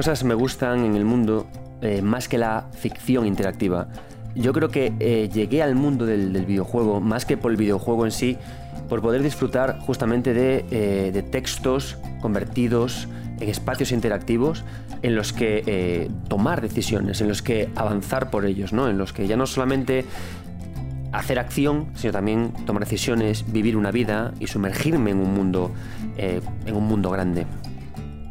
cosas 0.00 0.24
me 0.24 0.32
gustan 0.32 0.86
en 0.86 0.96
el 0.96 1.04
mundo 1.04 1.46
eh, 1.82 2.00
más 2.00 2.26
que 2.26 2.38
la 2.38 2.68
ficción 2.72 3.26
interactiva. 3.26 3.88
Yo 4.34 4.54
creo 4.54 4.70
que 4.70 4.94
eh, 4.98 5.28
llegué 5.30 5.62
al 5.62 5.74
mundo 5.74 6.06
del, 6.06 6.46
videojuego 6.46 7.02
más 7.02 7.26
que 7.26 7.36
por 7.36 7.50
el 7.50 7.58
videojuego 7.58 8.06
en 8.06 8.10
sí, 8.10 8.38
por 8.88 9.02
poder 9.02 9.22
disfrutar 9.22 9.78
justamente 9.80 10.32
de, 10.32 10.64
eh, 10.70 11.22
textos 11.30 11.98
convertidos 12.22 13.08
en 13.40 13.50
espacios 13.50 13.92
interactivos 13.92 14.64
en 15.02 15.16
los 15.16 15.34
que 15.34 16.10
tomar 16.28 16.62
decisiones, 16.62 17.20
en 17.20 17.28
los 17.28 17.42
que 17.42 17.68
avanzar 17.76 18.30
por 18.30 18.46
ellos, 18.46 18.72
¿no? 18.72 18.88
en 18.88 18.96
los 18.96 19.12
que 19.12 19.26
ya 19.26 19.36
no 19.36 19.46
solamente 19.46 20.06
hacer 21.12 21.38
acción, 21.38 21.88
sino 21.94 22.14
también 22.14 22.54
tomar 22.64 22.84
decisiones, 22.84 23.52
vivir 23.52 23.76
una 23.76 23.90
vida 23.90 24.32
y 24.40 24.46
sumergirme 24.46 25.10
en 25.10 25.18
un 25.18 25.34
mundo, 25.34 25.72
en 26.16 26.74
un 26.74 26.88
mundo 26.88 27.10
grande 27.10 27.44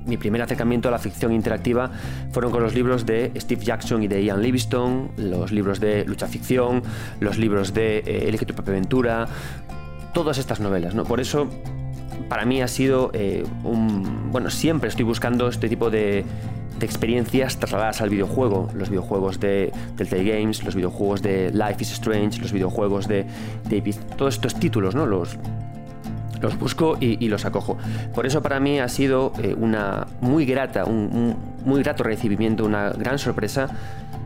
mi 0.05 0.17
primer 0.17 0.41
acercamiento 0.41 0.87
a 0.89 0.91
la 0.91 0.99
ficción 0.99 1.31
interactiva 1.31 1.91
fueron 2.31 2.51
con 2.51 2.63
los 2.63 2.73
libros 2.73 3.05
de 3.05 3.31
Steve 3.37 3.63
Jackson 3.63 4.03
y 4.03 4.07
de 4.07 4.23
Ian 4.23 4.41
Livingstone, 4.41 5.09
los 5.17 5.51
libros 5.51 5.79
de 5.79 6.05
lucha 6.05 6.27
ficción, 6.27 6.83
los 7.19 7.37
libros 7.37 7.73
de 7.73 7.99
eh, 7.99 8.27
Elige 8.27 8.45
tu 8.45 8.53
propia 8.53 8.73
aventura, 8.73 9.27
todas 10.13 10.37
estas 10.37 10.59
novelas. 10.59 10.95
¿no? 10.95 11.03
Por 11.03 11.19
eso, 11.19 11.47
para 12.27 12.45
mí 12.45 12.61
ha 12.61 12.67
sido 12.67 13.11
eh, 13.13 13.43
un... 13.63 14.31
Bueno, 14.31 14.49
siempre 14.49 14.89
estoy 14.89 15.05
buscando 15.05 15.47
este 15.47 15.69
tipo 15.69 15.89
de, 15.89 16.25
experiencias 16.81 17.57
trasladadas 17.57 18.01
al 18.01 18.09
videojuego. 18.09 18.69
Los 18.73 18.89
videojuegos 18.89 19.39
de 19.39 19.71
Telltale 19.97 20.23
Games, 20.23 20.63
los 20.63 20.75
videojuegos 20.75 21.21
de 21.21 21.51
Life 21.51 21.81
is 21.81 21.91
Strange, 21.91 22.41
los 22.41 22.53
videojuegos 22.53 23.07
de 23.07 23.25
David... 23.69 23.95
Todos 24.15 24.35
estos 24.35 24.55
títulos, 24.55 24.95
¿no? 24.95 25.05
Los, 25.05 25.37
los 26.41 26.57
busco 26.57 26.97
y, 26.99 27.27
los 27.27 27.45
acojo. 27.45 27.77
Por 28.13 28.25
eso 28.25 28.41
para 28.41 28.59
mí 28.59 28.79
ha 28.79 28.87
sido 28.87 29.33
eh, 29.41 29.55
una 29.57 30.07
muy 30.21 30.45
grata, 30.45 30.85
un, 30.85 31.35
muy 31.65 31.83
grato 31.83 32.03
recibimiento, 32.03 32.65
una 32.65 32.89
gran 32.91 33.19
sorpresa 33.19 33.69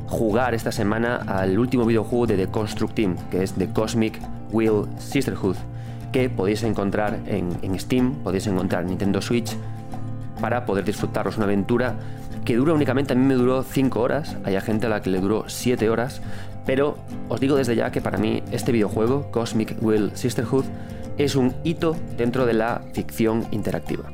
jugar 0.08 0.54
esta 0.54 0.72
semana 0.72 1.18
al 1.28 1.58
último 1.58 1.86
videojuego 1.86 2.28
de 2.28 2.38
The 2.38 2.48
Construct 2.48 2.94
Team, 2.94 3.16
que 3.32 3.44
es 3.44 3.54
The 3.54 3.70
Cosmic 3.70 4.20
Wheel 4.52 4.86
Sisterhood, 5.00 5.56
que 6.12 6.30
podéis 6.30 6.64
encontrar 6.64 7.20
en, 7.26 7.80
Steam, 7.80 8.16
podéis 8.24 8.46
encontrar 8.48 8.84
en 8.84 8.90
Nintendo 8.90 9.22
Switch 9.22 9.56
para 10.40 10.66
poder 10.66 10.86
disfrutaros 10.86 11.38
una 11.38 11.46
aventura 11.46 11.96
que 12.46 12.56
dura 12.56 12.74
únicamente, 12.74 13.14
a 13.14 13.16
mí 13.16 13.26
me 13.26 13.36
duró 13.36 13.64
5 13.64 14.00
horas, 14.00 14.38
hay 14.44 14.60
gente 14.62 14.86
a 14.86 14.90
la 14.90 15.02
que 15.02 15.10
le 15.10 15.20
duró 15.20 15.46
7 15.48 15.90
horas, 15.90 16.22
pero 16.66 16.98
os 17.30 17.40
digo 17.40 17.56
desde 17.56 17.76
ya 17.76 17.92
que 17.92 18.02
para 18.02 18.18
mí 18.18 18.44
este 18.52 18.72
videojuego, 18.72 19.32
Cosmic 19.32 19.76
Wheel 19.82 20.12
Sisterhood, 20.16 20.66
es 21.18 21.36
un 21.36 21.54
hito 21.64 21.96
dentro 22.18 22.46
de 22.46 22.54
la 22.54 22.82
ficción 22.94 23.46
interactiva. 23.52 24.06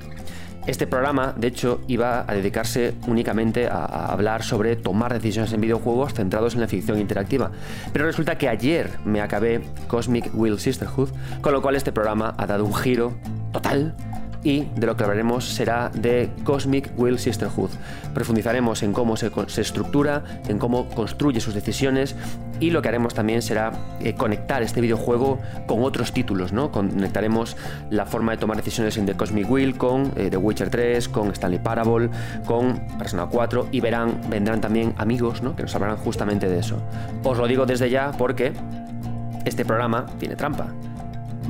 Este 0.68 0.86
programa, 0.86 1.34
de 1.36 1.48
hecho, 1.48 1.82
iba 1.88 2.26
a 2.28 2.34
dedicarse 2.36 2.94
únicamente 3.08 3.68
a, 3.68 4.06
hablar 4.12 4.44
sobre 4.44 4.76
tomar 4.76 5.14
decisiones 5.14 5.52
en 5.54 5.62
videojuegos 5.62 6.14
centrados 6.14 6.54
en 6.54 6.62
la 6.62 6.68
ficción 6.68 7.00
interactiva. 7.00 7.52
Pero 7.92 8.06
resulta 8.06 8.38
que 8.38 8.50
ayer 8.50 8.92
me 9.04 9.22
acabé 9.22 9.62
Cosmic 9.88 10.30
Will 10.34 10.60
Sisterhood, 10.60 11.10
con 11.42 11.54
lo 11.54 11.62
cual 11.62 11.76
este 11.76 11.92
programa 11.92 12.36
ha 12.38 12.46
dado 12.46 12.66
un 12.66 12.76
giro 12.76 13.16
total 13.52 13.96
y 14.44 14.66
de 14.76 14.88
lo 14.88 14.96
que 14.96 15.04
hablaremos 15.04 15.46
será 15.46 15.90
de 15.94 16.30
Cosmic 16.44 16.92
Will 16.98 17.20
Sisterhood. 17.20 17.70
Profundizaremos 18.14 18.84
en 18.84 18.94
cómo 18.94 19.18
se, 19.18 19.32
estructura, 19.58 20.24
en 20.48 20.60
cómo 20.60 20.88
construye 20.90 21.42
sus 21.42 21.54
decisiones 21.54 22.16
y 22.60 22.72
lo 22.72 22.82
que 22.82 22.90
haremos 22.90 23.14
también 23.14 23.42
será 23.42 23.72
eh, 24.00 24.14
conectar 24.14 24.62
este 24.64 24.82
videojuego 24.82 25.40
con 25.68 25.84
otros 25.84 26.14
títulos, 26.14 26.54
¿no? 26.54 26.72
Conectaremos 26.72 27.58
la 27.90 28.06
forma 28.06 28.34
de 28.34 28.38
tomar 28.38 28.58
decisiones 28.58 28.98
en 28.98 29.06
The 29.06 29.16
Cosmic 29.16 29.50
Will 29.50 29.78
con 29.78 30.12
eh, 30.16 30.30
The 30.30 30.38
Witcher 30.38 30.70
3, 30.70 31.10
con 31.10 31.32
Stanley 31.32 31.60
Parable, 31.60 32.10
con 32.46 32.80
Persona 32.98 33.26
4 33.26 33.68
y 33.72 33.82
verán, 33.82 34.22
vendrán 34.30 34.62
también 34.62 34.94
amigos, 34.98 35.42
¿no? 35.42 35.56
Que 35.56 35.64
nos 35.64 35.76
hablarán 35.76 35.98
justamente 35.98 36.48
de 36.48 36.60
eso. 36.60 36.82
Os 37.24 37.38
lo 37.38 37.48
digo 37.48 37.66
desde 37.66 37.90
ya 37.90 38.12
porque 38.18 38.54
este 39.46 39.66
programa 39.66 40.06
tiene 40.18 40.36
trampa. 40.36 40.68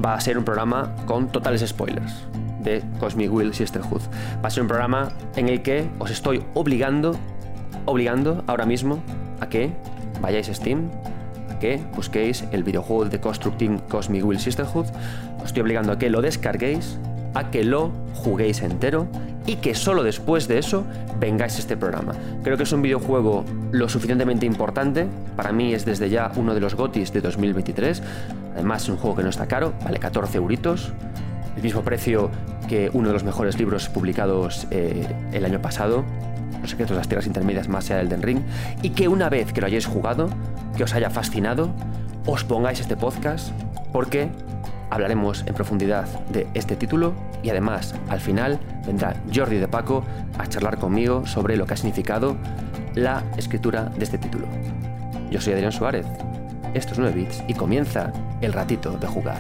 Va 0.03 0.13
a 0.13 0.21
ser 0.21 0.38
un 0.38 0.45
programa 0.45 0.95
con 1.06 1.27
totales 1.27 1.66
spoilers 1.67 2.29
de 2.63 2.83
Cosmic 2.99 3.31
Will 3.31 3.53
Sisterhood. 3.53 4.01
Va 4.43 4.47
a 4.47 4.49
ser 4.49 4.63
un 4.63 4.67
programa 4.67 5.09
en 5.35 5.49
el 5.49 5.61
que 5.61 5.89
os 5.99 6.11
estoy 6.11 6.43
obligando, 6.53 7.15
obligando 7.85 8.43
ahora 8.47 8.65
mismo 8.65 8.99
a 9.39 9.49
que 9.49 9.71
vayáis 10.21 10.49
a 10.49 10.53
Steam, 10.53 10.89
a 11.49 11.59
que 11.59 11.81
busquéis 11.95 12.43
el 12.51 12.63
videojuego 12.63 13.05
de 13.05 13.19
Constructing 13.19 13.79
Cosmic 13.89 14.25
Will 14.25 14.39
Sisterhood. 14.39 14.87
Os 15.37 15.45
estoy 15.45 15.61
obligando 15.61 15.91
a 15.91 15.97
que 15.97 16.09
lo 16.09 16.21
descarguéis, 16.21 16.99
a 17.33 17.51
que 17.51 17.63
lo 17.63 17.91
juguéis 18.13 18.61
entero 18.61 19.07
y 19.45 19.55
que 19.55 19.73
solo 19.73 20.03
después 20.03 20.47
de 20.47 20.59
eso 20.59 20.85
vengáis 21.19 21.55
a 21.55 21.59
este 21.59 21.77
programa. 21.77 22.13
Creo 22.43 22.57
que 22.57 22.63
es 22.63 22.71
un 22.71 22.81
videojuego 22.81 23.45
lo 23.71 23.89
suficientemente 23.89 24.45
importante, 24.45 25.07
para 25.35 25.51
mí 25.51 25.73
es 25.73 25.85
desde 25.85 26.09
ya 26.09 26.31
uno 26.35 26.53
de 26.53 26.59
los 26.59 26.75
GOTIS 26.75 27.11
de 27.13 27.21
2023, 27.21 28.03
además 28.53 28.83
es 28.83 28.89
un 28.89 28.97
juego 28.97 29.17
que 29.17 29.23
no 29.23 29.29
está 29.29 29.47
caro, 29.47 29.73
vale 29.83 29.97
14 29.97 30.37
euritos, 30.37 30.93
el 31.59 31.63
mismo 31.63 31.81
precio 31.81 32.31
que 32.69 32.89
uno 32.93 33.09
de 33.09 33.13
los 33.13 33.25
mejores 33.25 33.59
libros 33.59 33.89
publicados 33.89 34.65
eh, 34.71 35.05
el 35.33 35.43
año 35.43 35.61
pasado, 35.61 36.05
Los 36.61 36.71
secretos 36.71 36.91
de 36.91 36.97
las 36.97 37.07
tierras 37.07 37.27
intermedias 37.27 37.67
más 37.67 37.89
allá 37.89 37.97
del 37.97 38.09
Den 38.09 38.21
Ring, 38.21 38.39
y 38.81 38.91
que 38.91 39.07
una 39.07 39.29
vez 39.29 39.51
que 39.51 39.61
lo 39.61 39.67
hayáis 39.67 39.85
jugado, 39.85 40.29
que 40.77 40.83
os 40.83 40.93
haya 40.93 41.09
fascinado, 41.09 41.73
os 42.25 42.43
pongáis 42.45 42.79
este 42.79 42.95
podcast 42.95 43.51
porque 43.91 44.29
hablaremos 44.89 45.43
en 45.47 45.53
profundidad 45.53 46.05
de 46.29 46.47
este 46.53 46.75
título 46.75 47.13
y 47.43 47.49
además 47.49 47.93
al 48.07 48.21
final 48.21 48.59
vendrá 48.85 49.15
Jordi 49.33 49.57
de 49.57 49.67
Paco 49.67 50.03
a 50.37 50.47
charlar 50.47 50.77
conmigo 50.77 51.25
sobre 51.27 51.57
lo 51.57 51.65
que 51.65 51.73
ha 51.73 51.77
significado 51.77 52.37
la 52.95 53.23
escritura 53.37 53.85
de 53.85 54.03
este 54.03 54.17
título. 54.17 54.47
Yo 55.29 55.41
soy 55.41 55.53
Adrián 55.53 55.71
Suárez, 55.71 56.05
esto 56.73 56.93
es 56.93 56.99
9 56.99 57.13
bits 57.15 57.43
y 57.47 57.53
comienza 57.53 58.13
el 58.41 58.53
ratito 58.53 58.97
de 58.97 59.07
jugar. 59.07 59.39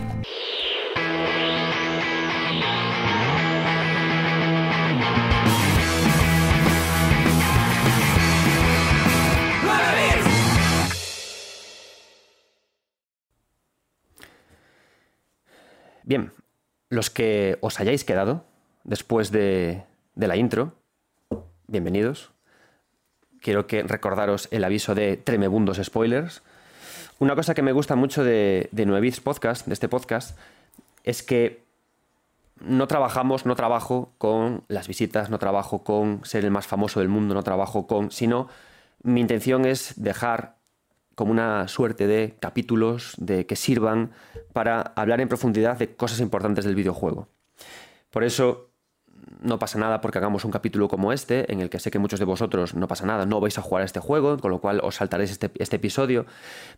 Bien, 16.09 16.31
los 16.89 17.11
que 17.11 17.59
os 17.61 17.79
hayáis 17.79 18.03
quedado 18.03 18.43
después 18.83 19.31
de, 19.31 19.83
la 20.15 20.37
intro, 20.37 20.73
bienvenidos. 21.67 22.31
Quiero 23.41 23.67
que 23.67 23.83
recordaros 23.83 24.47
el 24.49 24.63
aviso 24.63 24.95
de 24.95 25.17
tremebundos 25.17 25.77
spoilers. 25.77 26.41
Una 27.19 27.35
cosa 27.35 27.53
que 27.53 27.61
me 27.61 27.73
gusta 27.73 27.95
mucho 27.95 28.23
de, 28.23 28.69
de 28.71 29.21
Podcast, 29.23 29.67
de 29.67 29.73
este 29.73 29.87
podcast, 29.87 30.35
es 31.03 31.21
que 31.21 31.63
no 32.59 32.87
trabajamos, 32.87 33.45
no 33.45 33.55
trabajo 33.55 34.11
con 34.17 34.63
las 34.67 34.87
visitas, 34.87 35.29
no 35.29 35.37
trabajo 35.37 35.83
con 35.83 36.25
ser 36.25 36.43
el 36.43 36.49
más 36.49 36.65
famoso 36.65 37.01
del 37.01 37.09
mundo, 37.09 37.35
no 37.35 37.43
trabajo 37.43 37.85
con, 37.85 38.09
sino 38.09 38.47
mi 39.03 39.21
intención 39.21 39.63
es 39.63 39.93
dejar 39.95 40.55
como 41.19 41.31
una 41.33 41.67
suerte 41.67 42.07
de 42.07 42.37
capítulos 42.39 43.13
de 43.17 43.45
que 43.45 43.57
sirvan 43.57 44.11
para 44.53 44.79
hablar 44.95 45.19
en 45.19 45.27
profundidad 45.27 45.77
de 45.77 45.93
cosas 45.93 46.21
importantes 46.21 46.63
del 46.63 46.75
videojuego. 46.75 47.27
Por 48.09 48.23
eso 48.23 48.69
no 49.41 49.59
pasa 49.59 49.77
nada 49.77 49.99
porque 49.99 50.17
hagamos 50.17 50.45
un 50.45 50.51
capítulo 50.51 50.87
como 50.87 51.11
este, 51.11 51.51
en 51.51 51.59
el 51.59 51.69
que 51.69 51.81
sé 51.81 51.91
que 51.91 51.99
muchos 51.99 52.19
de 52.19 52.25
vosotros 52.25 52.73
no 52.73 52.87
pasa 52.87 53.05
nada, 53.05 53.25
no 53.25 53.41
vais 53.41 53.57
a 53.57 53.61
jugar 53.61 53.81
a 53.81 53.85
este 53.85 53.99
juego, 53.99 54.37
con 54.37 54.49
lo 54.49 54.61
cual 54.61 54.79
os 54.81 54.95
saltaréis 54.95 55.31
este, 55.31 55.51
este 55.55 55.75
episodio, 55.75 56.25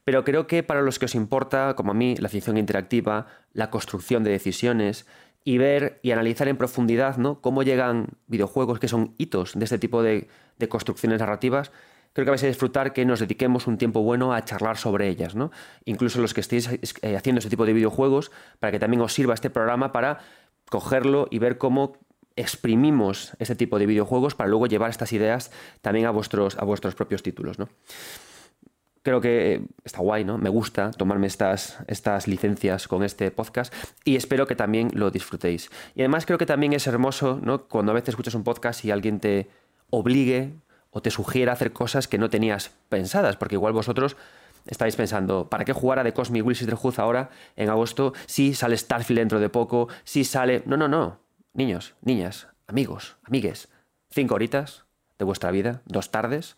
pero 0.04 0.24
creo 0.24 0.48
que 0.48 0.64
para 0.64 0.82
los 0.82 0.98
que 0.98 1.06
os 1.06 1.14
importa, 1.14 1.76
como 1.76 1.92
a 1.92 1.94
mí, 1.94 2.16
la 2.18 2.28
ficción 2.28 2.58
interactiva, 2.58 3.28
la 3.54 3.70
construcción 3.70 4.24
de 4.24 4.32
decisiones 4.32 5.06
y 5.44 5.60
ver 5.60 6.00
y 6.02 6.14
analizar 6.14 6.48
en 6.48 6.58
profundidad 6.58 7.18
¿no? 7.18 7.42
cómo 7.42 7.62
llegan 7.62 8.08
videojuegos 8.26 8.80
que 8.80 8.88
son 8.88 9.14
hitos 9.20 9.54
de 9.54 9.66
este 9.66 9.78
tipo 9.78 10.02
de, 10.02 10.30
de 10.58 10.68
construcciones 10.68 11.20
narrativas, 11.20 11.72
creo 12.14 12.26
que 12.26 12.32
vais 12.32 12.44
a 12.44 12.48
disfrutar 12.48 12.94
que 12.94 13.06
nos 13.06 13.20
dediquemos 13.20 13.68
un 13.68 13.78
tiempo 13.78 14.02
bueno 14.02 14.34
a 14.34 14.44
charlar 14.44 14.78
sobre 14.78 15.08
ellas, 15.08 15.36
¿no? 15.36 15.52
Incluso 15.86 16.22
los 16.22 16.34
que 16.34 16.42
estéis 16.42 16.70
eh, 17.02 17.16
haciendo 17.16 17.40
este 17.40 17.50
tipo 17.50 17.66
de 17.66 17.74
videojuegos, 17.74 18.32
para 18.60 18.72
que 18.72 18.80
también 18.80 19.02
os 19.02 19.14
sirva 19.14 19.34
este 19.34 19.50
programa 19.50 19.92
para 19.92 20.20
cogerlo 20.70 21.28
y 21.30 21.40
ver 21.40 21.58
cómo 21.58 21.98
exprimimos 22.36 23.36
este 23.40 23.56
tipo 23.56 23.78
de 23.78 23.86
videojuegos 23.86 24.36
para 24.36 24.50
luego 24.50 24.68
llevar 24.68 24.90
estas 24.90 25.14
ideas 25.14 25.52
también 25.82 26.06
a 26.06 26.12
vuestros, 26.12 26.58
a 26.58 26.64
vuestros 26.64 26.96
propios 26.96 27.24
títulos, 27.24 27.60
¿no? 27.60 27.70
Creo 29.04 29.20
que 29.20 29.64
está 29.84 30.00
guay, 30.00 30.24
¿no? 30.24 30.38
Me 30.38 30.50
gusta 30.50 30.92
tomarme 30.92 31.26
estas, 31.26 31.80
estas 31.88 32.28
licencias 32.28 32.88
con 32.88 33.04
este 33.04 33.32
podcast 33.32 33.74
y 34.06 34.16
espero 34.16 34.46
que 34.46 34.56
también 34.56 34.92
lo 34.94 35.10
disfrutéis. 35.10 35.72
Y 35.96 36.02
además 36.02 36.28
creo 36.28 36.38
que 36.38 36.46
también 36.46 36.74
es 36.74 36.86
hermoso, 36.86 37.40
¿no? 37.42 37.68
Cuando 37.68 37.94
a 37.94 37.96
veces 37.96 38.10
escuchas 38.10 38.36
un 38.36 38.44
podcast 38.44 38.86
y 38.86 38.92
alguien 38.92 39.20
te 39.20 39.50
obligue 39.90 40.54
o 40.92 41.02
te 41.02 41.10
sugiera 41.10 41.54
hacer 41.54 41.74
cosas 41.74 42.08
que 42.08 42.18
no 42.18 42.30
tenías 42.30 42.72
pensadas, 42.90 43.38
porque 43.38 43.56
igual 43.56 43.74
vosotros 43.74 44.18
estáis 44.68 44.96
pensando, 44.96 45.50
¿para 45.50 45.66
qué 45.66 45.74
jugar 45.74 46.00
a 46.00 46.04
The 46.04 46.14
Cosmic 46.14 46.46
Will 46.46 46.56
Sisterhood 46.56 47.00
ahora 47.00 47.30
en 47.56 47.70
agosto 47.70 48.14
si 48.28 48.54
sale 48.54 48.78
Starfield 48.78 49.20
dentro 49.20 49.40
de 49.40 49.50
poco, 49.50 49.88
si 50.04 50.24
sale... 50.24 50.64
No, 50.66 50.78
no, 50.78 50.88
no. 50.88 51.20
Niños, 51.54 51.96
niñas, 52.02 52.48
amigos, 52.68 53.18
amigues, 53.24 53.70
cinco 54.10 54.36
horitas, 54.36 54.86
de 55.18 55.26
vuestra 55.26 55.52
vida, 55.52 55.82
dos 55.86 56.12
tardes, 56.12 56.58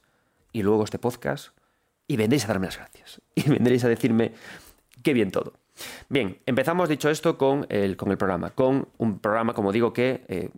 y 0.52 0.62
luego 0.62 0.84
este 0.84 1.00
podcast, 1.00 1.50
y 2.08 2.18
vendréis 2.18 2.46
a 2.46 2.50
darme 2.50 2.68
las 2.68 2.78
gracias. 2.78 3.22
Y 3.36 3.50
vendréis 3.50 3.84
a 3.84 3.88
decirme 3.88 4.34
qué 5.02 5.14
bien 5.14 5.32
todo. 5.32 5.54
Bien, 6.10 6.40
empezamos 6.46 6.90
dicho 6.90 7.10
esto 7.10 7.38
con 7.38 7.66
el, 7.70 7.98
con 7.98 8.12
el 8.12 8.18
programa, 8.18 8.52
con 8.52 8.88
un 8.98 9.20
programa, 9.20 9.54
como 9.54 9.72
digo, 9.72 9.92
que 9.92 10.24
eh, 10.28 10.50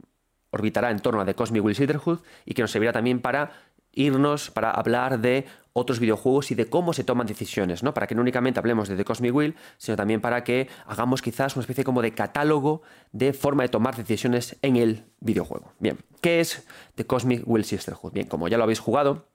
orbitará 0.56 0.92
en 0.92 1.00
torno 1.00 1.22
a 1.22 1.26
The 1.26 1.36
Cosmic 1.36 1.64
Will 1.64 1.76
Sisterhood 1.76 2.20
y 2.46 2.54
que 2.54 2.62
nos 2.62 2.72
servirá 2.72 2.92
también 2.92 3.22
para 3.22 3.52
irnos, 3.92 4.52
para 4.52 4.72
hablar 4.72 5.20
de 5.20 5.46
otros 5.74 6.00
videojuegos 6.00 6.52
y 6.52 6.56
de 6.56 6.70
cómo 6.70 6.94
se 6.94 7.04
toman 7.04 7.28
decisiones, 7.28 7.84
¿no? 7.84 7.94
Para 7.94 8.08
que 8.08 8.16
no 8.16 8.22
únicamente 8.22 8.60
hablemos 8.60 8.88
de 8.88 8.96
The 8.96 9.06
Cosmic 9.06 9.34
Will, 9.34 9.56
sino 9.78 9.98
también 9.98 10.22
para 10.22 10.44
que 10.44 10.70
hagamos 10.86 11.22
quizás 11.22 11.56
una 11.56 11.62
especie 11.62 11.84
como 11.84 12.02
de 12.02 12.14
catálogo 12.14 12.82
de 13.12 13.34
forma 13.34 13.64
de 13.64 13.70
tomar 13.70 13.96
decisiones 13.96 14.58
en 14.62 14.78
el 14.78 15.04
videojuego. 15.20 15.74
Bien, 15.80 15.98
¿qué 16.22 16.40
es 16.40 16.66
The 16.96 17.06
Cosmic 17.06 17.44
Will 17.46 17.66
Sisterhood? 17.66 18.14
Bien, 18.14 18.28
como 18.28 18.48
ya 18.48 18.58
lo 18.58 18.64
habéis 18.64 18.80
jugado, 18.80 19.28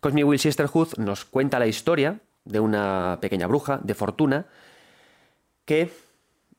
Cosmic 0.00 0.26
Will 0.26 0.38
Sisterhood 0.38 0.98
nos 0.98 1.24
cuenta 1.24 1.58
la 1.58 1.66
historia 1.66 2.20
de 2.44 2.60
una 2.60 3.18
pequeña 3.20 3.46
bruja 3.46 3.80
de 3.82 3.94
fortuna 3.94 4.46
que 5.64 5.90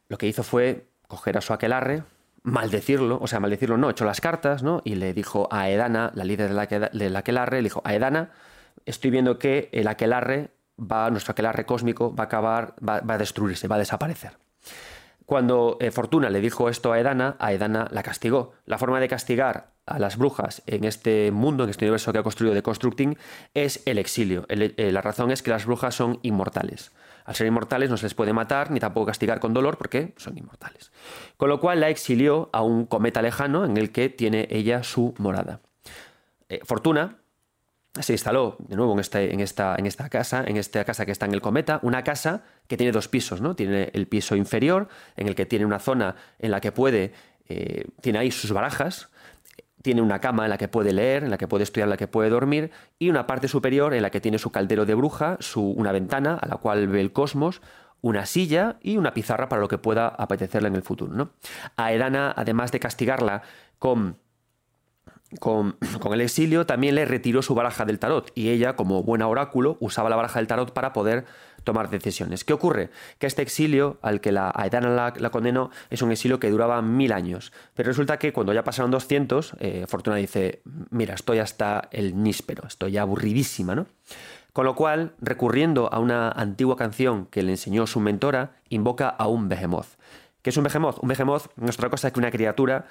lo 0.07 0.17
que 0.17 0.27
hizo 0.27 0.43
fue 0.43 0.87
coger 1.07 1.37
a 1.37 1.41
su 1.41 1.53
aquelarre, 1.53 2.03
maldecirlo, 2.43 3.19
o 3.21 3.27
sea, 3.27 3.39
maldecirlo 3.39 3.77
no, 3.77 3.89
echó 3.89 4.05
las 4.05 4.21
cartas, 4.21 4.63
¿no? 4.63 4.81
Y 4.83 4.95
le 4.95 5.13
dijo 5.13 5.47
a 5.49 5.69
Edana, 5.69 6.11
la 6.13 6.25
líder 6.25 6.49
del 6.91 7.15
aquelarre, 7.15 7.57
le 7.57 7.63
dijo 7.63 7.81
a 7.85 7.95
Edana, 7.95 8.31
estoy 8.85 9.11
viendo 9.11 9.39
que 9.39 9.69
el 9.71 9.87
aquelarre 9.87 10.51
va, 10.79 11.09
nuestro 11.09 11.31
aquelarre 11.31 11.65
cósmico 11.65 12.13
va 12.13 12.25
a 12.25 12.27
acabar, 12.27 12.75
va, 12.87 13.01
a 13.07 13.17
destruirse, 13.17 13.67
va 13.67 13.77
a 13.77 13.79
desaparecer. 13.79 14.37
Cuando 15.25 15.77
eh, 15.79 15.91
Fortuna 15.91 16.29
le 16.29 16.41
dijo 16.41 16.67
esto 16.67 16.91
a 16.91 16.99
Edana, 16.99 17.37
a 17.39 17.53
Edana 17.53 17.87
la 17.91 18.03
castigó. 18.03 18.51
La 18.65 18.77
forma 18.77 18.99
de 18.99 19.07
castigar 19.07 19.71
a 19.85 19.97
las 19.97 20.17
brujas 20.17 20.63
en 20.65 20.83
este 20.83 21.31
mundo, 21.31 21.63
en 21.63 21.69
este 21.69 21.85
universo 21.85 22.11
que 22.11 22.19
ha 22.19 22.23
construido 22.23 22.53
de 22.53 22.61
Constructing, 22.61 23.17
es 23.53 23.81
el 23.85 23.97
exilio. 23.99 24.45
Eh, 24.49 24.91
la 24.91 25.01
razón 25.01 25.31
es 25.31 25.41
que 25.41 25.51
las 25.51 25.65
brujas 25.65 25.95
son 25.95 26.19
inmortales. 26.23 26.91
Al 27.25 27.35
ser 27.35 27.47
inmortales 27.47 27.89
no 27.89 27.97
se 27.97 28.05
les 28.05 28.13
puede 28.13 28.33
matar 28.33 28.71
ni 28.71 28.79
tampoco 28.79 29.07
castigar 29.07 29.39
con 29.39 29.53
dolor 29.53 29.77
porque 29.77 30.13
son 30.17 30.37
inmortales. 30.37 30.91
Con 31.37 31.49
lo 31.49 31.59
cual 31.59 31.79
la 31.79 31.89
exilió 31.89 32.49
a 32.53 32.61
un 32.61 32.85
cometa 32.85 33.21
lejano 33.21 33.65
en 33.65 33.77
el 33.77 33.91
que 33.91 34.09
tiene 34.09 34.47
ella 34.49 34.83
su 34.83 35.13
morada. 35.17 35.61
Eh, 36.49 36.59
Fortuna 36.63 37.17
se 38.01 38.13
instaló 38.13 38.57
de 38.59 38.75
nuevo 38.75 38.93
en, 38.93 38.99
este, 38.99 39.31
en 39.31 39.39
esta 39.39 40.09
casa, 40.09 40.43
en 40.45 40.57
esta 40.57 40.83
casa 40.83 41.05
que 41.05 41.11
está 41.11 41.25
en 41.27 41.33
el 41.33 41.41
cometa, 41.41 41.79
una 41.83 42.03
casa 42.03 42.43
que 42.67 42.75
tiene 42.75 42.91
dos 42.91 43.07
pisos, 43.07 43.39
¿no? 43.39 43.55
Tiene 43.55 43.91
el 43.93 44.07
piso 44.07 44.35
inferior, 44.35 44.87
en 45.15 45.27
el 45.27 45.35
que 45.35 45.45
tiene 45.45 45.65
una 45.65 45.79
zona 45.79 46.15
en 46.39 46.49
la 46.49 46.59
que 46.59 46.71
puede, 46.71 47.13
eh, 47.47 47.85
tiene 48.01 48.19
ahí 48.19 48.31
sus 48.31 48.51
barajas, 48.51 49.09
tiene 49.83 50.01
una 50.01 50.19
cama 50.19 50.45
en 50.45 50.49
la 50.49 50.57
que 50.57 50.67
puede 50.67 50.93
leer, 50.93 51.23
en 51.23 51.29
la 51.29 51.37
que 51.37 51.47
puede 51.47 51.63
estudiar, 51.63 51.85
en 51.85 51.91
la 51.91 51.97
que 51.97 52.07
puede 52.07 52.29
dormir, 52.29 52.71
y 52.97 53.09
una 53.09 53.27
parte 53.27 53.47
superior 53.47 53.93
en 53.93 54.01
la 54.01 54.09
que 54.09 54.21
tiene 54.21 54.39
su 54.39 54.49
caldero 54.49 54.85
de 54.85 54.95
bruja, 54.95 55.37
su, 55.39 55.61
una 55.61 55.91
ventana 55.91 56.39
a 56.41 56.47
la 56.47 56.57
cual 56.57 56.87
ve 56.87 57.01
el 57.01 57.11
cosmos, 57.11 57.61
una 58.01 58.25
silla 58.25 58.77
y 58.81 58.97
una 58.97 59.13
pizarra 59.13 59.49
para 59.49 59.61
lo 59.61 59.67
que 59.67 59.77
pueda 59.77 60.07
apetecerle 60.07 60.69
en 60.69 60.75
el 60.75 60.83
futuro. 60.83 61.13
¿no? 61.13 61.29
A 61.75 61.93
Edana, 61.93 62.33
además 62.35 62.71
de 62.71 62.79
castigarla 62.79 63.43
con 63.77 64.17
con, 65.39 65.77
el 66.13 66.21
exilio, 66.21 66.65
también 66.65 66.95
le 66.95 67.05
retiró 67.05 67.41
su 67.41 67.55
baraja 67.55 67.85
del 67.85 67.99
tarot 67.99 68.31
y 68.35 68.49
ella, 68.49 68.75
como 68.75 69.03
buena 69.03 69.27
oráculo, 69.27 69.77
usaba 69.79 70.09
la 70.09 70.15
baraja 70.15 70.39
del 70.39 70.47
tarot 70.47 70.73
para 70.73 70.93
poder 70.93 71.25
tomar 71.63 71.89
decisiones. 71.89 72.43
¿Qué 72.43 72.53
ocurre? 72.53 72.89
Que 73.19 73.27
este 73.27 73.41
exilio 73.41 73.97
al 74.01 74.21
que 74.21 74.31
la 74.31 74.51
Aedana 74.53 75.13
la, 75.15 75.29
condenó 75.29 75.71
es 75.89 76.01
un 76.01 76.11
exilio 76.11 76.39
que 76.39 76.49
duraba 76.49 76.81
mil 76.81 77.11
años. 77.11 77.51
Pero 77.73 77.87
resulta 77.87 78.17
que 78.17 78.33
cuando 78.33 78.53
ya 78.53 78.63
pasaron 78.63 78.91
200, 78.91 79.55
eh, 79.59 79.85
Fortuna 79.87 80.17
dice, 80.17 80.61
mira, 80.89 81.15
estoy 81.15 81.39
hasta 81.39 81.89
el 81.91 82.21
níspero, 82.21 82.67
estoy 82.67 82.97
aburridísima, 82.97 83.75
¿no? 83.75 83.87
Con 84.53 84.65
lo 84.65 84.75
cual, 84.75 85.13
recurriendo 85.19 85.91
a 85.91 85.99
una 85.99 86.29
antigua 86.29 86.77
canción 86.77 87.25
que 87.25 87.41
le 87.41 87.51
enseñó 87.51 87.87
su 87.87 87.99
mentora, 87.99 88.57
invoca 88.69 89.09
a 89.09 89.27
un 89.27 89.49
behemoth. 89.49 89.87
¿Qué 90.43 90.51
es 90.51 90.57
un 90.57 90.63
behemoth? 90.63 90.99
Un 91.01 91.09
behemoth 91.09 91.47
no 91.55 91.69
es 91.69 91.77
que 91.77 92.19
una 92.19 92.29
criatura 92.29 92.85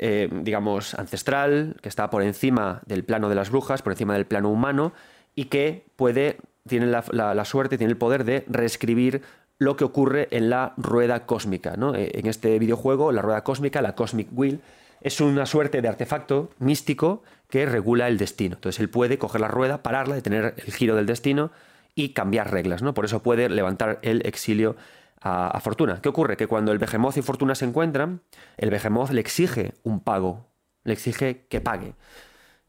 eh, 0.00 0.28
digamos, 0.30 0.94
ancestral, 0.94 1.76
que 1.82 1.88
está 1.88 2.08
por 2.08 2.22
encima 2.22 2.82
del 2.86 3.04
plano 3.04 3.28
de 3.28 3.34
las 3.34 3.50
brujas, 3.50 3.82
por 3.82 3.92
encima 3.92 4.14
del 4.14 4.26
plano 4.26 4.48
humano, 4.48 4.92
y 5.34 5.46
que 5.46 5.86
puede, 5.96 6.38
tiene 6.68 6.86
la, 6.86 7.44
suerte, 7.44 7.78
tiene 7.78 7.90
el 7.90 7.98
poder 7.98 8.24
de 8.24 8.44
reescribir 8.48 9.22
lo 9.58 9.76
que 9.76 9.84
ocurre 9.84 10.28
en 10.30 10.50
la 10.50 10.74
rueda 10.76 11.26
cósmica. 11.26 11.74
Eh, 11.94 12.12
en 12.14 12.26
este 12.26 12.58
videojuego, 12.58 13.10
la 13.12 13.22
rueda 13.22 13.42
cósmica, 13.42 13.82
la 13.82 13.94
Cosmic 13.94 14.28
Wheel, 14.32 14.60
es 15.00 15.20
una 15.20 15.46
suerte 15.46 15.82
de 15.82 15.88
artefacto 15.88 16.50
místico 16.58 17.22
que 17.48 17.66
regula 17.66 18.08
el 18.08 18.18
destino. 18.18 18.56
Entonces 18.56 18.80
él 18.80 18.88
puede 18.88 19.18
coger 19.18 19.40
la 19.40 19.48
rueda, 19.48 19.82
pararla, 19.82 20.14
detener 20.14 20.54
el 20.56 20.72
giro 20.72 20.96
del 20.96 21.06
destino 21.06 21.50
y 21.94 22.10
cambiar 22.10 22.52
reglas. 22.52 22.82
¿no? 22.82 22.94
Por 22.94 23.04
eso 23.04 23.22
puede 23.22 23.48
levantar 23.48 23.98
el 24.02 24.24
exilio 24.26 24.76
a, 25.20 25.58
Fortuna. 25.60 26.00
¿Qué 26.00 26.08
ocurre? 26.08 26.36
Que 26.36 26.46
cuando 26.46 26.72
el 26.72 26.78
Behemoth 26.78 27.16
y 27.16 27.22
Fortuna 27.22 27.54
se 27.54 27.64
encuentran, 27.64 28.22
el 28.56 28.70
Behemoth 28.70 29.10
le 29.10 29.20
exige 29.20 29.74
un 29.82 30.00
pago, 30.00 30.46
le 30.84 30.92
exige 30.92 31.46
que 31.48 31.60
pague. 31.60 31.94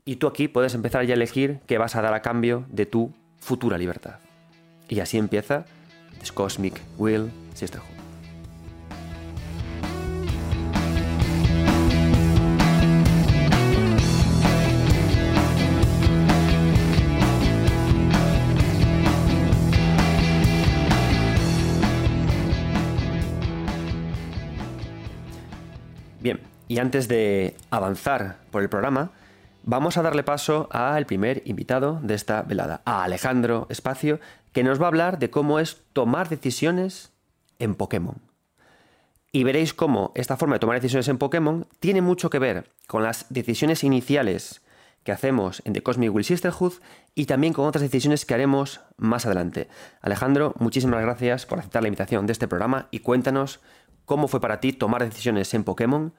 Y 0.06 0.16
tú 0.16 0.28
aquí 0.28 0.48
puedes 0.48 0.74
empezar 0.74 1.06
ya 1.06 1.14
a 1.14 1.16
elegir 1.16 1.60
qué 1.68 1.78
vas 1.78 1.96
a 1.96 2.02
dar 2.02 2.14
a 2.14 2.22
cambio 2.22 2.66
de 2.70 2.86
tu 2.86 3.14
futura 3.40 3.78
libertad. 3.78 4.16
Y 4.88 5.00
así 5.00 5.18
empieza 5.18 5.66
This 6.20 6.32
Cosmic 6.32 6.82
Will 6.98 7.32
Sisterhood. 7.54 8.00
Y 26.70 26.78
antes 26.78 27.08
de 27.08 27.56
avanzar 27.72 28.38
por 28.52 28.62
el 28.62 28.70
programa, 28.70 29.10
vamos 29.70 29.98
a 29.98 30.02
darle 30.02 30.24
paso 30.24 30.68
al 30.72 31.06
primer 31.06 31.44
invitado 31.46 32.00
de 32.02 32.16
esta 32.16 32.42
velada, 32.42 32.82
a 32.86 33.04
Alejandro 33.04 33.68
Espacio, 33.70 34.20
que 34.52 34.64
nos 34.64 34.82
va 34.82 34.86
a 34.86 34.88
hablar 34.88 35.20
de 35.20 35.30
cómo 35.30 35.60
es 35.60 35.84
tomar 35.94 36.28
decisiones 36.28 37.14
en 37.60 37.76
Pokémon. 37.76 38.16
Y 39.32 39.44
veréis 39.44 39.76
cómo 39.76 40.12
esta 40.16 40.38
forma 40.38 40.56
de 40.56 40.60
tomar 40.60 40.78
decisiones 40.78 41.08
en 41.08 41.20
Pokémon 41.20 41.68
tiene 41.80 42.02
mucho 42.02 42.32
que 42.32 42.40
ver 42.40 42.72
con 42.88 43.04
las 43.04 43.28
decisiones 43.30 43.84
iniciales 43.84 44.64
que 45.04 45.12
hacemos 45.12 45.62
en 45.66 45.74
The 45.74 45.84
Cosmic 45.84 46.16
Will 46.16 46.26
Sisterhood 46.26 46.74
y 47.14 47.28
también 47.28 47.54
con 47.54 47.68
otras 47.68 47.84
decisiones 47.84 48.26
que 48.26 48.34
haremos 48.34 48.82
más 48.98 49.28
adelante. 49.28 49.68
Alejandro, 50.02 50.56
muchísimas 50.58 51.02
gracias 51.02 51.46
por 51.46 51.60
aceptar 51.60 51.84
la 51.84 51.90
invitación 51.90 52.26
de 52.26 52.34
este 52.34 52.48
programa 52.48 52.88
y 52.90 53.02
cuéntanos 53.02 53.60
cómo 54.06 54.28
fue 54.28 54.42
para 54.42 54.62
ti 54.62 54.74
tomar 54.74 55.06
decisiones 55.06 55.54
en 55.54 55.64
Pokémon 55.64 56.16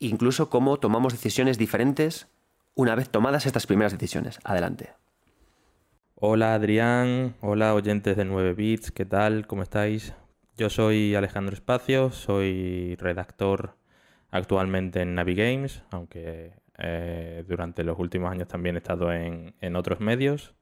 incluso 0.00 0.50
cómo 0.50 0.78
tomamos 0.78 1.14
decisiones 1.14 1.56
diferentes 1.56 2.26
una 2.74 2.94
vez 2.94 3.08
tomadas 3.08 3.46
estas 3.46 3.66
primeras 3.66 3.92
decisiones. 3.92 4.38
Adelante. 4.44 4.90
Hola 6.16 6.54
Adrián, 6.54 7.36
hola 7.40 7.74
oyentes 7.74 8.16
de 8.16 8.24
9 8.24 8.54
bits, 8.54 8.90
¿qué 8.90 9.04
tal? 9.04 9.46
¿Cómo 9.46 9.62
estáis? 9.62 10.14
Yo 10.56 10.70
soy 10.70 11.14
Alejandro 11.14 11.54
Espacio, 11.54 12.10
soy 12.10 12.96
redactor 12.96 13.76
actualmente 14.30 15.02
en 15.02 15.14
Navigames, 15.14 15.82
aunque 15.90 16.54
eh, 16.78 17.44
durante 17.46 17.84
los 17.84 17.98
últimos 17.98 18.30
años 18.30 18.48
también 18.48 18.76
he 18.76 18.78
estado 18.78 19.12
en, 19.12 19.54
en 19.60 19.76
otros 19.76 20.00
medios. 20.00 20.54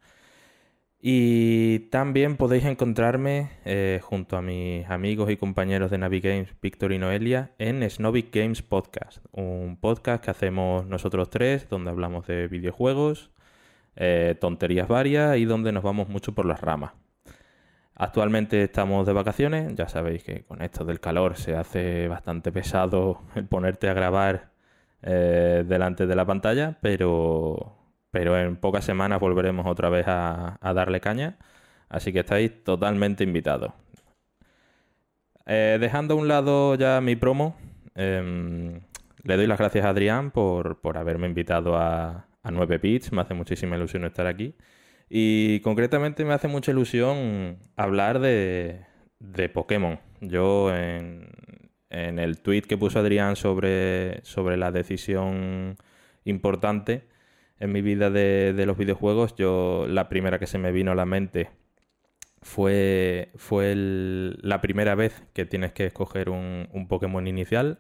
Y 1.05 1.81
también 1.91 2.37
podéis 2.37 2.65
encontrarme 2.65 3.51
eh, 3.65 3.99
junto 4.05 4.37
a 4.37 4.43
mis 4.43 4.89
amigos 4.89 5.31
y 5.33 5.37
compañeros 5.37 5.91
de 5.91 5.99
Navigames, 5.99 6.55
Víctor 6.63 6.93
y 6.93 6.99
Noelia, 6.99 7.51
en 7.59 7.83
Snovic 7.91 8.33
Games 8.33 8.63
Podcast, 8.63 9.19
un 9.33 9.79
podcast 9.81 10.25
que 10.25 10.31
hacemos 10.31 10.87
nosotros 10.87 11.29
tres, 11.29 11.69
donde 11.69 11.91
hablamos 11.91 12.29
de 12.29 12.47
videojuegos, 12.47 13.33
eh, 13.97 14.37
tonterías 14.41 14.87
varias 14.87 15.39
y 15.39 15.45
donde 15.45 15.73
nos 15.73 15.83
vamos 15.83 16.09
mucho 16.09 16.37
por 16.37 16.47
las 16.47 16.61
ramas. 16.61 16.93
Actualmente 17.97 18.63
estamos 18.63 19.05
de 19.05 19.13
vacaciones, 19.13 19.75
ya 19.75 19.89
sabéis 19.89 20.23
que 20.23 20.45
con 20.45 20.63
esto 20.63 20.85
del 20.85 21.01
calor 21.01 21.37
se 21.37 21.57
hace 21.57 22.07
bastante 22.07 22.53
pesado 22.53 23.23
el 23.35 23.47
ponerte 23.47 23.89
a 23.89 23.95
grabar 23.95 24.53
eh, 25.03 25.65
delante 25.67 26.07
de 26.07 26.15
la 26.15 26.25
pantalla, 26.25 26.79
pero 26.81 27.82
pero 28.13 28.39
en 28.39 28.57
pocas 28.57 28.85
semanas 28.85 29.19
volveremos 29.19 29.67
otra 29.67 29.89
vez 29.89 30.05
a, 30.07 30.59
darle 30.63 31.01
caña, 31.01 31.39
así 31.89 32.13
que 32.13 32.21
estáis 32.21 32.63
totalmente 32.63 33.25
invitados. 33.25 33.73
Eh, 35.47 35.79
dejando 35.81 36.15
a 36.15 36.17
un 36.19 36.29
lado 36.29 36.77
ya 36.77 37.01
mi 37.01 37.17
promo, 37.17 37.57
em, 37.97 38.81
le 39.25 39.37
doy 39.37 39.47
las 39.47 39.59
gracias 39.59 39.85
a 39.85 39.89
Adrián 39.89 40.31
por, 40.31 40.79
haberme 40.95 41.27
invitado 41.27 41.77
a, 41.77 42.29
a 42.43 42.51
9 42.51 42.79
Bits, 42.79 43.13
me 43.13 43.23
hace 43.23 43.35
muchísima 43.35 43.77
ilusión 43.77 44.05
estar 44.05 44.27
aquí. 44.27 44.55
Y 45.09 45.61
concretamente 45.61 46.25
me 46.25 46.35
hace 46.35 46.49
mucha 46.49 46.71
ilusión 46.71 47.59
hablar 47.77 48.19
de, 48.21 48.87
de 49.19 49.49
Pokémon. 49.49 50.01
Yo 50.21 50.75
en, 50.75 51.29
en, 51.91 52.19
el 52.19 52.41
tweet 52.41 52.63
que 52.63 52.79
puso 52.79 52.99
Adrián 52.99 53.37
sobre, 53.37 54.23
sobre 54.25 54.57
la 54.57 54.71
decisión 54.71 55.77
importante, 56.25 57.09
en 57.63 57.71
mi 57.71 57.81
vida 57.81 58.11
de, 58.11 58.65
los 58.67 58.77
videojuegos, 58.77 59.37
yo 59.37 59.87
la 59.89 60.09
primera 60.09 60.41
que 60.41 60.49
se 60.49 60.59
me 60.59 60.73
vino 60.73 60.91
a 60.91 60.95
la 60.97 61.07
mente 61.07 61.49
fue, 62.41 63.31
fue 63.37 63.75
la 63.77 64.61
primera 64.61 64.97
vez 64.97 65.23
que 65.33 65.47
tienes 65.47 65.73
que 65.73 65.87
escoger 65.87 66.29
un, 66.29 66.87
Pokémon 66.89 67.25
inicial. 67.29 67.79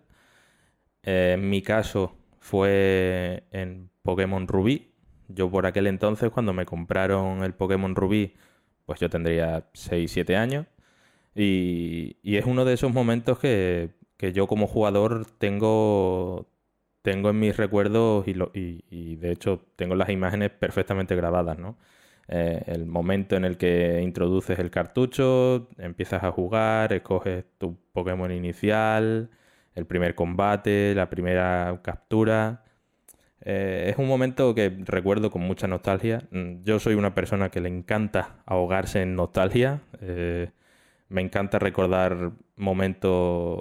Eh, 1.02 1.32
en 1.34 1.50
mi 1.50 1.62
caso 1.62 2.14
fue 2.38 3.42
en 3.50 3.90
Pokémon 4.02 4.46
Rubí. 4.46 4.92
Yo 5.26 5.50
por 5.50 5.66
aquel 5.66 5.88
entonces, 5.88 6.30
cuando 6.30 6.52
me 6.52 6.64
compraron 6.64 7.42
el 7.42 7.52
Pokémon 7.52 7.96
Rubí, 7.96 8.34
pues 8.86 9.00
yo 9.00 9.10
tendría 9.10 9.72
6-7 9.72 10.36
años. 10.36 10.66
Y, 11.34 12.16
es 12.22 12.46
uno 12.46 12.64
de 12.64 12.74
esos 12.74 12.92
momentos 12.92 13.40
que, 13.40 13.90
yo 14.32 14.46
como 14.46 14.68
jugador 14.68 15.26
tengo, 15.38 16.46
tengo 17.02 17.30
en 17.30 17.40
mis 17.40 17.56
recuerdos 17.56 18.26
y, 18.28 18.34
y, 18.90 19.16
de 19.16 19.32
hecho 19.32 19.60
tengo 19.76 19.94
las 19.94 20.10
imágenes 20.10 20.50
perfectamente 20.50 21.16
grabadas, 21.16 21.58
¿no? 21.58 21.76
Eh, 22.28 22.62
el 22.66 22.86
momento 22.86 23.36
en 23.36 23.44
el 23.44 23.56
que 23.58 24.00
introduces 24.02 24.58
el 24.58 24.70
cartucho, 24.70 25.68
empiezas 25.78 26.22
a 26.24 26.32
jugar, 26.32 26.92
escoges 26.92 27.44
tu 27.58 27.76
Pokémon 27.92 28.30
inicial, 28.32 29.30
el 29.74 29.86
primer 29.86 30.14
combate, 30.14 30.94
la 30.94 31.10
primera 31.10 31.80
captura. 31.82 32.64
Eh, 33.44 33.88
es 33.90 33.98
un 33.98 34.06
momento 34.08 34.54
que 34.54 34.70
recuerdo 34.84 35.30
con 35.30 35.42
mucha 35.42 35.66
nostalgia. 35.66 36.22
Mm, 36.30 36.62
yo 36.62 36.78
soy 36.78 36.94
una 36.94 37.14
persona 37.14 37.50
que 37.50 37.60
le 37.60 37.68
encanta 37.68 38.42
ahogarse 38.46 39.02
en 39.02 39.16
nostalgia. 39.16 39.82
Eh, 40.00 40.50
me 41.08 41.20
encanta 41.22 41.58
recordar 41.58 42.32
momentos, 42.56 43.60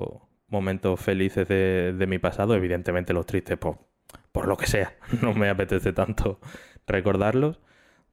momentos 0.51 0.99
felices 0.99 1.47
de, 1.47 2.05
mi 2.07 2.19
pasado. 2.19 2.55
Evidentemente 2.55 3.13
los 3.13 3.25
tristes, 3.25 3.57
por, 3.57 3.79
por 4.31 4.47
lo 4.47 4.57
que 4.57 4.67
sea. 4.67 4.95
No 5.21 5.33
me 5.33 5.49
apetece 5.49 5.93
tanto 5.93 6.39
recordarlos. 6.87 7.59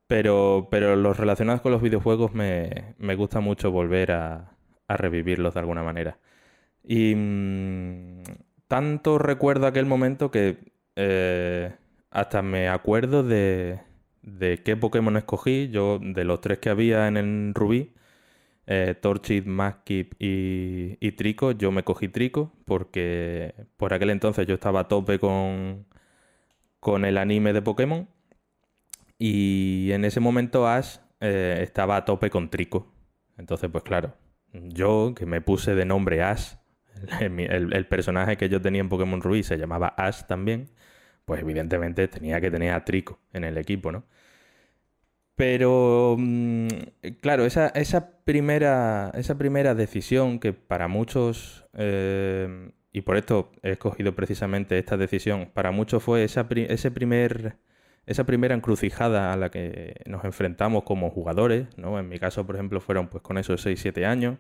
Pero, 0.07 0.69
pero 0.71 0.97
los 0.97 1.19
relacionados 1.19 1.61
con 1.61 1.73
los 1.73 1.83
videojuegos 1.83 2.33
me, 2.33 2.95
me 2.99 3.15
gusta 3.15 3.41
mucho 3.41 3.71
volver 3.71 4.13
a, 4.13 4.57
a 4.89 4.97
revivirlos 4.97 5.55
de 5.55 5.61
alguna 5.61 5.83
manera. 5.83 6.19
Y 6.83 7.15
mm, 7.15 8.23
tanto 8.67 9.19
recuerdo 9.19 9.67
aquel 9.67 9.87
momento 9.87 10.31
que 10.31 10.59
eh, 10.97 11.75
hasta 12.11 12.43
me 12.43 12.69
acuerdo 12.69 13.23
de, 13.23 13.81
de, 14.23 14.63
qué 14.65 14.77
Pokémon 14.77 15.17
escogí. 15.17 15.69
Yo, 15.69 15.99
de 16.01 16.25
los 16.25 16.41
tres 16.41 16.59
que 16.59 16.71
había 16.71 17.07
en 17.09 17.17
el 17.17 17.53
Rubí, 17.55 17.93
eh, 18.71 18.95
Torchid, 19.01 19.47
Maskip 19.47 20.13
y, 20.19 21.13
Trico, 21.13 21.53
yo 21.53 21.73
me 21.73 21.85
cogí 21.85 22.09
Trico 22.09 22.53
porque 22.67 23.55
por 23.79 23.95
aquel 23.95 24.11
entonces 24.11 24.47
yo 24.47 24.55
estaba 24.55 24.81
a 24.81 24.89
tope 24.89 25.19
con, 25.19 25.87
con 26.79 27.07
el 27.07 27.17
anime 27.17 27.55
de 27.55 27.63
Pokémon. 27.63 28.09
Y 29.19 29.91
en 29.93 30.05
ese 30.05 30.21
momento 30.21 30.69
Ash 30.69 30.99
eh, 31.21 31.61
estaba 31.63 31.97
a 31.97 32.05
tope 32.05 32.29
con 32.29 32.51
Trico. 32.51 32.93
Entonces, 33.39 33.71
pues 33.71 33.85
claro, 33.85 34.15
yo 34.53 35.15
que 35.17 35.25
me 35.25 35.41
puse 35.41 35.75
de 35.75 35.87
nombre 35.87 36.23
Ash, 36.23 36.57
el, 37.21 37.87
personaje 37.87 38.37
que 38.37 38.51
yo 38.51 38.61
tenía 38.61 38.83
en 38.83 38.91
Pokémon 38.91 39.23
Rubí 39.23 39.45
se 39.45 39.57
llamaba 39.57 39.95
Ash 39.97 40.25
también, 40.25 40.69
pues 41.25 41.41
evidentemente 41.41 42.07
tenía 42.07 42.39
que 42.41 42.51
tener 42.51 42.75
a 42.75 42.85
Trico 42.85 43.19
en 43.33 43.45
el 43.45 43.57
equipo, 43.57 43.93
¿no? 43.93 44.05
Pero, 45.39 46.17
mm, 46.19 46.67
claro, 47.21 47.47
esa, 47.47 47.69
esa, 47.69 48.11
primera, 48.25 49.13
esa 49.15 49.39
primera 49.39 49.77
decisión 49.77 50.41
que 50.41 50.53
para 50.53 50.89
muchos, 50.89 51.65
eh, 51.75 52.73
y 52.93 53.03
por 53.03 53.17
esto 53.17 53.53
he 53.63 53.71
escogido 53.71 54.17
precisamente 54.17 54.77
esta 54.79 54.97
decisión, 54.97 55.51
para 55.55 55.71
muchos 55.71 56.03
fue 56.03 56.25
esa, 56.25 56.49
ese 56.51 56.91
primer, 56.91 57.57
esa 58.07 58.25
primera 58.25 58.57
encrucijada 58.57 59.33
a 59.33 59.37
la 59.37 59.51
que 59.51 60.03
nos 60.07 60.25
enfrentamos 60.25 60.83
como 60.83 61.11
jugadores, 61.11 61.69
¿no? 61.79 62.01
En 62.01 62.09
mi 62.09 62.19
caso, 62.19 62.45
por 62.45 62.57
ejemplo, 62.57 62.81
fueron 62.81 63.07
pues 63.09 63.23
con 63.23 63.39
esos 63.39 63.65
6-7 63.65 64.07
años, 64.07 64.39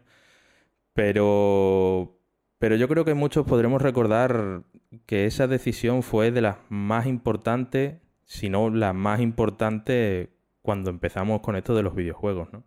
pero, 0.94 2.18
pero 2.58 2.74
yo 2.76 2.88
creo 2.88 3.04
que 3.04 3.14
muchos 3.14 3.46
podremos 3.46 3.82
recordar 3.82 4.64
que 5.06 5.26
esa 5.26 5.46
decisión 5.46 6.02
fue 6.02 6.32
de 6.32 6.40
las 6.42 6.56
más 6.70 7.06
importantes, 7.06 8.00
si 8.24 8.50
no 8.50 8.70
la 8.70 8.92
más 8.92 9.20
importante 9.20 10.37
cuando 10.68 10.90
empezamos 10.90 11.40
con 11.40 11.56
esto 11.56 11.74
de 11.74 11.82
los 11.82 11.94
videojuegos. 11.94 12.52
¿no? 12.52 12.62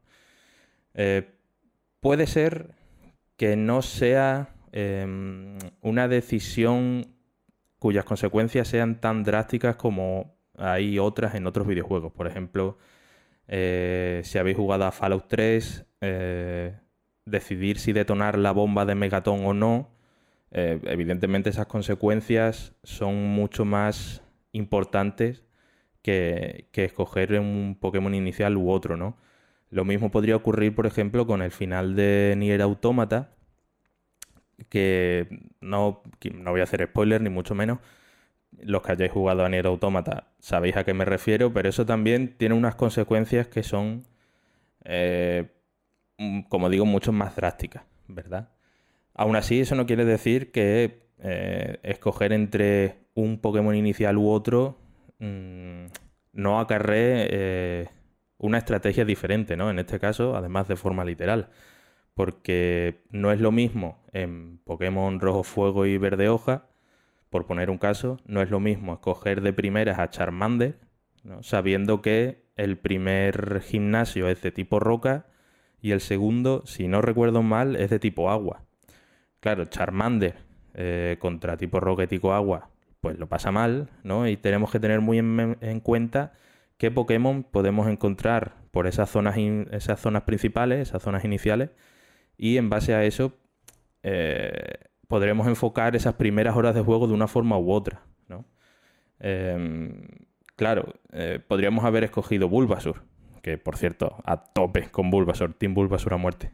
Eh, 0.95 1.35
puede 1.99 2.25
ser 2.25 2.71
que 3.37 3.55
no 3.55 3.83
sea 3.83 4.55
em, 4.71 5.59
una 5.81 6.07
decisión 6.07 7.13
cuyas 7.77 8.03
consecuencias 8.03 8.67
sean 8.67 8.99
tan 8.99 9.23
drásticas 9.23 9.75
como 9.75 10.33
hay 10.57 10.97
otras 10.97 11.35
en 11.35 11.45
otros 11.45 11.67
videojuegos. 11.67 12.11
Por 12.11 12.25
ejemplo, 12.25 12.79
eh, 13.47 14.21
si 14.23 14.39
habéis 14.39 14.57
jugado 14.57 14.85
a 14.85 14.91
Fallout 14.91 15.27
3, 15.27 15.85
decidir 17.25 17.77
si 17.77 17.93
detonar 17.93 18.35
la 18.35 18.51
bomba 18.51 18.83
de 18.85 18.95
Megaton 18.95 19.45
o 19.45 19.53
no, 19.53 19.91
eh, 20.49 20.79
evidentemente 20.85 21.51
esas 21.51 21.67
consecuencias 21.67 22.73
son 22.81 23.27
mucho 23.27 23.63
más 23.63 24.23
importantes 24.53 25.45
que, 26.01 26.67
escoger 26.73 27.39
un 27.39 27.77
Pokémon 27.79 28.13
inicial 28.15 28.57
u 28.57 28.69
otro, 28.69 28.97
¿no? 28.97 29.17
Lo 29.69 29.85
mismo 29.85 30.11
podría 30.11 30.35
ocurrir, 30.35 30.75
por 30.75 30.85
ejemplo, 30.85 31.25
con 31.27 31.41
el 31.41 31.51
final 31.51 31.95
de 31.95 32.35
Nier 32.37 32.61
Automata, 32.61 33.31
que 34.69 35.27
no, 35.61 36.03
no 36.33 36.51
voy 36.51 36.59
a 36.61 36.63
hacer 36.63 36.85
spoiler, 36.87 37.21
ni 37.21 37.29
mucho 37.29 37.55
menos. 37.55 37.79
Los 38.61 38.81
que 38.81 38.91
hayáis 38.91 39.11
jugado 39.11 39.45
a 39.45 39.49
Nier 39.49 39.67
Automata 39.67 40.27
sabéis 40.39 40.75
a 40.77 40.83
qué 40.83 40.93
me 40.93 41.05
refiero, 41.05 41.53
pero 41.53 41.69
eso 41.69 41.85
también 41.85 42.35
tiene 42.37 42.55
unas 42.55 42.75
consecuencias 42.75 43.47
que 43.47 43.63
son 43.63 44.03
eh, 44.83 45.49
Mm, 46.21 46.41
como 46.49 46.69
digo, 46.69 46.85
mucho 46.85 47.11
más 47.11 47.35
drásticas, 47.35 47.83
¿verdad? 48.07 48.49
Aún 49.15 49.35
así, 49.35 49.61
eso 49.61 49.75
no 49.75 49.87
quiere 49.87 50.05
decir 50.05 50.51
que 50.51 51.07
eh, 51.19 51.79
escoger 51.83 52.31
entre 52.31 52.97
un 53.15 53.39
Pokémon 53.39 53.75
inicial 53.75 54.17
u 54.17 54.29
otro 54.29 54.77
mm, 55.21 55.85
no 56.33 56.59
acarree 56.59 57.27
eh, 57.31 57.89
una 58.37 58.57
estrategia 58.57 59.05
diferente, 59.05 59.55
¿no? 59.55 59.69
En 59.69 59.79
este 59.79 59.99
caso, 59.99 60.35
además 60.35 60.67
de 60.67 60.75
forma 60.75 61.05
literal. 61.05 61.49
Porque 62.13 63.03
no 63.09 63.31
es 63.31 63.39
lo 63.39 63.53
mismo 63.53 64.03
en 64.11 64.59
Pokémon 64.65 65.19
Rojo 65.21 65.43
Fuego 65.43 65.85
y 65.85 65.97
Verde 65.97 66.27
Hoja, 66.27 66.65
por 67.29 67.45
poner 67.45 67.69
un 67.69 67.77
caso, 67.77 68.19
no 68.25 68.41
es 68.41 68.49
lo 68.49 68.59
mismo 68.59 68.93
escoger 68.93 69.39
de 69.41 69.53
primeras 69.53 69.99
a 69.99 70.09
Charmander, 70.09 70.79
sabiendo 71.41 72.01
que 72.01 72.43
el 72.57 72.77
primer 72.77 73.61
gimnasio 73.61 74.27
es 74.27 74.41
de 74.41 74.51
tipo 74.51 74.81
roca 74.81 75.27
y 75.81 75.91
el 75.91 76.01
segundo, 76.01 76.63
si 76.65 76.87
no 76.87 77.01
recuerdo 77.01 77.41
mal, 77.41 77.77
es 77.77 77.89
de 77.89 77.99
tipo 77.99 78.29
agua. 78.29 78.63
Claro, 79.39 79.65
Charmander 79.65 80.35
eh, 80.73 81.17
contra 81.19 81.57
tipo 81.57 81.79
Roquetico 81.79 82.33
agua, 82.33 82.69
pues 83.01 83.17
lo 83.17 83.27
pasa 83.27 83.51
mal, 83.51 83.89
¿no? 84.03 84.27
Y 84.27 84.37
tenemos 84.37 84.71
que 84.71 84.79
tener 84.79 85.01
muy 85.01 85.17
en, 85.17 85.79
cuenta 85.81 86.33
qué 86.77 86.91
Pokémon 86.91 87.43
podemos 87.43 87.87
encontrar 87.87 88.55
por 88.71 88.87
esas 88.87 89.09
zonas, 89.09 89.35
esas 89.71 89.99
zonas 89.99 90.23
principales, 90.23 90.87
esas 90.87 91.01
zonas 91.01 91.25
iniciales, 91.25 91.71
y 92.37 92.57
en 92.57 92.69
base 92.69 92.93
a 92.93 93.03
eso 93.03 93.37
eh, 94.03 94.85
podremos 95.07 95.47
enfocar 95.47 95.95
esas 95.95 96.13
primeras 96.13 96.55
horas 96.55 96.75
de 96.75 96.81
juego 96.81 97.07
de 97.07 97.13
una 97.13 97.27
forma 97.27 97.57
u 97.57 97.71
otra, 97.71 98.03
¿no? 98.27 98.45
Em, 99.19 100.07
claro, 100.55 100.93
eh, 101.11 101.39
podríamos 101.45 101.83
haber 101.85 102.03
escogido 102.03 102.49
Bulbasur, 102.49 103.03
que 103.41 103.57
por 103.57 103.77
cierto, 103.77 104.15
a 104.25 104.37
tope 104.37 104.89
con 104.91 105.09
Bulbasaur, 105.09 105.53
Team 105.55 105.73
Bulbasaur 105.73 106.13
a 106.13 106.17
muerte. 106.17 106.51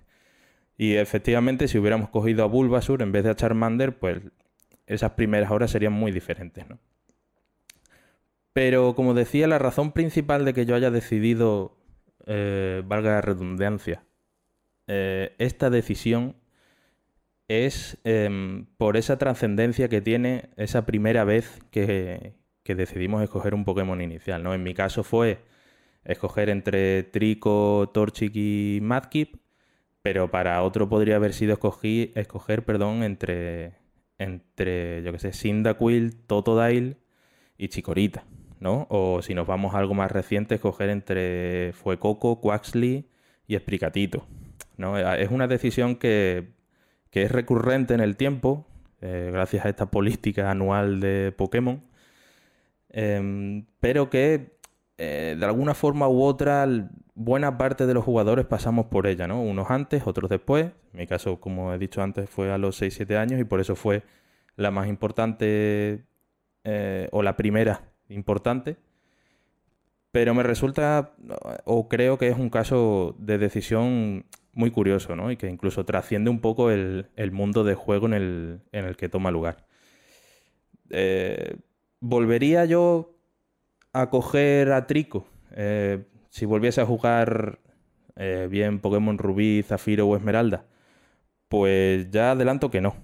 Y 0.77 0.95
efectivamente, 0.95 1.67
si 1.67 1.77
hubiéramos 1.77 2.09
cogido 2.09 2.43
a 2.43 2.47
Bulbasaur 2.47 3.01
en 3.01 3.11
vez 3.11 3.23
de 3.23 3.31
a 3.31 3.35
Charmander, 3.35 3.97
pues 3.97 4.21
esas 4.87 5.11
primeras 5.11 5.51
horas 5.51 5.71
serían 5.71 5.93
muy 5.93 6.11
diferentes, 6.11 6.67
¿no? 6.67 6.79
Pero 8.53 8.95
como 8.95 9.13
decía, 9.13 9.45
la 9.47 9.59
razón 9.59 9.91
principal 9.91 10.43
de 10.43 10.53
que 10.53 10.65
yo 10.65 10.73
haya 10.73 10.89
decidido, 10.89 11.77
eh, 12.25 12.81
valga 12.85 13.11
la 13.11 13.21
redundancia, 13.21 14.03
eh, 14.87 15.35
esta 15.37 15.69
decisión 15.69 16.35
es 17.47 17.99
em, 18.03 18.65
por 18.77 18.97
esa 18.97 19.17
trascendencia 19.17 19.89
que 19.89 20.01
tiene 20.01 20.49
esa 20.57 20.85
primera 20.85 21.23
vez 21.23 21.61
que, 21.71 22.33
decidimos 22.65 23.23
escoger 23.23 23.53
un 23.53 23.63
Pokémon 23.63 24.01
inicial, 24.01 24.43
¿no? 24.43 24.53
En 24.53 24.63
mi 24.63 24.73
caso 24.73 25.03
fue 25.03 25.39
escoger 26.03 26.49
entre 26.49 27.03
Trico, 27.03 27.89
Torchic 27.93 28.35
y 28.35 28.79
Madkip, 28.81 29.37
pero 30.01 30.31
para 30.31 30.63
otro 30.63 30.89
podría 30.89 31.17
haber 31.17 31.33
sido 31.33 31.53
escoger 31.53 32.65
perdón, 32.65 33.03
entre, 33.03 33.75
entre, 34.19 35.03
yo 35.03 35.11
que 35.11 35.19
sé, 35.19 35.31
Cyndaquil, 35.33 36.15
Totodile 36.25 36.97
y 37.57 37.69
Chikorita, 37.69 38.23
¿no? 38.59 38.87
O 38.89 39.21
si 39.21 39.33
nos 39.33 39.47
vamos 39.47 39.75
a 39.75 39.79
algo 39.79 39.93
más 39.93 40.11
reciente, 40.11 40.55
escoger 40.55 40.89
entre 40.89 41.73
Fuecoco, 41.73 42.41
Quaxley 42.41 43.09
y 43.47 43.55
Espricatito, 43.55 44.27
¿no? 44.77 44.97
Es 44.97 45.29
una 45.31 45.47
decisión 45.47 45.95
que, 45.95 46.55
es 47.11 47.31
recurrente 47.31 47.95
en 47.95 47.99
el 47.99 48.15
tiempo, 48.15 48.67
eh, 49.01 49.31
gracias 49.33 49.65
a 49.65 49.69
esta 49.69 49.87
política 49.89 50.51
anual 50.51 50.99
de 50.99 51.33
Pokémon, 51.35 51.81
Em, 52.89 53.65
pero 53.79 54.09
que 54.09 54.56
eh, 54.97 55.35
de 55.37 55.45
alguna 55.45 55.75
forma 55.75 56.07
u 56.07 56.23
otra 56.23 56.67
buena 57.13 57.57
parte 57.57 57.85
de 57.85 57.93
los 57.93 58.03
jugadores 58.03 58.45
pasamos 58.45 58.87
por 58.87 59.05
ella, 59.05 59.27
¿no? 59.27 59.41
Unos 59.41 59.69
antes, 59.69 60.07
otros 60.07 60.29
después. 60.29 60.71
En 60.93 60.99
mi 60.99 61.07
caso, 61.07 61.39
como 61.39 61.73
he 61.73 61.77
dicho 61.77 62.01
antes, 62.01 62.29
fue 62.29 62.51
a 62.51 62.57
los 62.57 62.81
6-7 62.81 63.17
años 63.17 63.39
y 63.39 63.43
por 63.43 63.59
eso 63.59 63.75
fue 63.75 64.03
la 64.55 64.71
más 64.71 64.87
importante 64.87 66.03
eh, 66.63 67.09
o 67.11 67.21
la 67.21 67.37
primera 67.37 67.91
importante. 68.09 68.77
Pero 70.11 70.33
me 70.33 70.41
resulta, 70.41 71.13
o 71.65 71.87
creo 71.89 72.17
que 72.17 72.29
es 72.29 72.37
un 72.37 72.49
caso 72.49 73.15
de 73.19 73.37
decisión 73.37 74.25
muy 74.53 74.71
curioso, 74.71 75.15
¿no? 75.15 75.29
Y 75.31 75.37
que 75.37 75.47
incluso 75.47 75.85
trasciende 75.85 76.31
un 76.31 76.39
poco 76.39 76.71
el, 76.71 77.07
mundo 77.31 77.63
de 77.63 77.75
juego 77.75 78.07
en 78.07 78.13
el, 78.13 78.61
en 78.71 78.85
el, 78.85 78.97
que 78.97 79.09
toma 79.09 79.29
lugar. 79.29 79.65
Eh, 80.89 81.57
¿Volvería 81.99 82.65
yo 82.65 83.16
a 84.01 84.09
coger 84.09 84.71
a 84.71 84.87
Trico? 84.87 85.27
Eh, 85.51 86.05
si 86.29 86.45
volviese 86.45 86.81
a 86.81 86.85
jugar 86.85 87.59
bien 88.49 88.79
Pokémon 88.79 89.19
Rubí, 89.19 89.61
Zafiro 89.61 90.07
o 90.07 90.15
Esmeralda, 90.15 90.65
pues 91.49 92.09
ya 92.09 92.31
adelanto 92.31 92.71
que 92.71 92.81
no, 92.81 92.95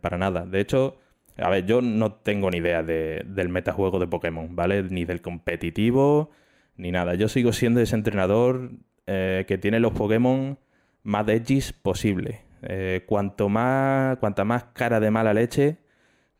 para 0.00 0.16
nada. 0.16 0.46
De 0.46 0.58
hecho, 0.58 0.96
a 1.36 1.48
ver, 1.48 1.66
yo 1.66 1.80
no 1.80 2.12
tengo 2.12 2.50
ni 2.50 2.58
idea 2.58 2.82
del 2.82 3.48
metajuego 3.48 3.98
de 3.98 4.06
Pokémon, 4.06 4.54
¿vale? 4.54 4.82
Ni 4.84 5.04
del 5.04 5.22
competitivo, 5.22 6.30
ni 6.76 6.92
nada. 6.92 7.14
Yo 7.14 7.28
sigo 7.28 7.52
siendo 7.52 7.80
ese 7.80 7.94
entrenador 7.94 8.72
eh, 9.06 9.44
que 9.48 9.58
tiene 9.58 9.80
los 9.80 9.92
Pokémon 9.92 10.58
más 11.02 11.28
edgys 11.28 11.72
posible. 11.72 12.42
Eh, 12.62 13.04
cuanto 13.06 13.48
más, 13.48 14.18
cuanta 14.18 14.44
más 14.44 14.64
cara 14.72 15.00
de 15.00 15.10
mala 15.10 15.34
leche, 15.34 15.78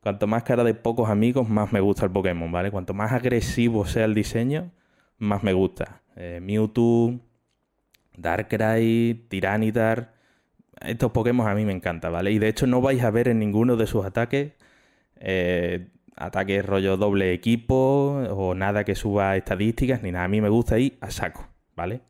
cuanto 0.02 0.26
más 0.26 0.42
cara 0.42 0.64
de 0.64 0.74
pocos 0.74 1.08
amigos, 1.08 1.48
más 1.48 1.72
me 1.72 1.80
gusta 1.80 2.04
el 2.04 2.10
Pokémon, 2.10 2.50
¿vale? 2.52 2.70
Cuanto 2.70 2.94
más 2.94 3.12
agresivo 3.12 3.86
sea 3.86 4.04
el 4.04 4.14
diseño, 4.14 4.72
más 5.18 5.42
me 5.42 5.52
gusta. 5.52 6.02
Eh, 6.16 6.40
Mewtwo, 6.42 7.20
Darkrai, 8.16 9.26
Tiranitar. 9.28 10.14
Estos 10.80 11.12
Pokémon 11.12 11.48
a 11.48 11.54
mí 11.54 11.64
me 11.64 11.72
encantan, 11.72 12.12
¿vale? 12.12 12.32
Y 12.32 12.38
de 12.38 12.48
hecho 12.48 12.66
no 12.66 12.80
vais 12.80 13.02
a 13.02 13.10
ver 13.10 13.28
en 13.28 13.38
ninguno 13.38 13.76
de 13.76 13.86
sus 13.86 14.04
ataques 14.04 14.52
eh, 15.24 15.88
ataques 16.16 16.64
rollo 16.66 16.96
doble 16.96 17.32
equipo 17.32 17.74
o 18.30 18.54
nada 18.54 18.84
que 18.84 18.94
suba 18.94 19.36
estadísticas 19.36 20.02
ni 20.02 20.12
nada. 20.12 20.24
A 20.24 20.28
mí 20.28 20.40
me 20.40 20.48
gusta 20.48 20.78
ir 20.78 20.98
a 21.00 21.10
saco, 21.10 21.48
¿vale? 21.76 22.02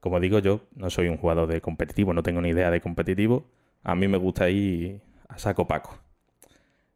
Como 0.00 0.20
digo, 0.20 0.38
yo 0.38 0.62
no 0.74 0.90
soy 0.90 1.08
un 1.08 1.16
jugador 1.18 1.48
de 1.48 1.60
competitivo, 1.60 2.12
no 2.14 2.22
tengo 2.22 2.40
ni 2.40 2.50
idea 2.50 2.70
de 2.70 2.80
competitivo. 2.80 3.46
A 3.82 3.94
mí 3.94 4.08
me 4.08 4.18
gusta 4.18 4.50
ir 4.50 5.00
a 5.28 5.38
saco 5.38 5.66
paco. 5.66 5.98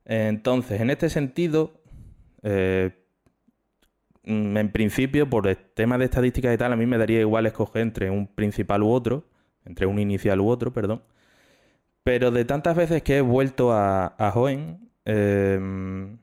Entonces, 0.09 0.81
en 0.81 0.91
este 0.91 1.09
sentido, 1.09 1.81
eh, 2.43 2.91
en 4.25 4.73
principio, 4.73 5.31
por 5.31 5.47
el 5.47 5.57
tema 5.57 5.97
de 5.97 6.07
estadísticas 6.07 6.53
y 6.53 6.59
tal, 6.59 6.73
a 6.73 6.77
mí 6.77 6.87
me 6.87 6.99
daría 6.99 7.21
igual 7.21 7.47
escoger 7.47 7.83
entre 7.83 8.11
un 8.11 8.27
principal 8.27 8.83
u 8.83 8.91
otro, 8.91 9.25
entre 9.65 9.87
un 9.87 10.01
inicial 10.01 10.41
u 10.41 10.49
otro, 10.49 10.73
perdón. 10.73 11.03
Pero 12.03 12.31
de 12.33 12.45
tantas 12.45 12.77
veces 12.77 13.03
que 13.03 13.19
he 13.19 13.21
vuelto 13.21 13.73
a, 13.73 14.15
a 14.19 14.31
Joen, 14.33 14.89
Em, 15.11 16.19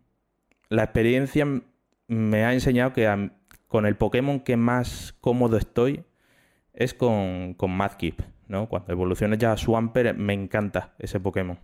la 0.70 0.84
experiencia 0.84 1.48
me 2.08 2.46
ha 2.46 2.54
enseñado 2.54 2.94
que 2.94 3.32
con 3.68 3.88
el 3.88 3.96
Pokémon 3.96 4.42
que 4.42 4.58
más 4.58 5.16
cómodo 5.22 5.58
estoy 5.58 6.06
es 6.72 6.94
con, 6.94 7.56
con 7.56 7.72
Madkip, 7.72 8.22
¿no? 8.48 8.70
Cuando 8.70 8.92
evoluciones 8.92 9.40
ya 9.40 9.54
a 9.54 9.58
Swampert 9.58 10.20
me 10.20 10.34
encanta 10.34 10.94
ese 11.00 11.20
Pokémon. 11.20 11.58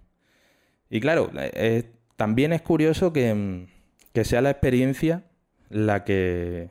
Y 0.89 0.99
claro, 0.99 1.29
eh, 1.35 1.91
también 2.21 2.53
es 2.53 2.61
curioso 2.61 3.11
que, 3.13 3.65
que, 4.13 4.25
sea 4.25 4.41
la 4.41 4.51
experiencia 4.51 5.23
la 5.69 6.03
que, 6.03 6.69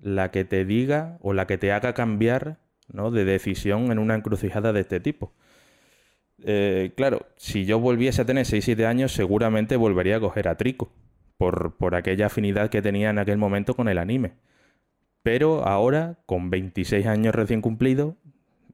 la 0.00 0.30
que 0.30 0.44
te 0.44 0.64
diga 0.64 1.18
o 1.20 1.32
la 1.32 1.48
que 1.48 1.58
te 1.58 1.72
haga 1.72 1.94
cambiar 1.94 2.58
¿no? 2.86 3.10
de 3.10 3.24
decisión 3.24 3.90
en 3.90 3.98
una 3.98 4.14
encrucijada 4.14 4.72
de 4.72 4.78
este 4.78 5.00
tipo. 5.00 5.32
Eh, 6.44 6.92
claro, 6.94 7.26
si 7.34 7.64
yo 7.64 7.80
volviese 7.80 8.22
a 8.22 8.24
tener 8.24 8.46
6-7 8.46 8.86
años, 8.86 9.10
seguramente 9.10 9.74
volvería 9.74 10.18
a 10.18 10.20
coger 10.20 10.46
a 10.46 10.56
Trico, 10.56 10.92
por, 11.36 11.74
por 11.76 11.96
aquella 11.96 12.26
afinidad 12.26 12.70
que 12.70 12.82
tenía 12.82 13.10
en 13.10 13.18
aquel 13.18 13.38
momento 13.38 13.74
con 13.74 13.88
el 13.88 13.98
anime. 13.98 14.34
Pero 15.24 15.66
ahora, 15.66 16.18
con 16.24 16.50
26 16.50 17.04
años 17.06 17.34
recién 17.34 17.62
cumplidos, 17.62 18.14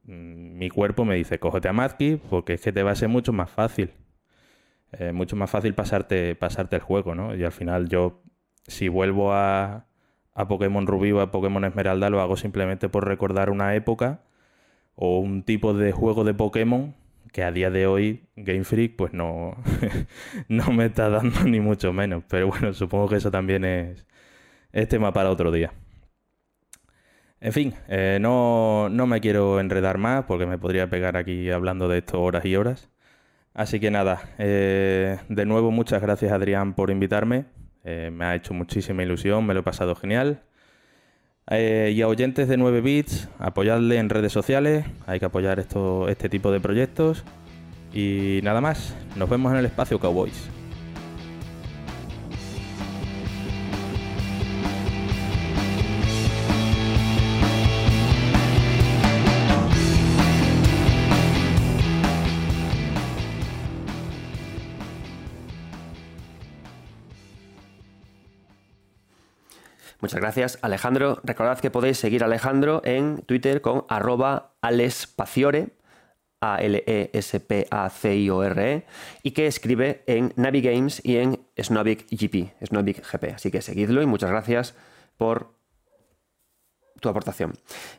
mm, 0.03 0.55
mi 0.55 0.69
cuerpo 0.69 1.03
me 1.03 1.15
dice, 1.15 1.39
cógete 1.39 1.67
a 1.67 1.73
Mazki 1.73 2.17
porque 2.29 2.53
es 2.53 2.61
que 2.61 2.71
te 2.71 2.83
va 2.83 2.91
a 2.91 2.95
ser 2.95 3.09
mucho 3.09 3.33
más 3.33 3.49
fácil. 3.49 3.89
Eh, 4.93 5.11
mucho 5.11 5.35
más 5.35 5.49
fácil 5.49 5.73
pasarte, 5.75 6.35
pasarte 6.35 6.77
el 6.77 6.81
juego, 6.81 7.15
¿no? 7.15 7.35
Y 7.35 7.43
al 7.43 7.51
final 7.51 7.89
yo, 7.89 8.23
si 8.65 8.87
vuelvo 8.87 9.33
a, 9.33 9.85
a 10.33 10.47
Pokémon 10.47 10.87
Rubí 10.87 11.11
o 11.11 11.21
a 11.21 11.31
Pokémon 11.31 11.63
Esmeralda, 11.65 12.09
lo 12.09 12.21
hago 12.21 12.37
simplemente 12.37 12.89
por 12.89 13.07
recordar 13.07 13.49
una 13.49 13.75
época 13.75 14.21
o 14.95 15.19
un 15.19 15.43
tipo 15.43 15.73
de 15.73 15.91
juego 15.91 16.23
de 16.23 16.33
Pokémon 16.33 16.95
que 17.31 17.43
a 17.43 17.51
día 17.51 17.69
de 17.69 17.87
hoy 17.87 18.23
Game 18.35 18.63
Freak 18.63 18.95
pues 18.95 19.13
no, 19.13 19.55
no 20.47 20.71
me 20.71 20.85
está 20.85 21.09
dando 21.09 21.43
ni 21.43 21.59
mucho 21.59 21.93
menos. 21.93 22.23
Pero 22.27 22.47
bueno, 22.47 22.73
supongo 22.73 23.09
que 23.09 23.15
eso 23.17 23.31
también 23.31 23.65
es, 23.65 24.05
tema 24.89 25.13
para 25.13 25.29
otro 25.29 25.51
día. 25.51 25.73
En 27.41 27.53
fin, 27.53 27.73
eh, 27.87 28.17
no, 28.19 28.89
me 28.89 29.21
quiero 29.21 29.59
enredar 29.59 29.97
más 29.97 30.25
porque 30.25 30.45
me 30.45 30.57
podría 30.57 30.89
pegar 30.89 31.15
aquí 31.15 31.49
hablando 31.49 31.87
de 31.87 31.99
esto 31.99 32.21
horas 32.21 32.43
y 32.45 32.55
horas. 32.55 32.89
Así 33.59 33.81
que 33.81 33.91
nada, 33.91 34.21
eh, 34.37 35.17
de 35.27 35.45
nuevo 35.45 35.69
muchas 35.69 36.01
gracias 36.01 36.31
Adrián 36.31 36.75
por 36.75 36.89
invitarme. 36.91 37.43
Eh, 37.83 38.09
me 38.09 38.23
ha 38.23 38.35
hecho 38.35 38.53
muchísima 38.53 39.03
ilusión, 39.03 39.45
me 39.45 39.53
lo 39.53 39.59
he 39.59 39.63
pasado 39.63 39.95
genial. 39.95 40.43
Eh, 41.51 41.91
y 41.93 42.01
a 42.01 42.07
oyentes 42.07 42.47
de 42.47 42.55
9 42.55 42.79
bits, 42.79 43.27
apoyadle 43.37 43.97
en 43.97 44.07
redes 44.07 44.31
sociales, 44.31 44.85
hay 45.07 45.19
que 45.19 45.25
apoyar 45.25 45.59
esto, 45.59 46.07
este 46.07 46.29
tipo 46.29 46.53
de 46.53 46.61
proyectos. 46.61 47.25
Y 47.93 48.39
nada 48.43 48.61
más, 48.61 48.95
nos 49.17 49.29
vemos 49.29 49.51
en 49.51 49.57
el 49.57 49.65
espacio 49.65 49.99
Cowboys. 49.99 50.49
Muchas 70.01 70.21
gracias, 70.21 70.59
Alejandro. 70.61 71.19
Recordad 71.23 71.59
que 71.59 71.71
podéis 71.71 71.97
seguir 71.97 72.23
a 72.23 72.27
Alejandro 72.27 72.81
en 72.85 73.21
Twitter 73.23 73.59
con 73.61 73.85
arroba 73.89 74.53
alespaciore, 74.61 75.73
A-L-E-S-P-A-C-I-O-R-E, 76.39 77.13
e, 78.73 78.85
y 79.23 79.31
que 79.31 79.47
escribe 79.47 80.03
en 80.07 80.31
Navigames 80.37 81.01
y 81.03 81.17
en 81.17 81.41
Snovic 81.61 82.07
GP, 82.09 82.53
GP. 82.61 83.33
Así 83.35 83.51
que 83.51 83.61
seguidlo 83.61 84.01
y 84.01 84.05
muchas 84.05 84.29
gracias 84.29 84.73
por 85.17 85.59
tu 87.01 87.09
aportación. 87.09 87.53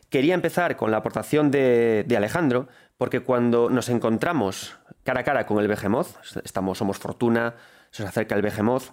Quería 0.09 0.33
empezar 0.33 0.75
con 0.77 0.89
la 0.89 0.97
aportación 0.97 1.51
de, 1.51 2.05
Alejandro, 2.17 2.67
porque 2.97 3.19
cuando 3.19 3.69
nos 3.69 3.89
encontramos 3.89 4.75
cara 5.03 5.21
a 5.21 5.23
cara 5.23 5.45
con 5.45 5.59
el 5.59 5.67
Behemoth, 5.67 6.07
estamos, 6.43 6.79
somos 6.79 6.97
Fortuna, 6.97 7.55
se 7.91 8.01
nos 8.03 8.09
acerca 8.09 8.35
el 8.35 8.41
Behemoth, 8.41 8.85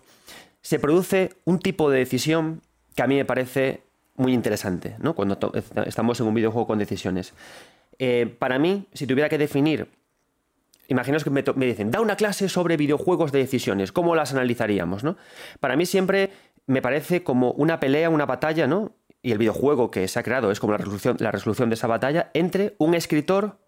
se 0.61 0.79
produce 0.79 1.31
un 1.45 1.59
tipo 1.59 1.91
de 1.91 1.99
decisión 2.01 2.63
que 2.99 3.03
a 3.03 3.07
mí 3.07 3.15
me 3.15 3.25
parece 3.25 3.85
muy 4.17 4.35
interesante, 4.35 4.97
¿no? 4.99 5.15
Cuando 5.15 5.39
estamos 5.87 6.19
en 6.19 6.27
un 6.27 6.35
videojuego 6.35 6.67
con 6.67 6.81
decisiones. 6.81 7.33
Eh, 7.97 8.27
para 8.41 8.59
mí, 8.59 8.89
si 8.93 9.07
tuviera 9.07 9.29
que 9.29 9.39
definir, 9.39 9.89
imaginaos 10.89 11.23
que 11.23 11.31
me, 11.31 11.43
dicen, 11.65 11.93
da 11.93 12.01
una 12.01 12.17
clase 12.17 12.49
sobre 12.49 12.77
videojuegos 12.77 13.31
de 13.31 13.39
decisiones, 13.39 13.93
¿cómo 13.93 14.17
las 14.17 14.33
analizaríamos, 14.33 15.05
no? 15.05 15.17
Para 15.61 15.77
mí 15.77 15.87
siempre 15.87 16.31
me 16.67 16.83
parece 16.83 17.23
como 17.23 17.53
una 17.53 17.79
pelea, 17.79 18.11
una 18.11 18.27
batalla, 18.27 18.67
¿no? 18.67 18.97
Y 19.23 19.31
el 19.31 19.39
videojuego 19.39 19.93
que 19.93 20.09
se 20.09 20.19
ha 20.19 20.25
creado 20.25 20.51
es 20.51 20.59
como 20.59 20.73
la 20.73 20.79
resolución, 20.79 21.19
la 21.21 21.31
resolución 21.31 21.69
de 21.71 21.75
esa 21.75 21.87
batalla 21.87 22.33
entre 22.35 22.75
un 22.79 22.97
escritor 22.97 23.61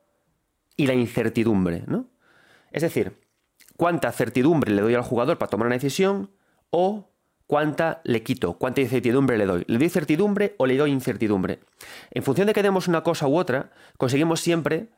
y 0.77 0.89
la 0.89 0.95
incertidumbre, 0.95 1.85
¿no? 1.87 2.09
Es 2.73 2.83
decir, 2.83 3.21
cuánta 3.77 4.11
certidumbre 4.11 4.73
le 4.73 4.83
doy 4.83 4.97
al 4.97 5.03
jugador 5.03 5.39
para 5.39 5.51
tomar 5.51 5.69
una 5.69 5.77
decisión 5.77 6.33
o 6.71 7.10
cuánta 7.51 8.01
le 8.05 8.23
quito, 8.23 8.53
cuánta 8.53 8.81
incertidumbre 8.81 9.37
le 9.37 9.45
doy. 9.45 9.65
¿Le 9.67 9.77
doy 9.77 9.89
certidumbre 9.89 10.55
o 10.57 10.67
le 10.67 10.77
doy 10.77 10.93
incertidumbre? 10.93 11.59
En 12.13 12.23
función 12.23 12.47
de 12.47 12.53
que 12.53 12.63
demos 12.63 12.87
una 12.87 13.03
cosa 13.03 13.27
u 13.27 13.37
otra, 13.37 13.73
conseguimos 13.97 14.41
siempre 14.41 14.91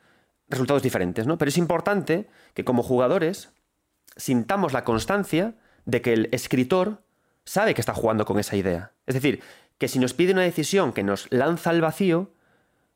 resultados 0.49 0.83
diferentes, 0.83 1.25
¿no? 1.25 1.39
Pero 1.39 1.49
es 1.49 1.57
importante 1.57 2.29
que 2.53 2.63
como 2.63 2.83
jugadores 2.83 3.49
sintamos 4.17 4.71
la 4.71 4.83
constancia 4.83 5.55
de 5.85 6.03
que 6.03 6.13
el 6.13 6.29
escritor 6.31 7.01
sabe 7.43 7.73
que 7.73 7.81
está 7.81 7.95
jugando 7.95 8.23
con 8.23 8.37
esa 8.37 8.55
idea. 8.55 8.91
Es 9.07 9.15
decir, 9.15 9.41
que 9.79 9.87
si 9.87 9.97
nos 9.97 10.13
pide 10.13 10.31
una 10.31 10.43
decisión 10.43 10.93
que 10.93 11.01
nos 11.01 11.25
lanza 11.31 11.71
al 11.71 11.81
vacío, 11.81 12.35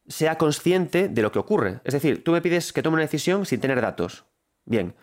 sea 0.07 0.37
consciente 0.37 1.09
de 1.09 1.21
lo 1.23 1.31
que 1.31 1.39
ocurre. 1.39 1.79
Es 1.83 1.95
decir, 1.95 2.23
tú 2.23 2.31
me 2.31 2.43
pides 2.43 2.73
que 2.73 2.83
tome 2.83 2.97
una 2.97 3.05
decisión 3.05 3.47
sin 3.47 3.59
tener 3.59 3.81
datos. 3.81 4.25
Bien, 4.65 4.93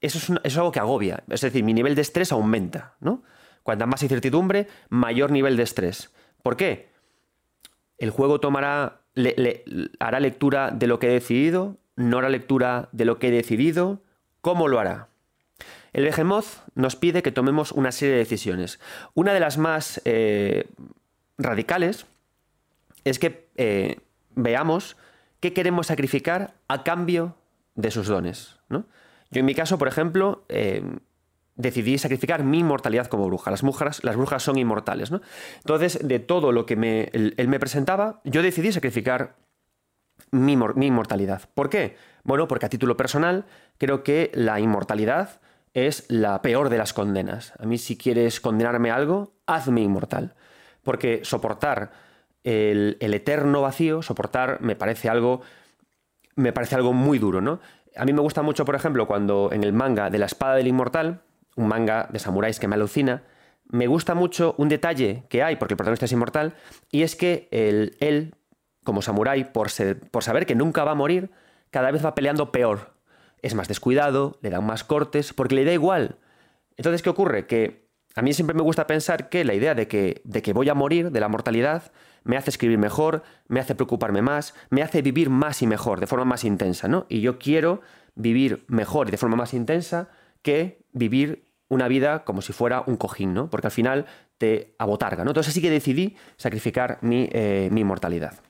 eso 0.00 0.16
es, 0.16 0.30
eso 0.30 0.40
es 0.44 0.56
algo 0.56 0.72
que 0.72 0.80
agobia. 0.80 1.24
Es 1.28 1.42
decir, 1.42 1.62
mi 1.62 1.74
nivel 1.74 1.94
de 1.94 2.00
estrés 2.00 2.32
aumenta, 2.32 2.96
¿no? 3.00 3.22
Cuanta 3.62 3.86
más 3.86 4.02
incertidumbre, 4.02 4.66
mayor 4.88 5.30
nivel 5.30 5.56
de 5.56 5.62
estrés. 5.62 6.12
¿Por 6.42 6.56
qué? 6.56 6.88
El 7.98 8.10
juego 8.10 8.40
tomará, 8.40 9.00
hará 9.98 10.20
lectura 10.20 10.70
de 10.70 10.86
lo 10.86 10.98
que 10.98 11.08
he 11.08 11.12
decidido, 11.12 11.76
no 11.96 12.18
hará 12.18 12.28
lectura 12.28 12.88
de 12.92 13.04
lo 13.04 13.18
que 13.18 13.28
he 13.28 13.32
decidido, 13.32 14.00
¿cómo 14.40 14.68
lo 14.68 14.78
hará? 14.78 15.08
El 15.92 16.04
Behemoth 16.04 16.46
nos 16.74 16.96
pide 16.96 17.22
que 17.22 17.32
tomemos 17.32 17.72
una 17.72 17.92
serie 17.92 18.14
de 18.14 18.20
decisiones. 18.20 18.78
Una 19.14 19.32
de 19.32 19.40
las 19.40 19.58
más 19.58 20.00
eh, 20.04 20.68
radicales 21.38 22.06
es 23.04 23.18
que 23.18 23.48
eh, 23.56 23.98
veamos 24.34 24.96
qué 25.40 25.52
queremos 25.52 25.88
sacrificar 25.88 26.54
a 26.68 26.84
cambio 26.84 27.36
de 27.74 27.90
sus 27.90 28.06
dones. 28.06 28.56
Yo 29.30 29.40
en 29.40 29.44
mi 29.44 29.54
caso, 29.54 29.78
por 29.78 29.88
ejemplo, 29.88 30.44
eh, 30.48 30.82
decidí 31.58 31.98
sacrificar 31.98 32.44
mi 32.44 32.60
inmortalidad 32.60 33.08
como 33.08 33.26
bruja. 33.26 33.50
Las 33.50 33.62
brujas, 33.62 34.02
las 34.02 34.16
brujas 34.16 34.42
son 34.42 34.56
inmortales. 34.56 35.12
Entonces, 35.58 35.98
de 36.02 36.20
todo 36.20 36.52
lo 36.52 36.64
que 36.64 36.76
me, 36.76 37.10
él, 37.12 37.48
me 37.48 37.60
presentaba, 37.60 38.20
yo 38.24 38.42
decidí 38.42 38.72
sacrificar 38.72 39.36
mi, 40.30 40.56
mi, 40.56 40.86
inmortalidad. 40.86 41.42
¿Por 41.54 41.68
qué? 41.68 41.96
Bueno, 42.22 42.48
porque 42.48 42.66
a 42.66 42.68
título 42.68 42.96
personal 42.96 43.44
creo 43.76 44.02
que 44.02 44.30
la 44.34 44.60
inmortalidad 44.60 45.40
es 45.74 46.06
la 46.08 46.40
peor 46.42 46.70
de 46.70 46.78
las 46.78 46.92
condenas. 46.92 47.52
A 47.58 47.66
mí 47.66 47.76
si 47.76 47.98
quieres 47.98 48.40
condenarme 48.40 48.90
a 48.90 48.96
algo, 48.96 49.34
hazme 49.46 49.82
inmortal. 49.82 50.34
Porque 50.84 51.20
soportar 51.24 51.90
el, 52.44 52.96
eterno 53.00 53.62
vacío, 53.62 54.00
soportar 54.02 54.60
me 54.60 54.76
parece 54.76 55.08
algo 55.08 55.42
me 56.36 56.52
parece 56.52 56.76
algo 56.76 56.92
muy 56.92 57.18
duro, 57.18 57.40
¿no? 57.40 57.58
A 57.96 58.04
mí 58.04 58.12
me 58.12 58.20
gusta 58.20 58.42
mucho, 58.42 58.64
por 58.64 58.76
ejemplo, 58.76 59.08
cuando 59.08 59.50
en 59.52 59.64
el 59.64 59.72
manga 59.72 60.08
de 60.08 60.18
la 60.18 60.26
espada 60.26 60.54
del 60.54 60.68
inmortal, 60.68 61.22
un 61.58 61.68
manga 61.68 62.08
de 62.10 62.18
samuráis 62.20 62.60
que 62.60 62.68
me 62.68 62.76
alucina, 62.76 63.24
me 63.68 63.86
gusta 63.86 64.14
mucho 64.14 64.54
un 64.58 64.68
detalle 64.68 65.24
que 65.28 65.42
hay, 65.42 65.56
porque 65.56 65.74
el 65.74 65.76
protagonista 65.76 66.06
es 66.06 66.12
inmortal, 66.12 66.54
y 66.90 67.02
es 67.02 67.16
que 67.16 67.48
él, 67.50 68.34
como 68.84 69.02
samurái, 69.02 69.44
por, 69.52 69.68
por 70.10 70.22
saber 70.22 70.46
que 70.46 70.54
nunca 70.54 70.84
va 70.84 70.92
a 70.92 70.94
morir, 70.94 71.30
cada 71.70 71.90
vez 71.90 72.04
va 72.04 72.14
peleando 72.14 72.52
peor. 72.52 72.94
Es 73.42 73.54
más 73.54 73.68
descuidado, 73.68 74.38
le 74.40 74.50
dan 74.50 74.64
más 74.64 74.84
cortes, 74.84 75.32
porque 75.34 75.56
le 75.56 75.64
da 75.64 75.72
igual. 75.72 76.16
Entonces, 76.76 77.02
¿qué 77.02 77.10
ocurre? 77.10 77.46
Que 77.46 77.88
a 78.14 78.22
mí 78.22 78.32
siempre 78.32 78.54
me 78.54 78.62
gusta 78.62 78.86
pensar 78.86 79.28
que 79.28 79.44
la 79.44 79.54
idea 79.54 79.74
de 79.74 79.88
que, 79.88 80.22
de 80.24 80.42
que 80.42 80.52
voy 80.52 80.68
a 80.68 80.74
morir, 80.74 81.10
de 81.10 81.20
la 81.20 81.28
mortalidad, 81.28 81.92
me 82.24 82.36
hace 82.36 82.50
escribir 82.50 82.78
mejor, 82.78 83.22
me 83.48 83.60
hace 83.60 83.74
preocuparme 83.74 84.22
más, 84.22 84.54
me 84.70 84.82
hace 84.82 85.02
vivir 85.02 85.28
más 85.28 85.60
y 85.62 85.66
mejor, 85.66 85.98
de 86.00 86.06
forma 86.06 86.24
más 86.24 86.44
intensa, 86.44 86.88
¿no? 86.88 87.06
Y 87.08 87.20
yo 87.20 87.38
quiero 87.38 87.80
vivir 88.14 88.64
mejor 88.68 89.08
y 89.08 89.10
de 89.10 89.16
forma 89.18 89.36
más 89.36 89.54
intensa 89.54 90.08
que 90.42 90.84
vivir 90.92 91.47
una 91.68 91.88
vida 91.88 92.24
como 92.24 92.42
si 92.42 92.52
fuera 92.52 92.82
un 92.86 92.96
cojín, 92.96 93.34
¿no? 93.34 93.50
Porque 93.50 93.66
al 93.66 93.72
final 93.72 94.06
te 94.38 94.74
abotarga. 94.78 95.22
Entonces 95.22 95.52
sí 95.52 95.60
que 95.60 95.70
decidí 95.70 96.16
sacrificar 96.36 96.98
mi, 97.02 97.28
eh, 97.32 97.68
mi 97.70 97.82
inmortalidad. 97.82 98.40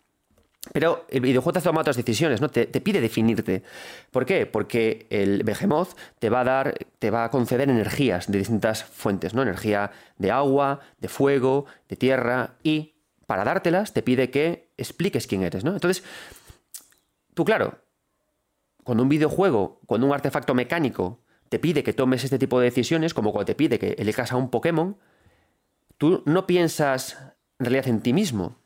Pero 0.72 1.06
el 1.08 1.20
videojuego 1.20 1.52
te 1.52 1.58
hace 1.60 1.68
tomar 1.68 1.80
otras 1.82 1.96
decisiones, 1.96 2.40
¿no? 2.40 2.48
Te, 2.50 2.66
te, 2.66 2.80
pide 2.80 3.00
definirte. 3.00 3.62
¿Por 4.10 4.26
qué? 4.26 4.44
Porque 4.44 5.06
el 5.08 5.42
Behemoth 5.42 5.96
te 6.18 6.28
va 6.30 6.40
a 6.40 6.44
dar, 6.44 6.74
te 6.98 7.10
va 7.10 7.24
a 7.24 7.30
conceder 7.30 7.70
energías 7.70 8.30
de 8.30 8.38
distintas 8.38 8.84
fuentes, 8.84 9.34
¿no? 9.34 9.42
Energía 9.42 9.90
de 10.18 10.30
agua, 10.30 10.80
de 10.98 11.08
fuego, 11.08 11.66
de 11.88 11.96
tierra 11.96 12.56
y 12.62 12.94
para 13.26 13.44
dártelas 13.44 13.92
te 13.92 14.02
pide 14.02 14.30
que 14.30 14.70
expliques 14.76 15.26
quién 15.26 15.42
eres, 15.42 15.64
¿no? 15.64 15.72
Entonces, 15.72 16.02
tú 17.34 17.44
claro, 17.44 17.78
cuando 18.84 19.02
un 19.02 19.08
videojuego, 19.10 19.80
cuando 19.86 20.06
un 20.06 20.14
artefacto 20.14 20.54
mecánico 20.54 21.20
te 21.48 21.58
pide 21.58 21.82
que 21.82 21.92
tomes 21.92 22.24
este 22.24 22.38
tipo 22.38 22.58
de 22.58 22.66
decisiones, 22.66 23.14
como 23.14 23.32
cuando 23.32 23.46
te 23.46 23.54
pide 23.54 23.78
que 23.78 23.96
elijas 23.98 24.32
a 24.32 24.36
un 24.36 24.50
Pokémon, 24.50 24.96
tú 25.96 26.22
no 26.26 26.46
piensas 26.46 27.16
en 27.58 27.66
realidad 27.66 27.88
en 27.88 28.00
ti 28.00 28.12
mismo. 28.12 28.56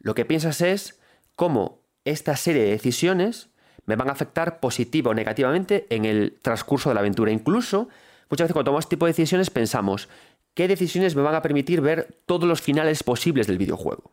Lo 0.00 0.14
que 0.14 0.24
piensas 0.24 0.60
es 0.60 1.00
cómo 1.36 1.80
esta 2.04 2.36
serie 2.36 2.62
de 2.62 2.70
decisiones 2.70 3.50
me 3.86 3.96
van 3.96 4.08
a 4.08 4.12
afectar 4.12 4.60
positivo 4.60 5.10
o 5.10 5.14
negativamente 5.14 5.86
en 5.90 6.04
el 6.04 6.38
transcurso 6.42 6.88
de 6.90 6.94
la 6.94 7.00
aventura. 7.00 7.32
Incluso, 7.32 7.88
muchas 8.28 8.44
veces 8.44 8.52
cuando 8.52 8.70
tomamos 8.70 8.84
este 8.84 8.96
tipo 8.96 9.06
de 9.06 9.12
decisiones 9.12 9.50
pensamos, 9.50 10.08
qué 10.54 10.68
decisiones 10.68 11.16
me 11.16 11.22
van 11.22 11.34
a 11.34 11.42
permitir 11.42 11.80
ver 11.80 12.18
todos 12.26 12.48
los 12.48 12.60
finales 12.60 13.02
posibles 13.02 13.46
del 13.46 13.58
videojuego. 13.58 14.10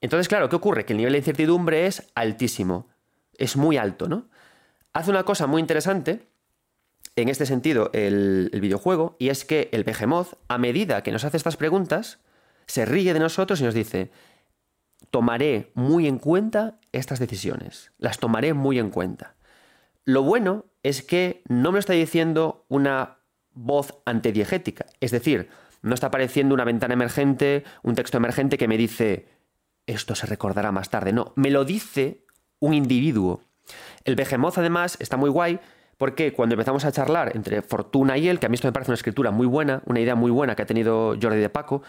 Entonces, 0.00 0.28
claro, 0.28 0.48
¿qué 0.48 0.56
ocurre? 0.56 0.84
Que 0.84 0.92
el 0.92 0.98
nivel 0.98 1.12
de 1.12 1.18
incertidumbre 1.18 1.86
es 1.86 2.10
altísimo, 2.14 2.88
es 3.38 3.56
muy 3.56 3.76
alto, 3.76 4.08
¿no? 4.08 4.28
Hace 4.92 5.10
una 5.10 5.24
cosa 5.24 5.46
muy 5.46 5.60
interesante 5.60 6.28
en 7.16 7.28
este 7.28 7.46
sentido 7.46 7.90
el, 7.92 8.50
videojuego, 8.60 9.16
y 9.18 9.28
es 9.28 9.44
que 9.44 9.68
el 9.72 9.84
Behemoth, 9.84 10.34
a 10.48 10.58
medida 10.58 11.02
que 11.02 11.12
nos 11.12 11.24
hace 11.24 11.36
estas 11.36 11.56
preguntas, 11.56 12.18
se 12.66 12.84
ríe 12.84 13.14
de 13.14 13.20
nosotros 13.20 13.60
y 13.60 13.64
nos 13.64 13.74
dice, 13.74 14.10
tomaré 15.10 15.70
muy 15.74 16.06
en 16.06 16.18
cuenta 16.18 16.78
estas 16.92 17.18
decisiones, 17.18 17.92
las 17.98 18.18
tomaré 18.18 18.54
muy 18.54 18.78
en 18.78 18.90
cuenta. 18.90 19.36
Lo 20.04 20.22
bueno 20.22 20.66
es 20.82 21.02
que 21.02 21.42
no 21.48 21.72
me 21.72 21.78
está 21.78 21.92
diciendo 21.92 22.66
una 22.68 23.18
voz 23.52 23.94
antediegética. 24.04 24.86
Es 25.00 25.12
decir, 25.12 25.48
no 25.82 25.94
está 25.94 26.08
apareciendo 26.08 26.54
una 26.54 26.64
ventana 26.64 26.94
emergente, 26.94 27.64
un 27.82 27.94
texto 27.94 28.16
emergente 28.16 28.58
que 28.58 28.68
me 28.68 28.76
dice, 28.76 29.28
esto 29.86 30.14
se 30.14 30.26
recordará 30.26 30.72
más 30.72 30.90
tarde. 30.90 31.12
No, 31.12 31.32
me 31.36 31.50
lo 31.50 31.64
dice 31.64 32.24
un 32.58 32.74
individuo. 32.74 33.42
El 34.04 34.16
Behemoth, 34.16 34.58
además, 34.58 34.96
está 35.00 35.16
muy 35.16 35.30
guay 35.30 35.60
porque 36.04 36.34
cuando 36.34 36.52
empezamos 36.52 36.84
a 36.84 36.92
charlar 36.92 37.34
entre 37.34 37.62
Fortuna 37.62 38.18
y 38.18 38.28
él, 38.28 38.38
que 38.38 38.44
a 38.44 38.50
mí 38.50 38.56
esto 38.56 38.68
me 38.68 38.72
parece 38.72 38.90
una 38.90 38.96
escritura 38.96 39.30
muy 39.30 39.46
buena, 39.46 39.82
una 39.86 40.00
idea 40.00 40.14
muy 40.14 40.30
buena 40.30 40.54
que 40.54 40.60
ha 40.60 40.66
tenido 40.66 41.16
Jordi 41.18 41.38
de 41.38 41.48
Paco, 41.48 41.80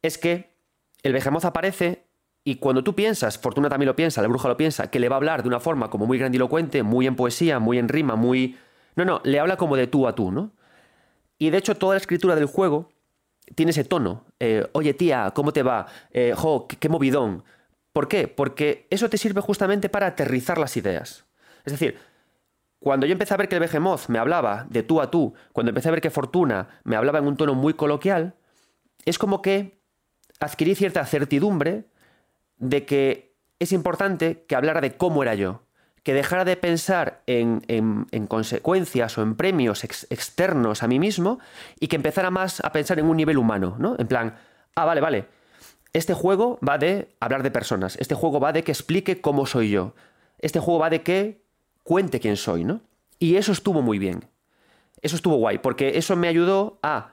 es 0.00 0.16
que 0.16 0.54
el 1.02 1.12
Behemoth 1.12 1.44
aparece 1.44 2.06
y 2.44 2.58
cuando 2.58 2.84
tú 2.84 2.94
piensas, 2.94 3.38
Fortuna 3.38 3.68
también 3.68 3.88
lo 3.88 3.96
piensa, 3.96 4.22
la 4.22 4.28
bruja 4.28 4.46
lo 4.46 4.56
piensa, 4.56 4.92
que 4.92 5.00
le 5.00 5.08
va 5.08 5.16
a 5.16 5.18
hablar 5.18 5.42
de 5.42 5.48
una 5.48 5.58
forma 5.58 5.90
como 5.90 6.06
muy 6.06 6.18
grandilocuente, 6.18 6.84
muy 6.84 7.08
en 7.08 7.16
poesía, 7.16 7.58
muy 7.58 7.78
en 7.78 7.88
rima, 7.88 8.14
muy... 8.14 8.56
No, 8.94 9.04
no, 9.04 9.20
le 9.24 9.40
habla 9.40 9.56
como 9.56 9.74
de 9.74 9.88
tú 9.88 10.06
a 10.06 10.14
tú, 10.14 10.30
¿no? 10.30 10.52
Y 11.36 11.50
de 11.50 11.58
hecho 11.58 11.74
toda 11.74 11.94
la 11.94 11.98
escritura 11.98 12.36
del 12.36 12.46
juego 12.46 12.92
tiene 13.56 13.70
ese 13.70 13.82
tono. 13.82 14.24
Eh, 14.38 14.68
Oye 14.70 14.94
tía, 14.94 15.32
¿cómo 15.34 15.52
te 15.52 15.64
va? 15.64 15.86
Eh, 16.12 16.32
jo, 16.36 16.68
qué, 16.68 16.88
movidón. 16.88 17.42
¿Por 17.92 18.06
qué? 18.06 18.28
Porque 18.28 18.86
eso 18.88 19.10
te 19.10 19.18
sirve 19.18 19.40
justamente 19.40 19.88
para 19.88 20.06
aterrizar 20.06 20.58
las 20.58 20.76
ideas. 20.76 21.24
Es 21.64 21.72
decir, 21.72 21.98
cuando 22.82 23.06
yo 23.06 23.12
empecé 23.12 23.34
a 23.34 23.36
ver 23.36 23.48
que 23.48 23.56
el 23.56 23.60
Behemoth 23.60 24.08
me 24.08 24.18
hablaba 24.18 24.66
de 24.68 24.82
tú 24.82 25.00
a 25.00 25.10
tú, 25.10 25.34
cuando 25.52 25.70
empecé 25.70 25.88
a 25.88 25.92
ver 25.92 26.00
que 26.00 26.10
Fortuna 26.10 26.68
me 26.84 26.96
hablaba 26.96 27.18
en 27.18 27.26
un 27.26 27.36
tono 27.36 27.54
muy 27.54 27.74
coloquial, 27.74 28.34
es 29.04 29.18
como 29.18 29.42
que 29.42 29.80
adquirí 30.40 30.74
cierta 30.74 31.04
certidumbre 31.06 31.84
de 32.58 32.84
que 32.84 33.34
es 33.58 33.72
importante 33.72 34.44
que 34.48 34.56
hablara 34.56 34.80
de 34.80 34.96
cómo 34.96 35.22
era 35.22 35.34
yo 35.34 35.62
que 36.02 36.14
dejara 36.14 36.44
de 36.44 36.56
pensar 36.56 37.22
en, 37.26 37.60
consecuencias 38.26 39.16
o 39.18 39.22
en 39.22 39.36
premios 39.36 39.84
externos 39.84 40.82
a 40.82 40.88
mí 40.88 40.98
mismo 40.98 41.38
y 41.78 41.86
que 41.86 41.96
empezara 41.96 42.30
más 42.30 42.60
a 42.64 42.72
pensar 42.72 42.98
en 42.98 43.06
un 43.06 43.16
nivel 43.16 43.38
humano, 43.38 43.76
¿no? 43.78 43.94
En 43.98 44.08
plan, 44.08 44.36
ah, 44.74 44.84
vale, 44.84 45.00
vale, 45.00 45.26
este 45.92 46.14
juego 46.14 46.58
va 46.66 46.78
de 46.78 47.14
hablar 47.20 47.42
de 47.42 47.50
personas, 47.50 47.96
este 47.98 48.14
juego 48.14 48.40
va 48.40 48.52
de 48.52 48.64
que 48.64 48.72
explique 48.72 49.20
cómo 49.20 49.46
soy 49.46 49.70
yo, 49.70 49.94
este 50.38 50.58
juego 50.58 50.80
va 50.80 50.90
de 50.90 51.02
que 51.02 51.41
cuente 51.82 52.20
quién 52.20 52.36
soy, 52.36 52.64
¿no? 52.64 52.80
Y 53.18 53.36
eso 53.36 53.52
estuvo 53.52 53.82
muy 53.82 53.98
bien, 53.98 54.24
eso 55.00 55.16
estuvo 55.16 55.36
guay, 55.36 55.58
porque 55.58 55.98
eso 55.98 56.16
me 56.16 56.28
ayudó 56.28 56.78
a 56.82 57.12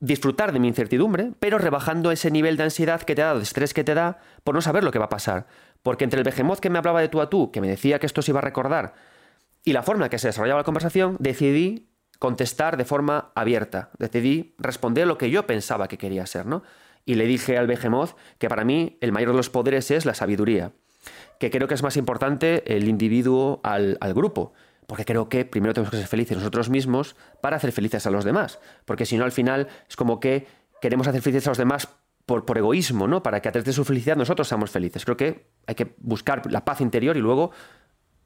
disfrutar 0.00 0.52
de 0.52 0.58
mi 0.58 0.68
incertidumbre, 0.68 1.32
pero 1.40 1.58
rebajando 1.58 2.10
ese 2.10 2.30
nivel 2.30 2.56
de 2.56 2.64
ansiedad 2.64 3.02
que 3.02 3.14
te 3.14 3.22
da, 3.22 3.34
de 3.34 3.42
estrés 3.42 3.74
que 3.74 3.84
te 3.84 3.94
da, 3.94 4.18
por 4.44 4.54
no 4.54 4.60
saber 4.60 4.84
lo 4.84 4.92
que 4.92 4.98
va 4.98 5.06
a 5.06 5.10
pasar. 5.10 5.46
Porque 5.82 6.04
entre 6.04 6.20
el 6.20 6.24
behemoth 6.24 6.60
que 6.60 6.70
me 6.70 6.78
hablaba 6.78 7.00
de 7.00 7.08
tú 7.08 7.20
a 7.20 7.30
tú, 7.30 7.50
que 7.50 7.60
me 7.60 7.68
decía 7.68 7.98
que 7.98 8.06
esto 8.06 8.22
se 8.22 8.32
iba 8.32 8.40
a 8.40 8.42
recordar, 8.42 8.94
y 9.64 9.72
la 9.72 9.82
forma 9.82 10.04
en 10.04 10.10
que 10.10 10.18
se 10.18 10.28
desarrollaba 10.28 10.60
la 10.60 10.64
conversación, 10.64 11.16
decidí 11.18 11.88
contestar 12.18 12.76
de 12.76 12.84
forma 12.84 13.32
abierta. 13.34 13.90
Decidí 13.98 14.54
responder 14.58 15.06
lo 15.06 15.18
que 15.18 15.30
yo 15.30 15.46
pensaba 15.46 15.88
que 15.88 15.98
quería 15.98 16.26
ser, 16.26 16.46
¿no? 16.46 16.62
Y 17.04 17.14
le 17.14 17.26
dije 17.26 17.58
al 17.58 17.66
behemoth 17.66 18.16
que 18.38 18.48
para 18.48 18.64
mí 18.64 18.98
el 19.00 19.12
mayor 19.12 19.30
de 19.30 19.36
los 19.36 19.50
poderes 19.50 19.90
es 19.90 20.06
la 20.06 20.14
sabiduría, 20.14 20.72
que 21.38 21.50
creo 21.50 21.68
que 21.68 21.74
es 21.74 21.82
más 21.82 21.96
importante 21.96 22.76
el 22.76 22.88
individuo 22.88 23.60
al, 23.62 23.98
al 24.00 24.14
grupo 24.14 24.52
porque 24.86 25.04
creo 25.04 25.28
que 25.28 25.44
primero 25.44 25.74
tenemos 25.74 25.90
que 25.90 25.98
ser 25.98 26.06
felices 26.06 26.36
nosotros 26.38 26.70
mismos 26.70 27.16
para 27.40 27.56
hacer 27.56 27.72
felices 27.72 28.06
a 28.06 28.10
los 28.10 28.24
demás. 28.24 28.60
Porque 28.84 29.04
si 29.04 29.16
no, 29.16 29.24
al 29.24 29.32
final 29.32 29.68
es 29.88 29.96
como 29.96 30.20
que 30.20 30.46
queremos 30.80 31.08
hacer 31.08 31.22
felices 31.22 31.46
a 31.48 31.50
los 31.50 31.58
demás 31.58 31.88
por, 32.24 32.44
por 32.44 32.58
egoísmo, 32.58 33.08
¿no? 33.08 33.22
Para 33.22 33.40
que 33.40 33.48
a 33.48 33.52
través 33.52 33.66
de 33.66 33.72
su 33.72 33.84
felicidad 33.84 34.16
nosotros 34.16 34.48
seamos 34.48 34.70
felices. 34.70 35.04
Creo 35.04 35.16
que 35.16 35.48
hay 35.66 35.74
que 35.74 35.94
buscar 35.98 36.50
la 36.50 36.64
paz 36.64 36.80
interior 36.80 37.16
y 37.16 37.20
luego 37.20 37.50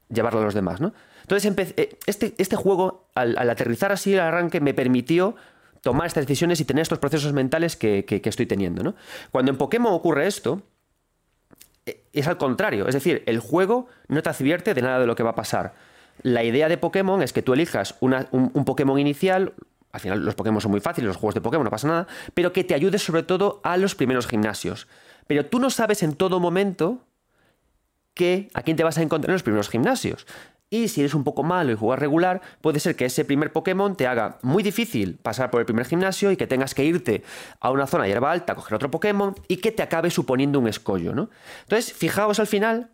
llevarlo 0.09 0.41
a 0.41 0.45
los 0.45 0.55
demás, 0.55 0.81
¿no? 0.81 0.93
Entonces, 1.23 1.55
eh, 1.77 1.99
este, 2.07 2.35
este 2.39 2.57
juego, 2.57 3.09
al, 3.15 3.37
aterrizar 3.49 3.93
así 3.93 4.15
el 4.15 4.21
arranque, 4.21 4.61
me 4.61 4.75
permitió 4.75 5.37
tomar 5.83 6.07
estas 6.07 6.27
decisiones 6.27 6.61
y 6.61 6.65
tener 6.65 6.83
estos 6.83 6.99
procesos 6.99 7.33
mentales 7.33 7.77
que, 7.77 8.05
que, 8.05 8.21
estoy 8.29 8.47
teniendo, 8.47 8.83
¿no? 8.83 8.95
Cuando 9.31 9.51
en 9.51 9.57
Pokémon 9.57 9.93
ocurre 9.93 10.27
esto, 10.27 10.63
es 12.13 12.27
al 12.27 12.39
contrario. 12.39 12.89
Es 12.89 12.95
decir, 12.95 13.23
el 13.27 13.41
juego 13.41 13.87
no 14.09 14.23
te 14.23 14.31
advierte 14.31 14.75
de 14.75 14.83
nada 14.83 14.99
de 14.99 15.07
lo 15.07 15.15
que 15.15 15.23
va 15.23 15.31
a 15.31 15.35
pasar 15.35 15.75
la 16.23 16.45
idea 16.45 16.69
de 16.69 16.79
Pokémon 16.79 17.23
es 17.23 17.33
que 17.33 17.43
tú 17.43 17.53
elijas 17.53 17.95
un, 18.01 18.65
Pokémon 18.65 18.99
inicial, 18.99 19.55
al 19.93 20.01
final 20.01 20.25
los 20.25 20.35
Pokémon 20.35 20.61
son 20.61 20.71
muy 20.71 20.81
fáciles, 20.81 21.09
los 21.09 21.17
juegos 21.17 21.35
de 21.35 21.41
Pokémon 21.41 21.65
no 21.65 21.71
pasa 21.71 21.89
nada, 21.89 22.07
pero 22.35 22.53
que 22.53 22.65
te 22.65 22.75
ayude 22.75 22.99
sobre 22.99 23.23
todo 23.23 23.61
a 23.65 23.77
los 23.77 23.95
primeros 23.95 24.27
gimnasios. 24.27 24.87
Pero 25.27 25.47
tú 25.47 25.59
no 25.61 25.71
sabes 25.71 26.03
en 26.03 26.15
todo 26.15 26.41
momento 26.41 26.99
que 28.15 28.49
a 28.55 28.63
quién 28.63 28.77
te 28.77 28.85
vas 28.85 28.99
a 28.99 29.03
encontrar 29.03 29.31
en 29.31 29.35
los 29.35 29.43
primeros 29.43 29.69
gimnasios. 29.69 30.27
Y 30.73 30.87
si 30.87 31.01
eres 31.01 31.15
un 31.15 31.25
poco 31.25 31.43
malo 31.43 31.73
y 31.73 31.75
jugar 31.75 31.99
regular, 31.99 32.41
puede 32.61 32.79
ser 32.79 32.95
que 32.95 33.05
ese 33.05 33.25
primer 33.25 33.53
Pokémon 33.53 33.97
te 33.97 34.07
haga 34.07 34.39
muy 34.43 34.63
difícil 34.63 35.17
pasar 35.17 35.51
por 35.51 35.59
el 35.59 35.67
primer 35.67 35.85
gimnasio 35.85 36.31
y 36.31 36.37
que 36.37 36.47
tengas 36.47 36.75
que 36.75 36.85
irte 36.85 37.25
a 37.59 37.73
una 37.73 37.89
zona 37.89 38.05
de 38.05 38.11
hierba 38.11 38.31
alta, 38.31 38.53
a 38.53 38.57
coger 38.57 38.77
otro 38.77 38.89
Pokémon 38.89 39.35
y 39.49 39.57
que 39.57 39.73
te 39.73 39.83
acabe 39.83 40.11
suponiendo 40.11 40.61
un 40.61 40.69
escollo, 40.69 41.13
¿no? 41.13 41.29
Entonces, 41.63 41.93
fijaos 41.93 42.39
al 42.39 42.47
final 42.47 42.93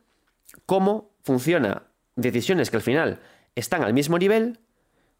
cómo 0.64 1.10
funciona 1.22 1.82
decisiones 2.14 2.70
que 2.70 2.78
al 2.78 2.82
final 2.82 3.20
están 3.54 3.82
al 3.82 3.92
mismo 3.92 4.18
nivel, 4.18 4.58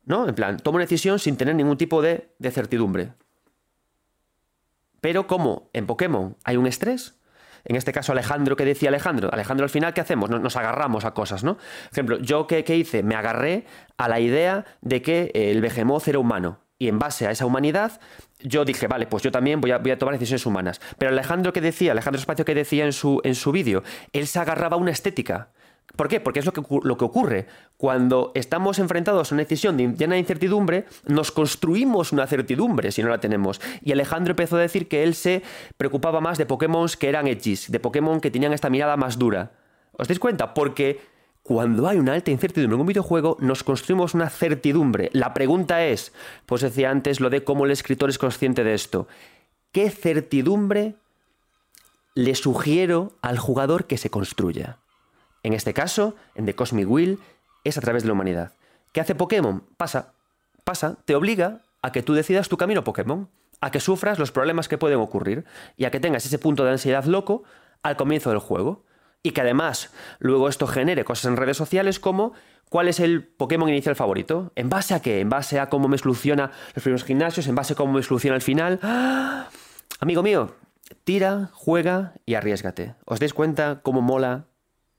¿no? 0.06 0.26
En 0.26 0.34
plan, 0.34 0.56
tomo 0.56 0.76
una 0.76 0.84
decisión 0.86 1.18
sin 1.18 1.36
tener 1.36 1.54
ningún 1.54 1.76
tipo 1.76 2.00
de, 2.00 2.32
de 2.38 2.50
certidumbre. 2.50 3.12
Pero 5.02 5.26
como 5.26 5.68
en 5.74 5.86
Pokémon 5.86 6.38
hay 6.42 6.56
un 6.56 6.66
estrés, 6.66 7.18
en 7.66 7.76
este 7.76 7.92
caso 7.92 8.12
Alejandro, 8.12 8.56
¿qué 8.56 8.64
decía 8.64 8.88
Alejandro? 8.88 9.28
Alejandro, 9.32 9.64
al 9.64 9.70
final, 9.70 9.92
¿qué 9.92 10.00
hacemos? 10.00 10.30
Nos, 10.30 10.56
agarramos 10.56 11.04
a 11.04 11.12
cosas, 11.12 11.44
¿no? 11.44 11.56
Por 11.56 11.92
ejemplo, 11.92 12.18
yo, 12.18 12.46
¿qué, 12.46 12.64
hice? 12.76 13.02
Me 13.02 13.14
agarré 13.14 13.66
a 13.98 14.08
la 14.08 14.20
idea 14.20 14.64
de 14.80 15.02
que 15.02 15.30
el 15.34 15.60
Behemoth 15.60 16.08
era 16.08 16.18
humano. 16.18 16.60
Y 16.78 16.88
en 16.88 16.98
base 16.98 17.26
a 17.26 17.30
esa 17.30 17.46
humanidad, 17.46 18.00
yo 18.40 18.64
dije, 18.64 18.86
vale, 18.86 19.06
pues 19.06 19.22
yo 19.22 19.32
también 19.32 19.60
voy 19.60 19.70
a, 19.70 19.78
voy 19.78 19.90
a 19.90 19.98
tomar 19.98 20.14
decisiones 20.14 20.44
humanas. 20.44 20.80
Pero 20.98 21.10
Alejandro, 21.10 21.52
¿qué 21.52 21.60
decía? 21.60 21.92
Alejandro 21.92 22.20
Espacio, 22.20 22.44
¿qué 22.44 22.54
decía 22.54 22.84
en 22.84 22.92
su, 22.92 23.20
en 23.24 23.34
su 23.34 23.50
vídeo? 23.50 23.82
Él 24.12 24.26
se 24.26 24.38
agarraba 24.38 24.76
a 24.76 24.78
una 24.78 24.90
estética. 24.90 25.48
¿Por 25.96 26.08
qué? 26.08 26.20
Porque 26.20 26.40
es 26.40 26.46
lo 26.46 26.52
que, 26.52 26.62
lo 26.82 26.96
que 26.96 27.04
ocurre. 27.04 27.46
Cuando 27.76 28.32
estamos 28.34 28.78
enfrentados 28.78 29.32
a 29.32 29.34
una 29.34 29.42
decisión 29.42 29.76
llena 29.78 30.14
de 30.14 30.20
incertidumbre, 30.20 30.84
nos 31.06 31.32
construimos 31.32 32.12
una 32.12 32.26
certidumbre 32.26 32.92
si 32.92 33.02
no 33.02 33.08
la 33.08 33.18
tenemos. 33.18 33.60
Y 33.82 33.92
Alejandro 33.92 34.32
empezó 34.32 34.56
a 34.56 34.60
decir 34.60 34.88
que 34.88 35.02
él 35.02 35.14
se 35.14 35.42
preocupaba 35.76 36.20
más 36.20 36.38
de 36.38 36.46
Pokémon 36.46 36.86
que 36.98 37.08
eran 37.08 37.26
edgys, 37.26 37.70
de 37.70 37.80
Pokémon 37.80 38.20
que 38.20 38.30
tenían 38.30 38.52
esta 38.52 38.70
mirada 38.70 38.96
más 38.96 39.18
dura. 39.18 39.52
¿Os 39.92 40.06
dais 40.06 40.20
cuenta? 40.20 40.52
Porque 40.52 41.00
cuando 41.42 41.88
hay 41.88 41.98
una 41.98 42.12
alta 42.12 42.30
incertidumbre 42.30 42.74
en 42.74 42.80
un 42.80 42.86
videojuego, 42.86 43.36
nos 43.40 43.62
construimos 43.62 44.14
una 44.14 44.28
certidumbre. 44.28 45.10
La 45.12 45.32
pregunta 45.32 45.86
es, 45.86 46.12
pues 46.44 46.60
decía 46.60 46.90
antes 46.90 47.20
lo 47.20 47.30
de 47.30 47.44
cómo 47.44 47.64
el 47.64 47.70
escritor 47.70 48.10
es 48.10 48.18
consciente 48.18 48.64
de 48.64 48.74
esto. 48.74 49.08
¿Qué 49.72 49.90
certidumbre 49.90 50.96
le 52.14 52.34
sugiero 52.34 53.12
al 53.22 53.38
jugador 53.38 53.86
que 53.86 53.96
se 53.96 54.10
construya? 54.10 54.78
En 55.46 55.52
este 55.52 55.72
caso, 55.74 56.16
en 56.34 56.44
The 56.44 56.56
Cosmic 56.56 56.90
Wheel, 56.90 57.20
es 57.62 57.78
a 57.78 57.80
través 57.80 58.02
de 58.02 58.08
la 58.08 58.14
humanidad. 58.14 58.54
¿Qué 58.90 59.00
hace 59.00 59.14
Pokémon? 59.14 59.62
Pasa, 59.76 60.12
pasa, 60.64 60.96
te 61.04 61.14
obliga 61.14 61.60
a 61.82 61.92
que 61.92 62.02
tú 62.02 62.14
decidas 62.14 62.48
tu 62.48 62.56
camino 62.56 62.82
Pokémon, 62.82 63.28
a 63.60 63.70
que 63.70 63.78
sufras 63.78 64.18
los 64.18 64.32
problemas 64.32 64.66
que 64.66 64.76
pueden 64.76 64.98
ocurrir 64.98 65.44
y 65.76 65.84
a 65.84 65.92
que 65.92 66.00
tengas 66.00 66.26
ese 66.26 66.40
punto 66.40 66.64
de 66.64 66.72
ansiedad 66.72 67.04
loco 67.04 67.44
al 67.84 67.96
comienzo 67.96 68.30
del 68.30 68.40
juego. 68.40 68.86
Y 69.22 69.30
que 69.30 69.40
además 69.40 69.92
luego 70.18 70.48
esto 70.48 70.66
genere 70.66 71.04
cosas 71.04 71.26
en 71.26 71.36
redes 71.36 71.56
sociales 71.56 72.00
como 72.00 72.32
cuál 72.68 72.88
es 72.88 72.98
el 72.98 73.22
Pokémon 73.22 73.68
inicial 73.68 73.94
favorito, 73.94 74.50
en 74.56 74.68
base 74.68 74.94
a 74.94 75.00
qué, 75.00 75.20
en 75.20 75.28
base 75.28 75.60
a 75.60 75.68
cómo 75.68 75.86
me 75.86 75.96
soluciona 75.96 76.50
los 76.74 76.82
primeros 76.82 77.04
gimnasios, 77.04 77.46
en 77.46 77.54
base 77.54 77.74
a 77.74 77.76
cómo 77.76 77.92
me 77.92 78.02
soluciona 78.02 78.34
el 78.34 78.42
final. 78.42 78.80
¡Ah! 78.82 79.48
Amigo 80.00 80.24
mío, 80.24 80.56
tira, 81.04 81.50
juega 81.52 82.14
y 82.26 82.34
arriesgate. 82.34 82.96
¿Os 83.04 83.20
dais 83.20 83.32
cuenta 83.32 83.78
cómo 83.84 84.02
mola 84.02 84.46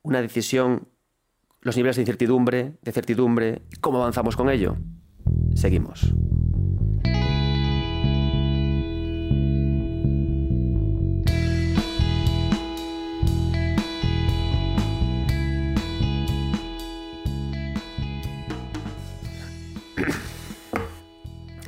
una 0.08 0.22
decisión, 0.22 0.88
los 1.60 1.76
niveles 1.76 1.98
de 1.98 2.04
incertidumbre, 2.04 2.78
de 2.82 2.91
certidumbre, 2.93 3.63
cómo 3.82 3.98
avanzamos 3.98 4.38
con 4.38 4.50
ello. 4.50 4.78
Seguimos. 5.54 6.13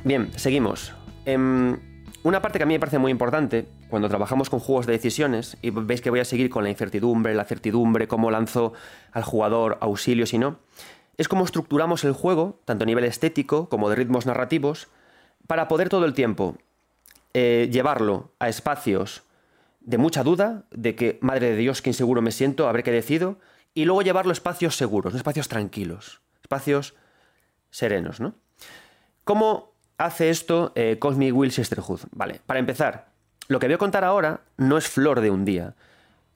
Bien, 0.02 0.30
seguimos. 0.36 0.94
Em, 1.26 1.76
una 2.22 2.40
parte 2.40 2.58
que 2.58 2.62
a 2.62 2.66
mí 2.66 2.72
me 2.72 2.80
parece 2.80 2.98
muy 2.98 3.12
importante 3.12 3.79
cuando 3.90 4.08
trabajamos 4.08 4.48
con 4.48 4.60
juegos 4.60 4.86
de 4.86 4.92
decisiones, 4.92 5.58
y 5.60 5.70
veis 5.70 6.00
que 6.00 6.10
voy 6.10 6.20
a 6.20 6.24
seguir 6.24 6.48
con 6.48 6.64
la 6.64 6.70
incertidumbre, 6.70 7.34
la 7.34 7.44
certidumbre, 7.44 8.08
cómo 8.08 8.30
lanzo 8.30 8.72
al 9.12 9.24
jugador 9.24 9.78
auxilios 9.80 10.32
y 10.32 10.38
no, 10.38 10.58
es 11.18 11.28
cómo 11.28 11.44
estructuramos 11.44 12.04
el 12.04 12.12
juego, 12.12 12.60
tanto 12.64 12.84
a 12.84 12.86
nivel 12.86 13.04
estético 13.04 13.68
como 13.68 13.90
de 13.90 13.96
ritmos 13.96 14.24
narrativos, 14.24 14.88
para 15.46 15.68
poder 15.68 15.90
todo 15.90 16.06
el 16.06 16.14
tiempo 16.14 16.56
eh, 17.34 17.68
llevarlo 17.70 18.32
a 18.38 18.48
espacios 18.48 19.24
de 19.80 19.98
mucha 19.98 20.22
duda, 20.22 20.64
de 20.70 20.94
que, 20.94 21.18
madre 21.20 21.50
de 21.50 21.56
Dios, 21.56 21.82
qué 21.82 21.90
inseguro 21.90 22.22
me 22.22 22.32
siento, 22.32 22.68
habré 22.68 22.82
que 22.82 22.92
decido, 22.92 23.38
y 23.74 23.84
luego 23.84 24.02
llevarlo 24.02 24.30
a 24.30 24.32
espacios 24.32 24.76
seguros, 24.76 25.14
espacios 25.14 25.48
tranquilos, 25.48 26.20
espacios 26.42 26.94
serenos, 27.70 28.20
¿no? 28.20 28.34
¿Cómo 29.24 29.72
hace 29.98 30.30
esto 30.30 30.72
eh, 30.74 30.98
Cosmic 30.98 31.34
Will 31.34 31.52
Sisterhood? 31.52 32.00
Vale, 32.12 32.40
para 32.46 32.60
empezar, 32.60 33.09
lo 33.50 33.58
que 33.58 33.66
voy 33.66 33.74
a 33.74 33.78
contar 33.78 34.04
ahora 34.04 34.42
no 34.58 34.78
es 34.78 34.86
flor 34.86 35.20
de 35.20 35.28
un 35.28 35.44
día. 35.44 35.74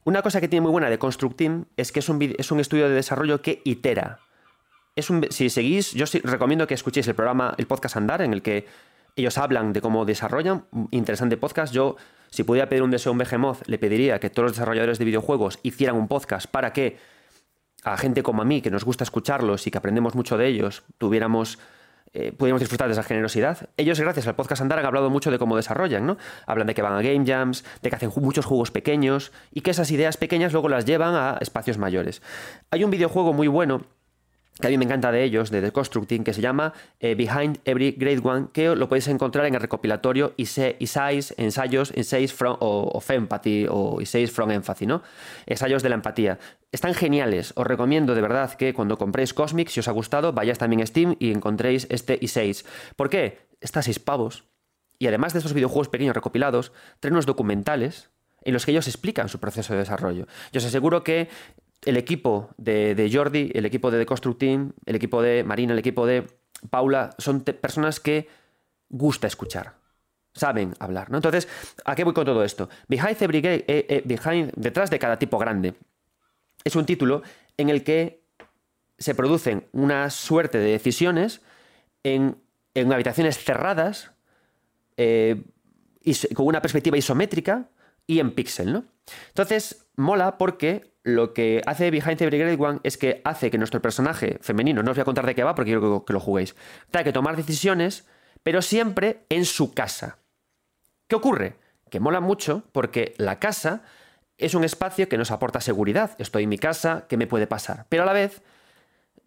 Una 0.02 0.20
cosa 0.20 0.40
que 0.40 0.48
tiene 0.48 0.62
muy 0.62 0.72
buena 0.72 0.90
de 0.90 0.98
Construct 0.98 1.36
Team 1.36 1.66
es 1.76 1.92
que 1.92 2.00
es 2.00 2.08
un, 2.08 2.20
es 2.20 2.50
un 2.50 2.58
estudio 2.58 2.88
de 2.88 2.94
desarrollo 2.96 3.40
que 3.40 3.62
itera. 3.64 4.18
Es 4.96 5.12
si 5.30 5.48
seguís, 5.48 5.92
yo 5.92 6.06
recomiendo 6.24 6.66
que 6.66 6.74
escuchéis 6.74 7.06
el 7.06 7.14
programa, 7.14 7.54
el 7.56 7.68
podcast 7.68 7.96
Andar, 7.96 8.20
en 8.20 8.32
el 8.32 8.42
que 8.42 8.66
ellos 9.14 9.38
hablan 9.38 9.72
de 9.72 9.80
cómo 9.80 10.04
desarrollan. 10.04 10.64
Interesante 10.90 11.36
podcast. 11.36 11.72
Yo, 11.72 11.94
si 12.30 12.42
pudiera 12.42 12.68
pedir 12.68 12.82
un 12.82 12.90
deseo 12.90 13.10
a 13.10 13.12
un 13.12 13.18
Behemoth, 13.18 13.64
le 13.68 13.78
pediría 13.78 14.18
que 14.18 14.28
todos 14.28 14.46
los 14.46 14.52
desarrolladores 14.54 14.98
de 14.98 15.04
videojuegos 15.04 15.60
hicieran 15.62 15.94
un 15.94 16.08
podcast 16.08 16.50
para 16.50 16.72
que 16.72 16.98
a 17.84 17.96
gente 17.96 18.24
como 18.24 18.42
a 18.42 18.44
mí, 18.44 18.60
que 18.60 18.72
nos 18.72 18.84
gusta 18.84 19.04
escucharlos 19.04 19.68
y 19.68 19.70
que 19.70 19.78
aprendemos 19.78 20.16
mucho 20.16 20.36
de 20.36 20.48
ellos, 20.48 20.82
tuviéramos 20.98 21.60
eh, 22.14 22.32
pudimos 22.32 22.60
disfrutar 22.60 22.86
de 22.86 22.92
esa 22.92 23.02
generosidad. 23.02 23.68
Ellos, 23.76 23.98
gracias 23.98 24.28
al 24.28 24.36
podcast 24.36 24.62
Andar, 24.62 24.78
han 24.78 24.86
hablado 24.86 25.10
mucho 25.10 25.32
de 25.32 25.38
cómo 25.38 25.56
desarrollan, 25.56 26.06
¿no? 26.06 26.16
Hablan 26.46 26.68
de 26.68 26.74
que 26.74 26.80
van 26.82 26.92
a 26.92 27.02
game 27.02 27.26
jams, 27.26 27.64
de 27.82 27.90
que 27.90 27.96
hacen 27.96 28.12
muchos 28.16 28.46
juegos 28.46 28.70
pequeños 28.70 29.32
y 29.52 29.62
que 29.62 29.72
esas 29.72 29.90
ideas 29.90 30.16
pequeñas 30.16 30.52
luego 30.52 30.68
las 30.68 30.84
llevan 30.84 31.14
a 31.16 31.38
espacios 31.40 31.76
mayores. 31.76 32.22
Hay 32.70 32.84
un 32.84 32.90
videojuego 32.90 33.32
muy 33.32 33.48
bueno 33.48 33.82
que 34.60 34.68
a 34.68 34.70
mí 34.70 34.78
me 34.78 34.84
encanta 34.84 35.10
de 35.10 35.24
ellos, 35.24 35.50
de 35.50 35.60
The 35.60 35.72
Constructing, 35.72 36.22
que 36.22 36.32
se 36.32 36.40
llama 36.40 36.72
eh, 37.00 37.16
Behind 37.16 37.58
Every 37.64 37.92
Great 37.92 38.24
One, 38.24 38.48
que 38.52 38.76
lo 38.76 38.88
podéis 38.88 39.08
encontrar 39.08 39.46
en 39.46 39.54
el 39.54 39.60
recopilatorio 39.60 40.32
Essays, 40.38 41.34
Ensayos, 41.36 41.92
Essays 41.96 42.32
from, 42.32 42.56
o, 42.60 42.90
of 42.94 43.10
Empathy, 43.10 43.66
o 43.68 44.00
Essays 44.00 44.30
from 44.30 44.52
Empathy, 44.52 44.86
¿no? 44.86 45.02
Ensayos 45.46 45.82
de 45.82 45.88
la 45.88 45.96
empatía. 45.96 46.38
Están 46.70 46.94
geniales, 46.94 47.52
os 47.56 47.66
recomiendo 47.66 48.14
de 48.14 48.22
verdad 48.22 48.54
que 48.54 48.74
cuando 48.74 48.96
compréis 48.96 49.34
Cosmic, 49.34 49.68
si 49.68 49.80
os 49.80 49.88
ha 49.88 49.92
gustado, 49.92 50.32
vayáis 50.32 50.58
también 50.58 50.82
a 50.82 50.86
Steam 50.86 51.16
y 51.18 51.32
encontréis 51.32 51.88
este 51.90 52.24
Essays. 52.24 52.64
¿Por 52.94 53.10
qué? 53.10 53.48
Está 53.60 53.80
a 53.80 53.82
seis 53.82 53.98
pavos. 53.98 54.44
Y 55.00 55.08
además 55.08 55.32
de 55.32 55.40
estos 55.40 55.52
videojuegos 55.52 55.88
pequeños 55.88 56.14
recopilados, 56.14 56.72
traen 57.00 57.14
unos 57.14 57.26
documentales 57.26 58.10
en 58.44 58.52
los 58.52 58.64
que 58.64 58.70
ellos 58.70 58.86
explican 58.86 59.28
su 59.28 59.40
proceso 59.40 59.72
de 59.72 59.80
desarrollo. 59.80 60.26
Yo 60.52 60.58
os 60.58 60.64
aseguro 60.64 61.02
que 61.02 61.28
el 61.86 61.96
equipo 61.96 62.50
de, 62.56 63.10
Jordi, 63.12 63.50
el 63.54 63.66
equipo 63.66 63.90
de 63.90 63.98
The 63.98 64.06
Construct 64.06 64.38
Team, 64.38 64.72
el 64.86 64.96
equipo 64.96 65.22
de 65.22 65.44
Marina, 65.44 65.72
el 65.72 65.78
equipo 65.78 66.06
de 66.06 66.26
Paula, 66.70 67.14
son 67.18 67.40
personas 67.40 68.00
que 68.00 68.28
gusta 68.88 69.26
escuchar. 69.26 69.74
Saben 70.32 70.74
hablar, 70.80 71.10
¿no? 71.10 71.18
Entonces, 71.18 71.48
¿a 71.84 71.94
qué 71.94 72.04
voy 72.04 72.14
con 72.14 72.24
todo 72.24 72.42
esto? 72.42 72.68
Behind 72.88 73.22
every 73.22 73.38
eh, 73.38 73.64
eh, 73.68 74.02
behind, 74.04 74.52
detrás 74.56 74.90
de 74.90 74.98
cada 74.98 75.18
tipo 75.18 75.38
grande. 75.38 75.74
Es 76.64 76.74
un 76.74 76.86
título 76.86 77.22
en 77.56 77.68
el 77.68 77.84
que 77.84 78.24
se 78.98 79.14
producen 79.14 79.66
una 79.72 80.10
suerte 80.10 80.58
de 80.58 80.70
decisiones 80.72 81.42
en, 82.02 82.36
habitaciones 82.92 83.38
cerradas, 83.38 84.12
eh, 84.96 85.42
con 86.34 86.46
una 86.46 86.60
perspectiva 86.60 86.96
isométrica 86.96 87.68
y 88.06 88.18
en 88.18 88.32
píxel, 88.32 88.72
¿no? 88.72 88.84
Entonces, 89.28 89.86
mola 89.96 90.38
porque 90.38 90.94
lo 91.02 91.34
que 91.34 91.62
hace 91.66 91.90
Behind 91.90 92.20
Every 92.20 92.38
Great 92.38 92.60
One 92.60 92.80
es 92.82 92.96
que 92.96 93.20
hace 93.24 93.50
que 93.50 93.58
nuestro 93.58 93.82
personaje 93.82 94.38
femenino, 94.40 94.82
no 94.82 94.90
os 94.90 94.96
voy 94.96 95.02
a 95.02 95.04
contar 95.04 95.26
de 95.26 95.34
qué 95.34 95.44
va 95.44 95.54
porque 95.54 95.72
quiero 95.72 96.04
que 96.04 96.12
lo 96.12 96.20
juguéis, 96.20 96.56
tenga 96.90 97.04
que 97.04 97.12
tomar 97.12 97.36
decisiones, 97.36 98.06
pero 98.42 98.62
siempre 98.62 99.24
en 99.28 99.44
su 99.44 99.74
casa. 99.74 100.18
¿Qué 101.06 101.16
ocurre? 101.16 101.56
Que 101.90 102.00
mola 102.00 102.20
mucho 102.20 102.64
porque 102.72 103.14
la 103.18 103.38
casa 103.38 103.82
es 104.38 104.54
un 104.54 104.64
espacio 104.64 105.08
que 105.08 105.18
nos 105.18 105.30
aporta 105.30 105.60
seguridad. 105.60 106.16
Estoy 106.18 106.44
en 106.44 106.48
mi 106.48 106.58
casa, 106.58 107.04
¿qué 107.08 107.16
me 107.16 107.26
puede 107.26 107.46
pasar? 107.46 107.86
Pero 107.88 108.02
a 108.02 108.06
la 108.06 108.12
vez 108.12 108.42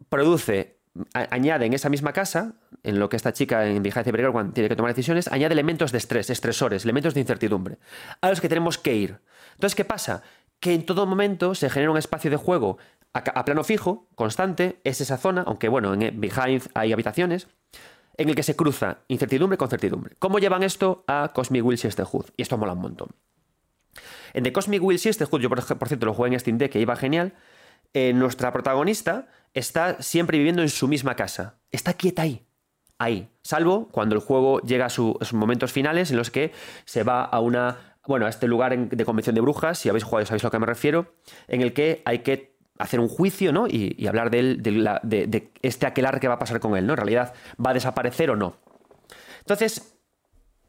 produce, 0.09 0.77
añade 1.13 1.65
en 1.65 1.73
esa 1.73 1.89
misma 1.89 2.11
casa, 2.11 2.55
en 2.83 2.99
lo 2.99 3.09
que 3.09 3.15
esta 3.15 3.33
chica 3.33 3.67
en 3.67 3.83
Behind 3.83 4.07
Every 4.07 4.23
Great 4.23 4.35
One 4.35 4.51
tiene 4.51 4.67
que 4.67 4.75
tomar 4.75 4.93
decisiones, 4.93 5.27
añade 5.27 5.53
elementos 5.53 5.91
de 5.91 5.99
estrés, 5.99 6.29
estresores, 6.29 6.83
elementos 6.83 7.13
de 7.13 7.21
incertidumbre, 7.21 7.77
a 8.21 8.29
los 8.29 8.41
que 8.41 8.49
tenemos 8.49 8.77
que 8.77 8.95
ir. 8.95 9.19
Entonces, 9.57 9.75
¿qué 9.75 9.85
pasa? 9.85 10.23
que 10.59 10.73
en 10.73 10.85
todo 10.85 11.05
momento 11.05 11.55
se 11.55 11.69
genera 11.69 11.91
un 11.91 11.97
espacio 11.97 12.31
de 12.31 12.37
juego 12.37 12.77
a, 13.13 13.45
plano 13.45 13.63
fijo, 13.63 14.07
constante, 14.13 14.79
es 14.83 15.01
esa 15.01 15.17
zona, 15.17 15.43
aunque 15.47 15.69
bueno, 15.69 15.93
en 15.93 16.21
Behind 16.21 16.69
hay 16.75 16.93
habitaciones, 16.93 17.47
en 18.15 18.29
el 18.29 18.35
que 18.35 18.43
se 18.43 18.55
cruza 18.55 18.99
incertidumbre 19.07 19.57
con 19.57 19.69
certidumbre. 19.69 20.15
¿Cómo 20.19 20.37
llevan 20.37 20.61
esto 20.61 21.03
a 21.07 21.31
Cosmic 21.33 21.65
Will 21.65 21.79
Sisterhood? 21.79 22.25
Y 22.35 22.43
esto 22.43 22.57
mola 22.57 22.73
un 22.73 22.81
montón. 22.81 23.09
En 24.33 24.43
The 24.43 24.53
Cosmic 24.53 24.83
Will 24.83 24.99
Sisterhood, 24.99 25.41
yo 25.41 25.49
por, 25.49 25.87
cierto 25.87 26.05
lo 26.05 26.13
jugué 26.13 26.29
en 26.31 26.39
Steam 26.39 26.59
Deck 26.59 26.71
que 26.71 26.79
iba 26.79 26.95
genial, 26.95 27.33
eh, 27.93 28.13
nuestra 28.13 28.51
protagonista 28.53 29.27
está 29.53 29.99
siempre 30.01 30.37
viviendo 30.37 30.61
en 30.61 30.69
su 30.69 30.87
misma 30.87 31.15
casa. 31.15 31.55
Está 31.71 31.93
quieta 31.93 32.23
ahí. 32.23 32.45
Ahí. 32.99 33.29
Salvo 33.41 33.87
cuando 33.87 34.13
el 34.13 34.21
juego 34.21 34.59
llega 34.61 34.85
a, 34.85 34.89
sus 34.89 35.33
momentos 35.33 35.71
finales 35.71 36.11
en 36.11 36.17
los 36.17 36.29
que 36.29 36.51
se 36.85 37.03
va 37.03 37.23
a 37.23 37.39
una. 37.39 37.86
Bueno, 38.07 38.25
a 38.25 38.29
este 38.29 38.47
lugar 38.47 38.77
de 38.77 39.05
convención 39.05 39.35
de 39.35 39.41
brujas, 39.41 39.79
si 39.79 39.89
habéis 39.89 40.05
jugado 40.05 40.25
sabéis 40.25 40.43
a 40.43 40.47
lo 40.47 40.51
que 40.51 40.59
me 40.59 40.65
refiero, 40.65 41.13
en 41.47 41.61
el 41.61 41.73
que 41.73 42.01
hay 42.05 42.19
que 42.19 42.57
hacer 42.77 42.99
un 42.99 43.09
juicio, 43.09 43.51
¿no? 43.51 43.67
Y, 43.67 44.07
hablar 44.07 44.31
de, 44.31 44.55
de, 44.55 45.51
este 45.61 45.85
aquelar 45.85 46.19
que 46.19 46.27
va 46.27 46.35
a 46.35 46.39
pasar 46.39 46.59
con 46.59 46.77
él, 46.77 46.87
¿no? 46.87 46.93
En 46.93 46.97
realidad, 46.97 47.33
¿va 47.63 47.71
a 47.71 47.73
desaparecer 47.73 48.29
o 48.29 48.35
no? 48.35 48.55
Entonces, 49.39 49.97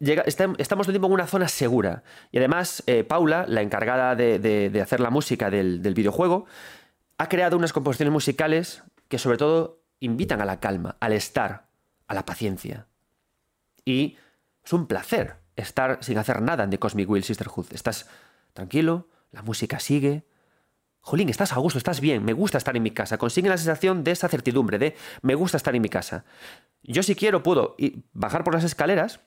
estamos 0.00 0.86
de 0.86 0.92
tiempo 0.92 1.06
en 1.06 1.12
una 1.12 1.26
zona 1.26 1.48
segura. 1.48 2.02
Y 2.30 2.38
además, 2.38 2.82
eh, 2.86 3.04
Paula, 3.04 3.44
la 3.48 3.62
encargada 3.62 4.14
de, 4.14 4.80
hacer 4.82 5.00
la 5.00 5.10
música 5.10 5.50
del, 5.50 5.80
videojuego, 5.94 6.46
ha 7.18 7.28
creado 7.28 7.56
unas 7.56 7.72
composiciones 7.72 8.12
musicales 8.12 8.82
que 9.08 9.18
sobre 9.18 9.38
todo 9.38 9.82
invitan 10.00 10.40
a 10.40 10.44
la 10.44 10.60
calma, 10.60 10.96
al 11.00 11.12
estar, 11.12 11.66
a 12.06 12.14
la 12.14 12.24
paciencia. 12.24 12.86
Y 13.84 14.16
es 14.64 14.72
un 14.72 14.86
placer 14.86 15.36
estar 15.58 15.98
sin 16.02 16.18
hacer 16.18 16.40
nada 16.40 16.64
en 16.64 16.70
The 16.70 16.78
Cosmic 16.78 17.08
Will 17.08 17.24
Sisterhood. 17.24 17.66
Estás 17.72 18.08
tranquilo, 18.52 19.08
la 19.30 19.42
música 19.42 19.78
sigue, 19.80 20.24
Jolín, 21.00 21.28
estás 21.28 21.52
a 21.52 21.56
gusto, 21.56 21.78
estás 21.78 22.00
bien, 22.00 22.24
me 22.24 22.32
gusta 22.32 22.58
estar 22.58 22.76
en 22.76 22.82
mi 22.82 22.90
casa. 22.90 23.18
Consigue 23.18 23.48
la 23.48 23.56
sensación 23.56 24.04
de 24.04 24.10
esa 24.10 24.28
certidumbre, 24.28 24.78
de 24.78 24.96
me 25.22 25.34
gusta 25.34 25.56
estar 25.56 25.74
en 25.74 25.82
mi 25.82 25.88
casa. 25.88 26.24
Yo 26.82 27.02
si 27.02 27.14
quiero 27.14 27.42
puedo 27.42 27.76
bajar 28.12 28.44
por 28.44 28.54
las 28.54 28.64
escaleras 28.64 29.20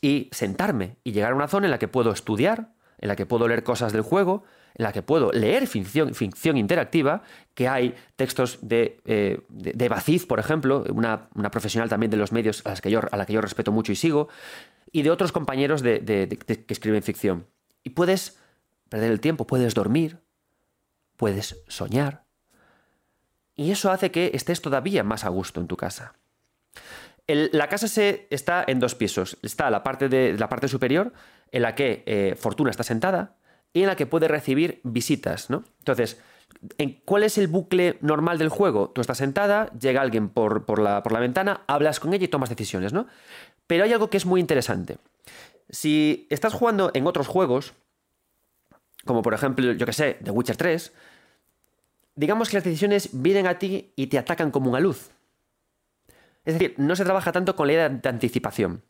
y 0.00 0.28
sentarme 0.32 0.96
y 1.04 1.12
llegar 1.12 1.32
a 1.32 1.34
una 1.34 1.48
zona 1.48 1.66
en 1.66 1.70
la 1.70 1.78
que 1.78 1.88
puedo 1.88 2.12
estudiar, 2.12 2.74
en 2.98 3.08
la 3.08 3.16
que 3.16 3.26
puedo 3.26 3.46
leer 3.46 3.62
cosas 3.62 3.92
del 3.92 4.02
juego, 4.02 4.44
en 4.76 4.84
la 4.84 4.92
que 4.92 5.02
puedo 5.02 5.32
leer 5.32 5.66
ficción, 5.66 6.14
ficción 6.14 6.58
interactiva, 6.58 7.22
que 7.54 7.66
hay 7.66 7.94
textos 8.14 8.58
de, 8.60 9.00
eh, 9.06 9.40
de, 9.48 10.20
por 10.28 10.38
ejemplo, 10.38 10.84
una, 10.90 11.30
profesional 11.50 11.88
también 11.88 12.10
de 12.10 12.18
los 12.18 12.30
medios 12.30 12.62
a, 12.66 12.70
las 12.70 12.82
que 12.82 12.90
yo, 12.90 13.00
a 13.10 13.16
la 13.16 13.24
que 13.24 13.32
yo 13.32 13.40
respeto 13.40 13.72
mucho 13.72 13.92
y 13.92 13.96
sigo, 13.96 14.28
y 14.92 15.02
de 15.02 15.10
otros 15.10 15.32
compañeros 15.32 15.82
de, 15.82 16.38
que 16.46 16.72
escriben 16.72 17.02
ficción. 17.02 17.46
Y 17.82 17.90
puedes 17.90 18.38
perder 18.90 19.10
el 19.10 19.20
tiempo, 19.20 19.46
puedes 19.46 19.74
dormir, 19.74 20.20
puedes 21.16 21.62
soñar. 21.68 22.24
Y 23.54 23.70
eso 23.70 23.90
hace 23.90 24.10
que 24.10 24.32
estés 24.34 24.60
todavía 24.60 25.02
más 25.02 25.24
a 25.24 25.30
gusto 25.30 25.60
en 25.60 25.68
tu 25.68 25.78
casa. 25.78 26.16
la 27.26 27.68
casa 27.70 27.88
se, 27.88 28.26
está 28.28 28.62
en 28.66 28.78
dos 28.78 28.94
pisos. 28.94 29.38
Está 29.42 29.70
la 29.70 29.82
parte, 29.82 30.10
de, 30.10 30.34
la 30.34 30.50
parte 30.50 30.68
superior, 30.68 31.14
en 31.50 31.62
la 31.62 31.74
que 31.74 32.02
eh, 32.04 32.34
Fortuna 32.36 32.70
está 32.70 32.82
sentada, 32.82 33.36
y 33.76 33.82
en 33.82 33.88
la 33.88 33.96
que 33.96 34.06
puede 34.06 34.26
recibir 34.26 34.80
visitas. 34.84 35.50
¿no? 35.50 35.62
Entonces, 35.80 36.18
¿en 36.78 36.98
¿cuál 37.04 37.24
es 37.24 37.36
el 37.36 37.46
bucle 37.46 37.98
normal 38.00 38.38
del 38.38 38.48
juego? 38.48 38.88
Tú 38.88 39.02
estás 39.02 39.18
sentada, 39.18 39.70
llega 39.78 40.00
alguien 40.00 40.30
por, 40.30 40.64
por, 40.64 40.78
la, 40.78 41.02
por 41.02 41.12
la 41.12 41.20
ventana, 41.20 41.60
hablas 41.66 42.00
con 42.00 42.14
ella 42.14 42.24
y 42.24 42.28
tomas 42.28 42.48
decisiones. 42.48 42.94
¿no? 42.94 43.06
Pero 43.66 43.84
hay 43.84 43.92
algo 43.92 44.08
que 44.08 44.16
es 44.16 44.24
muy 44.24 44.40
interesante. 44.40 44.96
Si 45.68 46.26
estás 46.30 46.54
jugando 46.54 46.90
en 46.94 47.06
otros 47.06 47.26
juegos, 47.26 47.74
como 49.04 49.20
por 49.20 49.34
ejemplo, 49.34 49.70
yo 49.72 49.84
que 49.84 49.92
sé, 49.92 50.16
The 50.24 50.30
Witcher 50.30 50.56
3, 50.56 50.92
digamos 52.14 52.48
que 52.48 52.56
las 52.56 52.64
decisiones 52.64 53.10
vienen 53.12 53.46
a 53.46 53.58
ti 53.58 53.92
y 53.94 54.06
te 54.06 54.16
atacan 54.16 54.50
como 54.50 54.70
una 54.70 54.80
luz. 54.80 55.10
Es 56.46 56.54
decir, 56.54 56.76
no 56.78 56.96
se 56.96 57.04
trabaja 57.04 57.30
tanto 57.30 57.54
con 57.54 57.66
la 57.66 57.74
idea 57.74 57.88
de 57.90 58.08
anticipación. 58.08 58.82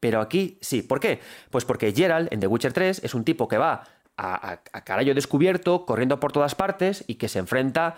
Pero 0.00 0.22
aquí 0.22 0.56
sí. 0.62 0.80
¿Por 0.80 0.98
qué? 0.98 1.20
Pues 1.50 1.66
porque 1.66 1.92
Gerald 1.92 2.28
en 2.32 2.40
The 2.40 2.46
Witcher 2.46 2.72
3 2.72 3.04
es 3.04 3.14
un 3.14 3.22
tipo 3.22 3.46
que 3.46 3.58
va 3.58 3.84
a, 4.20 4.60
a, 4.72 5.04
descubierto, 5.14 5.86
corriendo 5.86 6.20
por 6.20 6.32
todas 6.32 6.54
partes 6.54 7.04
y 7.06 7.14
que 7.14 7.28
se 7.28 7.38
enfrenta 7.38 7.96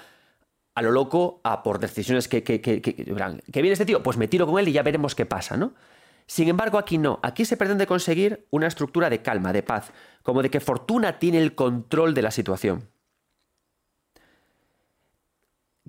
a 0.74 0.82
lo 0.82 0.92
loco 0.92 1.40
a 1.42 1.62
por 1.62 1.80
decisiones 1.80 2.28
que, 2.28 2.42
que, 2.44 2.60
que, 2.60 2.80
que, 2.80 2.92
viene 3.62 3.72
este 3.72 3.84
tío, 3.84 4.02
pues 4.02 4.16
me 4.16 4.28
tiro 4.28 4.46
con 4.46 4.58
él 4.58 4.68
y 4.68 4.72
ya 4.72 4.82
veremos 4.82 5.14
qué 5.14 5.26
pasa, 5.26 5.56
¿no? 5.56 5.74
Sin 6.26 6.48
embargo, 6.48 6.78
aquí 6.78 6.96
no. 6.96 7.18
Aquí 7.22 7.44
se 7.44 7.56
pretende 7.56 7.86
conseguir 7.86 8.46
una 8.50 8.68
estructura 8.68 9.10
de 9.10 9.20
calma, 9.20 9.52
de 9.52 9.62
paz, 9.62 9.92
como 10.22 10.42
de 10.42 10.50
que 10.50 10.60
Fortuna 10.60 11.18
tiene 11.18 11.38
el 11.38 11.54
control 11.54 12.14
de 12.14 12.22
la 12.22 12.30
situación. 12.30 12.88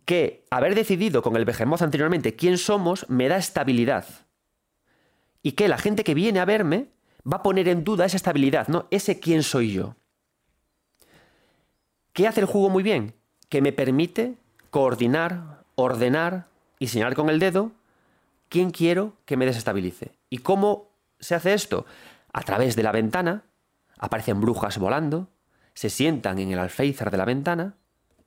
Que 0.06 0.46
haber 0.50 0.76
decidido 0.76 1.22
con 1.22 1.38
el 1.38 1.46
Behemoth 1.46 1.84
anteriormente 1.84 2.36
quién 2.36 2.58
somos 2.58 3.08
me 3.08 3.30
da 3.30 3.38
estabilidad. 3.38 4.06
Y 5.44 5.54
que 5.54 5.68
la 5.68 5.78
gente 5.78 6.04
que 6.04 6.16
viene 6.16 6.40
a 6.40 6.46
verme 6.46 6.90
va 7.32 7.38
a 7.38 7.44
poner 7.44 7.70
en 7.70 7.84
duda 7.84 8.06
esa 8.06 8.18
estabilidad, 8.18 8.68
¿no? 8.68 8.88
Ese 8.92 9.20
quién 9.20 9.44
soy 9.44 9.72
yo. 9.72 9.96
¿Qué 12.14 12.28
hace 12.28 12.42
el 12.42 12.46
juego 12.46 12.70
muy 12.70 12.84
bien? 12.84 13.16
Que 13.50 13.62
me 13.62 13.74
permite 13.74 14.36
coordinar, 14.70 15.64
ordenar 15.74 16.46
y 16.78 16.88
señalar 16.88 17.16
con 17.16 17.30
el 17.30 17.40
dedo 17.40 17.72
quién 18.50 18.70
quiero 18.70 19.14
que 19.26 19.36
me 19.36 19.48
desestabilice. 19.48 20.12
¿Y 20.30 20.38
cómo 20.38 20.92
se 21.20 21.34
hace 21.34 21.56
esto? 21.56 21.88
A 22.32 22.42
través 22.44 22.76
de 22.76 22.84
la 22.84 22.92
ventana, 22.92 23.46
aparecen 23.98 24.42
brujas 24.42 24.78
volando, 24.78 25.30
se 25.74 25.90
sientan 25.90 26.38
en 26.38 26.52
el 26.52 26.60
alféizar 26.60 27.10
de 27.10 27.18
la 27.18 27.26
ventana 27.26 27.78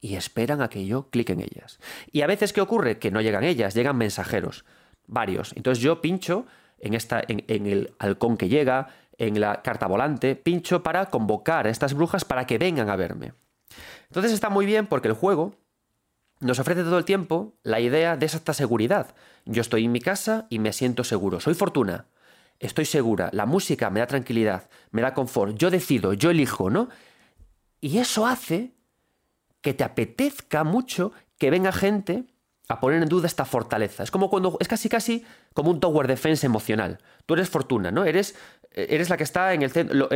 y 0.00 0.16
esperan 0.16 0.62
a 0.62 0.68
que 0.68 0.84
yo 0.84 1.08
clique 1.10 1.34
en 1.34 1.42
ellas. 1.42 1.78
Y 2.10 2.22
a 2.22 2.26
veces, 2.26 2.52
¿qué 2.52 2.60
ocurre? 2.60 2.98
Que 2.98 3.12
no 3.12 3.20
llegan 3.20 3.44
ellas, 3.44 3.74
llegan 3.74 3.96
mensajeros, 3.96 4.64
varios. 5.06 5.52
Entonces 5.54 5.82
yo 5.82 6.00
pincho 6.00 6.46
en, 6.80 6.94
esta, 6.94 7.22
en, 7.28 7.44
en 7.46 7.66
el 7.66 7.94
halcón 8.00 8.36
que 8.36 8.48
llega, 8.48 8.88
en 9.16 9.40
la 9.40 9.62
carta 9.62 9.86
volante, 9.86 10.34
pincho 10.34 10.82
para 10.82 11.06
convocar 11.06 11.68
a 11.68 11.70
estas 11.70 11.94
brujas 11.94 12.24
para 12.24 12.48
que 12.48 12.58
vengan 12.58 12.90
a 12.90 12.96
verme. 12.96 13.32
Entonces 14.08 14.32
está 14.32 14.48
muy 14.50 14.66
bien 14.66 14.86
porque 14.86 15.08
el 15.08 15.14
juego 15.14 15.54
nos 16.40 16.58
ofrece 16.58 16.82
todo 16.82 16.98
el 16.98 17.04
tiempo 17.04 17.54
la 17.62 17.80
idea 17.80 18.16
de 18.16 18.26
esa 18.26 18.52
seguridad. 18.52 19.14
Yo 19.44 19.62
estoy 19.62 19.84
en 19.84 19.92
mi 19.92 20.00
casa 20.00 20.46
y 20.50 20.58
me 20.58 20.72
siento 20.72 21.04
seguro. 21.04 21.40
Soy 21.40 21.54
fortuna. 21.54 22.06
Estoy 22.58 22.84
segura. 22.84 23.30
La 23.32 23.46
música 23.46 23.90
me 23.90 24.00
da 24.00 24.06
tranquilidad, 24.06 24.68
me 24.90 25.02
da 25.02 25.14
confort. 25.14 25.56
Yo 25.56 25.70
decido, 25.70 26.12
yo 26.14 26.30
elijo, 26.30 26.70
¿no? 26.70 26.88
Y 27.80 27.98
eso 27.98 28.26
hace 28.26 28.72
que 29.60 29.74
te 29.74 29.84
apetezca 29.84 30.64
mucho 30.64 31.12
que 31.38 31.50
venga 31.50 31.72
gente 31.72 32.24
a 32.68 32.80
poner 32.80 33.02
en 33.02 33.08
duda 33.08 33.26
esta 33.26 33.44
fortaleza. 33.44 34.02
Es 34.02 34.10
como 34.10 34.30
cuando 34.30 34.56
es 34.60 34.68
casi 34.68 34.88
casi 34.88 35.24
como 35.54 35.70
un 35.70 35.80
tower 35.80 36.06
defense 36.06 36.46
emocional. 36.46 36.98
Tú 37.26 37.34
eres 37.34 37.48
fortuna, 37.48 37.90
¿no? 37.90 38.04
Eres 38.04 38.34
eres 38.76 39.08
la 39.10 39.16
que 39.16 39.24
está 39.24 39.54
en 39.54 39.62
el 39.62 39.70
centro 39.70 40.08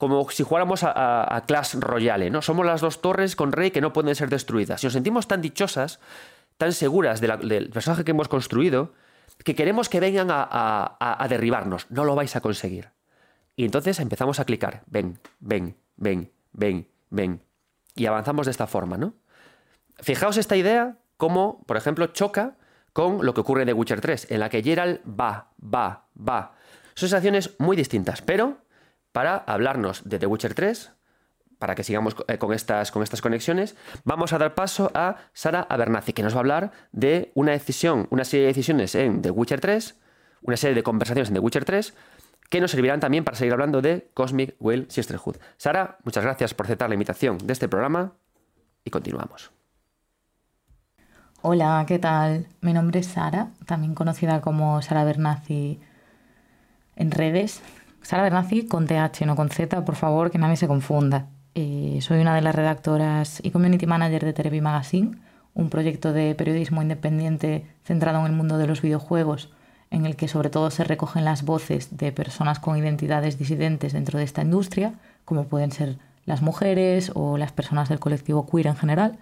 como 0.00 0.30
si 0.30 0.44
jugáramos 0.44 0.80
a, 0.82 1.44
Clash 1.46 1.74
Royale, 1.74 2.30
¿no? 2.30 2.40
Somos 2.40 2.64
las 2.64 2.80
dos 2.80 3.02
torres 3.02 3.36
con 3.36 3.52
rey 3.52 3.70
que 3.70 3.82
no 3.82 3.92
pueden 3.92 4.14
ser 4.14 4.30
destruidas. 4.30 4.80
Si 4.80 4.86
nos 4.86 4.94
sentimos 4.94 5.28
tan 5.28 5.42
dichosas, 5.42 6.00
tan 6.56 6.72
seguras 6.72 7.20
del 7.20 7.68
personaje 7.68 8.02
que 8.02 8.12
hemos 8.12 8.26
construido, 8.26 8.94
que 9.44 9.54
queremos 9.54 9.90
que 9.90 10.00
vengan 10.00 10.28
a, 10.30 11.26
derribarnos. 11.28 11.86
No 11.90 12.04
lo 12.04 12.14
vais 12.14 12.34
a 12.34 12.40
conseguir. 12.40 12.88
Y 13.56 13.66
entonces 13.66 14.00
empezamos 14.00 14.40
a 14.40 14.46
clicar. 14.46 14.84
Ven, 14.86 15.18
ven, 15.38 15.76
ven, 15.96 16.32
ven, 16.52 16.88
ven. 17.10 17.42
Y 17.94 18.06
avanzamos 18.06 18.46
de 18.46 18.52
esta 18.52 18.66
forma, 18.66 18.96
¿no? 18.96 19.12
Fijaos 19.98 20.38
esta 20.38 20.56
idea, 20.56 20.96
como, 21.18 21.62
por 21.66 21.76
ejemplo, 21.76 22.06
choca 22.06 22.56
con 22.94 23.26
lo 23.26 23.34
que 23.34 23.42
ocurre 23.42 23.64
en 23.64 23.66
The 23.66 23.74
Witcher 23.74 24.00
3, 24.00 24.30
en 24.30 24.40
la 24.40 24.48
que 24.48 24.62
Geralt 24.62 25.02
va, 25.04 25.50
va, 25.62 26.06
va. 26.16 26.54
Son 26.94 27.10
sensaciones 27.10 27.54
muy 27.58 27.76
distintas, 27.76 28.22
pero 28.22 28.62
para 29.12 29.36
hablarnos 29.36 30.02
de 30.08 30.18
The 30.18 30.26
Witcher 30.26 30.54
3, 30.54 30.92
para 31.58 31.74
que 31.74 31.84
sigamos 31.84 32.16
eh, 32.28 32.38
con 32.38 32.52
estas, 32.54 32.90
con 32.90 33.02
estas 33.02 33.20
conexiones, 33.20 33.76
vamos 34.04 34.32
a 34.32 34.38
dar 34.38 34.54
paso 34.54 34.90
a 34.94 35.16
Sara 35.32 35.66
Abernathy, 35.68 36.12
que 36.12 36.22
nos 36.22 36.34
va 36.34 36.38
a 36.38 36.40
hablar 36.40 36.72
de 36.92 37.32
una 37.34 37.52
decisión, 37.52 38.08
una 38.10 38.24
serie 38.24 38.46
de 38.46 38.52
decisiones 38.52 38.94
en 38.94 39.20
The 39.22 39.30
Witcher 39.30 39.60
3, 39.60 40.00
una 40.42 40.56
serie 40.56 40.74
de 40.74 40.82
conversaciones 40.82 41.28
en 41.28 41.34
The 41.34 41.40
Witcher 41.40 41.64
3, 41.64 41.94
que 42.48 42.60
nos 42.60 42.70
servirán 42.70 42.98
también 42.98 43.24
para 43.24 43.36
seguir 43.36 43.52
hablando 43.52 43.82
de 43.82 44.10
Cosmic 44.14 44.56
Will 44.58 44.86
Sisterhood. 44.90 45.36
Sara, 45.56 45.98
muchas 46.04 46.24
gracias 46.24 46.54
por 46.54 46.66
aceptar 46.66 46.88
la 46.88 46.94
invitación 46.94 47.38
de 47.38 47.52
este 47.52 47.68
programa 47.68 48.14
y 48.84 48.90
continuamos. 48.90 49.52
Hola, 51.42 51.84
¿qué 51.86 51.98
tal? 51.98 52.48
Mi 52.60 52.72
nombre 52.72 53.00
es 53.00 53.06
Sara, 53.06 53.48
también 53.66 53.94
conocida 53.94 54.40
como 54.40 54.82
Sara 54.82 55.04
Bernazzi 55.04 55.80
en 56.96 57.10
redes. 57.10 57.62
Sara 58.02 58.22
Bernazzi 58.22 58.66
con 58.66 58.86
TH, 58.86 59.26
no 59.26 59.36
con 59.36 59.50
Z, 59.50 59.84
por 59.84 59.94
favor, 59.94 60.30
que 60.30 60.38
nadie 60.38 60.56
se 60.56 60.66
confunda. 60.66 61.26
Eh, 61.54 61.98
soy 62.00 62.20
una 62.20 62.34
de 62.34 62.40
las 62.40 62.54
redactoras 62.54 63.40
y 63.42 63.50
community 63.50 63.86
manager 63.86 64.24
de 64.24 64.32
Terebi 64.32 64.60
Magazine, 64.60 65.18
un 65.54 65.68
proyecto 65.68 66.12
de 66.12 66.34
periodismo 66.34 66.82
independiente 66.82 67.66
centrado 67.84 68.20
en 68.20 68.26
el 68.26 68.32
mundo 68.32 68.56
de 68.56 68.66
los 68.66 68.82
videojuegos, 68.82 69.50
en 69.90 70.06
el 70.06 70.16
que 70.16 70.28
sobre 70.28 70.50
todo 70.50 70.70
se 70.70 70.84
recogen 70.84 71.24
las 71.24 71.44
voces 71.44 71.96
de 71.96 72.12
personas 72.12 72.60
con 72.60 72.78
identidades 72.78 73.38
disidentes 73.38 73.92
dentro 73.92 74.18
de 74.18 74.24
esta 74.24 74.42
industria, 74.42 74.94
como 75.24 75.44
pueden 75.44 75.72
ser 75.72 75.98
las 76.24 76.42
mujeres 76.42 77.10
o 77.14 77.36
las 77.36 77.52
personas 77.52 77.88
del 77.88 77.98
colectivo 77.98 78.46
queer 78.46 78.68
en 78.68 78.76
general, 78.76 79.18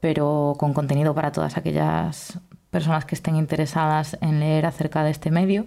pero 0.00 0.56
con 0.58 0.74
contenido 0.74 1.14
para 1.14 1.30
todas 1.30 1.56
aquellas 1.56 2.40
personas 2.70 3.04
que 3.04 3.14
estén 3.14 3.36
interesadas 3.36 4.18
en 4.20 4.40
leer 4.40 4.66
acerca 4.66 5.04
de 5.04 5.10
este 5.10 5.30
medio. 5.30 5.66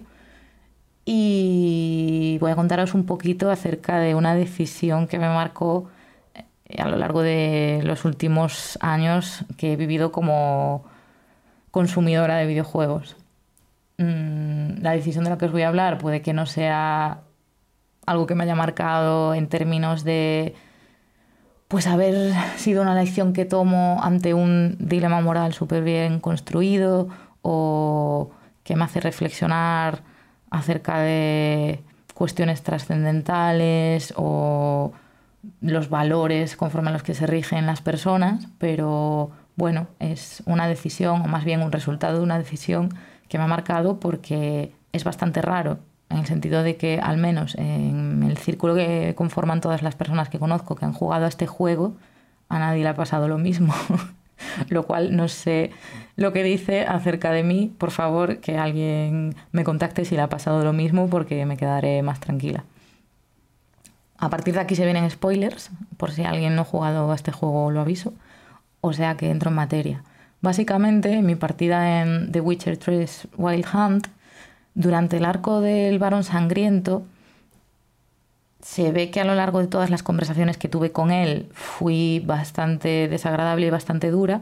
Y 1.04 2.38
voy 2.40 2.50
a 2.52 2.56
contaros 2.56 2.94
un 2.94 3.04
poquito 3.04 3.50
acerca 3.50 3.98
de 3.98 4.14
una 4.14 4.34
decisión 4.34 5.06
que 5.06 5.18
me 5.18 5.28
marcó 5.28 5.90
eh, 6.34 6.80
a 6.80 6.88
lo 6.88 6.96
largo 6.96 7.22
de 7.22 7.80
los 7.84 8.04
últimos 8.04 8.78
años 8.80 9.44
que 9.58 9.74
he 9.74 9.76
vivido 9.76 10.12
como 10.12 10.84
consumidora 11.70 12.36
de 12.36 12.46
videojuegos. 12.46 13.16
Mm, 13.98 14.80
la 14.82 14.92
decisión 14.92 15.24
de 15.24 15.30
la 15.30 15.38
que 15.38 15.46
os 15.46 15.52
voy 15.52 15.62
a 15.62 15.68
hablar 15.68 15.98
puede 15.98 16.22
que 16.22 16.32
no 16.32 16.46
sea 16.46 17.22
algo 18.06 18.26
que 18.26 18.34
me 18.34 18.44
haya 18.44 18.54
marcado 18.54 19.34
en 19.34 19.48
términos 19.48 20.04
de 20.04 20.54
pues 21.68 21.86
haber 21.86 22.34
sido 22.56 22.82
una 22.82 22.94
lección 22.94 23.32
que 23.32 23.44
tomo 23.44 24.00
ante 24.02 24.34
un 24.34 24.76
dilema 24.78 25.20
moral 25.20 25.54
súper 25.54 25.82
bien 25.82 26.20
construido 26.20 27.08
o 27.42 28.30
que 28.62 28.76
me 28.76 28.84
hace 28.84 29.00
reflexionar 29.00 30.02
acerca 30.54 31.00
de 31.00 31.80
cuestiones 32.14 32.62
trascendentales 32.62 34.14
o 34.16 34.92
los 35.60 35.90
valores 35.90 36.56
conforme 36.56 36.90
a 36.90 36.92
los 36.92 37.02
que 37.02 37.14
se 37.14 37.26
rigen 37.26 37.66
las 37.66 37.82
personas, 37.82 38.46
pero 38.58 39.32
bueno, 39.56 39.88
es 39.98 40.42
una 40.46 40.68
decisión, 40.68 41.22
o 41.22 41.26
más 41.26 41.44
bien 41.44 41.60
un 41.60 41.72
resultado 41.72 42.18
de 42.18 42.22
una 42.22 42.38
decisión 42.38 42.94
que 43.28 43.36
me 43.36 43.44
ha 43.44 43.48
marcado 43.48 43.98
porque 43.98 44.72
es 44.92 45.02
bastante 45.02 45.42
raro, 45.42 45.78
en 46.08 46.18
el 46.18 46.26
sentido 46.26 46.62
de 46.62 46.76
que 46.76 47.00
al 47.00 47.16
menos 47.16 47.56
en 47.56 48.22
el 48.22 48.38
círculo 48.38 48.76
que 48.76 49.14
conforman 49.16 49.60
todas 49.60 49.82
las 49.82 49.96
personas 49.96 50.28
que 50.28 50.38
conozco 50.38 50.76
que 50.76 50.84
han 50.84 50.92
jugado 50.92 51.24
a 51.24 51.28
este 51.28 51.48
juego, 51.48 51.96
a 52.48 52.60
nadie 52.60 52.84
le 52.84 52.90
ha 52.90 52.94
pasado 52.94 53.26
lo 53.26 53.38
mismo. 53.38 53.74
lo 54.68 54.84
cual 54.84 55.16
no 55.16 55.28
sé 55.28 55.70
lo 56.16 56.32
que 56.32 56.42
dice 56.42 56.82
acerca 56.82 57.30
de 57.32 57.42
mí. 57.42 57.72
Por 57.78 57.90
favor, 57.90 58.38
que 58.38 58.58
alguien 58.58 59.34
me 59.52 59.64
contacte 59.64 60.04
si 60.04 60.14
le 60.14 60.22
ha 60.22 60.28
pasado 60.28 60.64
lo 60.64 60.72
mismo 60.72 61.08
porque 61.08 61.46
me 61.46 61.56
quedaré 61.56 62.02
más 62.02 62.20
tranquila. 62.20 62.64
A 64.18 64.30
partir 64.30 64.54
de 64.54 64.60
aquí 64.60 64.76
se 64.76 64.84
vienen 64.84 65.10
spoilers, 65.10 65.70
por 65.96 66.12
si 66.12 66.24
alguien 66.24 66.54
no 66.54 66.62
ha 66.62 66.64
jugado 66.64 67.10
a 67.10 67.14
este 67.14 67.32
juego 67.32 67.70
lo 67.70 67.80
aviso 67.80 68.14
o 68.86 68.92
sea 68.92 69.16
que 69.16 69.30
entro 69.30 69.48
en 69.48 69.56
materia. 69.56 70.02
Básicamente, 70.42 71.22
mi 71.22 71.36
partida 71.36 72.02
en 72.02 72.30
The 72.32 72.42
Witcher 72.42 72.76
3 72.76 73.28
Wild 73.38 73.66
Hunt, 73.72 74.08
durante 74.74 75.16
el 75.16 75.24
arco 75.24 75.62
del 75.62 75.98
varón 75.98 76.22
sangriento, 76.22 77.06
se 78.64 78.92
ve 78.92 79.10
que 79.10 79.20
a 79.20 79.24
lo 79.26 79.34
largo 79.34 79.60
de 79.60 79.66
todas 79.66 79.90
las 79.90 80.02
conversaciones 80.02 80.56
que 80.56 80.68
tuve 80.68 80.90
con 80.90 81.10
él 81.10 81.50
fui 81.52 82.22
bastante 82.24 83.08
desagradable 83.08 83.66
y 83.66 83.70
bastante 83.70 84.10
dura. 84.10 84.40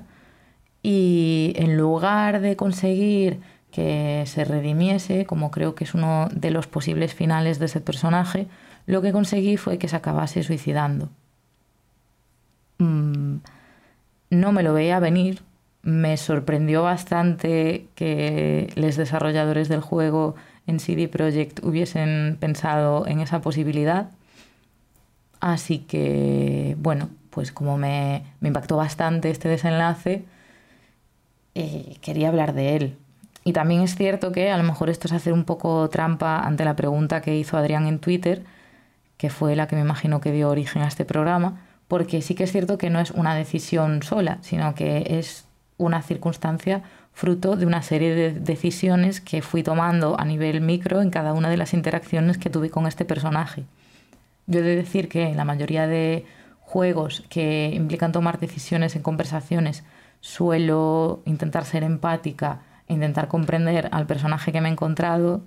Y 0.81 1.55
en 1.57 1.77
lugar 1.77 2.41
de 2.41 2.55
conseguir 2.55 3.41
que 3.73 4.23
se 4.27 4.45
redimiese, 4.45 5.27
como 5.27 5.51
creo 5.51 5.75
que 5.75 5.83
es 5.83 5.95
uno 5.95 6.29
de 6.33 6.53
los 6.53 6.69
posibles 6.69 7.15
finales 7.15 7.59
de 7.59 7.67
ese 7.67 7.81
personaje, 7.81 8.47
lo 8.87 9.03
que 9.03 9.11
conseguí 9.11 9.57
fue 9.57 9.79
que 9.79 9.89
se 9.89 9.97
acabase 9.97 10.45
suicidando. 10.45 11.09
Mm, 12.79 13.39
no 14.31 14.53
me 14.53 14.63
lo 14.63 14.73
veía 14.73 15.01
venir. 15.01 15.43
Me 15.83 16.17
sorprendió 16.17 16.85
bastante 16.85 17.89
que 17.97 18.73
los 18.77 18.95
desarrolladores 18.95 19.69
del 19.69 19.81
juego 19.81 20.37
en 20.67 20.81
CD 20.81 21.09
Projekt 21.09 21.65
hubiesen 21.65 22.37
pensado 22.41 23.07
en 23.07 23.21
esa 23.21 23.41
posibilidad. 23.41 24.11
Así 25.41 25.81
que, 25.81 26.77
bueno, 26.79 27.11
pues 27.31 27.51
como 27.53 27.79
me, 27.79 28.25
impactó 28.43 28.77
bastante 28.77 29.31
este 29.31 29.49
desenlace, 29.49 30.25
eh, 31.55 31.97
quería 32.01 32.29
hablar 32.29 32.55
de 32.55 32.77
él. 32.77 32.97
Y 33.45 33.53
también 33.53 33.83
es 33.83 33.97
cierto 33.97 34.31
que 34.31 34.51
a 34.51 34.57
lo 34.57 34.63
mejor 34.63 34.89
esto 34.89 35.09
es 35.09 35.13
hacer 35.13 35.33
un 35.33 35.45
poco 35.45 35.89
trampa 35.91 36.39
ante 36.39 36.65
la 36.65 36.77
pregunta 36.77 37.21
que 37.23 37.37
hizo 37.37 37.57
Adrián 37.57 37.87
en 37.87 37.99
Twitter, 37.99 38.45
que 39.17 39.31
fue 39.31 39.57
la 39.57 39.67
que 39.67 39.77
me 39.77 39.83
imagino 39.83 40.21
que 40.21 40.33
dio 40.33 40.49
origen 40.49 40.83
a 40.83 40.89
este 40.89 41.05
programa, 41.05 41.61
porque 41.89 42.23
sí 42.23 42.35
que 42.35 42.45
es 42.45 42.53
cierto 42.53 42.79
que 42.79 42.91
no 42.91 43.01
es 43.01 43.11
una 43.11 43.35
decisión 43.35 44.03
sola, 44.03 44.39
sino 44.43 44.75
que 44.75 45.19
es 45.19 45.47
una 45.85 46.03
circunstancia 46.03 46.83
fruto 47.13 47.57
de 47.57 47.67
una 47.67 47.83
serie 47.83 48.15
de 48.15 48.33
decisiones 48.33 49.21
que 49.21 49.43
fui 49.43 49.63
tomando 49.63 50.19
a 50.19 50.25
nivel 50.25 50.61
micro 50.61 51.03
en 51.03 51.11
cada 51.11 51.35
una 51.35 51.51
de 51.51 51.57
las 51.57 51.75
interacciones 51.75 52.39
que 52.39 52.51
tuve 52.51 52.71
con 52.71 52.87
este 52.87 53.05
personaje. 53.05 53.65
Yo 54.47 54.61
he 54.61 54.63
de 54.63 54.77
decir 54.77 55.09
que 55.09 55.29
en 55.29 55.37
la 55.37 55.45
mayoría 55.45 55.87
de 55.87 56.25
juegos 56.61 57.25
que 57.29 57.71
implican 57.75 58.13
tomar 58.13 58.39
decisiones 58.39 58.97
en 58.97 59.03
conversaciones 59.03 59.85
suelo 60.21 61.23
intentar 61.27 61.65
ser 61.65 61.83
empática 61.83 62.61
e 62.89 62.95
intentar 62.95 63.29
comprender 63.29 63.89
al 63.93 64.07
personaje 64.07 64.53
que 64.53 64.61
me 64.61 64.69
he 64.69 64.73
encontrado, 64.73 65.43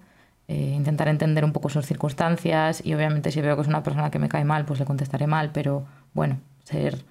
eh, 0.47 0.73
intentar 0.75 1.07
entender 1.07 1.43
un 1.43 1.53
poco 1.53 1.69
sus 1.69 1.85
circunstancias 1.85 2.81
y 2.85 2.93
obviamente 2.93 3.31
si 3.31 3.41
veo 3.41 3.55
que 3.55 3.63
es 3.63 3.67
una 3.67 3.81
persona 3.83 4.11
que 4.11 4.19
me 4.19 4.29
cae 4.29 4.45
mal, 4.45 4.65
pues 4.65 4.79
le 4.79 4.85
contestaré 4.85 5.25
mal, 5.25 5.49
pero 5.51 5.85
bueno, 6.13 6.37
ser 6.63 7.03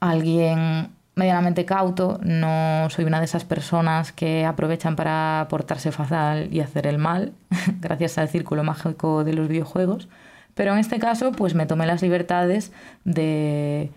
alguien 0.00 0.90
medianamente 1.16 1.64
cauto, 1.64 2.20
no 2.22 2.88
soy 2.90 3.06
una 3.06 3.18
de 3.18 3.24
esas 3.24 3.44
personas 3.44 4.12
que 4.12 4.44
aprovechan 4.44 4.96
para 4.96 5.46
portarse 5.48 5.90
fatal 5.90 6.48
y 6.52 6.60
hacer 6.60 6.86
el 6.86 6.98
mal, 6.98 7.32
gracias 7.80 8.18
al 8.18 8.28
círculo 8.28 8.62
mágico 8.62 9.24
de 9.24 9.32
los 9.32 9.48
videojuegos, 9.48 10.08
pero 10.54 10.72
en 10.72 10.78
este 10.78 10.98
caso 10.98 11.32
pues 11.32 11.54
me 11.54 11.66
tomé 11.66 11.86
las 11.86 12.02
libertades 12.02 12.70
de 13.04 13.90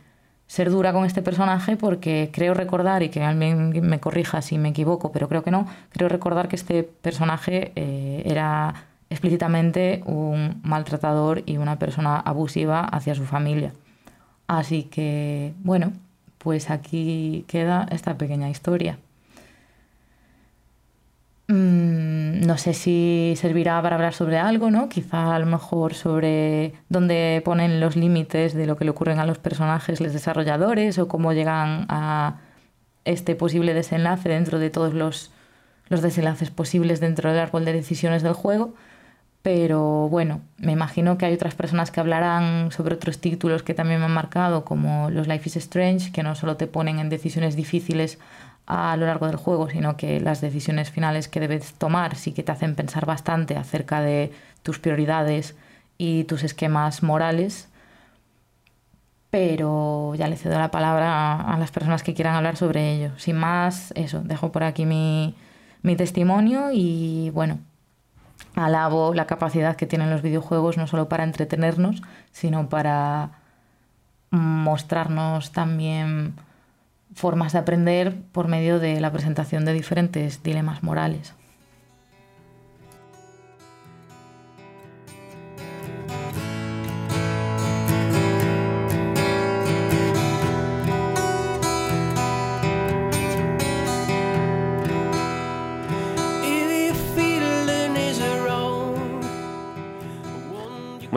ser 0.47 0.71
dura 0.71 0.93
con 0.93 1.05
este 1.05 1.21
personaje 1.21 1.75
porque 1.75 2.31
creo 2.33 2.53
recordar, 2.53 3.03
y 3.03 3.09
que 3.09 3.21
alguien 3.21 3.69
me 3.87 3.99
corrija 3.99 4.41
si 4.41 4.57
me 4.57 4.69
equivoco, 4.69 5.11
pero 5.11 5.27
creo 5.27 5.43
que 5.43 5.51
no, 5.51 5.67
creo 5.91 6.07
recordar 6.07 6.47
que 6.47 6.55
este 6.55 6.83
personaje 6.83 7.73
eh, 7.75 8.23
era 8.25 8.73
explícitamente 9.09 10.03
un 10.05 10.61
maltratador 10.63 11.43
y 11.45 11.57
una 11.57 11.77
persona 11.79 12.17
abusiva 12.17 12.81
hacia 12.81 13.13
su 13.13 13.25
familia. 13.25 13.73
Así 14.47 14.83
que, 14.83 15.53
bueno, 15.63 15.93
pues 16.39 16.69
aquí 16.71 17.45
queda 17.47 17.87
esta 17.91 18.17
pequeña 18.17 18.49
historia. 18.49 18.97
Mm, 21.47 22.45
no 22.45 22.57
sé 22.59 22.73
si 22.75 23.33
servirá 23.35 23.81
para 23.81 23.95
hablar 23.95 24.13
sobre 24.13 24.37
algo, 24.37 24.69
¿no? 24.69 24.87
Quizá 24.87 25.35
a 25.35 25.39
lo 25.39 25.47
mejor 25.47 25.95
sobre 25.95 26.73
dónde 26.89 27.41
ponen 27.43 27.79
los 27.79 27.95
límites 27.95 28.53
de 28.53 28.67
lo 28.67 28.77
que 28.77 28.85
le 28.85 28.91
ocurren 28.91 29.19
a 29.19 29.25
los 29.25 29.39
personajes, 29.39 29.99
los 29.99 30.13
desarrolladores, 30.13 30.99
o 30.99 31.07
cómo 31.07 31.33
llegan 31.33 31.85
a 31.89 32.39
este 33.03 33.35
posible 33.35 33.73
desenlace 33.73 34.29
dentro 34.29 34.59
de 34.59 34.69
todos 34.69 34.93
los, 34.93 35.31
los 35.87 36.01
desenlaces 36.03 36.51
posibles 36.51 36.99
dentro 36.99 37.31
del 37.31 37.39
árbol 37.39 37.65
de 37.65 37.73
decisiones 37.73 38.21
del 38.21 38.33
juego. 38.33 38.75
Pero 39.41 40.09
bueno, 40.09 40.41
me 40.57 40.73
imagino 40.73 41.17
que 41.17 41.25
hay 41.25 41.33
otras 41.33 41.55
personas 41.55 41.91
que 41.91 42.01
hablarán 42.01 42.71
sobre 42.71 42.95
otros 42.95 43.19
títulos 43.21 43.63
que 43.63 43.73
también 43.73 43.99
me 43.99 44.05
han 44.05 44.13
marcado, 44.13 44.65
como 44.65 45.09
los 45.09 45.27
Life 45.27 45.47
is 45.47 45.55
Strange, 45.57 46.11
que 46.11 46.23
no 46.23 46.35
solo 46.35 46.57
te 46.57 46.67
ponen 46.67 46.99
en 46.99 47.09
decisiones 47.09 47.55
difíciles 47.55 48.19
a 48.67 48.95
lo 48.97 49.05
largo 49.07 49.27
del 49.27 49.37
juego, 49.37 49.69
sino 49.69 49.97
que 49.97 50.19
las 50.19 50.41
decisiones 50.41 50.91
finales 50.91 51.27
que 51.29 51.39
debes 51.39 51.73
tomar 51.73 52.15
sí 52.15 52.33
que 52.33 52.43
te 52.43 52.51
hacen 52.51 52.75
pensar 52.75 53.05
bastante 53.05 53.57
acerca 53.57 54.01
de 54.01 54.31
tus 54.63 54.79
prioridades 54.79 55.55
y 55.97 56.25
tus 56.25 56.43
esquemas 56.43 57.01
morales. 57.01 57.69
Pero 59.31 60.15
ya 60.15 60.27
le 60.27 60.37
cedo 60.37 60.57
la 60.59 60.71
palabra 60.71 61.41
a 61.41 61.57
las 61.59 61.71
personas 61.71 62.03
que 62.03 62.13
quieran 62.13 62.35
hablar 62.35 62.57
sobre 62.57 62.93
ello. 62.93 63.11
Sin 63.17 63.37
más, 63.37 63.91
eso, 63.95 64.21
dejo 64.21 64.51
por 64.51 64.63
aquí 64.63 64.85
mi, 64.85 65.35
mi 65.81 65.95
testimonio 65.95 66.71
y 66.71 67.29
bueno, 67.31 67.59
alabo 68.59 69.13
la 69.13 69.27
capacidad 69.27 69.75
que 69.75 69.87
tienen 69.87 70.09
los 70.09 70.21
videojuegos 70.21 70.77
no 70.77 70.87
solo 70.87 71.09
para 71.09 71.23
entretenernos, 71.23 72.01
sino 72.31 72.69
para 72.69 73.31
mostrarnos 74.31 75.51
también 75.51 76.35
formas 77.15 77.53
de 77.53 77.59
aprender 77.59 78.15
por 78.31 78.47
medio 78.47 78.79
de 78.79 78.99
la 79.01 79.11
presentación 79.11 79.65
de 79.65 79.73
diferentes 79.73 80.43
dilemas 80.43 80.83
morales. 80.83 81.33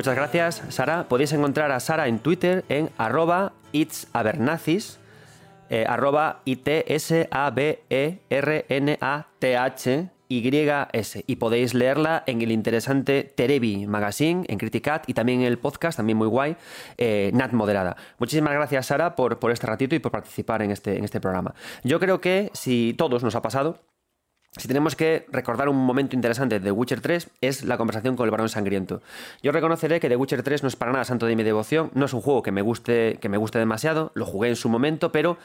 Muchas 0.03 0.17
gracias, 0.17 0.63
Sara. 0.71 1.07
Podéis 1.07 1.33
encontrar 1.33 1.71
a 1.71 1.79
Sara 1.79 2.09
en 2.09 2.19
Twitter 2.19 2.65
en 2.69 2.91
arroba 2.99 3.53
itsabernazis, 3.71 4.99
eh, 5.71 5.87
arroba 5.89 6.41
I-T-S-A-B-E-R-N-A-T-H 6.45 6.91
YS. 10.29 11.23
Y 11.25 11.37
podéis 11.37 11.75
leerla 11.75 12.25
en 12.27 12.43
el 12.43 12.51
interesante 12.51 13.23
Terebi 13.23 13.87
Magazine, 13.87 14.45
en 14.49 14.59
Criticat 14.59 15.09
y 15.09 15.15
también 15.15 15.43
en 15.43 15.47
el 15.47 15.59
podcast, 15.61 15.99
también 15.99 16.19
muy 16.19 16.27
guay, 16.27 16.57
eh, 16.99 17.31
Nat 17.33 17.53
Moderada. 17.53 17.97
Muchísimas 18.19 18.55
gracias, 18.55 18.87
Sara, 18.87 19.15
por, 19.15 19.39
por 19.39 19.53
este 19.53 19.69
ratito 19.69 19.95
y 19.95 20.01
por 20.01 20.11
participar 20.11 20.63
en 20.63 20.73
este, 20.73 20.99
en 20.99 21.05
este 21.05 21.21
programa. 21.21 21.55
Yo 21.85 22.01
creo 22.01 22.21
que 22.21 22.51
si 22.55 22.93
todos 22.99 23.23
nos 23.23 23.37
ha 23.37 23.43
pasado, 23.43 23.79
si 24.59 24.69
tenemos 24.69 24.97
que 24.97 25.25
recordar 25.31 25.71
un 25.71 25.77
momento 25.77 26.15
interesante 26.15 26.59
de 26.59 26.65
The 26.65 26.73
Witcher 26.73 27.01
3 27.01 27.31
es 27.41 27.65
la 27.65 27.79
conversación 27.79 28.17
con 28.17 28.27
el 28.27 28.31
varón 28.31 28.51
sangriento. 28.51 29.01
Yo 29.43 29.51
reconoceré 29.51 29.99
que 29.99 30.11
The 30.11 30.17
Witcher 30.17 30.43
3 30.43 30.63
no 30.63 30.69
es 30.69 30.77
para 30.77 30.93
nada 30.93 31.05
santo 31.05 31.25
de 31.25 31.35
mi 31.37 31.43
devoción, 31.43 31.91
no 31.95 32.05
es 32.05 32.13
un 32.13 32.21
juego 32.21 32.43
que 32.43 32.53
me 32.53 32.61
guste, 32.61 33.19
que 33.21 33.31
me 33.31 33.39
guste 33.39 33.59
demasiado, 33.59 34.13
lo 34.15 34.27
jugué 34.27 34.51
en 34.51 34.57
su 34.57 34.69
momento, 34.69 35.11
pero 35.11 35.39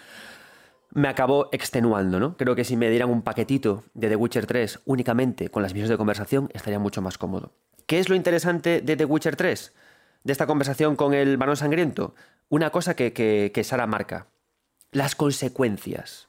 me 0.91 1.08
acabó 1.08 1.47
extenuando, 1.53 2.20
¿no? 2.20 2.36
Creo 2.36 2.55
que 2.55 2.66
si 2.66 2.76
me 2.76 2.89
dieran 2.89 3.10
un 3.10 3.22
paquetito 3.22 3.86
de 3.93 4.10
The 4.10 4.16
Witcher 4.18 4.45
3 4.45 4.82
únicamente 4.84 5.49
con 5.49 5.64
las 5.64 5.72
misiones 5.72 5.91
de 5.91 5.97
conversación 5.97 6.49
estaría 6.53 6.80
mucho 6.80 7.01
más 7.01 7.18
cómodo. 7.18 7.53
¿Qué 7.86 7.99
es 7.99 8.10
lo 8.10 8.16
interesante 8.16 8.82
de 8.82 8.97
The 8.97 9.05
Witcher 9.05 9.38
3? 9.38 9.74
De 10.26 10.32
esta 10.34 10.47
conversación 10.47 10.97
con 10.97 11.14
el 11.14 11.38
varón 11.38 11.55
sangriento. 11.55 12.14
Una 12.49 12.72
cosa 12.72 12.93
que, 12.95 13.14
que 13.14 13.64
Sara 13.64 13.88
marca. 13.88 14.28
Las 14.91 15.16
consecuencias 15.16 16.26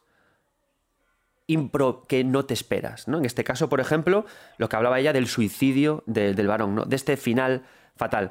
impro 1.49 2.05
que 2.07 2.22
no 2.22 2.44
te 2.44 2.55
esperas. 2.55 3.09
¿no? 3.09 3.18
En 3.18 3.24
este 3.24 3.42
caso, 3.42 3.68
por 3.68 3.80
ejemplo, 3.80 4.24
lo 4.59 4.68
que 4.68 4.76
hablaba 4.76 5.01
ella 5.01 5.12
del 5.12 5.26
suicidio 5.26 6.05
del 6.07 6.46
varón, 6.46 6.76
¿no? 6.76 6.84
de 6.84 6.94
este 6.94 7.16
final 7.16 7.64
fatal. 7.96 8.30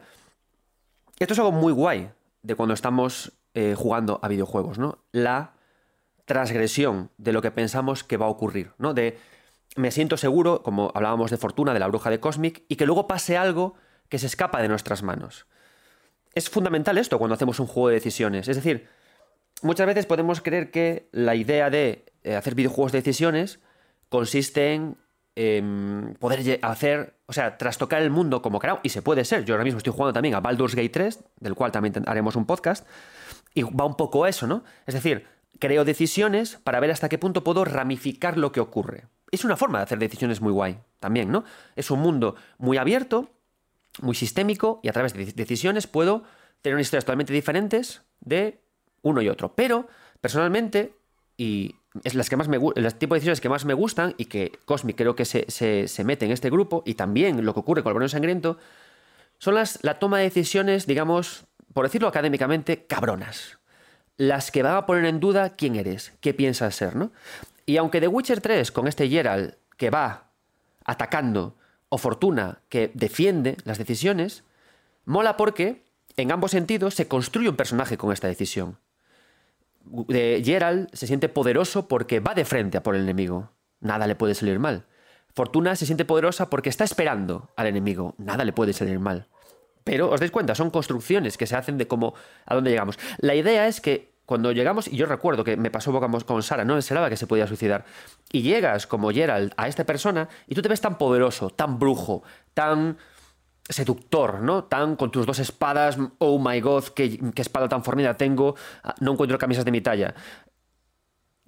Esto 1.19 1.33
es 1.33 1.39
algo 1.39 1.51
muy 1.51 1.73
guay 1.73 2.11
de 2.43 2.55
cuando 2.55 2.73
estamos 2.73 3.33
eh, 3.53 3.75
jugando 3.75 4.19
a 4.21 4.27
videojuegos, 4.27 4.77
¿no? 4.77 4.99
La 5.11 5.53
transgresión 6.25 7.09
de 7.17 7.33
lo 7.33 7.41
que 7.41 7.49
pensamos 7.49 8.03
que 8.03 8.17
va 8.17 8.27
a 8.27 8.29
ocurrir, 8.29 8.71
¿no? 8.77 8.93
De 8.93 9.17
me 9.75 9.91
siento 9.91 10.17
seguro, 10.17 10.61
como 10.63 10.91
hablábamos 10.93 11.31
de 11.31 11.37
Fortuna, 11.37 11.73
de 11.73 11.79
la 11.79 11.87
bruja 11.87 12.09
de 12.09 12.19
Cosmic, 12.19 12.63
y 12.67 12.75
que 12.75 12.85
luego 12.85 13.07
pase 13.07 13.37
algo 13.37 13.75
que 14.09 14.19
se 14.19 14.27
escapa 14.27 14.61
de 14.61 14.67
nuestras 14.67 15.03
manos. 15.03 15.47
Es 16.33 16.49
fundamental 16.49 16.97
esto 16.97 17.17
cuando 17.17 17.35
hacemos 17.35 17.59
un 17.59 17.67
juego 17.67 17.89
de 17.89 17.95
decisiones. 17.95 18.47
Es 18.47 18.55
decir, 18.55 18.87
muchas 19.61 19.87
veces 19.87 20.05
podemos 20.05 20.41
creer 20.41 20.71
que 20.71 21.09
la 21.11 21.35
idea 21.35 21.69
de 21.69 22.05
eh, 22.27 22.35
hacer 22.35 22.55
videojuegos 22.55 22.91
de 22.91 22.99
decisiones 22.99 23.59
consiste 24.09 24.73
en 24.73 24.97
em, 25.35 26.13
poder 26.15 26.59
hacer, 26.61 27.15
o 27.25 27.31
sea, 27.31 27.57
trastocar 27.57 28.01
el 28.01 28.09
mundo 28.09 28.41
como 28.41 28.59
queramos, 28.59 28.81
y 28.83 28.89
se 28.89 29.01
puede 29.01 29.23
ser. 29.23 29.45
Yo 29.45 29.53
ahora 29.53 29.63
mismo 29.63 29.77
estoy 29.77 29.93
jugando 29.93 30.11
también 30.11 30.35
a 30.35 30.41
Baldur's 30.41 30.75
Gate 30.75 30.89
3, 30.89 31.23
del 31.39 31.55
cual 31.55 31.71
también 31.71 32.03
haremos 32.05 32.35
un 32.35 32.45
podcast, 32.45 32.85
y 33.53 33.63
va 33.63 33.85
un 33.85 33.95
poco 33.95 34.25
a 34.25 34.29
eso, 34.29 34.45
¿no? 34.45 34.65
Es 34.85 34.93
decir, 34.93 35.25
creo 35.59 35.85
decisiones 35.85 36.57
para 36.63 36.81
ver 36.81 36.91
hasta 36.91 37.07
qué 37.07 37.17
punto 37.17 37.45
puedo 37.45 37.63
ramificar 37.63 38.37
lo 38.37 38.51
que 38.51 38.59
ocurre. 38.59 39.05
Es 39.31 39.45
una 39.45 39.55
forma 39.55 39.77
de 39.77 39.85
hacer 39.85 39.99
decisiones 39.99 40.41
muy 40.41 40.51
guay, 40.51 40.79
también, 40.99 41.31
¿no? 41.31 41.45
Es 41.77 41.91
un 41.91 41.99
mundo 41.99 42.35
muy 42.57 42.77
abierto, 42.77 43.29
muy 44.01 44.15
sistémico, 44.15 44.81
y 44.83 44.89
a 44.89 44.93
través 44.93 45.13
de 45.13 45.25
decisiones 45.31 45.87
puedo 45.87 46.23
tener 46.61 46.77
historias 46.79 47.05
totalmente 47.05 47.31
diferentes 47.31 48.01
de 48.19 48.59
uno 49.01 49.21
y 49.21 49.29
otro. 49.29 49.55
Pero, 49.55 49.87
personalmente, 50.19 50.93
y 51.37 51.75
es 52.03 52.15
las 52.15 52.29
que 52.29 52.35
más 52.35 52.47
me 52.47 52.57
el 52.57 52.95
tipo 52.95 53.13
de 53.13 53.19
decisiones 53.19 53.41
que 53.41 53.49
más 53.49 53.65
me 53.65 53.73
gustan 53.73 54.15
y 54.17 54.25
que 54.25 54.59
Cosmic 54.65 54.97
creo 54.97 55.15
que 55.15 55.25
se, 55.25 56.03
mete 56.03 56.25
en 56.25 56.31
este 56.31 56.49
grupo 56.49 56.83
y 56.85 56.95
también 56.95 57.45
lo 57.45 57.53
que 57.53 57.59
ocurre 57.59 57.83
con 57.83 57.91
el 57.91 57.95
Bruno 57.95 58.09
Sangriento 58.09 58.57
son 59.37 59.55
las 59.55 59.79
la 59.83 59.99
toma 59.99 60.17
de 60.17 60.25
decisiones, 60.25 60.87
digamos, 60.87 61.45
por 61.73 61.85
decirlo 61.85 62.07
académicamente, 62.07 62.85
cabronas. 62.85 63.59
Las 64.17 64.49
que 64.49 64.63
van 64.63 64.75
a 64.75 64.85
poner 64.85 65.05
en 65.05 65.19
duda 65.19 65.55
quién 65.55 65.75
eres, 65.75 66.13
qué 66.21 66.33
piensas 66.33 66.75
ser, 66.75 66.95
¿no? 66.95 67.11
Y 67.65 67.77
aunque 67.77 67.99
The 67.99 68.07
Witcher 68.07 68.41
3, 68.41 68.71
con 68.71 68.87
este 68.87 69.07
Geralt 69.09 69.55
que 69.77 69.89
va 69.89 70.31
atacando, 70.85 71.55
o 71.89 71.97
Fortuna 71.97 72.61
que 72.69 72.91
defiende 72.93 73.57
las 73.63 73.77
decisiones, 73.77 74.43
mola 75.05 75.37
porque, 75.37 75.85
en 76.17 76.31
ambos 76.31 76.51
sentidos, 76.51 76.95
se 76.95 77.07
construye 77.07 77.49
un 77.49 77.55
personaje 77.55 77.97
con 77.97 78.11
esta 78.11 78.27
decisión 78.27 78.77
Gerald 80.09 80.89
se 80.93 81.07
siente 81.07 81.29
poderoso 81.29 81.87
porque 81.87 82.19
va 82.19 82.33
de 82.33 82.45
frente 82.45 82.77
a 82.77 82.83
por 82.83 82.95
el 82.95 83.03
enemigo. 83.03 83.51
Nada 83.79 84.07
le 84.07 84.15
puede 84.15 84.35
salir 84.35 84.59
mal. 84.59 84.85
Fortuna 85.33 85.75
se 85.75 85.85
siente 85.85 86.05
poderosa 86.05 86.49
porque 86.49 86.69
está 86.69 86.83
esperando 86.83 87.51
al 87.55 87.67
enemigo. 87.67 88.15
Nada 88.17 88.43
le 88.43 88.53
puede 88.53 88.73
salir 88.73 88.99
mal. 88.99 89.27
Pero 89.83 90.09
os 90.09 90.19
dais 90.19 90.31
cuenta, 90.31 90.55
son 90.55 90.69
construcciones 90.69 91.37
que 91.37 91.47
se 91.47 91.55
hacen 91.55 91.77
de 91.77 91.87
cómo 91.87 92.13
a 92.45 92.55
dónde 92.55 92.71
llegamos. 92.71 92.99
La 93.19 93.35
idea 93.35 93.67
es 93.67 93.79
que 93.79 94.11
cuando 94.25 94.51
llegamos, 94.51 94.89
y 94.89 94.97
yo 94.97 95.05
recuerdo 95.05 95.45
que 95.45 95.55
me 95.55 95.71
pasó 95.71 95.93
con 96.25 96.43
Sara, 96.43 96.65
no 96.65 96.77
esperaba 96.77 97.09
que 97.09 97.15
se 97.15 97.27
podía 97.27 97.47
suicidar, 97.47 97.85
y 98.29 98.41
llegas 98.41 98.85
como 98.85 99.11
Gerald 99.11 99.53
a 99.55 99.69
esta 99.69 99.85
persona 99.85 100.27
y 100.47 100.55
tú 100.55 100.61
te 100.61 100.67
ves 100.67 100.81
tan 100.81 100.97
poderoso, 100.97 101.49
tan 101.49 101.79
brujo, 101.79 102.23
tan 102.53 102.97
seductor, 103.69 104.41
¿no? 104.41 104.63
Tan 104.65 104.95
con 104.95 105.11
tus 105.11 105.25
dos 105.25 105.39
espadas, 105.39 105.97
oh 106.19 106.39
my 106.39 106.59
god, 106.61 106.85
qué, 106.95 107.19
espada 107.35 107.67
tan 107.67 107.83
fornida 107.83 108.15
tengo, 108.15 108.55
ah, 108.83 108.95
no 108.99 109.13
encuentro 109.13 109.37
camisas 109.37 109.65
de 109.65 109.71
mi 109.71 109.81
talla. 109.81 110.15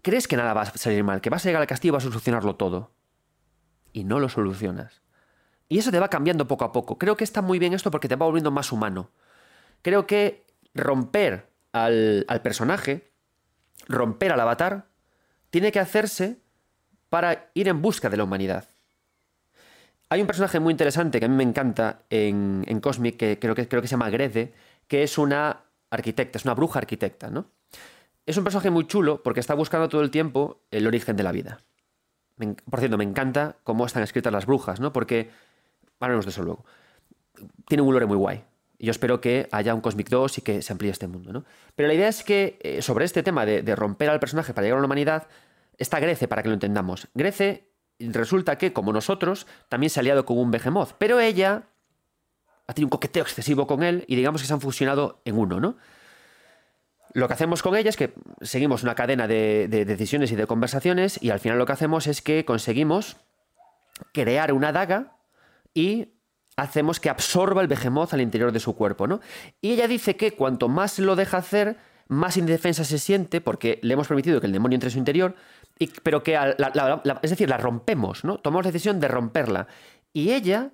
¿Crees 0.02 0.28
que 0.28 0.38
nada 0.38 0.54
va 0.54 0.62
a 0.62 0.78
salir 0.78 1.04
mal? 1.04 1.22
¿Que 1.22 1.30
vas 1.30 1.46
a 1.46 1.50
llegar 1.50 1.62
al 1.62 1.68
castillo 1.68 1.92
y 1.92 1.96
vas 1.96 2.04
a 2.04 2.08
solucionarlo 2.08 2.56
todo? 2.56 2.92
Y 3.92 4.04
no 4.04 4.20
lo 4.20 4.30
solucionas. 4.30 5.02
Y 5.68 5.78
eso 5.78 5.92
te 5.92 6.00
va 6.00 6.10
cambiando 6.10 6.48
poco 6.48 6.66
a 6.66 6.72
poco. 6.72 6.98
Creo 6.98 7.16
que 7.18 7.24
está 7.24 7.42
muy 7.42 7.60
bien 7.60 7.74
esto 7.74 7.92
porque 7.92 8.08
te 8.08 8.16
va 8.16 8.26
volviendo 8.26 8.52
más 8.52 8.72
humano. 8.72 9.12
Creo 9.82 10.08
que 10.08 10.46
romper 10.74 11.50
al, 11.74 12.26
al 12.28 12.42
personaje, 12.42 13.12
romper 13.88 14.32
al 14.32 14.40
avatar, 14.40 14.88
tiene 15.50 15.72
que 15.72 15.80
hacerse 15.80 16.42
para 17.10 17.50
ir 17.54 17.68
en 17.68 17.82
busca 17.82 18.10
de 18.10 18.18
la 18.18 18.24
humanidad. 18.24 18.70
Hay 20.12 20.22
un 20.22 20.28
personaje 20.28 20.60
muy 20.60 20.72
interesante 20.72 21.20
que 21.20 21.26
a 21.26 21.30
mí 21.30 21.36
me 21.36 21.44
encanta 21.44 22.02
en, 22.10 22.80
Cosmic, 22.82 23.16
que 23.16 23.38
creo, 23.38 23.54
que 23.54 23.88
se 23.88 23.88
llama 23.88 24.10
Grede, 24.10 24.54
que 24.88 25.04
es 25.04 25.20
una 25.20 25.66
arquitecta, 25.92 26.40
es 26.40 26.46
una 26.46 26.56
bruja 26.56 26.80
arquitecta, 26.80 27.30
¿no? 27.30 27.46
Es 28.26 28.36
un 28.36 28.44
personaje 28.44 28.72
muy 28.72 28.88
chulo 28.88 29.22
porque 29.22 29.40
está 29.40 29.54
buscando 29.54 29.88
todo 29.88 30.02
el 30.02 30.10
tiempo 30.10 30.62
el 30.72 30.88
origen 30.88 31.16
de 31.16 31.24
la 31.24 31.32
vida. 31.32 31.60
por 32.70 32.80
cierto, 32.80 32.98
me 32.98 33.04
encanta 33.04 33.58
cómo 33.64 33.86
están 33.86 34.02
escritas 34.02 34.34
las 34.34 34.48
brujas, 34.48 34.80
¿no? 34.80 34.92
Porque, 34.92 35.30
hablaremos 36.00 36.26
de 36.26 36.32
eso 36.32 36.42
luego, 36.42 36.66
tiene 37.68 37.84
un 37.84 37.94
lore 37.94 38.08
muy 38.08 38.18
guay. 38.18 38.44
Yo 38.80 38.92
espero 38.92 39.22
que 39.22 39.48
haya 39.52 39.76
un 39.76 39.82
Cosmic 39.82 40.10
2 40.10 40.40
y 40.40 40.42
que 40.42 40.62
se 40.64 40.74
amplíe 40.74 40.90
este 40.90 41.08
mundo, 41.08 41.32
¿no? 41.32 41.46
Pero 41.76 41.88
la 41.88 41.94
idea 41.94 42.08
es 42.08 42.24
que 42.24 42.58
eh, 42.62 42.82
sobre 42.82 43.06
este 43.06 43.22
tema 43.22 43.46
de, 43.46 43.62
de, 43.62 43.76
romper 43.76 44.10
al 44.10 44.20
personaje 44.20 44.54
para 44.54 44.66
llegar 44.66 44.80
a 44.80 44.82
la 44.82 44.86
humanidad, 44.86 45.28
está 45.78 46.00
Grece 46.00 46.28
para 46.28 46.42
que 46.42 46.48
lo 46.48 46.54
entendamos. 46.56 47.10
Grece 47.14 47.70
resulta 48.00 48.58
que, 48.58 48.74
como 48.74 48.94
nosotros, 48.94 49.48
también 49.68 49.90
se 49.90 50.00
ha 50.00 50.02
aliado 50.02 50.26
con 50.26 50.38
un 50.38 50.52
Behemoth. 50.52 50.94
Pero 50.98 51.20
ella 51.20 51.64
ha 52.68 52.74
tenido 52.74 52.88
un 52.88 52.92
coqueteo 52.92 53.24
excesivo 53.24 53.68
con 53.68 53.84
él 53.84 54.06
y 54.08 54.16
digamos 54.16 54.42
que 54.42 54.48
se 54.48 54.54
han 54.54 54.62
fusionado 54.62 55.22
en 55.26 55.38
uno, 55.38 55.60
¿no? 55.60 55.78
Lo 57.14 57.28
que 57.28 57.34
hacemos 57.34 57.64
con 57.64 57.76
ella 57.76 57.90
es 57.90 57.98
que 57.98 58.14
seguimos 58.42 58.84
una 58.84 58.94
cadena 58.94 59.28
de, 59.28 59.68
decisiones 59.68 60.32
y 60.32 60.36
de 60.36 60.46
conversaciones 60.46 61.18
y 61.22 61.32
al 61.32 61.40
final 61.40 61.58
lo 61.58 61.66
que 61.66 61.72
hacemos 61.72 62.06
es 62.06 62.22
que 62.22 62.46
conseguimos 62.46 63.18
crear 64.14 64.54
una 64.54 64.72
daga 64.72 65.18
y 65.74 66.10
hacemos 66.56 67.00
que 67.00 67.10
absorba 67.10 67.62
el 67.62 67.68
Behemoth 67.68 68.14
al 68.14 68.22
interior 68.22 68.52
de 68.52 68.60
su 68.60 68.76
cuerpo, 68.76 69.08
¿no? 69.08 69.22
Y 69.62 69.72
ella 69.72 69.88
dice 69.88 70.16
que 70.16 70.34
cuanto 70.34 70.68
más 70.68 71.00
lo 71.00 71.16
deja 71.16 71.38
hacer, 71.38 71.78
más 72.08 72.38
indefensa 72.38 72.84
se 72.84 73.00
siente 73.00 73.42
porque 73.42 73.80
le 73.82 73.94
hemos 73.94 74.08
permitido 74.08 74.40
que 74.40 74.48
el 74.48 74.54
demonio 74.54 74.76
entre 74.76 74.90
en 74.90 74.94
su 74.94 75.00
interior, 75.00 75.36
pero 75.88 76.24
que, 76.24 76.36
es 76.36 77.30
decir, 77.30 77.50
la 77.50 77.58
rompemos, 77.58 78.24
¿no? 78.24 78.38
Tomamos 78.40 78.66
la 78.66 78.72
decisión 78.72 79.00
de 79.00 79.08
romperla. 79.08 79.68
Y 80.12 80.32
ella, 80.32 80.74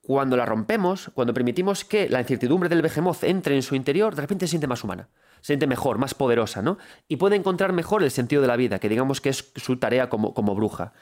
cuando 0.00 0.36
la 0.36 0.44
rompemos, 0.44 1.10
cuando 1.14 1.32
permitimos 1.32 1.84
que 1.84 2.08
la 2.08 2.20
incertidumbre 2.20 2.68
del 2.68 2.82
behemoth 2.82 3.22
entre 3.24 3.54
en 3.54 3.62
su 3.62 3.74
interior, 3.74 4.14
de 4.14 4.22
repente 4.22 4.46
se 4.46 4.50
siente 4.50 4.66
más 4.66 4.82
humana, 4.82 5.08
se 5.40 5.48
siente 5.48 5.66
mejor, 5.66 5.98
más 5.98 6.14
poderosa, 6.14 6.62
¿no? 6.62 6.78
Y 7.06 7.16
puede 7.16 7.36
encontrar 7.36 7.72
mejor 7.72 8.02
el 8.02 8.10
sentido 8.10 8.42
de 8.42 8.48
la 8.48 8.56
vida, 8.56 8.80
que 8.80 8.88
digamos 8.88 9.20
que 9.20 9.28
es 9.28 9.52
su 9.56 9.78
tarea 9.78 10.08
como, 10.08 10.34
como 10.34 10.54
bruja. 10.54 10.92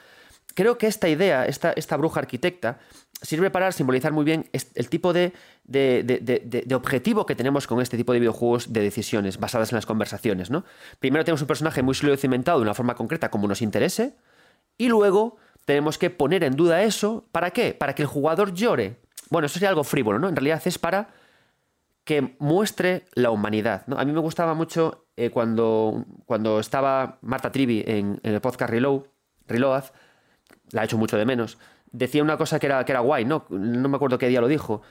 Creo 0.53 0.77
que 0.77 0.87
esta 0.87 1.09
idea, 1.09 1.45
esta, 1.45 1.71
esta 1.71 1.97
bruja 1.97 2.19
arquitecta, 2.19 2.79
sirve 3.23 3.49
para 3.49 3.71
simbolizar 3.71 4.11
muy 4.11 4.23
bien 4.23 4.49
el 4.51 4.89
tipo 4.89 5.13
de, 5.13 5.33
objetivo 6.73 7.25
que 7.25 7.35
tenemos 7.35 7.65
con 7.65 7.81
este 7.81 7.97
tipo 7.97 8.13
de 8.13 8.19
videojuegos 8.19 8.71
de 8.71 8.81
decisiones 8.81 9.39
basadas 9.39 9.71
en 9.71 9.77
las 9.77 9.85
conversaciones. 9.85 10.51
¿no? 10.51 10.63
Primero 10.99 11.25
tenemos 11.25 11.41
un 11.41 11.47
personaje 11.47 11.81
muy 11.81 11.95
sólido 11.95 12.17
cimentado 12.17 12.59
de 12.59 12.63
una 12.63 12.75
forma 12.75 12.95
concreta 12.95 13.31
como 13.31 13.47
nos 13.47 13.61
interese, 13.61 14.15
y 14.77 14.89
luego 14.89 15.37
tenemos 15.65 15.97
que 15.97 16.09
poner 16.09 16.43
en 16.43 16.55
duda 16.55 16.83
eso. 16.83 17.25
¿Para 17.31 17.51
qué? 17.51 17.73
Para 17.73 17.95
que 17.95 18.01
el 18.01 18.07
jugador 18.07 18.53
llore. 18.53 18.99
Bueno, 19.29 19.45
eso 19.45 19.53
sería 19.53 19.69
algo 19.69 19.83
frívolo, 19.83 20.19
¿no? 20.19 20.29
En 20.29 20.35
realidad 20.35 20.61
es 20.65 20.77
para 20.77 21.09
que 22.03 22.35
muestre 22.39 23.05
la 23.13 23.31
humanidad. 23.31 23.83
A 23.95 24.03
mí 24.03 24.11
me 24.11 24.19
gustaba 24.19 24.53
mucho 24.53 25.05
eh, 25.15 25.29
cuando, 25.29 26.05
cuando 26.25 26.59
estaba 26.59 27.17
Marta 27.21 27.51
Trivi 27.51 27.83
en, 27.85 28.19
el 28.23 28.41
podcast 28.41 28.71
Reload, 28.71 29.03
Reload, 29.47 29.83
la 30.71 30.81
he 30.81 30.85
hecho 30.85 30.97
mucho 30.97 31.17
de 31.17 31.25
menos, 31.25 31.57
decía 31.93 32.21
una 32.21 32.37
cosa 32.37 32.59
que 32.59 32.65
era, 32.65 32.83
que 32.83 32.91
era 32.91 32.99
guay, 32.99 33.23
¿no? 33.23 33.45
No 33.49 33.87
me 33.87 33.95
acuerdo 33.95 34.17
qué 34.17 34.27
día 34.27 34.41
lo 34.41 34.49
dijo, 34.49 34.81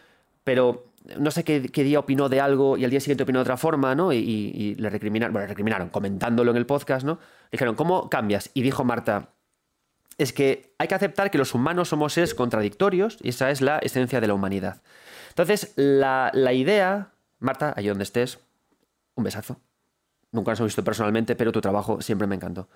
pero 0.45 0.87
no 1.19 1.31
sé 1.31 1.45
qué, 1.45 1.61
día 1.61 1.99
opinó 1.99 2.29
de 2.29 2.41
algo 2.41 2.77
y 2.77 2.85
al 2.85 2.91
día 2.91 3.01
siguiente 3.01 3.25
opinó 3.25 3.41
de 3.41 3.43
otra 3.43 3.57
forma, 3.57 3.95
¿no? 3.95 4.13
Y, 4.13 4.75
le 4.79 4.89
recriminaron, 4.89 5.33
bueno, 5.33 5.45
le 5.45 5.49
recriminaron 5.49 5.89
comentándolo 5.91 6.53
en 6.53 6.57
el 6.57 6.67
podcast, 6.67 7.05
¿no? 7.05 7.19
Dijeron, 7.51 7.75
¿cómo 7.75 8.09
cambias? 8.09 8.51
Y 8.55 8.63
dijo 8.63 8.85
Marta, 8.85 9.31
es 10.17 10.33
que 10.33 10.75
hay 10.79 10.89
que 10.89 10.95
aceptar 10.95 11.31
que 11.31 11.39
los 11.39 11.55
humanos 11.55 11.89
somos 11.89 12.13
seres 12.13 12.35
contradictorios 12.35 13.19
y 13.23 13.31
esa 13.31 13.51
es 13.51 13.61
la 13.61 13.79
esencia 13.79 14.21
de 14.21 14.29
la 14.29 14.35
humanidad. 14.35 14.81
Entonces, 15.31 15.73
la, 15.77 16.31
idea, 16.53 17.13
Marta, 17.41 17.75
ahí 17.77 17.89
donde 17.89 18.05
estés, 18.05 18.39
un 19.15 19.25
besazo. 19.25 19.61
Nunca 20.31 20.53
nos 20.53 20.61
hemos 20.61 20.69
visto 20.71 20.85
personalmente, 20.85 21.35
pero 21.35 21.53
tu 21.53 21.61
trabajo 21.61 22.01
siempre 22.01 22.27
me 22.27 22.37
encantó. 22.37 22.69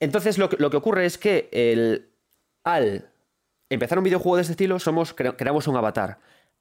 Entonces, 0.00 0.38
lo, 0.38 0.48
que 0.48 0.76
ocurre 0.76 1.04
es 1.04 1.18
que 1.18 1.48
el, 1.52 2.10
al 2.64 3.11
empezar 3.72 3.98
un 3.98 4.04
videojuego 4.04 4.36
de 4.36 4.42
este 4.42 4.52
estilo, 4.52 4.78
somos, 4.78 5.14
creamos 5.14 5.66
un 5.66 5.76
avatar. 5.76 6.18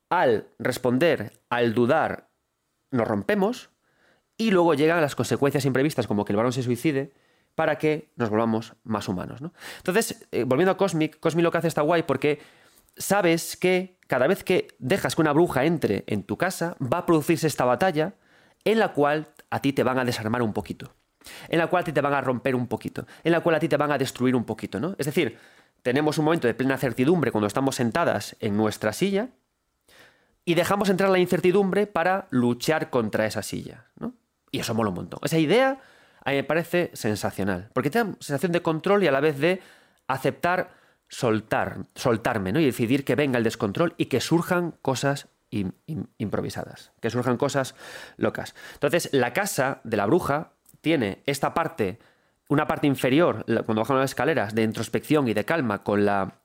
Al 0.10 0.48
responder, 0.60 1.34
al 1.50 1.74
dudar, 1.74 2.30
nos 2.92 3.08
rompemos 3.08 3.70
y 4.38 4.52
luego 4.52 4.74
llegan 4.74 5.02
las 5.02 5.16
consecuencias 5.16 5.66
imprevistas, 5.66 6.08
como 6.08 6.26
que 6.26 6.34
el 6.34 6.38
varón 6.38 6.54
se 6.54 6.64
suicide, 6.64 7.14
para 7.56 7.78
que 7.78 8.12
nos 8.16 8.30
volvamos 8.30 8.74
más 8.84 9.08
humanos. 9.08 9.40
Entonces, 9.78 10.28
eh, 10.32 10.44
volviendo 10.44 10.72
a 10.72 10.78
Cosmic, 10.78 11.20
Cosmic 11.20 11.44
lo 11.44 11.52
que 11.52 11.58
hace 11.58 11.68
está 11.68 11.82
guay 11.82 12.04
porque 12.04 12.40
sabes 12.98 13.58
que 13.58 13.98
cada 14.08 14.28
vez 14.28 14.44
que 14.44 14.68
dejas 14.80 15.16
que 15.16 15.22
una 15.22 15.32
bruja 15.32 15.66
entre 15.66 16.04
en 16.08 16.24
tu 16.24 16.38
casa, 16.38 16.76
va 16.82 17.00
a 17.00 17.06
producirse 17.06 17.48
esta 17.48 17.66
batalla 17.66 18.16
en 18.66 18.80
la 18.80 18.94
cual 18.94 19.30
a 19.50 19.62
ti 19.62 19.74
te 19.74 19.84
van 19.84 20.00
a 20.00 20.06
desarmar 20.06 20.42
un 20.42 20.54
poquito, 20.54 20.94
en 21.50 21.60
la 21.60 21.68
cual 21.68 21.82
a 21.82 21.84
ti 21.86 21.94
te 21.94 22.02
van 22.02 22.14
a 22.14 22.22
romper 22.22 22.56
un 22.56 22.68
poquito, 22.68 23.06
en 23.24 23.32
la 23.32 23.42
cual 23.42 23.56
a 23.56 23.60
ti 23.60 23.70
te 23.70 23.78
van 23.78 23.92
a 23.92 23.98
destruir 23.98 24.36
un 24.36 24.44
poquito, 24.44 24.80
¿no? 24.80 24.96
Es 24.98 25.06
decir, 25.06 25.38
tenemos 25.82 26.18
un 26.18 26.26
momento 26.26 26.48
de 26.48 26.54
plena 26.54 26.78
certidumbre 26.78 27.32
cuando 27.32 27.48
estamos 27.48 27.76
sentadas 27.76 28.36
en 28.40 28.58
nuestra 28.58 28.94
silla 28.94 29.30
y 30.46 30.56
dejamos 30.56 30.90
entrar 30.90 31.10
la 31.10 31.20
incertidumbre 31.20 31.88
para 31.88 32.28
luchar 32.30 32.90
contra 32.90 33.26
esa 33.26 33.44
silla, 33.44 33.86
¿no? 34.00 34.14
Y 34.52 34.60
eso 34.60 34.74
mola 34.74 34.90
un 34.90 34.96
montón. 34.96 35.20
Esa 35.24 35.38
idea 35.38 35.80
a 36.24 36.30
mí 36.32 36.36
me 36.36 36.44
parece 36.44 36.92
sensacional, 36.94 37.70
porque 37.74 37.90
te 37.90 38.00
da 38.00 38.06
sensación 38.20 38.52
de 38.52 38.62
control 38.62 39.04
y 39.04 39.08
a 39.08 39.12
la 39.12 39.22
vez 39.22 39.40
de 39.40 39.62
aceptar 40.08 40.72
soltar, 41.08 41.86
soltarme, 41.96 42.52
¿no? 42.54 42.60
Y 42.60 42.66
decidir 42.66 43.04
que 43.04 43.16
venga 43.16 43.38
el 43.38 43.44
descontrol 43.44 43.94
y 43.98 44.06
que 44.06 44.22
surjan 44.22 44.72
cosas 44.82 45.28
improvisadas, 46.18 46.94
que 47.02 47.10
surjan 47.10 47.36
cosas 47.36 47.76
locas. 48.16 48.56
Entonces, 48.74 49.10
la 49.12 49.34
casa 49.34 49.82
de 49.84 49.98
la 49.98 50.06
bruja 50.06 50.54
tiene 50.80 51.22
esta 51.26 51.54
parte, 51.54 52.00
una 52.52 52.68
parte 52.68 52.86
inferior, 52.86 53.46
cuando 53.46 53.82
bajamos 53.82 54.02
las 54.02 54.12
escaleras, 54.12 54.54
de 54.54 54.64
introspección 54.64 55.26
y 55.30 55.34
de 55.34 55.46
calma 55.46 55.84
con 55.84 56.04
la 56.06 56.42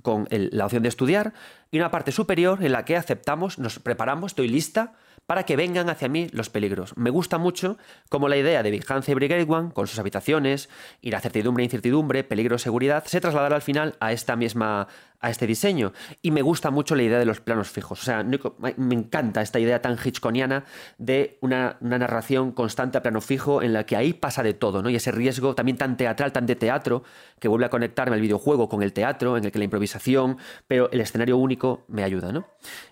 con 0.00 0.28
la 0.30 0.64
opción 0.64 0.84
de 0.84 0.88
estudiar, 0.88 1.32
y 1.72 1.78
una 1.78 1.90
parte 1.90 2.12
superior 2.12 2.62
en 2.62 2.70
la 2.70 2.84
que 2.84 2.96
aceptamos, 2.96 3.58
nos 3.58 3.80
preparamos, 3.80 4.30
estoy 4.30 4.46
lista 4.46 4.92
para 5.28 5.42
que 5.42 5.56
vengan 5.56 5.90
hacia 5.90 6.08
mí 6.08 6.28
los 6.32 6.48
peligros. 6.48 6.96
Me 6.96 7.10
gusta 7.10 7.36
mucho 7.36 7.76
como 8.08 8.30
la 8.30 8.38
idea 8.38 8.62
de 8.62 8.70
Vigilancia 8.70 9.12
y 9.12 9.14
Brigade 9.14 9.44
One, 9.46 9.72
con 9.74 9.86
sus 9.86 9.98
habitaciones 9.98 10.70
y 11.02 11.10
la 11.10 11.20
certidumbre 11.20 11.62
e 11.62 11.66
incertidumbre, 11.66 12.24
peligro 12.24 12.56
seguridad, 12.56 13.04
se 13.04 13.20
trasladará 13.20 13.56
al 13.56 13.60
final 13.60 13.94
a 14.00 14.12
esta 14.12 14.36
misma 14.36 14.88
a 15.20 15.28
este 15.28 15.46
diseño. 15.46 15.92
Y 16.22 16.30
me 16.30 16.40
gusta 16.40 16.70
mucho 16.70 16.94
la 16.94 17.02
idea 17.02 17.18
de 17.18 17.26
los 17.26 17.40
planos 17.40 17.68
fijos. 17.68 18.00
O 18.00 18.04
sea, 18.04 18.24
me 18.24 18.94
encanta 18.94 19.42
esta 19.42 19.58
idea 19.60 19.82
tan 19.82 19.98
hitchconiana 20.02 20.64
de 20.96 21.36
una, 21.42 21.76
narración 21.80 22.52
constante 22.52 22.96
a 22.96 23.02
plano 23.02 23.20
fijo 23.20 23.60
en 23.60 23.74
la 23.74 23.84
que 23.84 23.96
ahí 23.96 24.14
pasa 24.14 24.42
de 24.42 24.54
todo, 24.54 24.82
¿no? 24.82 24.88
Y 24.88 24.96
ese 24.96 25.12
riesgo 25.12 25.54
también 25.54 25.76
tan 25.76 25.98
teatral, 25.98 26.32
tan 26.32 26.46
de 26.46 26.56
teatro, 26.56 27.02
que 27.38 27.48
vuelve 27.48 27.66
a 27.66 27.70
conectarme 27.70 28.14
al 28.14 28.22
videojuego 28.22 28.70
con 28.70 28.82
el 28.82 28.94
teatro, 28.94 29.36
en 29.36 29.44
el 29.44 29.52
que 29.52 29.58
la 29.58 29.64
improvisación, 29.64 30.38
pero 30.66 30.90
el 30.90 31.02
escenario 31.02 31.36
único 31.36 31.84
me 31.88 32.02
ayuda, 32.02 32.32
¿no? 32.32 32.46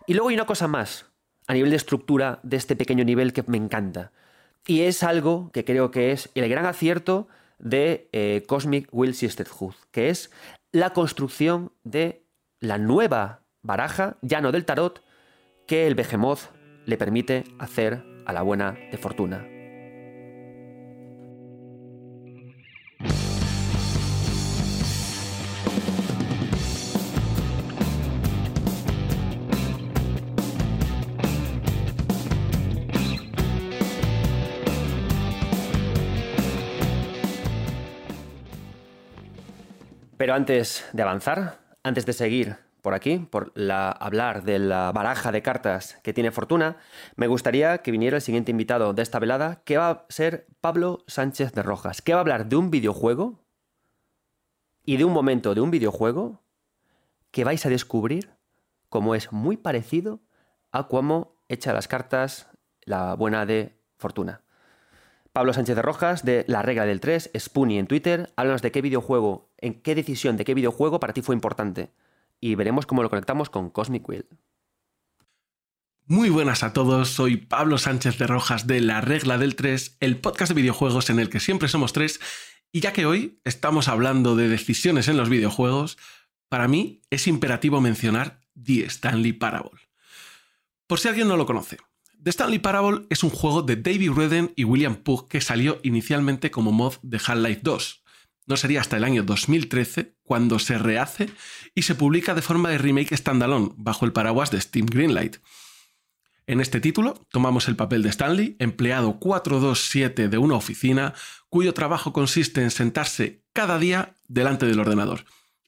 Y 0.06 0.12
luego 0.12 0.28
hay 0.28 0.34
una 0.34 0.44
cosa 0.44 0.68
más, 0.68 1.06
a 1.46 1.54
nivel 1.54 1.70
de 1.70 1.76
estructura 1.76 2.40
de 2.42 2.56
este 2.56 2.76
pequeño 2.76 3.04
nivel 3.04 3.32
que 3.32 3.44
me 3.46 3.56
encanta. 3.56 4.12
Y 4.66 4.82
es 4.82 5.02
algo 5.02 5.50
que 5.52 5.64
creo 5.64 5.90
que 5.90 6.12
es 6.12 6.30
el 6.34 6.48
gran 6.48 6.66
acierto 6.66 7.28
de 7.58 8.08
eh, 8.12 8.44
Cosmic 8.46 8.88
Will 8.92 9.14
Sisterhood, 9.14 9.74
que 9.90 10.10
es 10.10 10.30
la 10.72 10.90
construcción 10.90 11.72
de 11.84 12.24
la 12.60 12.78
nueva 12.78 13.42
baraja, 13.62 14.16
ya 14.22 14.40
no 14.40 14.52
del 14.52 14.64
tarot, 14.64 15.02
que 15.66 15.86
el 15.86 15.94
Behemoth 15.94 16.50
le 16.84 16.96
permite 16.96 17.44
hacer 17.58 18.04
a 18.26 18.32
la 18.32 18.42
buena 18.42 18.72
de 18.90 18.98
fortuna. 18.98 19.55
Pero 40.26 40.34
antes 40.34 40.84
de 40.92 41.02
avanzar, 41.04 41.60
antes 41.84 42.04
de 42.04 42.12
seguir 42.12 42.56
por 42.82 42.94
aquí, 42.94 43.18
por 43.30 43.52
la, 43.54 43.92
hablar 43.92 44.42
de 44.42 44.58
la 44.58 44.90
baraja 44.90 45.30
de 45.30 45.40
cartas 45.40 46.00
que 46.02 46.12
tiene 46.12 46.32
Fortuna, 46.32 46.78
me 47.14 47.28
gustaría 47.28 47.78
que 47.78 47.92
viniera 47.92 48.16
el 48.16 48.22
siguiente 48.22 48.50
invitado 48.50 48.92
de 48.92 49.02
esta 49.02 49.20
velada, 49.20 49.62
que 49.64 49.76
va 49.76 49.88
a 49.88 50.06
ser 50.08 50.48
Pablo 50.60 51.04
Sánchez 51.06 51.52
de 51.52 51.62
Rojas, 51.62 52.02
que 52.02 52.12
va 52.12 52.18
a 52.18 52.22
hablar 52.22 52.46
de 52.46 52.56
un 52.56 52.72
videojuego 52.72 53.38
y 54.84 54.96
de 54.96 55.04
un 55.04 55.12
momento 55.12 55.54
de 55.54 55.60
un 55.60 55.70
videojuego 55.70 56.42
que 57.30 57.44
vais 57.44 57.64
a 57.64 57.68
descubrir 57.68 58.32
cómo 58.88 59.14
es 59.14 59.30
muy 59.30 59.56
parecido 59.56 60.18
a 60.72 60.88
cómo 60.88 61.36
echa 61.46 61.72
las 61.72 61.86
cartas 61.86 62.48
la 62.80 63.14
buena 63.14 63.46
de 63.46 63.78
Fortuna. 63.96 64.42
Pablo 65.36 65.52
Sánchez 65.52 65.76
de 65.76 65.82
Rojas, 65.82 66.24
de 66.24 66.46
La 66.48 66.62
Regla 66.62 66.86
del 66.86 66.98
3, 66.98 67.32
Spoonie 67.38 67.78
en 67.78 67.86
Twitter. 67.86 68.32
Háblanos 68.36 68.62
de 68.62 68.72
qué 68.72 68.80
videojuego, 68.80 69.52
en 69.58 69.74
qué 69.82 69.94
decisión 69.94 70.38
de 70.38 70.46
qué 70.46 70.54
videojuego 70.54 70.98
para 70.98 71.12
ti 71.12 71.20
fue 71.20 71.34
importante. 71.34 71.90
Y 72.40 72.54
veremos 72.54 72.86
cómo 72.86 73.02
lo 73.02 73.10
conectamos 73.10 73.50
con 73.50 73.68
Cosmic 73.68 74.08
Will. 74.08 74.24
Muy 76.06 76.30
buenas 76.30 76.62
a 76.62 76.72
todos, 76.72 77.10
soy 77.10 77.36
Pablo 77.36 77.76
Sánchez 77.76 78.16
de 78.16 78.26
Rojas 78.26 78.66
de 78.66 78.80
La 78.80 79.02
Regla 79.02 79.36
del 79.36 79.56
3, 79.56 79.98
el 80.00 80.16
podcast 80.16 80.52
de 80.52 80.62
videojuegos 80.62 81.10
en 81.10 81.18
el 81.18 81.28
que 81.28 81.38
siempre 81.38 81.68
somos 81.68 81.92
tres. 81.92 82.18
Y 82.72 82.80
ya 82.80 82.94
que 82.94 83.04
hoy 83.04 83.38
estamos 83.44 83.88
hablando 83.88 84.36
de 84.36 84.48
decisiones 84.48 85.06
en 85.06 85.18
los 85.18 85.28
videojuegos, 85.28 85.98
para 86.48 86.66
mí 86.66 87.02
es 87.10 87.26
imperativo 87.26 87.82
mencionar 87.82 88.40
The 88.54 88.86
Stanley 88.86 89.34
Parable. 89.34 89.82
Por 90.86 90.98
si 90.98 91.08
alguien 91.08 91.28
no 91.28 91.36
lo 91.36 91.44
conoce, 91.44 91.76
The 92.22 92.30
Stanley 92.30 92.58
Parable 92.58 93.06
es 93.10 93.22
un 93.22 93.30
juego 93.30 93.62
de 93.62 93.76
David 93.76 94.12
Redden 94.12 94.52
y 94.56 94.64
William 94.64 94.96
Pugh 94.96 95.28
que 95.28 95.40
salió 95.40 95.78
inicialmente 95.82 96.50
como 96.50 96.72
mod 96.72 96.94
de 97.02 97.20
Half-Life 97.24 97.60
2. 97.62 98.02
No 98.46 98.56
sería 98.56 98.80
hasta 98.80 98.96
el 98.96 99.04
año 99.04 99.22
2013 99.22 100.16
cuando 100.22 100.58
se 100.58 100.78
rehace 100.78 101.30
y 101.74 101.82
se 101.82 101.94
publica 101.94 102.34
de 102.34 102.42
forma 102.42 102.70
de 102.70 102.78
remake 102.78 103.16
standalone 103.16 103.70
bajo 103.76 104.04
el 104.04 104.12
paraguas 104.12 104.50
de 104.50 104.60
Steam 104.60 104.86
Greenlight. 104.86 105.38
En 106.48 106.60
este 106.60 106.80
título 106.80 107.26
tomamos 107.30 107.66
el 107.66 107.76
papel 107.76 108.02
de 108.02 108.08
Stanley, 108.08 108.56
empleado 108.60 109.18
427 109.18 110.28
de 110.28 110.38
una 110.38 110.54
oficina, 110.54 111.14
cuyo 111.48 111.74
trabajo 111.74 112.12
consiste 112.12 112.62
en 112.62 112.70
sentarse 112.70 113.42
cada 113.52 113.78
día 113.78 114.14
delante 114.28 114.66
del 114.66 114.78
ordenador 114.78 115.24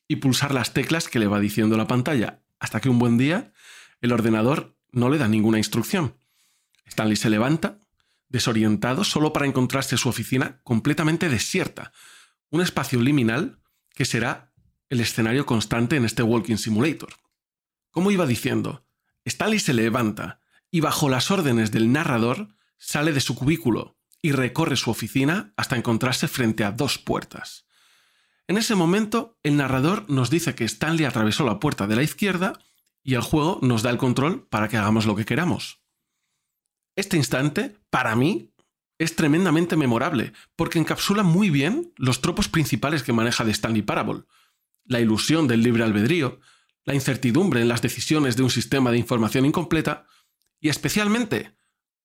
y 0.07 0.17
pulsar 0.17 0.55
las 0.55 0.73
teclas 0.73 1.09
que 1.09 1.19
le 1.19 1.27
va 1.27 1.41
diciendo 1.41 1.77
la 1.77 1.87
pantalla, 1.87 2.43
hasta 2.61 2.81
que 2.81 2.89
un 2.89 2.99
buen 2.99 3.19
día 3.19 3.53
el 4.01 4.13
ordenador 4.13 4.77
no 4.93 5.11
le 5.11 5.19
da 5.19 5.29
ninguna 5.29 5.59
instrucción. 5.59 6.15
Stanley 6.89 7.17
se 7.17 7.31
levanta, 7.31 7.81
desorientado, 8.29 9.05
solo 9.05 9.33
para 9.33 9.47
encontrarse 9.47 9.97
su 9.97 10.09
oficina 10.09 10.61
completamente 10.65 11.29
desierta, 11.29 11.93
un 12.51 12.61
espacio 12.61 13.01
liminal 13.01 13.61
que 13.95 14.05
será 14.05 14.53
el 14.89 15.01
escenario 15.01 15.47
constante 15.47 15.97
en 15.97 16.05
este 16.05 16.23
Walking 16.23 16.57
Simulator. 16.57 17.11
Como 17.91 18.11
iba 18.11 18.27
diciendo, 18.27 18.87
Stanley 19.25 19.59
se 19.59 19.75
levanta 19.75 20.41
y 20.71 20.81
bajo 20.81 21.09
las 21.09 21.31
órdenes 21.31 21.71
del 21.71 21.93
narrador 21.93 22.55
sale 22.79 23.13
de 23.13 23.21
su 23.21 23.35
cubículo 23.35 23.99
y 24.23 24.33
recorre 24.33 24.77
su 24.77 24.91
oficina 24.91 25.53
hasta 25.57 25.77
encontrarse 25.77 26.29
frente 26.29 26.65
a 26.65 26.73
dos 26.73 26.99
puertas. 26.99 27.67
En 28.47 28.57
ese 28.57 28.75
momento, 28.75 29.39
el 29.43 29.57
narrador 29.57 30.09
nos 30.09 30.31
dice 30.31 30.55
que 30.55 30.65
Stanley 30.65 31.05
atravesó 31.05 31.45
la 31.45 31.61
puerta 31.61 31.87
de 31.87 31.97
la 31.97 32.03
izquierda 32.03 32.59
y 33.03 33.15
el 33.15 33.21
juego 33.21 33.59
nos 33.63 33.83
da 33.83 33.91
el 33.91 33.99
control 33.99 34.47
para 34.49 34.69
que 34.69 34.77
hagamos 34.77 35.07
lo 35.07 35.15
que 35.15 35.25
queramos. 35.25 35.81
Este 36.99 37.17
instante, 37.17 37.77
para 37.91 38.17
mí, 38.17 38.51
es 38.99 39.15
tremendamente 39.15 39.77
memorable, 39.77 40.33
porque 40.57 40.81
encapsula 40.81 41.23
muy 41.23 41.49
bien 41.49 41.93
los 41.97 42.21
tropos 42.21 42.49
principales 42.49 43.05
que 43.05 43.13
maneja 43.13 43.45
de 43.45 43.53
Stanley 43.53 43.83
Parable. 43.83 44.25
La 44.85 44.99
ilusión 44.99 45.47
del 45.47 45.63
libre 45.63 45.85
albedrío, 45.85 46.41
la 46.85 46.97
incertidumbre 46.97 47.61
en 47.61 47.69
las 47.69 47.83
decisiones 47.83 48.37
de 48.37 48.43
un 48.43 48.51
sistema 48.51 48.91
de 48.91 48.99
información 48.99 49.47
incompleta, 49.47 50.07
y 50.59 50.71
especialmente 50.71 51.55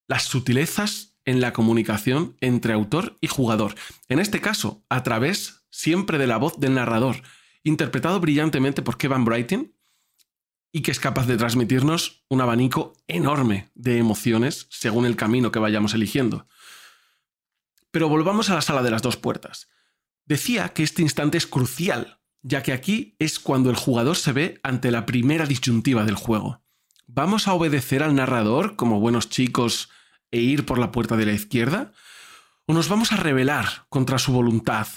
las 0.07 0.25
sutilezas 0.25 1.17
en 1.25 1.41
la 1.41 1.53
comunicación 1.53 2.37
entre 2.39 2.73
autor 2.73 3.17
y 3.19 3.25
jugador, 3.25 3.73
en 4.09 4.19
este 4.19 4.41
caso 4.41 4.85
a 4.89 5.01
través 5.01 5.65
siempre 5.71 6.19
de 6.19 6.27
la 6.27 6.37
voz 6.37 6.59
del 6.59 6.75
narrador, 6.75 7.23
interpretado 7.63 8.19
brillantemente 8.19 8.83
por 8.83 8.99
Kevin 8.99 9.25
Brighton, 9.25 9.73
y 10.75 10.81
que 10.81 10.91
es 10.91 10.99
capaz 10.99 11.27
de 11.27 11.37
transmitirnos 11.37 12.25
un 12.29 12.41
abanico 12.41 12.93
enorme 13.07 13.71
de 13.75 13.99
emociones 13.99 14.67
según 14.71 15.05
el 15.05 15.15
camino 15.15 15.51
que 15.51 15.59
vayamos 15.59 15.93
eligiendo. 15.93 16.47
Pero 17.91 18.09
volvamos 18.09 18.49
a 18.49 18.55
la 18.55 18.61
sala 18.61 18.81
de 18.81 18.89
las 18.89 19.03
dos 19.03 19.15
puertas. 19.15 19.69
Decía 20.25 20.69
que 20.69 20.81
este 20.81 21.03
instante 21.03 21.37
es 21.37 21.45
crucial, 21.45 22.19
ya 22.41 22.63
que 22.63 22.73
aquí 22.73 23.15
es 23.19 23.39
cuando 23.39 23.69
el 23.69 23.75
jugador 23.75 24.17
se 24.17 24.31
ve 24.33 24.59
ante 24.63 24.89
la 24.89 25.05
primera 25.05 25.45
disyuntiva 25.45 26.05
del 26.05 26.15
juego. 26.15 26.63
¿Vamos 27.05 27.47
a 27.47 27.53
obedecer 27.53 28.01
al 28.01 28.15
narrador 28.15 28.75
como 28.75 28.99
buenos 28.99 29.29
chicos 29.29 29.89
e 30.31 30.39
ir 30.39 30.65
por 30.65 30.79
la 30.79 30.91
puerta 30.91 31.15
de 31.17 31.27
la 31.27 31.33
izquierda? 31.33 31.91
¿O 32.65 32.73
nos 32.73 32.89
vamos 32.89 33.11
a 33.11 33.17
rebelar 33.17 33.85
contra 33.89 34.17
su 34.17 34.33
voluntad, 34.33 34.87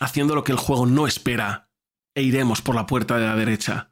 haciendo 0.00 0.34
lo 0.34 0.44
que 0.44 0.52
el 0.52 0.58
juego 0.58 0.84
no 0.84 1.06
espera 1.06 1.70
e 2.14 2.22
iremos 2.22 2.60
por 2.60 2.74
la 2.74 2.84
puerta 2.84 3.16
de 3.16 3.26
la 3.26 3.36
derecha? 3.36 3.91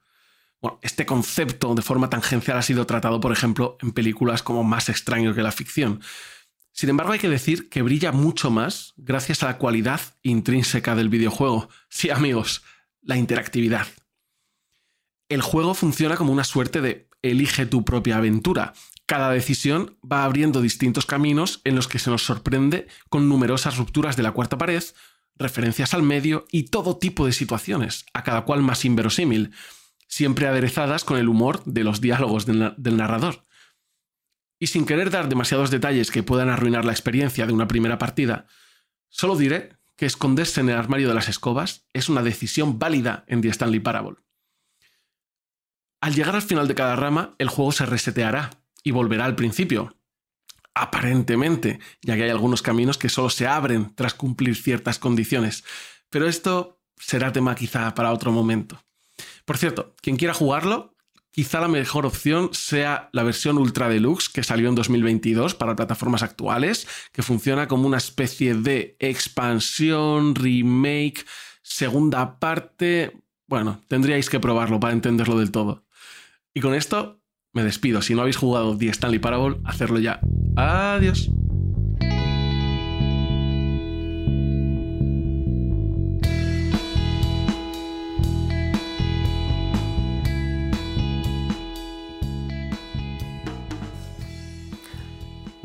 Bueno, 0.61 0.79
este 0.83 1.07
concepto 1.07 1.75
de 1.75 1.83
forma 1.83 2.11
tangencial 2.11 2.59
ha 2.59 2.63
sido 2.63 2.87
tratado, 2.87 3.21
por 3.21 3.33
ejemplo, 3.33 3.79
en 3.81 3.93
películas 3.93 4.43
como 4.43 4.63
Más 4.63 4.89
extraño 4.89 5.35
que 5.35 5.43
la 5.43 5.53
ficción. 5.53 6.01
Sin 6.73 6.91
embargo, 6.91 7.13
hay 7.13 7.19
que 7.19 7.29
decir 7.29 7.69
que 7.69 7.83
brilla 7.83 8.13
mucho 8.13 8.51
más 8.51 8.95
gracias 8.97 9.43
a 9.43 9.47
la 9.47 9.59
cualidad 9.59 10.01
intrínseca 10.23 10.95
del 10.95 11.09
videojuego. 11.09 11.69
Sí, 11.89 12.11
amigos, 12.11 12.63
la 13.03 13.17
interactividad. 13.17 13.87
El 15.29 15.43
juego 15.43 15.75
funciona 15.75 16.17
como 16.17 16.33
una 16.33 16.45
suerte 16.45 16.81
de 16.81 17.09
elige 17.23 17.67
tu 17.67 17.85
propia 17.85 18.17
aventura. 18.17 18.73
Cada 19.07 19.31
decisión 19.31 19.99
va 20.01 20.25
abriendo 20.25 20.61
distintos 20.61 21.07
caminos 21.07 21.61
en 21.65 21.75
los 21.75 21.89
que 21.89 21.99
se 21.99 22.11
nos 22.11 22.23
sorprende 22.23 22.87
con 23.09 23.29
numerosas 23.29 23.77
rupturas 23.77 24.17
de 24.17 24.23
la 24.23 24.33
cuarta 24.33 24.59
pared, 24.59 24.83
referencias 25.37 25.95
al 25.95 26.03
medio 26.03 26.47
y 26.51 26.65
todo 26.65 26.99
tipo 26.99 27.27
de 27.27 27.33
situaciones, 27.33 28.05
a 28.13 28.23
cada 28.23 28.43
cual 28.43 28.63
más 28.63 28.85
inverosímil, 28.85 29.53
siempre 30.11 30.49
aderezadas 30.49 31.05
con 31.05 31.19
el 31.19 31.29
humor 31.29 31.63
de 31.65 31.85
los 31.85 32.01
diálogos 32.01 32.45
del, 32.45 32.97
narrador. 32.97 33.47
Y 34.59 34.67
sin 34.67 34.85
querer 34.85 35.09
dar 35.11 35.29
demasiados 35.29 35.71
detalles 35.71 36.11
que 36.11 36.25
puedan 36.25 36.51
arruinar 36.51 36.85
la 36.85 36.93
experiencia 36.93 37.47
de 37.47 37.53
una 37.53 37.69
primera 37.69 37.97
partida, 37.97 38.47
solo 39.09 39.37
diré 39.37 39.79
que 39.97 40.07
esconderse 40.07 40.61
en 40.61 40.69
el 40.69 40.77
armario 40.77 41.09
de 41.09 41.15
las 41.15 41.29
escobas 41.29 41.87
es 41.93 42.09
una 42.09 42.23
decisión 42.23 42.79
válida 42.79 43.25
en 43.29 43.41
The 43.41 43.49
Stanley 43.49 43.81
Parable. 43.81 44.17
Al 46.01 46.15
llegar 46.15 46.35
al 46.35 46.43
final 46.43 46.67
de 46.67 46.75
cada 46.75 46.97
rama, 46.97 47.35
el 47.39 47.49
juego 47.49 47.71
se 47.71 47.87
reseteará 47.87 48.51
y 48.83 48.91
volverá 48.91 49.27
al 49.27 49.37
principio. 49.37 49.97
Aparentemente, 50.75 51.79
ya 52.03 52.17
que 52.17 52.25
hay 52.25 52.31
algunos 52.31 52.63
caminos 52.63 52.99
que 52.99 53.09
solo 53.09 53.31
se 53.31 53.47
abren 53.47 53.95
tras 53.95 54.15
cumplir 54.15 54.57
ciertas 54.57 54.99
condiciones. 54.99 55.63
Pero 56.09 56.27
esto 56.27 56.81
será 56.97 57.33
tema 57.33 57.55
quizá 57.55 57.95
para 57.95 58.13
otro 58.13 58.33
momento. 58.33 58.83
Por 59.51 59.59
cierto, 59.59 59.96
quien 60.01 60.16
quiera 60.16 60.32
jugarlo, 60.32 60.94
quizá 61.32 61.61
la 61.61 61.66
mejor 61.66 62.07
opción 62.07 62.51
sea 62.53 63.09
la 63.12 63.24
versión 63.24 63.59
Ultra 63.59 63.88
Deluxe 63.88 64.28
que 64.28 64.44
salió 64.44 64.68
en 64.68 64.76
2022 64.76 65.57
para 65.57 65.74
plataformas 65.74 66.22
actuales, 66.22 66.86
que 67.11 67.24
funciona 67.24 67.66
como 67.66 67.88
una 67.88 67.96
especie 67.96 68.55
de 68.55 68.94
expansión, 69.01 70.36
remake, 70.36 71.26
segunda 71.62 72.38
parte. 72.38 73.24
Bueno, 73.48 73.82
tendríais 73.88 74.30
que 74.30 74.38
probarlo 74.38 74.78
para 74.78 74.92
entenderlo 74.92 75.36
del 75.36 75.51
todo. 75.51 75.84
Y 76.55 76.61
con 76.61 76.72
esto 76.72 77.20
me 77.53 77.64
despido. 77.64 78.03
Si 78.03 78.14
no 78.14 78.20
habéis 78.20 78.36
jugado 78.36 78.78
The 78.78 78.90
Stanley 78.90 79.18
Parable, 79.18 79.57
hacerlo 79.64 79.98
ya. 79.98 80.20
Adiós. 80.55 81.28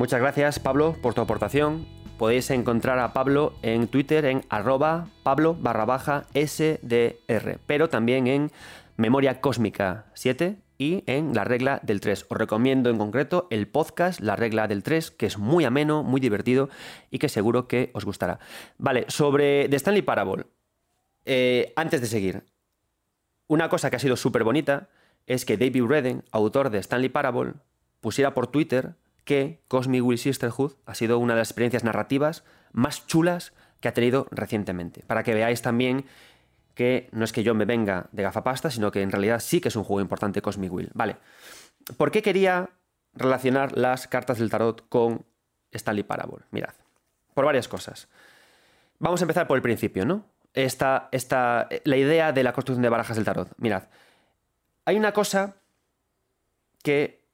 Muchas 0.05 0.21
gracias 0.21 0.59
Pablo 0.59 0.95
por 1.01 1.15
tu 1.15 1.21
aportación. 1.21 1.87
Podéis 2.19 2.51
encontrar 2.51 2.99
a 2.99 3.11
Pablo 3.11 3.53
en 3.63 3.87
Twitter 3.87 4.25
en 4.25 4.43
arroba 4.49 5.07
pablo 5.23 5.55
barra 5.59 5.85
baja 5.85 6.27
sdr, 6.35 7.59
pero 7.65 7.89
también 7.89 8.27
en 8.27 8.51
Memoria 8.97 9.41
Cósmica 9.41 10.05
7 10.13 10.57
y 10.77 11.03
en 11.07 11.33
La 11.33 11.43
Regla 11.43 11.79
del 11.81 12.01
3. 12.01 12.27
Os 12.29 12.37
recomiendo 12.37 12.91
en 12.91 12.99
concreto 12.99 13.47
el 13.49 13.67
podcast 13.67 14.19
La 14.19 14.35
Regla 14.35 14.67
del 14.67 14.83
3, 14.83 15.09
que 15.09 15.25
es 15.25 15.39
muy 15.39 15.65
ameno, 15.65 16.03
muy 16.03 16.21
divertido 16.21 16.69
y 17.09 17.17
que 17.17 17.27
seguro 17.27 17.67
que 17.67 17.89
os 17.95 18.05
gustará. 18.05 18.37
Vale, 18.77 19.05
sobre 19.07 19.67
The 19.69 19.77
Stanley 19.77 20.03
Parable. 20.03 20.45
Eh, 21.25 21.73
antes 21.75 21.99
de 22.01 22.05
seguir, 22.05 22.43
una 23.47 23.69
cosa 23.69 23.89
que 23.89 23.95
ha 23.95 23.99
sido 23.99 24.17
súper 24.17 24.43
bonita 24.43 24.87
es 25.25 25.45
que 25.45 25.57
David 25.57 25.85
Redden, 25.85 26.23
autor 26.29 26.69
de 26.69 26.77
Stanley 26.77 27.09
Parable, 27.09 27.53
pusiera 28.01 28.35
por 28.35 28.45
Twitter 28.45 28.93
que 29.25 29.59
Cosmic 29.67 30.03
Will 30.03 30.17
Sisterhood 30.17 30.73
ha 30.85 30.95
sido 30.95 31.19
una 31.19 31.33
de 31.33 31.39
las 31.39 31.49
experiencias 31.49 31.83
narrativas 31.83 32.43
más 32.71 33.05
chulas 33.07 33.53
que 33.81 33.89
ha 33.89 33.93
tenido 33.93 34.27
recientemente. 34.31 35.03
Para 35.05 35.23
que 35.23 35.33
veáis 35.33 35.61
también 35.61 36.05
que 36.75 37.09
no 37.11 37.25
es 37.25 37.33
que 37.33 37.43
yo 37.43 37.55
me 37.55 37.65
venga 37.65 38.07
de 38.11 38.23
gafapasta, 38.23 38.69
sino 38.69 38.91
que 38.91 39.01
en 39.01 39.11
realidad 39.11 39.39
sí 39.39 39.61
que 39.61 39.69
es 39.69 39.75
un 39.75 39.83
juego 39.83 40.01
importante 40.01 40.41
Cosmic 40.41 40.71
Will. 40.71 40.91
Vale. 40.93 41.17
¿Por 41.97 42.11
qué 42.11 42.21
quería 42.21 42.69
relacionar 43.13 43.77
las 43.77 44.07
cartas 44.07 44.37
del 44.37 44.49
tarot 44.49 44.87
con 44.89 45.25
Stanley 45.71 46.03
Parable? 46.03 46.45
Mirad. 46.51 46.73
Por 47.33 47.45
varias 47.45 47.67
cosas. 47.67 48.07
Vamos 48.99 49.21
a 49.21 49.23
empezar 49.23 49.47
por 49.47 49.57
el 49.57 49.61
principio, 49.61 50.05
¿no? 50.05 50.25
Esta, 50.53 51.09
esta, 51.11 51.67
la 51.83 51.97
idea 51.97 52.31
de 52.31 52.43
la 52.43 52.53
construcción 52.53 52.83
de 52.83 52.89
barajas 52.89 53.15
del 53.15 53.25
tarot. 53.25 53.49
Mirad. 53.57 53.83
Hay 54.85 54.97
una 54.97 55.11
cosa 55.13 55.55
que 56.83 57.24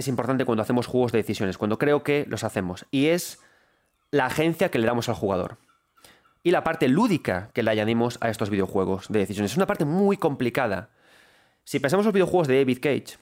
es 0.00 0.08
importante 0.08 0.44
cuando 0.44 0.62
hacemos 0.62 0.86
juegos 0.86 1.12
de 1.12 1.18
decisiones, 1.18 1.56
cuando 1.58 1.78
creo 1.78 2.02
que 2.02 2.26
los 2.28 2.44
hacemos, 2.44 2.86
y 2.90 3.06
es 3.06 3.38
la 4.10 4.26
agencia 4.26 4.70
que 4.70 4.78
le 4.78 4.86
damos 4.86 5.08
al 5.08 5.14
jugador 5.14 5.58
y 6.42 6.50
la 6.50 6.64
parte 6.64 6.88
lúdica 6.88 7.50
que 7.52 7.62
le 7.62 7.70
añadimos 7.70 8.18
a 8.20 8.30
estos 8.30 8.50
videojuegos 8.50 9.08
de 9.08 9.20
decisiones. 9.20 9.52
Es 9.52 9.56
una 9.56 9.66
parte 9.66 9.84
muy 9.84 10.16
complicada. 10.16 10.90
Si 11.64 11.80
pensamos 11.80 12.04
en 12.04 12.08
los 12.08 12.14
videojuegos 12.14 12.48
de 12.48 12.58
David 12.58 12.78
Cage, 12.80 13.18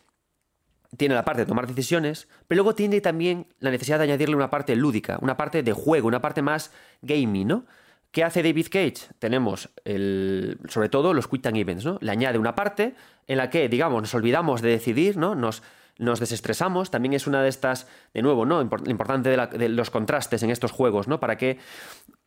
tiene 0.97 1.15
la 1.15 1.25
parte 1.25 1.43
de 1.43 1.47
tomar 1.47 1.67
decisiones, 1.67 2.29
pero 2.47 2.63
luego 2.63 2.75
tiene 2.75 3.01
también 3.01 3.47
la 3.59 3.71
necesidad 3.71 3.99
de 3.99 4.05
añadirle 4.05 4.37
una 4.37 4.51
parte 4.51 4.75
lúdica, 4.75 5.19
una 5.21 5.37
parte 5.37 5.63
de 5.63 5.73
juego, 5.73 6.09
una 6.09 6.21
parte 6.21 6.43
más 6.43 6.73
gaming, 7.03 7.49
¿no? 7.49 7.67
¿Qué 8.11 8.25
hace 8.25 8.43
David 8.43 8.69
Cage? 8.71 9.13
Tenemos 9.19 9.69
el, 9.85 10.59
sobre 10.69 10.89
todo 10.89 11.13
los 11.13 11.29
quick 11.29 11.43
time 11.43 11.61
events, 11.61 11.85
¿no? 11.85 11.99
Le 12.01 12.11
añade 12.11 12.39
una 12.39 12.55
parte 12.55 12.95
en 13.27 13.37
la 13.37 13.51
que, 13.51 13.69
digamos, 13.69 14.01
nos 14.01 14.15
olvidamos 14.15 14.63
de 14.63 14.71
decidir, 14.71 15.19
¿no? 15.19 15.35
Nos, 15.35 15.63
nos 15.99 16.21
desestresamos. 16.21 16.91
También 16.91 17.13
es 17.13 17.27
una 17.27 17.43
de 17.43 17.49
estas, 17.49 17.87
de 18.15 18.23
nuevo, 18.23 18.47
¿no? 18.47 18.63
Lo 18.63 18.91
importante 18.91 19.29
de, 19.31 19.47
de, 19.47 19.69
los 19.69 19.91
contrastes 19.91 20.43
en 20.43 20.51
estos 20.51 20.73
juegos, 20.73 21.09
¿no? 21.09 21.21
Para 21.21 21.37
que 21.37 21.59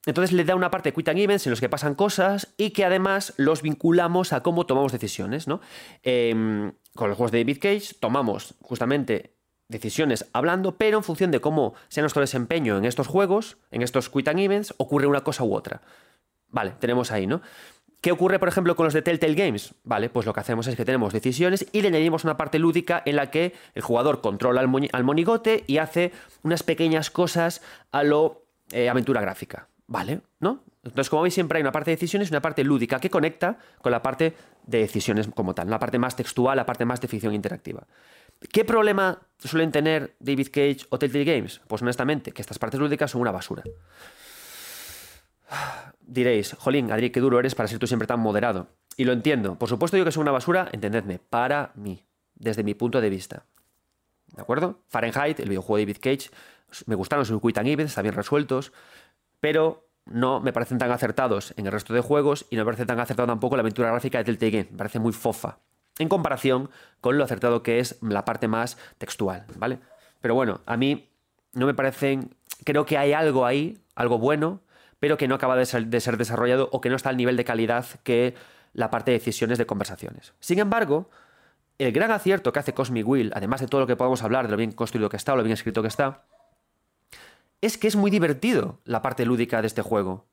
entonces 0.06 0.32
le 0.32 0.44
da 0.44 0.56
una 0.56 0.72
parte 0.72 0.90
de 0.90 0.96
quit 0.96 1.10
and 1.10 1.20
events 1.20 1.46
en 1.46 1.52
los 1.52 1.60
que 1.60 1.70
pasan 1.70 1.94
cosas 1.94 2.54
y 2.58 2.72
que 2.72 2.86
además 2.86 3.34
los 3.38 3.62
vinculamos 3.62 4.34
a 4.34 4.42
cómo 4.42 4.66
tomamos 4.66 4.92
decisiones. 4.92 5.48
¿no? 5.48 5.62
Em, 6.02 6.74
con 6.96 7.10
los 7.10 7.18
juegos 7.18 7.32
de 7.32 7.40
David 7.40 7.60
Cage 7.62 7.96
tomamos 8.00 8.56
justamente 8.62 9.36
decisiones 9.68 10.28
hablando, 10.34 10.78
pero 10.78 10.98
en 10.98 11.04
función 11.04 11.32
de 11.32 11.40
cómo 11.40 11.76
sea 11.88 12.02
nuestro 12.02 12.22
desempeño 12.22 12.78
en 12.78 12.86
estos 12.86 13.08
juegos, 13.08 13.58
en 13.70 13.84
estos 13.84 14.10
quit 14.10 14.28
and 14.28 14.40
events, 14.40 14.74
ocurre 14.78 15.08
una 15.08 15.22
cosa 15.22 15.44
u 15.44 15.56
otra. 15.56 15.82
Vale, 16.50 16.74
tenemos 16.80 17.12
ahí, 17.12 17.28
¿no? 17.28 17.42
¿Qué 18.02 18.12
ocurre, 18.12 18.40
por 18.40 18.48
ejemplo, 18.48 18.76
con 18.76 18.86
los 18.86 18.96
de 18.96 19.04
Telltale 19.04 19.36
Games? 19.36 19.76
Vale, 19.84 20.10
pues 20.10 20.26
lo 20.26 20.34
que 20.34 20.40
hacemos 20.40 20.66
es 20.66 20.76
que 20.76 20.86
tenemos 20.86 21.14
decisiones 21.14 21.68
y 21.72 21.84
le 21.84 21.90
añadimos 21.90 22.24
una 22.24 22.36
parte 22.36 22.58
lúdica 22.58 23.04
en 23.06 23.16
la 23.16 23.30
que 23.30 23.54
el 23.76 23.84
jugador 23.84 24.22
controla 24.22 24.60
al, 24.60 25.04
monigote 25.04 25.64
y 25.68 25.78
hace 25.78 26.12
unas 26.42 26.64
pequeñas 26.64 27.12
cosas 27.12 27.62
a 27.92 28.02
lo 28.02 28.44
eh, 28.72 28.90
aventura 28.90 29.22
gráfica. 29.22 29.68
Vale, 29.86 30.22
¿no? 30.40 30.64
Entonces, 30.84 31.12
como 31.12 31.22
veis, 31.22 31.36
siempre 31.36 31.58
hay 31.58 31.62
una 31.62 31.72
parte 31.72 31.92
de 31.92 31.98
decisiones 31.98 32.30
y 32.30 32.34
una 32.34 32.42
parte 32.42 32.64
lúdica 32.64 33.00
que 33.00 33.12
conecta 33.12 33.60
con 33.84 33.92
la 33.92 34.02
parte 34.02 34.34
de 34.66 34.80
decisiones 34.80 35.28
como 35.36 35.54
tal, 35.54 35.70
la 35.70 35.78
parte 35.78 36.00
más 36.00 36.16
textual, 36.16 36.58
la 36.58 36.66
parte 36.66 36.86
más 36.86 37.02
de 37.02 37.08
ficción 37.08 37.36
interactiva. 37.36 37.86
¿Qué 38.52 38.66
problema 38.66 39.20
suelen 39.38 39.72
tener 39.72 40.16
David 40.20 40.48
Cage 40.48 40.88
o 40.90 40.98
Telltale 40.98 41.26
Games? 41.26 41.62
Pues 41.68 41.84
honestamente, 41.84 42.32
que 42.32 42.42
estas 42.42 42.58
partes 42.58 42.80
lúdicas 42.80 43.12
son 43.12 43.22
una 43.22 43.32
basura. 43.32 43.62
Diréis, 46.12 46.56
jolín, 46.60 46.92
Adri, 46.92 47.10
qué 47.10 47.22
duro 47.22 47.40
eres 47.40 47.56
para 47.56 47.70
ser 47.70 47.80
tú 47.80 47.88
siempre 47.88 48.06
tan 48.06 48.20
moderado. 48.20 48.68
Y 48.98 49.06
lo 49.06 49.14
entiendo. 49.14 49.56
Por 49.58 49.70
supuesto 49.70 49.96
yo 49.96 50.04
que 50.04 50.12
son 50.12 50.24
una 50.24 50.34
basura, 50.34 50.68
entendedme, 50.74 51.20
para 51.20 51.72
mí, 51.76 52.04
desde 52.36 52.66
mi 52.66 52.74
punto 52.74 53.00
de 53.00 53.10
vista. 53.10 53.46
¿De 54.36 54.42
acuerdo? 54.42 54.82
Fahrenheit, 54.90 55.40
el 55.40 55.48
videojuego 55.48 55.78
de 55.78 55.84
David 55.84 56.02
Cage, 56.02 56.30
me 56.86 56.96
gustaron 56.96 57.26
sus 57.26 57.40
quick 57.40 57.58
and 57.58 57.70
events, 57.70 57.92
están 57.94 58.04
bien 58.04 58.14
resueltos, 58.14 58.74
pero 59.40 59.88
no 60.04 60.42
me 60.42 60.52
parecen 60.52 60.80
tan 60.80 60.92
acertados 60.92 61.54
en 61.56 61.66
el 61.66 61.72
resto 61.72 61.94
de 61.94 62.02
juegos 62.02 62.46
y 62.50 62.58
no 62.58 62.64
me 62.64 62.66
parece 62.66 62.86
tan 62.86 63.00
acertado 63.00 63.28
tampoco 63.28 63.56
la 63.56 63.62
aventura 63.62 63.90
gráfica 63.90 64.18
de 64.18 64.26
Telltale 64.26 64.52
Game. 64.52 64.68
Me 64.72 64.78
parece 64.80 65.00
muy 65.00 65.14
fofa 65.14 65.60
en 65.98 66.10
comparación 66.10 66.70
con 67.00 67.18
lo 67.18 67.24
acertado 67.24 67.64
que 67.64 67.80
es 67.80 67.98
la 68.02 68.26
parte 68.26 68.50
más 68.50 68.78
textual, 68.98 69.46
¿vale? 69.56 69.80
Pero 70.20 70.36
bueno, 70.36 70.60
a 70.66 70.76
mí 70.76 71.10
no 71.54 71.66
me 71.66 71.74
parecen... 71.74 72.36
Creo 72.66 72.86
que 72.86 72.98
hay 72.98 73.14
algo 73.14 73.46
ahí, 73.46 73.78
algo 73.96 74.18
bueno, 74.18 74.60
pero 75.02 75.18
que 75.18 75.28
no 75.28 75.34
acaba 75.34 75.56
de 75.56 75.66
ser, 75.66 75.88
de 75.88 76.00
ser 76.00 76.16
desarrollado 76.16 76.70
o 76.72 76.80
que 76.80 76.90
no 76.90 76.96
está 76.96 77.10
al 77.10 77.18
nivel 77.18 77.36
de 77.36 77.44
calidad 77.44 77.86
que 78.04 78.36
la 78.74 78.92
parte 78.92 79.10
de 79.10 79.18
decisiones 79.18 79.58
de 79.58 79.66
conversaciones. 79.66 80.34
Sin 80.40 80.60
embargo, 80.60 81.10
el 81.80 81.92
gran 81.92 82.12
acierto 82.12 82.54
que 82.54 82.60
hace 82.60 82.76
Cosmic 82.76 83.08
Will, 83.08 83.32
además 83.34 83.62
de 83.62 83.68
todo 83.68 83.82
lo 83.82 83.88
que 83.88 83.96
podemos 83.96 84.22
hablar, 84.22 84.46
de 84.46 84.52
lo 84.52 84.58
bien 84.58 84.72
construido 84.72 85.10
que 85.10 85.18
está 85.18 85.34
o 85.34 85.36
lo 85.36 85.44
bien 85.44 85.56
escrito 85.56 85.82
que 85.82 85.88
está, 85.88 86.26
es 87.62 87.80
que 87.80 87.88
es 87.88 87.96
muy 87.96 88.12
divertido 88.12 88.80
la 88.86 89.02
parte 89.02 89.26
lúdica 89.26 89.62
de 89.62 89.68
este 89.68 89.82
juego. 89.82 90.28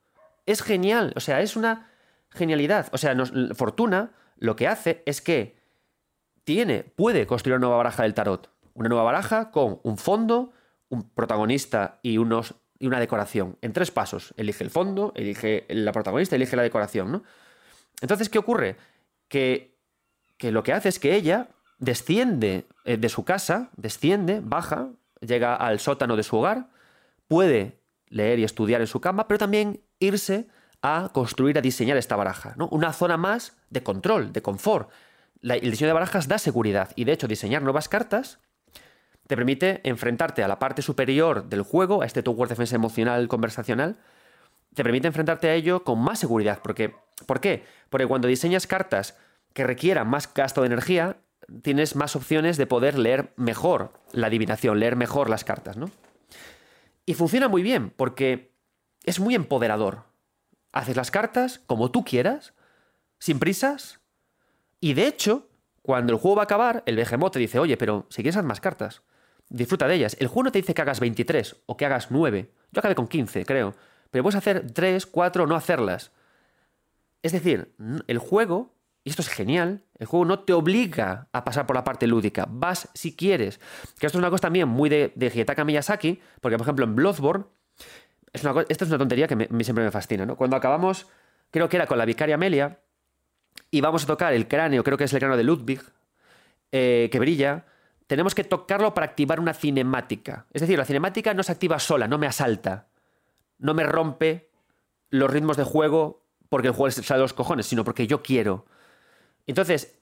es 0.45 0.63
genial, 0.63 1.15
o 1.17 1.21
sea, 1.21 1.41
es 1.41 1.57
una 1.57 1.91
genialidad. 2.29 2.89
O 2.93 2.99
sea, 2.99 3.17
Fortuna 3.55 4.13
lo 4.37 4.55
que 4.55 4.69
hace 4.69 5.03
es 5.07 5.23
que 5.23 5.57
tiene, 6.45 6.85
puede 6.85 7.27
construir 7.27 7.57
una 7.57 7.67
nueva 7.67 7.79
baraja 7.79 8.03
del 8.03 8.13
tarot. 8.13 8.51
Una 8.75 8.91
nueva 8.91 9.05
baraja 9.05 9.51
con 9.51 9.81
un 9.83 9.97
fondo, 9.97 10.53
un 10.91 11.09
protagonista 11.09 12.01
y, 12.03 12.19
unos, 12.19 12.55
y 12.79 12.87
una 12.87 13.01
decoración. 13.01 13.57
En 13.63 13.73
tres 13.73 13.91
pasos. 13.91 14.35
Elige 14.37 14.65
el 14.65 14.71
fondo, 14.71 15.13
elige 15.17 15.67
la 15.69 15.93
protagonista, 15.93 16.37
elige 16.37 16.57
la 16.57 16.63
decoración, 16.63 17.13
¿no? 17.13 17.23
Entonces, 18.01 18.29
¿qué 18.29 18.39
ocurre? 18.39 18.77
Que, 19.29 19.77
que 20.37 20.53
lo 20.53 20.63
que 20.63 20.73
hace 20.73 20.89
es 20.89 20.99
que 20.99 21.15
ella 21.15 21.49
desciende 21.79 22.67
eh, 22.85 22.97
de 22.97 23.09
su 23.09 23.25
casa, 23.25 23.71
desciende, 23.77 24.41
baja, 24.43 24.91
llega 25.21 25.55
al 25.55 25.81
sótano 25.81 26.17
de 26.17 26.23
su 26.23 26.37
hogar, 26.37 26.69
puede 27.27 27.81
leer 28.09 28.39
y 28.39 28.45
estudiar 28.45 28.81
en 28.81 28.87
su 28.87 29.01
cama, 29.01 29.29
pero 29.29 29.39
también 29.39 29.81
irse 29.99 30.49
a 30.81 31.11
construir, 31.13 31.59
a 31.59 31.61
diseñar 31.61 31.97
esta 31.97 32.17
baraja. 32.17 32.55
¿no? 32.57 32.69
Una 32.69 32.93
zona 32.93 33.17
más 33.17 33.57
de 33.71 33.83
control, 33.83 34.33
de 34.33 34.43
confort. 34.43 34.91
el 35.43 35.71
diseño 35.71 35.89
de 35.89 35.95
barajas 35.95 36.29
da 36.29 36.39
seguridad 36.39 36.91
y 36.95 37.05
de 37.05 37.13
hecho 37.13 37.27
diseñar 37.27 37.63
nuevas 37.63 37.89
cartas 37.89 38.39
te 39.29 39.37
permite 39.37 39.81
enfrentarte 39.85 40.43
a 40.43 40.49
la 40.49 40.59
parte 40.59 40.83
superior 40.83 41.49
del 41.49 41.63
juego, 41.63 42.03
a 42.03 42.07
este 42.07 42.23
tower 42.23 42.49
defensa 42.49 42.75
emocional 42.75 43.29
conversacional, 43.29 43.99
te 44.75 44.83
permite 44.83 45.07
enfrentarte 45.07 45.51
a 45.51 45.55
ello 45.55 45.85
con 45.85 46.01
más 46.01 46.19
seguridad. 46.19 46.61
Porque, 46.63 46.95
¿Por 47.27 47.41
qué? 47.41 47.65
Porque 47.91 48.07
cuando 48.07 48.27
diseñas 48.27 48.67
cartas 48.67 49.19
que 49.53 49.65
requieran 49.65 50.09
más 50.09 50.33
gasto 50.33 50.63
de 50.63 50.69
energía, 50.69 51.19
tienes 51.63 51.95
más 51.95 52.17
opciones 52.17 52.57
de 52.57 52.67
poder 52.67 52.99
leer 52.99 53.35
mejor 53.37 53.93
la 54.13 54.29
adivinación, 54.29 54.81
leer 54.81 54.97
mejor 54.97 55.29
las 55.29 55.45
cartas, 55.45 55.77
¿no? 55.77 55.91
Y 57.05 57.13
funciona 57.13 57.49
muy 57.49 57.63
bien 57.63 57.91
porque 57.95 58.55
es 59.05 59.21
muy 59.21 59.35
empoderador. 59.35 60.05
Haces 60.73 60.97
las 60.97 61.11
cartas 61.11 61.61
como 61.67 61.91
tú 61.91 62.03
quieras, 62.03 62.55
sin 63.19 63.39
prisas, 63.39 64.01
y 64.81 64.95
de 64.95 65.07
hecho, 65.07 65.49
cuando 65.83 66.15
el 66.15 66.19
juego 66.19 66.37
va 66.37 66.43
a 66.43 66.45
acabar, 66.45 66.83
el 66.87 66.97
Behemoth 66.97 67.35
te 67.35 67.39
dice, 67.39 67.59
oye, 67.59 67.77
pero 67.77 68.07
si 68.09 68.23
quieres 68.23 68.37
haz 68.37 68.45
más 68.45 68.61
cartas, 68.61 69.03
disfruta 69.49 69.89
de 69.89 69.95
ellas. 69.95 70.17
El 70.21 70.29
juego 70.29 70.45
no 70.45 70.53
te 70.53 70.59
dice 70.59 70.75
que 70.75 70.83
hagas 70.83 71.01
23 71.01 71.57
o 71.67 71.77
que 71.77 71.87
hagas 71.87 72.11
9. 72.11 72.51
Yo 72.73 72.79
acabé 72.79 72.95
con 72.95 73.09
15, 73.09 73.45
creo. 73.45 73.75
Pero 74.11 74.23
puedes 74.23 74.37
hacer 74.37 74.71
3, 74.73 75.07
4 75.07 75.45
o 75.45 75.47
no 75.47 75.55
hacerlas. 75.55 76.13
Es 77.23 77.33
decir, 77.33 77.75
el 78.07 78.19
juego 78.19 78.79
y 79.09 79.11
esto 79.11 79.23
es 79.23 79.29
genial. 79.29 79.85
El 79.99 80.07
juego 80.07 80.27
no 80.27 80.41
te 80.41 80.53
obliga 80.53 81.29
a 81.33 81.43
pasar 81.43 81.67
por 81.67 81.75
la 81.75 81.83
parte 81.83 82.07
lúdica. 82.07 82.47
Vas 82.47 82.91
si 82.93 83.17
quieres. 83.17 83.59
Que 83.99 84.07
esto 84.07 84.19
es 84.19 84.23
una 84.23 84.29
cosa 84.29 84.43
también 84.43 84.69
muy 84.69 84.91
de, 84.91 85.13
de 85.15 85.65
Miyazaki, 85.65 86.21
porque 86.43 86.59
por 86.59 86.67
ejemplo 86.67 86.85
en 86.85 86.95
Bloodborne, 86.95 87.47
es 88.35 88.45
una, 88.45 88.67
esta 88.69 88.85
es 88.85 88.91
una 88.91 88.99
tontería 88.99 89.27
que 89.27 89.35
mí 89.35 89.65
siempre 89.65 89.83
me 89.83 89.91
fascina. 89.91 90.27
¿no? 90.27 90.37
Cuando 90.37 90.57
acabamos, 90.57 91.07
creo 91.51 91.71
que 91.71 91.77
era 91.77 91.87
con 91.87 91.97
la 91.97 92.05
vicaria 92.05 92.35
Amelia, 92.35 92.81
y 93.71 93.81
vamos 93.81 94.05
a 94.05 94.07
tocar 94.07 94.35
el 94.35 94.47
cráneo, 94.47 94.85
creo 94.85 94.99
que 94.99 95.05
es 95.05 95.13
el 95.15 95.21
cráneo 95.21 95.39
de 95.39 95.45
Ludwig, 95.45 95.81
eh, 96.73 97.09
que 97.11 97.19
brilla, 97.19 97.65
tenemos 98.09 98.35
que 98.35 98.43
tocarlo 98.43 98.95
para 98.95 99.07
activar 99.07 99.39
una 99.39 99.55
cinemática. 99.55 100.47
Es 100.53 100.63
decir, 100.63 100.79
la 100.79 100.87
cinemática 100.87 101.35
no 101.35 101.43
se 101.43 101.53
activa 101.53 101.79
sola, 101.79 102.09
no 102.09 102.19
me 102.19 102.27
asalta, 102.27 102.89
no 103.59 103.75
me 103.75 103.85
rompe 103.85 104.51
los 105.11 105.31
ritmos 105.31 105.57
de 105.57 105.65
juego 105.65 106.27
porque 106.49 106.69
el 106.69 106.75
juego 106.75 106.91
sale 106.91 107.19
de 107.19 107.25
los 107.25 107.35
cojones, 107.35 107.67
sino 107.67 107.85
porque 107.85 108.07
yo 108.07 108.23
quiero. 108.23 108.65
Entonces, 109.47 110.01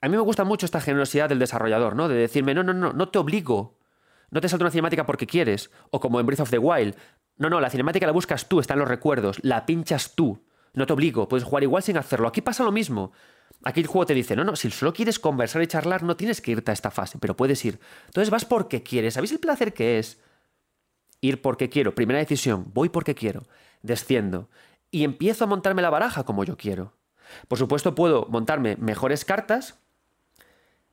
a 0.00 0.08
mí 0.08 0.16
me 0.16 0.22
gusta 0.22 0.44
mucho 0.44 0.64
esta 0.64 0.80
generosidad 0.80 1.28
del 1.28 1.38
desarrollador, 1.38 1.96
¿no? 1.96 2.08
De 2.08 2.14
decirme, 2.14 2.54
no, 2.54 2.62
no, 2.62 2.72
no, 2.72 2.94
no 2.94 3.08
te 3.10 3.18
obligo. 3.18 3.78
No 4.30 4.40
te 4.40 4.48
salto 4.48 4.64
una 4.64 4.70
cinemática 4.70 5.04
porque 5.04 5.26
quieres. 5.26 5.70
O 5.90 6.00
como 6.00 6.20
en 6.20 6.26
Breath 6.26 6.40
of 6.40 6.50
the 6.50 6.58
Wild. 6.58 6.96
No, 7.36 7.50
no, 7.50 7.60
la 7.60 7.70
cinemática 7.70 8.06
la 8.06 8.12
buscas 8.12 8.48
tú, 8.48 8.60
está 8.60 8.72
en 8.74 8.80
los 8.80 8.88
recuerdos. 8.88 9.38
La 9.42 9.66
pinchas 9.66 10.14
tú. 10.14 10.44
No 10.72 10.86
te 10.86 10.94
obligo. 10.94 11.28
Puedes 11.28 11.44
jugar 11.44 11.62
igual 11.62 11.82
sin 11.82 11.98
hacerlo. 11.98 12.28
Aquí 12.28 12.40
pasa 12.40 12.64
lo 12.64 12.72
mismo. 12.72 13.12
Aquí 13.64 13.80
el 13.80 13.86
juego 13.86 14.06
te 14.06 14.14
dice, 14.14 14.36
no, 14.36 14.44
no, 14.44 14.54
si 14.54 14.70
solo 14.70 14.92
quieres 14.92 15.18
conversar 15.18 15.62
y 15.62 15.66
charlar, 15.66 16.02
no 16.02 16.16
tienes 16.16 16.40
que 16.40 16.52
irte 16.52 16.70
a 16.70 16.74
esta 16.74 16.90
fase, 16.90 17.18
pero 17.18 17.36
puedes 17.36 17.64
ir. 17.64 17.80
Entonces 18.06 18.30
vas 18.30 18.44
porque 18.44 18.82
quieres. 18.82 19.14
¿Sabéis 19.14 19.32
el 19.32 19.40
placer 19.40 19.74
que 19.74 19.98
es? 19.98 20.18
Ir 21.20 21.42
porque 21.42 21.68
quiero. 21.68 21.94
Primera 21.94 22.20
decisión, 22.20 22.70
voy 22.72 22.88
porque 22.88 23.14
quiero. 23.14 23.46
Desciendo. 23.82 24.48
Y 24.90 25.04
empiezo 25.04 25.44
a 25.44 25.46
montarme 25.48 25.82
la 25.82 25.90
baraja 25.90 26.24
como 26.24 26.44
yo 26.44 26.56
quiero. 26.56 26.94
Por 27.48 27.58
supuesto, 27.58 27.94
puedo 27.94 28.26
montarme 28.30 28.76
mejores 28.76 29.24
cartas 29.24 29.78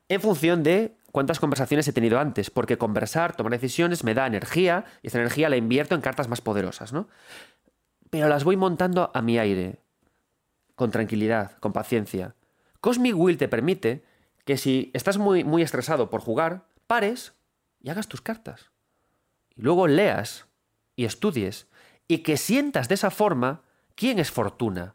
en 0.08 0.20
función 0.20 0.62
de 0.62 0.96
cuántas 1.12 1.40
conversaciones 1.40 1.88
he 1.88 1.92
tenido 1.92 2.18
antes, 2.18 2.50
porque 2.50 2.78
conversar, 2.78 3.36
tomar 3.36 3.52
decisiones 3.52 4.04
me 4.04 4.14
da 4.14 4.26
energía 4.26 4.84
y 5.02 5.08
esa 5.08 5.18
energía 5.18 5.48
la 5.48 5.56
invierto 5.56 5.94
en 5.94 6.00
cartas 6.00 6.28
más 6.28 6.40
poderosas, 6.40 6.92
¿no? 6.92 7.08
Pero 8.10 8.28
las 8.28 8.44
voy 8.44 8.56
montando 8.56 9.10
a 9.14 9.22
mi 9.22 9.38
aire, 9.38 9.80
con 10.74 10.90
tranquilidad, 10.90 11.58
con 11.58 11.72
paciencia. 11.72 12.34
Cosmic 12.80 13.16
Will 13.16 13.38
te 13.38 13.48
permite 13.48 14.04
que 14.44 14.56
si 14.56 14.90
estás 14.94 15.18
muy, 15.18 15.44
muy 15.44 15.62
estresado 15.62 16.08
por 16.10 16.20
jugar, 16.20 16.68
pares 16.86 17.34
y 17.80 17.90
hagas 17.90 18.08
tus 18.08 18.20
cartas. 18.20 18.70
Y 19.54 19.62
luego 19.62 19.86
leas 19.86 20.46
y 20.94 21.04
estudies 21.04 21.68
y 22.08 22.18
que 22.18 22.36
sientas 22.36 22.88
de 22.88 22.94
esa 22.94 23.10
forma 23.10 23.62
quién 23.94 24.18
es 24.18 24.30
Fortuna, 24.30 24.94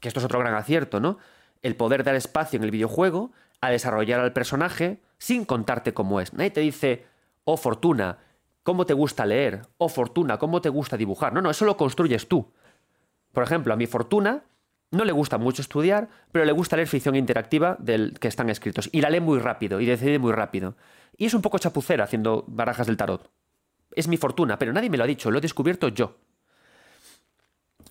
que 0.00 0.08
esto 0.08 0.20
es 0.20 0.26
otro 0.26 0.38
gran 0.38 0.54
acierto, 0.54 1.00
¿no? 1.00 1.18
El 1.62 1.76
poder 1.76 2.04
dar 2.04 2.14
espacio 2.14 2.56
en 2.56 2.64
el 2.64 2.70
videojuego 2.70 3.32
a 3.60 3.70
desarrollar 3.70 4.20
al 4.20 4.32
personaje 4.32 5.00
sin 5.18 5.44
contarte 5.44 5.94
cómo 5.94 6.20
es. 6.20 6.32
Nadie 6.32 6.50
te 6.50 6.60
dice, 6.60 7.06
oh 7.44 7.56
Fortuna, 7.56 8.18
¿cómo 8.62 8.86
te 8.86 8.94
gusta 8.94 9.26
leer? 9.26 9.62
Oh 9.78 9.88
Fortuna, 9.88 10.38
¿cómo 10.38 10.60
te 10.60 10.68
gusta 10.68 10.96
dibujar? 10.96 11.32
No, 11.32 11.42
no, 11.42 11.50
eso 11.50 11.64
lo 11.64 11.76
construyes 11.76 12.28
tú. 12.28 12.52
Por 13.32 13.42
ejemplo, 13.42 13.72
a 13.72 13.76
mi 13.76 13.86
Fortuna 13.86 14.44
no 14.90 15.04
le 15.04 15.12
gusta 15.12 15.38
mucho 15.38 15.62
estudiar, 15.62 16.08
pero 16.32 16.44
le 16.44 16.52
gusta 16.52 16.76
leer 16.76 16.88
ficción 16.88 17.16
interactiva 17.16 17.76
del 17.78 18.18
que 18.18 18.28
están 18.28 18.50
escritos. 18.50 18.88
Y 18.92 19.00
la 19.00 19.10
lee 19.10 19.20
muy 19.20 19.38
rápido 19.38 19.80
y 19.80 19.86
decide 19.86 20.18
muy 20.18 20.32
rápido. 20.32 20.76
Y 21.16 21.26
es 21.26 21.34
un 21.34 21.42
poco 21.42 21.58
chapucera 21.58 22.04
haciendo 22.04 22.44
barajas 22.46 22.86
del 22.86 22.96
tarot. 22.96 23.30
Es 23.92 24.08
mi 24.08 24.16
fortuna, 24.16 24.58
pero 24.58 24.72
nadie 24.72 24.90
me 24.90 24.96
lo 24.96 25.04
ha 25.04 25.06
dicho, 25.06 25.30
lo 25.30 25.38
he 25.38 25.40
descubierto 25.40 25.88
yo. 25.88 26.16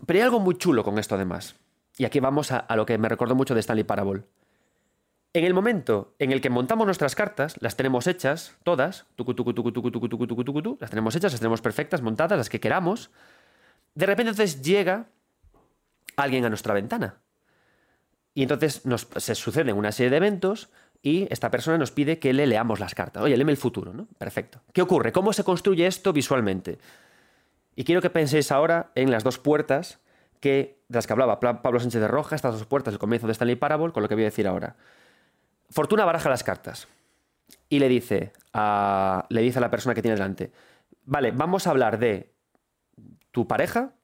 Pero 0.06 0.18
hay 0.18 0.24
algo 0.24 0.40
muy 0.40 0.56
chulo 0.58 0.84
con 0.84 1.00
esto 1.00 1.16
además. 1.16 1.56
Y 1.98 2.06
aquí 2.06 2.20
vamos 2.20 2.52
a, 2.52 2.68
lo 2.76 2.86
que 2.86 2.98
me 2.98 3.10
recuerdo 3.10 3.36
mucho 3.36 3.54
de 3.54 3.62
Stanley 3.62 3.84
Parable. 3.84 4.24
En 5.34 5.44
el 5.44 5.54
momento 5.54 6.14
en 6.20 6.32
el 6.32 6.40
que 6.40 6.50
montamos 6.50 6.86
nuestras 6.86 7.16
cartas, 7.16 7.56
las 7.62 7.76
tenemos 7.76 8.08
hechas, 8.08 8.56
todas, 8.64 9.06
las 9.18 10.90
tenemos 10.90 11.16
hechas, 11.16 11.32
las 11.34 11.42
tenemos 11.42 11.62
perfectas, 11.62 12.02
montadas, 12.02 12.38
las 12.38 12.50
que 12.50 12.62
queramos, 12.62 13.12
de 13.96 14.06
repente 14.06 14.30
entonces 14.30 14.62
llega 14.62 15.08
alguien 16.18 16.46
a 16.46 16.50
nuestra 16.50 16.74
ventana. 16.74 17.22
Y 18.34 18.44
entonces 18.44 18.86
nos, 18.86 19.08
se 19.16 19.36
suceden 19.36 19.76
una 19.76 19.92
serie 19.92 20.10
de 20.10 20.18
eventos 20.18 20.70
y 21.02 21.28
esta 21.32 21.52
persona 21.52 21.78
nos 21.78 21.92
pide 21.92 22.20
que 22.20 22.34
le 22.34 22.48
leamos 22.48 22.80
las 22.80 22.96
cartas. 22.96 23.24
Oye, 23.24 23.38
léeme 23.38 23.52
el 23.52 23.58
futuro, 23.58 23.94
¿no? 23.94 24.08
Perfecto. 24.18 24.62
¿Qué 24.74 24.82
ocurre? 24.82 25.12
¿Cómo 25.12 25.34
se 25.34 25.44
construye 25.44 25.88
esto 25.88 26.12
visualmente? 26.12 26.80
Y 27.76 27.84
quiero 27.84 28.02
que 28.02 28.10
penséis 28.10 28.52
ahora 28.52 28.92
en 28.96 29.12
las 29.12 29.24
dos 29.24 29.38
puertas 29.38 30.00
que, 30.40 30.80
de 30.88 30.98
las 30.98 31.08
que 31.08 31.14
hablaba 31.14 31.40
Pablo 31.40 31.80
Sánchez 31.80 32.02
de 32.02 32.08
Roja, 32.08 32.36
estas 32.36 32.54
dos 32.54 32.66
puertas, 32.66 32.94
el 32.94 33.00
comienzo 33.00 33.28
de 33.28 33.34
Stanley 33.34 33.56
Parable, 33.56 33.92
con 33.92 34.04
lo 34.04 34.10
que 34.10 34.16
voy 34.16 34.24
a 34.24 34.28
decir 34.28 34.48
ahora. 34.48 34.76
Fortuna 35.70 36.06
baraja 36.06 36.30
las 36.30 36.44
cartas 36.44 36.88
y 37.70 37.80
le 37.80 37.90
dice 37.90 38.34
a, 38.54 39.26
le 39.30 39.42
dice 39.42 39.58
a 39.60 39.62
la 39.62 39.72
persona 39.72 39.96
que 39.96 40.02
tiene 40.02 40.16
delante, 40.16 40.52
vale, 41.04 41.32
vamos 41.32 41.68
a 41.68 41.72
hablar 41.72 42.00
de 42.00 42.34
tu 43.32 43.48
pareja, 43.48 43.95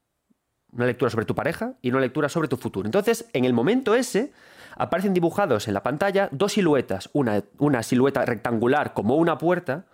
una 0.73 0.85
lectura 0.85 1.11
sobre 1.11 1.25
tu 1.25 1.35
pareja 1.35 1.73
y 1.81 1.89
una 1.89 1.99
lectura 1.99 2.29
sobre 2.29 2.47
tu 2.47 2.57
futuro. 2.57 2.87
Entonces, 2.87 3.25
en 3.33 3.45
el 3.45 3.53
momento 3.53 3.95
ese, 3.95 4.31
aparecen 4.75 5.13
dibujados 5.13 5.67
en 5.67 5.73
la 5.73 5.83
pantalla 5.83 6.29
dos 6.31 6.53
siluetas, 6.53 7.09
una, 7.13 7.43
una 7.57 7.83
silueta 7.83 8.25
rectangular 8.25 8.93
como 8.93 9.15
una 9.15 9.37
puerta 9.37 9.85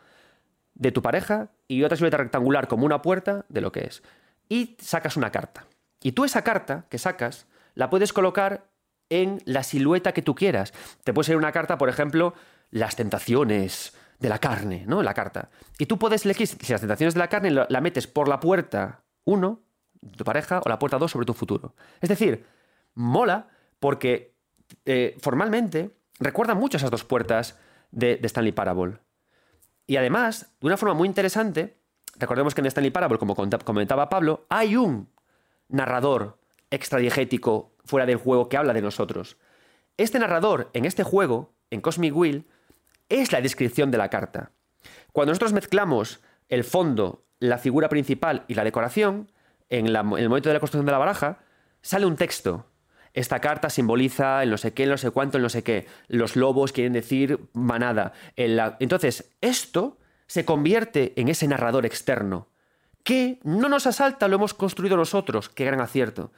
de 0.76 0.92
tu 0.92 1.02
pareja 1.02 1.50
y 1.68 1.84
otra 1.84 1.98
silueta 1.98 2.18
rectangular 2.18 2.68
como 2.68 2.86
una 2.86 3.02
puerta 3.02 3.46
de 3.50 3.62
lo 3.62 3.72
que 3.72 3.86
es. 3.86 4.04
Y 4.50 4.78
sacas 4.80 5.18
una 5.18 5.32
carta. 5.32 5.66
Y 6.02 6.12
tú 6.12 6.26
esa 6.26 6.44
carta 6.44 6.86
que 6.90 6.98
sacas 6.98 7.48
la 7.74 7.90
puedes 7.90 8.14
colocar 8.14 8.68
en 9.10 9.42
la 9.46 9.64
silueta 9.64 10.14
que 10.14 10.22
tú 10.22 10.36
quieras. 10.36 10.74
Te 11.04 11.14
puede 11.14 11.26
ser 11.26 11.38
una 11.38 11.52
carta, 11.52 11.78
por 11.78 11.90
ejemplo, 11.90 12.34
las 12.70 12.96
tentaciones 12.96 13.94
de 14.20 14.30
la 14.30 14.40
carne, 14.40 14.84
¿no? 14.88 15.04
La 15.04 15.14
carta. 15.14 15.50
Y 15.78 15.86
tú 15.86 15.98
puedes 15.98 16.26
elegir 16.26 16.48
si 16.48 16.72
las 16.72 16.82
tentaciones 16.82 17.14
de 17.14 17.20
la 17.20 17.30
carne 17.30 17.52
la 17.52 17.82
metes 17.82 18.08
por 18.08 18.28
la 18.28 18.40
puerta 18.40 19.04
1, 19.26 19.62
tu 20.16 20.24
pareja, 20.24 20.62
o 20.64 20.70
la 20.70 20.80
puerta 20.80 20.98
2 20.98 21.12
sobre 21.12 21.26
tu 21.26 21.34
futuro. 21.34 21.76
Es 22.02 22.10
decir, 22.10 22.46
mola 22.94 23.48
porque 23.80 24.36
eh, 24.86 25.16
formalmente 25.20 25.98
recuerda 26.20 26.56
mucho 26.56 26.78
esas 26.78 26.92
dos 26.92 27.04
puertas 27.04 27.60
de, 27.92 28.20
Stanley 28.24 28.52
Parable. 28.52 29.00
Y 29.86 29.98
además, 29.98 30.54
de 30.60 30.68
una 30.68 30.78
forma 30.78 30.96
muy 30.96 31.08
interesante, 31.08 31.78
recordemos 32.16 32.54
que 32.54 32.62
en 32.62 32.68
Stanley 32.68 32.92
Parable, 32.92 33.18
como 33.18 33.36
comentaba 33.36 34.10
Pablo, 34.10 34.46
hay 34.50 34.76
un 34.76 35.10
narrador 35.70 36.40
extradigético 36.70 37.76
fuera 37.86 38.06
del 38.06 38.18
juego 38.18 38.50
que 38.50 38.58
habla 38.58 38.74
de 38.74 38.82
nosotros. 38.82 39.38
Este 39.96 40.20
narrador 40.20 40.70
en 40.74 40.86
este 40.86 41.04
juego, 41.04 41.56
en 41.70 41.82
Cosmic 41.82 42.16
Wheel, 42.16 42.46
es 43.10 43.32
la 43.32 43.42
descripción 43.42 43.90
de 43.92 43.98
la 43.98 44.10
carta. 44.10 44.52
Cuando 45.14 45.32
nosotros 45.32 45.54
mezclamos 45.54 46.22
el 46.50 46.64
fondo, 46.64 47.26
la 47.40 47.58
figura 47.58 47.90
principal 47.90 48.44
y 48.48 48.56
la 48.56 48.64
decoración, 48.64 49.32
en, 49.70 49.88
el 49.88 50.04
momento 50.04 50.50
de 50.50 50.54
la 50.54 50.60
construcción 50.60 50.86
de 50.86 50.92
la 50.92 50.98
baraja, 50.98 51.40
sale 51.82 52.06
un 52.06 52.16
texto. 52.16 52.66
Esta 53.14 53.40
carta 53.40 53.70
simboliza 53.70 54.44
el 54.44 54.52
no 54.52 54.58
sé 54.58 54.74
qué, 54.74 54.84
el 54.84 54.90
no 54.90 54.98
sé 54.98 55.12
cuánto, 55.12 55.38
el 55.38 55.44
no 55.44 55.50
sé 55.50 55.64
qué. 55.64 55.88
Los 56.08 56.36
lobos 56.36 56.72
quieren 56.72 56.94
decir 56.94 57.40
manada. 57.54 58.14
Entonces, 58.36 59.32
esto 59.42 59.98
se 60.28 60.46
convierte 60.46 61.14
en 61.16 61.30
ese 61.30 61.48
narrador 61.48 61.86
externo 61.86 62.50
que 63.04 63.40
no 63.44 63.70
nos 63.70 63.88
asalta, 63.88 64.28
lo 64.28 64.36
hemos 64.36 64.54
construido 64.54 64.98
nosotros. 64.98 65.48
Qué 65.48 65.64
gran 65.64 65.80
acierto. 65.80 66.32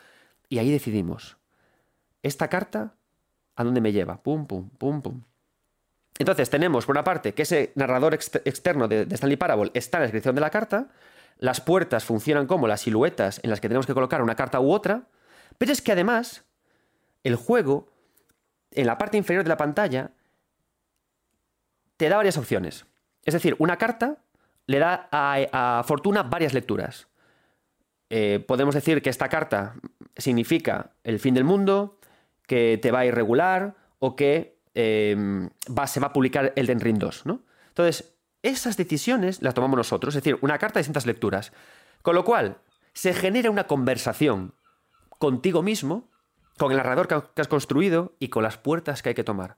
Y 0.49 0.59
ahí 0.59 0.71
decidimos. 0.71 1.38
Esta 2.21 2.47
carta, 2.47 2.93
¿a 3.55 3.63
dónde 3.63 3.82
me 3.82 3.91
lleva? 3.91 4.21
Pum, 4.21 4.45
pum, 4.45 4.69
pum, 4.69 5.01
pum. 5.01 5.23
Entonces 6.19 6.49
tenemos, 6.49 6.86
por 6.86 6.93
una 6.93 7.03
parte, 7.03 7.34
que 7.34 7.41
ese 7.41 7.71
narrador 7.73 8.13
externo 8.13 8.88
de 8.88 9.07
Stanley 9.09 9.38
Parable 9.38 9.71
está 9.73 9.97
en 9.97 10.01
la 10.01 10.05
descripción 10.05 10.36
de 10.36 10.41
la 10.41 10.51
carta, 10.51 10.89
las 11.40 11.62
puertas 11.62 12.04
funcionan 12.04 12.46
como 12.46 12.68
las 12.68 12.82
siluetas 12.82 13.40
en 13.44 13.50
las 13.50 13.62
que 13.62 13.70
tenemos 13.70 13.88
que 13.88 13.94
colocar 13.94 14.22
una 14.22 14.36
carta 14.36 14.60
u 14.60 14.72
otra, 14.72 15.08
pero 15.58 15.72
es 15.72 15.82
que 15.82 15.94
además 15.94 16.44
el 17.24 17.36
juego, 17.36 17.88
en 18.72 18.86
la 18.86 18.98
parte 18.98 19.18
inferior 19.18 19.44
de 19.44 19.50
la 19.50 19.58
pantalla, 19.58 20.12
te 21.98 22.10
da 22.10 22.18
varias 22.18 22.38
opciones. 22.38 22.86
Es 23.24 23.34
decir, 23.34 23.56
una 23.60 23.78
carta 23.78 24.18
le 24.68 24.80
da 24.80 25.10
a, 25.12 25.84
Fortuna 25.86 26.24
varias 26.24 26.54
lecturas. 26.54 27.08
Eh, 28.10 28.44
podemos 28.48 28.76
decir 28.76 29.02
que 29.02 29.10
esta 29.10 29.30
carta 29.30 29.76
significa 30.16 30.92
el 31.04 31.20
fin 31.20 31.34
del 31.34 31.44
mundo, 31.44 32.00
que 32.48 32.80
te 32.82 32.92
va 32.92 33.00
a 33.00 33.06
irregular 33.06 33.76
o 34.00 34.16
que 34.16 34.60
em, 34.74 35.50
se 35.86 36.00
va 36.00 36.08
a 36.08 36.14
publicar 36.14 36.54
el 36.56 36.68
Den 36.68 36.80
Ring 36.80 36.98
2. 36.98 37.26
¿no? 37.26 37.44
Entonces, 37.70 38.14
esas 38.44 38.78
decisiones 38.78 39.42
las 39.42 39.54
tomamos 39.54 39.78
nosotros, 39.78 40.16
es 40.16 40.24
decir, 40.24 40.38
una 40.42 40.58
carta 40.58 40.76
de 40.76 40.82
distintas 40.82 41.06
lecturas. 41.06 41.52
Con 42.02 42.16
lo 42.16 42.24
cual, 42.24 42.58
se 42.94 43.14
genera 43.14 43.52
una 43.52 43.68
conversación 43.68 44.54
contigo 45.18 45.62
mismo, 45.62 46.10
con 46.58 46.72
el 46.72 46.78
narrador 46.78 47.08
que 47.08 47.42
has 47.42 47.48
construido 47.48 48.16
y 48.20 48.30
con 48.30 48.44
las 48.44 48.58
puertas 48.58 49.02
que 49.02 49.10
hay 49.10 49.16
que 49.16 49.24
tomar. 49.24 49.58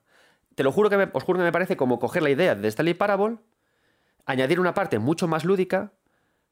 Te 0.55 0.63
lo 0.63 0.71
juro 0.71 0.89
que 0.89 0.97
me, 0.97 1.09
os 1.13 1.23
juro 1.23 1.39
que 1.39 1.45
me 1.45 1.51
parece 1.51 1.77
como 1.77 1.99
coger 1.99 2.21
la 2.23 2.29
idea 2.29 2.55
de 2.55 2.67
Stanley 2.67 2.93
Parable, 2.93 3.37
añadir 4.25 4.59
una 4.59 4.73
parte 4.73 4.99
mucho 4.99 5.27
más 5.27 5.45
lúdica, 5.45 5.93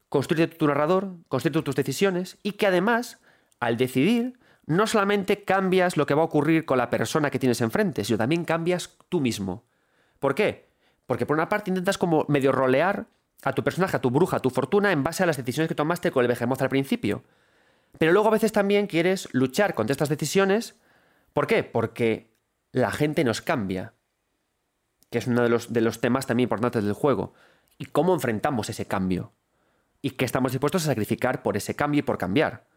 construir 0.10 0.58
tu 0.58 0.68
narrador, 0.68 1.14
construir 1.28 1.64
tus 1.64 1.76
decisiones 1.76 2.38
y 2.42 2.54
que 2.54 2.68
además, 2.68 3.20
al 3.60 3.78
decidir, 3.78 4.40
no 4.66 4.88
solamente 4.88 5.44
cambias 5.44 5.98
lo 5.98 6.06
que 6.06 6.14
va 6.14 6.22
a 6.22 6.26
ocurrir 6.26 6.66
con 6.66 6.78
la 6.78 6.90
persona 6.90 7.30
que 7.30 7.40
tienes 7.40 7.62
enfrente, 7.62 8.04
sino 8.04 8.18
también 8.18 8.46
cambias 8.46 8.98
tú 9.10 9.20
mismo. 9.20 9.66
¿Por 10.20 10.36
qué? 10.36 10.69
Porque 11.10 11.26
por 11.26 11.36
una 11.36 11.50
parte 11.50 11.72
intentas 11.72 11.98
como 11.98 12.24
medio 12.28 12.52
rolear 12.52 13.08
a 13.42 13.54
tu 13.54 13.64
personaje, 13.64 13.98
a 13.98 14.00
tu 14.00 14.12
bruja, 14.12 14.38
a 14.38 14.42
tu 14.42 14.52
fortuna 14.52 14.92
en 14.92 15.04
base 15.04 15.24
a 15.24 15.26
las 15.26 15.38
decisiones 15.38 15.68
que 15.68 15.74
tomaste 15.74 16.12
con 16.12 16.24
el 16.24 16.28
Behemoth 16.28 16.62
al 16.62 16.70
principio. 16.70 17.24
Pero 17.98 18.12
luego 18.12 18.28
a 18.28 18.32
veces 18.32 18.52
también 18.52 18.86
quieres 18.86 19.28
luchar 19.32 19.74
contra 19.74 19.94
estas 19.94 20.10
decisiones. 20.10 20.76
¿Por 21.34 21.48
qué? 21.48 21.64
Porque 21.64 22.38
la 22.72 22.92
gente 22.92 23.24
nos 23.24 23.42
cambia. 23.42 23.96
Que 25.10 25.18
es 25.18 25.26
uno 25.26 25.42
de 25.42 25.50
los, 25.50 25.74
de 25.74 25.82
los 25.82 26.00
temas 26.00 26.28
también 26.28 26.46
importantes 26.46 26.84
del 26.84 26.94
juego. 26.94 27.34
Y 27.80 27.86
cómo 27.86 28.14
enfrentamos 28.14 28.70
ese 28.70 28.86
cambio. 28.86 29.34
Y 30.04 30.12
qué 30.12 30.26
estamos 30.26 30.52
dispuestos 30.52 30.84
a 30.84 30.90
sacrificar 30.90 31.42
por 31.42 31.58
ese 31.58 31.76
cambio 31.76 32.02
y 32.02 32.04
por 32.04 32.20
cambiar. 32.20 32.68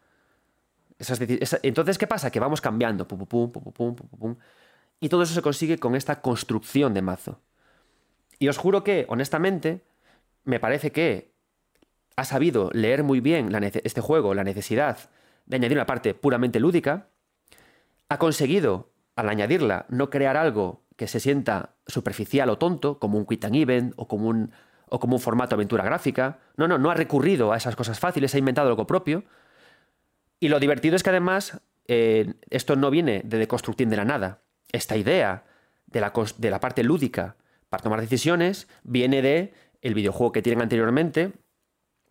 entonces, 1.63 1.99
¿qué 1.99 2.07
pasa? 2.07 2.31
Que 2.31 2.41
vamos 2.41 2.63
cambiando. 2.63 3.07
y 5.01 5.09
todo 5.11 5.23
eso 5.23 5.35
se 5.35 5.43
consigue 5.43 5.77
con 5.77 5.95
esta 5.97 6.23
construcción 6.23 6.95
de 6.95 7.03
mazo. 7.03 7.43
Y 8.43 8.49
os 8.49 8.59
juro 8.59 8.83
que, 8.83 9.07
honestamente, 9.09 9.85
me 10.43 10.59
parece 10.59 10.91
que 10.91 11.33
ha 12.17 12.25
sabido 12.25 12.71
leer 12.73 13.05
muy 13.05 13.21
bien 13.21 13.55
este 13.85 14.01
juego, 14.01 14.35
la 14.35 14.43
necesidad 14.43 14.99
de 15.47 15.55
añadir 15.55 15.79
una 15.79 15.87
parte 15.87 16.13
puramente 16.13 16.59
lúdica, 16.59 17.07
ha 18.09 18.19
conseguido, 18.19 18.91
al 19.15 19.29
añadirla, 19.29 19.87
no 19.91 20.11
crear 20.11 20.37
algo 20.37 20.83
que 20.97 21.07
se 21.07 21.21
sienta 21.21 21.77
superficial 21.87 22.51
o 22.51 22.59
tonto, 22.59 22.99
como 22.99 23.17
un 23.17 23.27
quit 23.27 23.45
and 23.45 23.55
event 23.55 23.95
o 23.95 24.09
como 24.09 24.27
un, 24.27 24.51
o 24.89 24.99
como 24.99 25.15
un 25.15 25.23
formato 25.23 25.55
aventura 25.55 25.85
gráfica. 25.85 26.41
No, 26.57 26.67
no, 26.67 26.79
no 26.79 26.91
ha 26.91 26.95
recurrido 26.95 27.53
a 27.53 27.57
esas 27.57 27.77
cosas 27.77 28.01
fáciles, 28.01 28.35
ha 28.35 28.39
inventado 28.39 28.71
algo 28.71 28.89
propio. 28.89 29.23
Y 30.41 30.49
lo 30.49 30.59
divertido 30.59 30.97
es 30.97 31.05
que 31.05 31.11
además 31.11 31.61
eh, 31.87 32.35
esto 32.51 32.75
no 32.75 32.91
viene 32.91 33.23
de 33.25 33.39
deconstructing 33.39 33.89
de 33.89 33.97
la 33.99 34.05
nada. 34.05 34.43
Esta 34.73 34.97
idea 34.97 35.45
de 35.87 36.01
la, 36.01 36.13
de 36.39 36.51
la 36.51 36.59
parte 36.59 36.83
lúdica 36.83 37.37
para 37.73 37.83
tomar 37.83 38.03
decisiones 38.03 38.69
viene 38.85 39.23
de 39.23 39.55
el 39.81 39.95
videojuego 39.95 40.31
que 40.31 40.43
tienen 40.43 40.61
anteriormente 40.61 41.33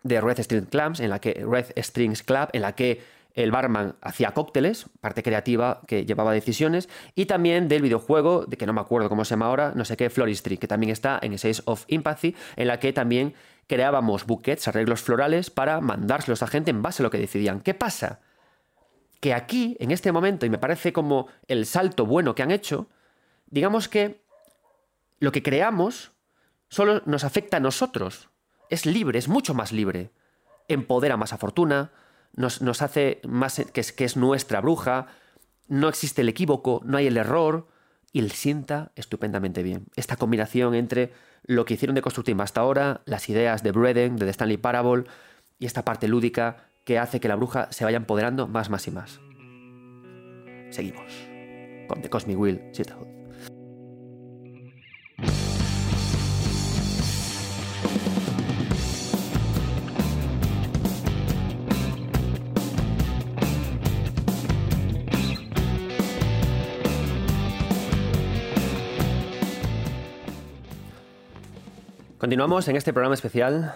de 0.02 0.20
Red 0.20 0.42
Strings 0.42 0.70
Clubs, 0.70 1.00
en 1.00 1.12
la 1.12 1.22
que 1.22 1.46
Red 1.48 1.68
Strings 1.78 2.24
Club, 2.24 2.50
en 2.54 2.64
la 2.64 2.74
que 2.74 3.00
el 3.36 3.52
barman 3.52 3.96
hacía 4.02 4.32
cócteles, 4.32 4.88
parte 5.02 5.22
creativa 5.22 5.82
que 5.86 6.04
llevaba 6.04 6.34
decisiones, 6.34 6.90
y 7.14 7.28
también 7.28 7.68
del 7.68 7.84
videojuego, 7.84 8.46
de 8.48 8.58
que 8.58 8.66
no 8.66 8.74
me 8.74 8.82
acuerdo 8.82 9.08
cómo 9.08 9.24
se 9.24 9.36
llama 9.36 9.46
ahora, 9.46 9.74
no 9.76 9.86
sé 9.86 9.96
qué, 9.98 10.10
Floristry, 10.10 10.58
que 10.58 10.68
también 10.68 10.90
está 10.90 11.20
en 11.22 11.34
Essays 11.34 11.62
of 11.66 11.86
Empathy, 11.88 12.36
en 12.56 12.68
la 12.68 12.80
que 12.80 12.92
también 12.92 13.36
creábamos 13.68 14.26
buquets, 14.26 14.68
arreglos 14.68 15.04
florales, 15.04 15.52
para 15.52 15.80
mandárselos 15.80 16.42
a 16.42 16.48
gente 16.48 16.72
en 16.72 16.82
base 16.82 17.04
a 17.04 17.06
lo 17.06 17.12
que 17.12 17.20
decidían. 17.20 17.62
¿Qué 17.62 17.76
pasa? 17.76 18.22
Que 19.20 19.36
aquí, 19.36 19.78
en 19.80 19.92
este 19.92 20.12
momento, 20.12 20.48
y 20.48 20.50
me 20.50 20.58
parece 20.58 20.92
como 20.92 21.28
el 21.48 21.68
salto 21.68 22.08
bueno 22.08 22.34
que 22.34 22.42
han 22.42 22.50
hecho, 22.50 22.90
digamos 23.46 23.88
que 23.88 24.24
lo 25.22 25.32
que 25.32 25.44
creamos 25.44 26.12
solo 26.68 27.02
nos 27.06 27.24
afecta 27.24 27.58
a 27.58 27.62
nosotros. 27.62 28.30
Es 28.70 28.86
libre, 28.86 29.20
es 29.20 29.30
mucho 29.30 29.54
más 29.54 29.72
libre. 29.72 30.12
Empodera 30.68 31.16
más 31.16 31.32
a 31.32 31.38
Fortuna, 31.38 31.92
nos, 32.34 32.82
hace 32.82 33.22
más 33.26 33.62
que 33.72 33.82
es, 33.82 33.94
que 33.94 34.04
es 34.04 34.18
nuestra 34.18 34.62
bruja, 34.62 35.08
no 35.68 35.90
existe 35.90 36.22
el 36.22 36.30
equívoco, 36.30 36.82
no 36.84 36.98
hay 36.98 37.08
el 37.08 37.18
error, 37.18 37.68
y 38.12 38.20
él 38.20 38.32
sienta 38.32 38.92
estupendamente 38.96 39.64
bien. 39.64 39.86
Esta 39.96 40.18
combinación 40.18 40.74
entre 40.74 41.14
lo 41.44 41.66
que 41.66 41.76
hicieron 41.76 41.96
de 41.96 42.02
Constructive 42.02 42.42
hasta 42.42 42.62
ahora, 42.62 43.02
las 43.06 43.30
ideas 43.30 43.64
de 43.64 43.72
Breden, 43.72 44.16
de 44.16 44.26
The 44.26 44.32
Stanley 44.32 44.58
Parable, 44.58 45.04
y 45.60 45.68
esta 45.68 45.86
parte 45.86 46.08
lúdica 46.08 46.66
que 46.84 46.98
hace 46.98 47.20
que 47.20 47.28
la 47.28 47.36
bruja 47.36 47.72
se 47.72 47.86
vaya 47.86 47.98
empoderando 47.98 48.48
más, 48.48 48.72
más 48.72 48.88
y 48.88 48.92
más. 48.92 49.20
Seguimos 50.72 51.12
con 51.88 52.02
The 52.02 52.10
Cosmic 52.10 52.40
Will. 52.40 52.62
Continuamos 72.32 72.66
en 72.70 72.78
este 72.78 72.94
programa 72.94 73.14
especial 73.14 73.76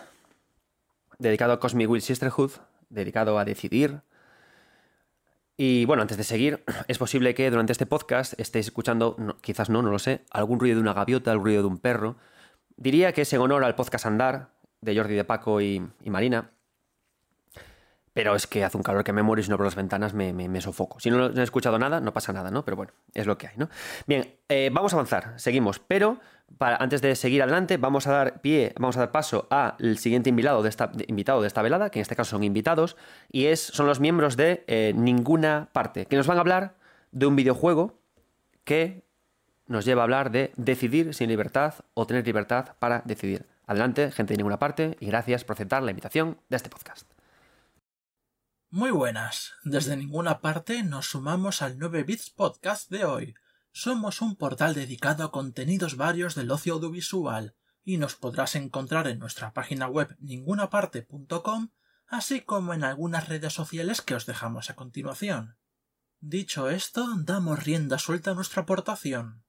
dedicado 1.20 1.52
a 1.52 1.60
Cosmic 1.60 1.90
Will 1.90 2.02
Sisterhood, 2.02 2.52
dedicado 2.88 3.38
a 3.38 3.44
decidir. 3.44 4.00
Y 5.58 5.84
bueno, 5.84 6.04
antes 6.04 6.16
de 6.16 6.24
seguir, 6.24 6.64
es 6.88 6.98
posible 6.98 7.36
que 7.36 7.52
durante 7.52 7.74
este 7.74 7.86
podcast 7.86 8.40
estéis 8.40 8.68
escuchando, 8.68 9.18
quizás 9.42 9.70
no, 9.70 9.82
no 9.82 9.92
lo 9.92 10.00
sé, 10.00 10.24
algún 10.32 10.62
ruido 10.62 10.78
de 10.78 10.84
una 10.84 10.94
gaviota, 10.94 11.32
algún 11.32 11.48
ruido 11.48 11.64
de 11.64 11.68
un 11.68 11.80
perro. 11.80 12.16
Diría 12.78 13.12
que 13.12 13.24
es 13.24 13.34
en 13.34 13.42
honor 13.42 13.66
al 13.66 13.76
podcast 13.76 14.06
Andar 14.06 14.52
de 14.80 14.96
Jordi 14.96 15.16
de 15.16 15.26
Paco 15.26 15.60
y 15.60 15.92
Marina, 16.06 16.52
pero 18.16 18.34
es 18.34 18.48
que 18.48 18.64
hace 18.64 18.78
un 18.78 18.84
calor 18.84 19.04
que 19.04 19.12
me 19.12 19.24
muero 19.24 19.42
y 19.42 19.44
si 19.44 19.50
no 19.50 19.58
por 19.58 19.66
las 19.66 19.76
ventanas 19.76 20.14
me, 20.14 20.62
sofoco. 20.62 21.02
Si 21.02 21.10
no, 21.10 21.28
he 21.28 21.44
escuchado 21.44 21.78
nada, 21.78 22.00
no 22.00 22.14
pasa 22.14 22.32
nada, 22.32 22.50
¿no? 22.50 22.64
Pero 22.64 22.78
bueno, 22.78 22.94
es 23.14 23.26
lo 23.28 23.38
que 23.38 23.48
hay, 23.48 23.58
¿no? 23.58 23.70
Bien, 24.08 24.36
eh, 24.48 24.70
vamos 24.72 24.94
a 24.94 24.96
avanzar, 24.96 25.34
seguimos. 25.36 25.80
Pero 25.80 26.18
antes 26.58 27.02
de 27.02 27.14
seguir 27.18 27.44
adelante, 27.44 27.76
vamos 27.76 28.08
a 28.08 28.14
dar 28.14 28.40
pie, 28.40 28.74
vamos 28.80 28.96
a 28.96 29.02
dar 29.02 29.12
paso 29.12 29.50
al 29.50 29.98
siguiente 29.98 30.30
invitado 30.30 30.64
de 30.64 30.70
esta, 30.70 30.94
invitado 31.08 31.42
de 31.42 31.48
esta 31.48 31.62
velada, 31.62 31.90
que 31.90 32.00
en 32.00 32.04
este 32.04 32.16
caso 32.16 32.32
son 32.32 32.46
invitados, 32.46 32.96
y 33.34 33.48
es, 33.48 33.60
son 33.60 33.86
los 33.86 34.00
miembros 34.00 34.38
de 34.38 34.64
eh, 34.68 34.94
Ninguna 34.96 35.68
Parte, 35.74 36.06
que 36.06 36.16
nos 36.16 36.26
van 36.26 36.38
a 36.38 36.40
hablar 36.40 36.76
de 37.12 37.26
un 37.26 37.36
videojuego 37.36 38.00
que 38.64 39.04
nos 39.68 39.84
lleva 39.84 40.04
a 40.04 40.06
hablar 40.06 40.32
de 40.32 40.54
decidir 40.56 41.14
sin 41.14 41.28
libertad 41.28 41.74
o 41.94 42.08
tener 42.08 42.26
libertad 42.26 42.78
para 42.80 43.02
decidir. 43.04 43.46
Adelante, 43.68 44.10
gente 44.12 44.36
de 44.36 44.38
Ninguna 44.38 44.58
Parte, 44.58 44.96
y 45.02 45.08
gracias 45.08 45.44
por 45.44 45.56
aceptar 45.56 45.84
la 45.84 45.92
invitación 45.92 46.38
de 46.48 46.56
este 46.56 46.70
podcast. 46.70 47.15
Muy 48.76 48.92
buenas. 48.92 49.54
Desde 49.64 49.96
ninguna 49.96 50.42
parte 50.42 50.84
nos 50.84 51.06
sumamos 51.06 51.62
al 51.62 51.80
9 51.80 52.04
Bits 52.04 52.30
Podcast 52.30 52.92
de 52.92 53.06
hoy. 53.06 53.34
Somos 53.72 54.22
un 54.22 54.36
portal 54.36 54.74
dedicado 54.74 55.24
a 55.24 55.32
contenidos 55.32 55.96
varios 55.96 56.36
del 56.36 56.52
ocio 56.52 56.74
audiovisual 56.74 57.56
y 57.86 57.96
nos 57.96 58.16
podrás 58.16 58.54
encontrar 58.56 59.08
en 59.08 59.18
nuestra 59.18 59.54
página 59.54 59.88
web 59.88 60.18
ningunaparte.com 60.20 61.70
así 62.08 62.42
como 62.42 62.74
en 62.74 62.84
algunas 62.84 63.30
redes 63.30 63.54
sociales 63.54 64.02
que 64.02 64.14
os 64.14 64.26
dejamos 64.26 64.70
a 64.70 64.76
continuación. 64.76 65.56
Dicho 66.20 66.70
esto, 66.70 67.08
damos 67.20 67.64
rienda 67.64 67.98
suelta 67.98 68.32
a 68.32 68.36
nuestra 68.36 68.64
aportación. 68.64 69.46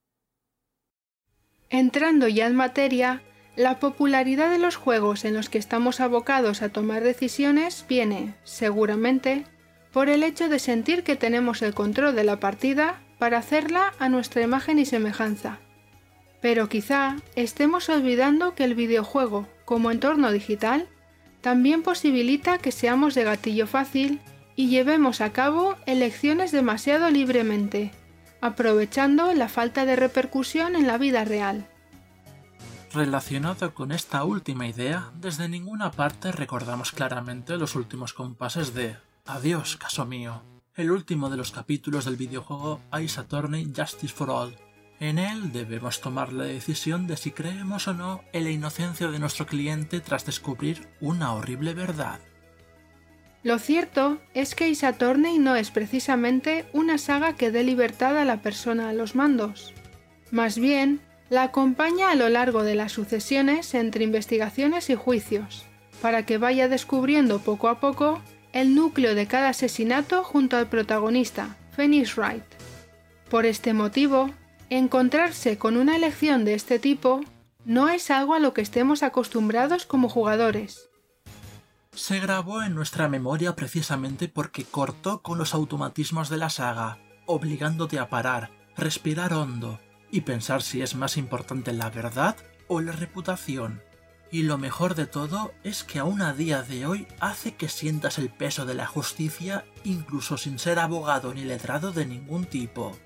Entrando 1.68 2.28
ya 2.28 2.46
en 2.46 2.54
materia, 2.54 3.24
La 3.56 3.80
popularidad 3.80 4.50
de 4.50 4.58
los 4.58 4.76
juegos 4.76 5.24
en 5.24 5.32
los 5.32 5.48
que 5.48 5.56
estamos 5.56 6.00
abocados 6.00 6.60
a 6.60 6.68
tomar 6.68 7.02
decisiones 7.02 7.86
viene, 7.88 8.34
seguramente, 8.44 9.46
por 9.92 10.10
el 10.10 10.24
hecho 10.24 10.50
de 10.50 10.58
sentir 10.58 11.04
que 11.04 11.16
tenemos 11.16 11.62
el 11.62 11.72
control 11.72 12.14
de 12.14 12.24
la 12.24 12.38
partida 12.38 13.00
para 13.18 13.38
hacerla 13.38 13.94
a 13.98 14.10
nuestra 14.10 14.42
imagen 14.42 14.78
y 14.78 14.84
semejanza. 14.84 15.58
Pero 16.42 16.68
quizá 16.68 17.16
estemos 17.34 17.88
olvidando 17.88 18.54
que 18.54 18.64
el 18.64 18.74
videojuego, 18.74 19.46
como 19.64 19.90
entorno 19.90 20.32
digital, 20.32 20.86
también 21.40 21.82
posibilita 21.82 22.58
que 22.58 22.72
seamos 22.72 23.14
de 23.14 23.24
gatillo 23.24 23.66
fácil 23.66 24.20
y 24.54 24.68
llevemos 24.68 25.22
a 25.22 25.32
cabo 25.32 25.76
elecciones 25.86 26.52
demasiado 26.52 27.08
libremente, 27.08 27.90
aprovechando 28.42 29.32
la 29.32 29.48
falta 29.48 29.86
de 29.86 29.96
repercusión 29.96 30.76
en 30.76 30.86
la 30.86 30.98
vida 30.98 31.24
real. 31.24 31.66
Relacionado 32.96 33.74
con 33.74 33.92
esta 33.92 34.24
última 34.24 34.66
idea, 34.66 35.10
desde 35.20 35.50
ninguna 35.50 35.90
parte 35.90 36.32
recordamos 36.32 36.92
claramente 36.92 37.58
los 37.58 37.74
últimos 37.74 38.14
compases 38.14 38.72
de 38.72 38.96
Adiós, 39.26 39.76
caso 39.76 40.06
mío, 40.06 40.40
el 40.74 40.90
último 40.90 41.28
de 41.28 41.36
los 41.36 41.50
capítulos 41.50 42.06
del 42.06 42.16
videojuego 42.16 42.80
Ice 43.02 43.20
Attorney 43.20 43.70
Justice 43.76 44.14
for 44.14 44.30
All. 44.30 44.56
En 44.98 45.18
él 45.18 45.52
debemos 45.52 46.00
tomar 46.00 46.32
la 46.32 46.44
decisión 46.44 47.06
de 47.06 47.18
si 47.18 47.32
creemos 47.32 47.86
o 47.86 47.92
no 47.92 48.22
en 48.32 48.44
la 48.44 48.50
inocencia 48.50 49.08
de 49.08 49.18
nuestro 49.18 49.44
cliente 49.44 50.00
tras 50.00 50.24
descubrir 50.24 50.88
una 51.02 51.34
horrible 51.34 51.74
verdad. 51.74 52.18
Lo 53.42 53.58
cierto 53.58 54.22
es 54.32 54.54
que 54.54 54.70
Ace 54.70 54.86
Attorney 54.86 55.38
no 55.38 55.54
es 55.54 55.70
precisamente 55.70 56.64
una 56.72 56.96
saga 56.96 57.34
que 57.34 57.50
dé 57.50 57.62
libertad 57.62 58.16
a 58.16 58.24
la 58.24 58.40
persona 58.40 58.88
a 58.88 58.94
los 58.94 59.14
mandos. 59.14 59.74
Más 60.30 60.58
bien, 60.58 61.02
la 61.28 61.44
acompaña 61.44 62.10
a 62.10 62.14
lo 62.14 62.28
largo 62.28 62.62
de 62.62 62.74
las 62.74 62.92
sucesiones 62.92 63.74
entre 63.74 64.04
investigaciones 64.04 64.90
y 64.90 64.94
juicios, 64.94 65.64
para 66.00 66.24
que 66.24 66.38
vaya 66.38 66.68
descubriendo 66.68 67.40
poco 67.40 67.68
a 67.68 67.80
poco 67.80 68.20
el 68.52 68.74
núcleo 68.74 69.14
de 69.14 69.26
cada 69.26 69.50
asesinato 69.50 70.22
junto 70.24 70.56
al 70.56 70.68
protagonista, 70.68 71.56
Phoenix 71.74 72.16
Wright. 72.16 72.44
Por 73.28 73.44
este 73.44 73.72
motivo, 73.74 74.30
encontrarse 74.70 75.58
con 75.58 75.76
una 75.76 75.96
elección 75.96 76.44
de 76.44 76.54
este 76.54 76.78
tipo 76.78 77.20
no 77.64 77.88
es 77.88 78.10
algo 78.10 78.34
a 78.34 78.38
lo 78.38 78.54
que 78.54 78.62
estemos 78.62 79.02
acostumbrados 79.02 79.84
como 79.86 80.08
jugadores. 80.08 80.88
Se 81.92 82.20
grabó 82.20 82.62
en 82.62 82.74
nuestra 82.74 83.08
memoria 83.08 83.56
precisamente 83.56 84.28
porque 84.28 84.64
cortó 84.64 85.22
con 85.22 85.38
los 85.38 85.54
automatismos 85.54 86.28
de 86.28 86.36
la 86.36 86.50
saga, 86.50 86.98
obligándote 87.26 87.98
a 87.98 88.08
parar, 88.08 88.50
respirar 88.76 89.32
hondo, 89.32 89.80
y 90.16 90.22
pensar 90.22 90.62
si 90.62 90.80
es 90.80 90.94
más 90.94 91.18
importante 91.18 91.74
la 91.74 91.90
verdad 91.90 92.36
o 92.68 92.80
la 92.80 92.92
reputación. 92.92 93.82
Y 94.30 94.44
lo 94.44 94.56
mejor 94.56 94.94
de 94.94 95.04
todo 95.04 95.52
es 95.62 95.84
que 95.84 95.98
aún 95.98 96.22
a 96.22 96.32
día 96.32 96.62
de 96.62 96.86
hoy 96.86 97.06
hace 97.20 97.54
que 97.54 97.68
sientas 97.68 98.16
el 98.16 98.30
peso 98.30 98.64
de 98.64 98.72
la 98.72 98.86
justicia 98.86 99.66
incluso 99.84 100.38
sin 100.38 100.58
ser 100.58 100.78
abogado 100.78 101.34
ni 101.34 101.44
letrado 101.44 101.92
de 101.92 102.06
ningún 102.06 102.46
tipo. 102.46 102.96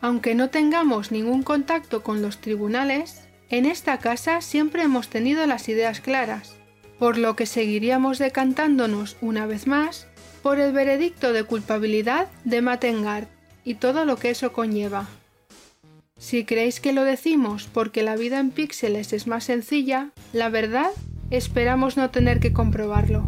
Aunque 0.00 0.34
no 0.34 0.48
tengamos 0.48 1.12
ningún 1.12 1.42
contacto 1.42 2.02
con 2.02 2.22
los 2.22 2.38
tribunales, 2.38 3.28
en 3.50 3.66
esta 3.66 3.98
casa 3.98 4.40
siempre 4.40 4.82
hemos 4.82 5.08
tenido 5.08 5.46
las 5.46 5.68
ideas 5.68 6.00
claras, 6.00 6.54
por 6.98 7.18
lo 7.18 7.36
que 7.36 7.44
seguiríamos 7.44 8.18
decantándonos 8.18 9.18
una 9.20 9.44
vez 9.44 9.66
más 9.66 10.06
por 10.42 10.58
el 10.58 10.72
veredicto 10.72 11.34
de 11.34 11.44
culpabilidad 11.44 12.28
de 12.44 12.62
Matengard 12.62 13.28
y 13.62 13.74
todo 13.74 14.06
lo 14.06 14.16
que 14.16 14.30
eso 14.30 14.54
conlleva. 14.54 15.06
Si 16.20 16.44
creéis 16.44 16.80
que 16.80 16.92
lo 16.92 17.02
decimos 17.04 17.66
porque 17.72 18.02
la 18.02 18.14
vida 18.14 18.38
en 18.38 18.50
píxeles 18.50 19.14
es 19.14 19.26
más 19.26 19.44
sencilla, 19.44 20.10
la 20.34 20.50
verdad, 20.50 20.90
esperamos 21.30 21.96
no 21.96 22.10
tener 22.10 22.40
que 22.40 22.52
comprobarlo. 22.52 23.24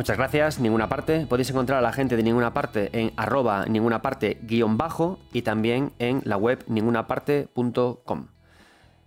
Muchas 0.00 0.16
gracias, 0.16 0.60
ninguna 0.60 0.88
parte. 0.88 1.26
Podéis 1.26 1.50
encontrar 1.50 1.78
a 1.78 1.82
la 1.82 1.92
gente 1.92 2.16
de 2.16 2.22
ninguna 2.22 2.54
parte 2.54 2.88
en 2.98 3.12
arroba 3.18 3.66
ninguna 3.66 4.00
parte 4.00 4.38
guion 4.40 4.78
bajo 4.78 5.18
y 5.30 5.42
también 5.42 5.92
en 5.98 6.22
la 6.24 6.38
web 6.38 6.64
ningunaparte.com. 6.68 8.28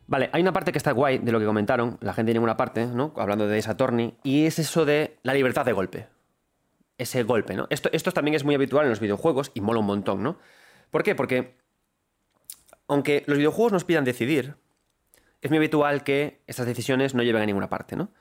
Vale, 0.06 0.30
hay 0.32 0.42
una 0.44 0.54
parte 0.54 0.72
que 0.72 0.78
está 0.78 0.92
guay 0.92 1.18
de 1.18 1.32
lo 1.32 1.40
que 1.40 1.48
comentaron, 1.48 1.98
la 2.00 2.14
gente 2.14 2.30
de 2.30 2.36
ninguna 2.36 2.58
parte, 2.58 2.86
¿no? 2.86 3.12
Hablando 3.18 3.48
de 3.48 3.58
esa 3.58 3.76
Torni, 3.76 4.14
y 4.22 4.46
es 4.46 4.60
eso 4.60 4.86
de 4.86 5.18
la 5.24 5.34
libertad 5.34 5.66
de 5.66 5.74
golpe. 5.74 6.10
Ese 7.00 7.24
golpe, 7.24 7.56
¿no? 7.56 7.66
Esto, 7.72 7.90
esto 7.92 8.12
también 8.12 8.36
es 8.36 8.44
muy 8.44 8.54
habitual 8.54 8.86
en 8.86 8.92
los 8.92 9.00
videojuegos 9.00 9.50
y 9.56 9.62
mola 9.62 9.80
un 9.80 9.88
montón, 9.88 10.22
¿no? 10.22 10.38
¿Por 10.92 11.02
qué? 11.02 11.16
Porque 11.16 11.58
aunque 12.88 13.24
los 13.26 13.40
videojuegos 13.40 13.72
nos 13.72 13.84
pidan 13.84 14.04
decidir, 14.04 14.58
es 15.42 15.50
muy 15.50 15.58
habitual 15.58 16.04
que 16.04 16.44
estas 16.46 16.68
decisiones 16.68 17.16
no 17.16 17.24
lleven 17.24 17.42
a 17.42 17.48
ninguna 17.48 17.68
parte, 17.68 17.96
¿no? 17.96 18.12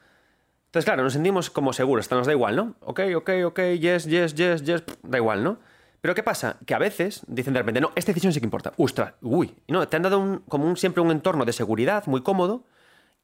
Entonces, 0.73 0.87
claro, 0.87 1.03
nos 1.03 1.13
sentimos 1.13 1.51
como 1.51 1.75
seguros, 1.75 2.07
hasta 2.07 2.17
nos 2.17 2.27
da 2.27 2.33
igual, 2.33 2.57
¿no? 2.57 2.77
Ok, 2.81 3.01
ok, 3.15 3.31
ok, 3.45 3.61
yes, 3.79 4.07
yes, 4.07 4.35
yes, 4.35 4.63
yes, 4.63 4.83
da 5.03 5.19
igual, 5.19 5.45
¿no? 5.45 5.59
Pero 6.01 6.15
¿qué 6.15 6.23
pasa? 6.23 6.57
Que 6.65 6.73
a 6.73 6.79
veces 6.79 7.21
dicen 7.27 7.53
de 7.53 7.61
repente, 7.61 7.83
no, 7.83 7.93
esta 7.95 8.11
decisión 8.11 8.33
sí 8.33 8.41
que 8.41 8.47
importa. 8.47 8.73
Ostras, 8.79 9.13
uy, 9.21 9.55
no, 9.69 9.87
te 9.87 9.97
han 9.97 10.03
dado 10.03 10.19
un, 10.19 10.39
como 10.49 10.67
un, 10.67 10.79
siempre 10.79 11.03
un 11.03 11.11
entorno 11.11 11.45
de 11.45 11.53
seguridad 11.53 12.07
muy 12.07 12.23
cómodo 12.23 12.65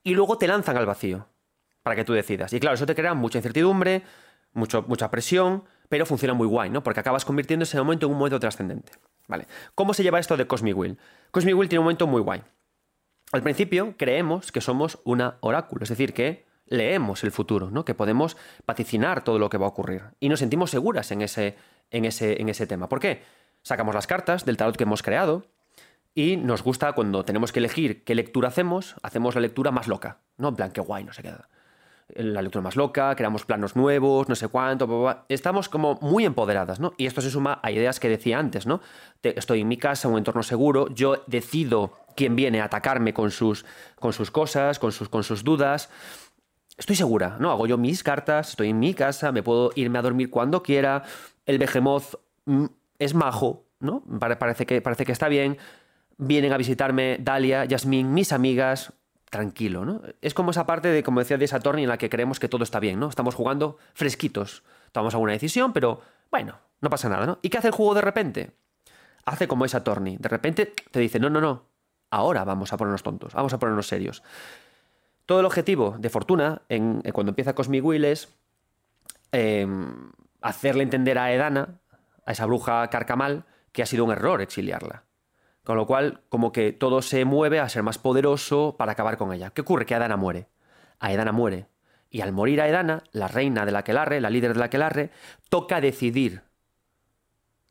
y 0.02 0.12
luego 0.12 0.36
te 0.36 0.46
lanzan 0.46 0.76
al 0.76 0.84
vacío 0.84 1.26
para 1.82 1.96
que 1.96 2.04
tú 2.04 2.12
decidas. 2.12 2.52
Y 2.52 2.60
claro, 2.60 2.74
eso 2.74 2.84
te 2.84 2.94
crea 2.94 3.14
mucha 3.14 3.38
incertidumbre, 3.38 4.02
mucho, 4.52 4.84
mucha 4.86 5.10
presión, 5.10 5.64
pero 5.88 6.04
funciona 6.04 6.34
muy 6.34 6.46
guay, 6.46 6.68
¿no? 6.68 6.82
Porque 6.82 7.00
acabas 7.00 7.24
convirtiendo 7.24 7.62
ese 7.62 7.78
momento 7.78 8.04
en 8.04 8.12
un 8.12 8.18
momento 8.18 8.38
trascendente. 8.38 8.92
¿Vale? 9.26 9.46
¿Cómo 9.74 9.94
se 9.94 10.02
lleva 10.02 10.18
esto 10.20 10.36
de 10.36 10.46
Cosmic 10.46 10.76
Will? 10.76 10.98
Cosmic 11.30 11.56
Will 11.56 11.70
tiene 11.70 11.80
un 11.80 11.84
momento 11.84 12.06
muy 12.06 12.20
guay. 12.20 12.42
Al 13.32 13.42
principio 13.42 13.94
creemos 13.96 14.52
que 14.52 14.60
somos 14.60 14.98
una 15.04 15.38
oráculo, 15.40 15.84
es 15.84 15.88
decir, 15.88 16.12
que 16.12 16.47
leemos 16.68 17.24
el 17.24 17.32
futuro, 17.32 17.70
¿no? 17.70 17.84
que 17.84 17.94
podemos 17.94 18.36
vaticinar 18.66 19.24
todo 19.24 19.38
lo 19.38 19.48
que 19.48 19.58
va 19.58 19.66
a 19.66 19.70
ocurrir 19.70 20.02
y 20.20 20.28
nos 20.28 20.40
sentimos 20.40 20.70
seguras 20.70 21.10
en 21.10 21.22
ese, 21.22 21.56
en 21.90 22.04
ese, 22.04 22.40
en 22.40 22.48
ese 22.48 22.66
tema. 22.66 22.88
¿Por 22.88 23.00
qué? 23.00 23.22
Sacamos 23.62 23.94
las 23.94 24.06
cartas 24.06 24.44
del 24.44 24.56
tarot 24.56 24.76
que 24.76 24.84
hemos 24.84 25.02
creado 25.02 25.44
y 26.14 26.36
nos 26.36 26.62
gusta 26.62 26.92
cuando 26.92 27.24
tenemos 27.24 27.52
que 27.52 27.60
elegir 27.60 28.04
qué 28.04 28.14
lectura 28.14 28.48
hacemos, 28.48 28.96
hacemos 29.02 29.34
la 29.34 29.40
lectura 29.40 29.70
más 29.70 29.88
loca, 29.88 30.18
¿no? 30.36 30.48
En 30.48 30.56
plan, 30.56 30.70
qué 30.72 30.80
guay, 30.80 31.04
no 31.04 31.12
se 31.12 31.22
queda. 31.22 31.48
La 32.14 32.40
lectura 32.40 32.62
más 32.62 32.74
loca, 32.74 33.14
creamos 33.14 33.44
planos 33.44 33.76
nuevos, 33.76 34.28
no 34.28 34.34
sé 34.34 34.48
cuánto, 34.48 35.24
estamos 35.28 35.68
como 35.68 35.98
muy 36.00 36.24
empoderadas, 36.24 36.80
¿no? 36.80 36.94
Y 36.96 37.06
esto 37.06 37.20
se 37.20 37.30
suma 37.30 37.60
a 37.62 37.70
ideas 37.70 38.00
que 38.00 38.08
decía 38.08 38.38
antes, 38.38 38.66
¿no? 38.66 38.80
Estoy 39.22 39.60
en 39.60 39.68
mi 39.68 39.76
casa, 39.76 40.08
un 40.08 40.16
entorno 40.16 40.42
seguro, 40.42 40.88
yo 40.94 41.22
decido 41.26 41.92
quién 42.16 42.34
viene 42.34 42.62
a 42.62 42.64
atacarme 42.64 43.12
con 43.12 43.30
sus, 43.30 43.66
con 44.00 44.14
sus 44.14 44.30
cosas, 44.30 44.78
con 44.78 44.90
sus, 44.90 45.08
con 45.10 45.22
sus 45.22 45.44
dudas 45.44 45.90
estoy 46.78 46.96
segura, 46.96 47.36
¿no? 47.38 47.50
Hago 47.50 47.66
yo 47.66 47.76
mis 47.76 48.02
cartas, 48.02 48.50
estoy 48.50 48.70
en 48.70 48.78
mi 48.78 48.94
casa, 48.94 49.32
me 49.32 49.42
puedo 49.42 49.72
irme 49.74 49.98
a 49.98 50.02
dormir 50.02 50.30
cuando 50.30 50.62
quiera, 50.62 51.02
el 51.44 51.58
behemoth 51.58 52.14
mm, 52.46 52.66
es 52.98 53.14
majo, 53.14 53.66
¿no? 53.80 54.02
Parece 54.38 54.64
que, 54.64 54.80
parece 54.80 55.04
que 55.04 55.12
está 55.12 55.28
bien, 55.28 55.58
vienen 56.16 56.52
a 56.52 56.56
visitarme 56.56 57.18
Dalia, 57.20 57.64
Yasmín, 57.64 58.14
mis 58.14 58.32
amigas, 58.32 58.92
tranquilo, 59.28 59.84
¿no? 59.84 60.02
Es 60.22 60.34
como 60.34 60.52
esa 60.52 60.66
parte 60.66 60.88
de, 60.88 61.02
como 61.02 61.20
decía, 61.20 61.36
de 61.36 61.46
Saturn 61.46 61.80
en 61.80 61.88
la 61.88 61.98
que 61.98 62.08
creemos 62.08 62.40
que 62.40 62.48
todo 62.48 62.64
está 62.64 62.80
bien, 62.80 62.98
¿no? 63.00 63.08
Estamos 63.08 63.34
jugando 63.34 63.76
fresquitos, 63.94 64.62
tomamos 64.92 65.14
alguna 65.14 65.32
decisión, 65.32 65.72
pero 65.72 66.00
bueno, 66.30 66.58
no 66.80 66.90
pasa 66.90 67.08
nada, 67.08 67.26
¿no? 67.26 67.38
¿Y 67.42 67.50
qué 67.50 67.58
hace 67.58 67.68
el 67.68 67.74
juego 67.74 67.94
de 67.94 68.00
repente? 68.00 68.52
Hace 69.24 69.46
como 69.48 69.64
esa 69.64 69.84
Torni, 69.84 70.16
de 70.16 70.28
repente 70.28 70.72
te 70.90 71.00
dice, 71.00 71.18
no, 71.18 71.28
no, 71.28 71.40
no, 71.40 71.64
ahora 72.10 72.44
vamos 72.44 72.72
a 72.72 72.76
ponernos 72.76 73.02
tontos, 73.02 73.34
vamos 73.34 73.52
a 73.52 73.58
ponernos 73.58 73.86
serios. 73.86 74.22
Todo 75.28 75.40
el 75.40 75.44
objetivo 75.44 75.94
de 75.98 76.08
Fortuna, 76.08 76.62
eh, 76.70 77.12
cuando 77.12 77.32
empieza 77.32 77.54
Cosmic 77.54 77.84
Will, 77.84 78.06
es 78.06 78.34
em, 79.30 80.10
hacerle 80.40 80.82
entender 80.82 81.18
a 81.18 81.30
Edana, 81.34 81.82
a 82.24 82.32
esa 82.32 82.46
bruja 82.46 82.88
carcamal, 82.88 83.44
que 83.72 83.82
ha 83.82 83.86
sido 83.86 84.06
un 84.06 84.10
error 84.10 84.40
exiliarla. 84.40 85.04
Con 85.64 85.76
lo 85.76 85.86
cual, 85.86 86.22
como 86.30 86.50
que 86.50 86.72
todo 86.72 87.02
se 87.02 87.26
mueve 87.26 87.60
a 87.60 87.68
ser 87.68 87.82
más 87.82 87.98
poderoso 87.98 88.76
para 88.78 88.92
acabar 88.92 89.18
con 89.18 89.34
ella. 89.34 89.50
¿Qué 89.50 89.60
ocurre? 89.60 89.84
Que 89.84 89.96
Edana 89.96 90.16
muere. 90.16 90.48
Aedana 90.98 91.32
muere. 91.32 91.66
Y 92.08 92.22
al 92.22 92.32
morir 92.32 92.62
Aedana, 92.62 93.04
la 93.12 93.28
reina 93.28 93.66
de 93.66 93.72
la 93.72 93.80
Aquelarre, 93.80 94.22
la 94.22 94.30
líder 94.30 94.54
de 94.54 94.60
la 94.60 94.64
Aquelarre, 94.64 95.10
toca 95.50 95.82
decidir 95.82 96.40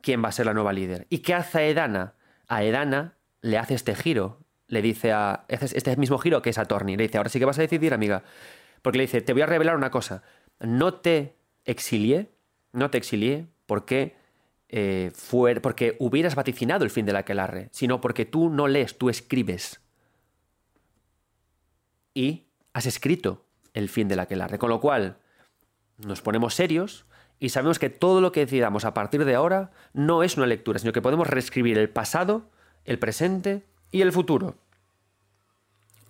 quién 0.00 0.22
va 0.22 0.28
a 0.28 0.32
ser 0.32 0.46
la 0.46 0.54
nueva 0.54 0.72
líder. 0.72 1.08
¿Y 1.10 1.22
qué 1.22 1.34
hace 1.34 1.58
Aedana? 1.58 2.14
A 2.46 2.62
Edana 2.62 3.16
le 3.40 3.58
hace 3.58 3.74
este 3.74 3.96
giro 3.96 4.44
le 4.68 4.82
dice 4.82 5.12
a. 5.12 5.44
Este 5.48 5.96
mismo 5.96 6.18
giro 6.18 6.40
que 6.42 6.50
es 6.50 6.58
a 6.58 6.66
Torni. 6.66 6.96
Le 6.96 7.04
dice, 7.04 7.18
ahora 7.18 7.30
sí 7.30 7.38
que 7.38 7.44
vas 7.44 7.58
a 7.58 7.62
decidir, 7.62 7.92
amiga. 7.92 8.22
Porque 8.82 8.98
le 8.98 9.04
dice, 9.04 9.20
te 9.20 9.32
voy 9.32 9.42
a 9.42 9.46
revelar 9.46 9.76
una 9.76 9.90
cosa. 9.90 10.22
No 10.60 10.94
te 10.94 11.36
exilié, 11.64 12.30
no 12.72 12.90
te 12.90 12.98
exilié 12.98 13.48
porque, 13.66 14.16
eh, 14.68 15.10
porque 15.62 15.96
hubieras 15.98 16.34
vaticinado 16.34 16.84
el 16.84 16.90
fin 16.90 17.06
de 17.06 17.12
la 17.12 17.20
aquelarre, 17.20 17.68
sino 17.72 18.00
porque 18.00 18.24
tú 18.24 18.50
no 18.50 18.68
lees, 18.68 18.96
tú 18.98 19.10
escribes. 19.10 19.80
Y 22.14 22.46
has 22.72 22.86
escrito 22.86 23.46
el 23.74 23.88
fin 23.88 24.08
de 24.08 24.16
la 24.16 24.22
aquelarre. 24.22 24.58
Con 24.58 24.70
lo 24.70 24.80
cual, 24.80 25.18
nos 25.98 26.20
ponemos 26.20 26.54
serios 26.54 27.06
y 27.40 27.50
sabemos 27.50 27.78
que 27.78 27.90
todo 27.90 28.20
lo 28.20 28.32
que 28.32 28.40
decidamos 28.40 28.84
a 28.84 28.94
partir 28.94 29.24
de 29.24 29.34
ahora 29.34 29.70
no 29.92 30.22
es 30.22 30.36
una 30.36 30.46
lectura, 30.46 30.78
sino 30.78 30.92
que 30.92 31.02
podemos 31.02 31.26
reescribir 31.26 31.78
el 31.78 31.88
pasado, 31.88 32.50
el 32.84 32.98
presente 32.98 33.64
y 33.90 34.02
el 34.02 34.12
futuro. 34.12 34.54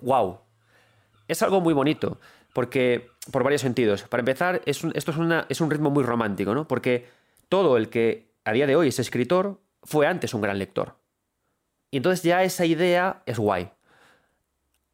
¡Wow! 0.01 0.39
Es 1.27 1.43
algo 1.43 1.61
muy 1.61 1.75
bonito, 1.75 2.19
porque 2.53 3.11
por 3.31 3.45
varios 3.45 3.61
sentidos. 3.61 4.03
Para 4.05 4.21
empezar, 4.21 4.63
esto 4.65 4.91
es, 4.95 5.07
es 5.49 5.61
un 5.61 5.71
ritmo 5.71 5.91
muy 5.91 6.05
romántico, 6.05 6.55
¿no? 6.55 6.67
Porque 6.67 7.07
todo 7.49 7.77
el 7.77 7.89
que 7.89 8.33
a 8.45 8.53
día 8.53 8.67
de 8.67 8.77
hoy 8.77 8.89
es 8.89 8.99
escritor 8.99 9.61
fue 9.83 10.07
antes 10.07 10.35
un 10.35 10.41
gran 10.41 10.59
lector. 10.59 10.97
Y 11.91 11.99
entonces 11.99 12.23
ya 12.23 12.43
esa 12.43 12.65
idea 12.65 13.23
es 13.27 13.39
guay. 13.39 13.71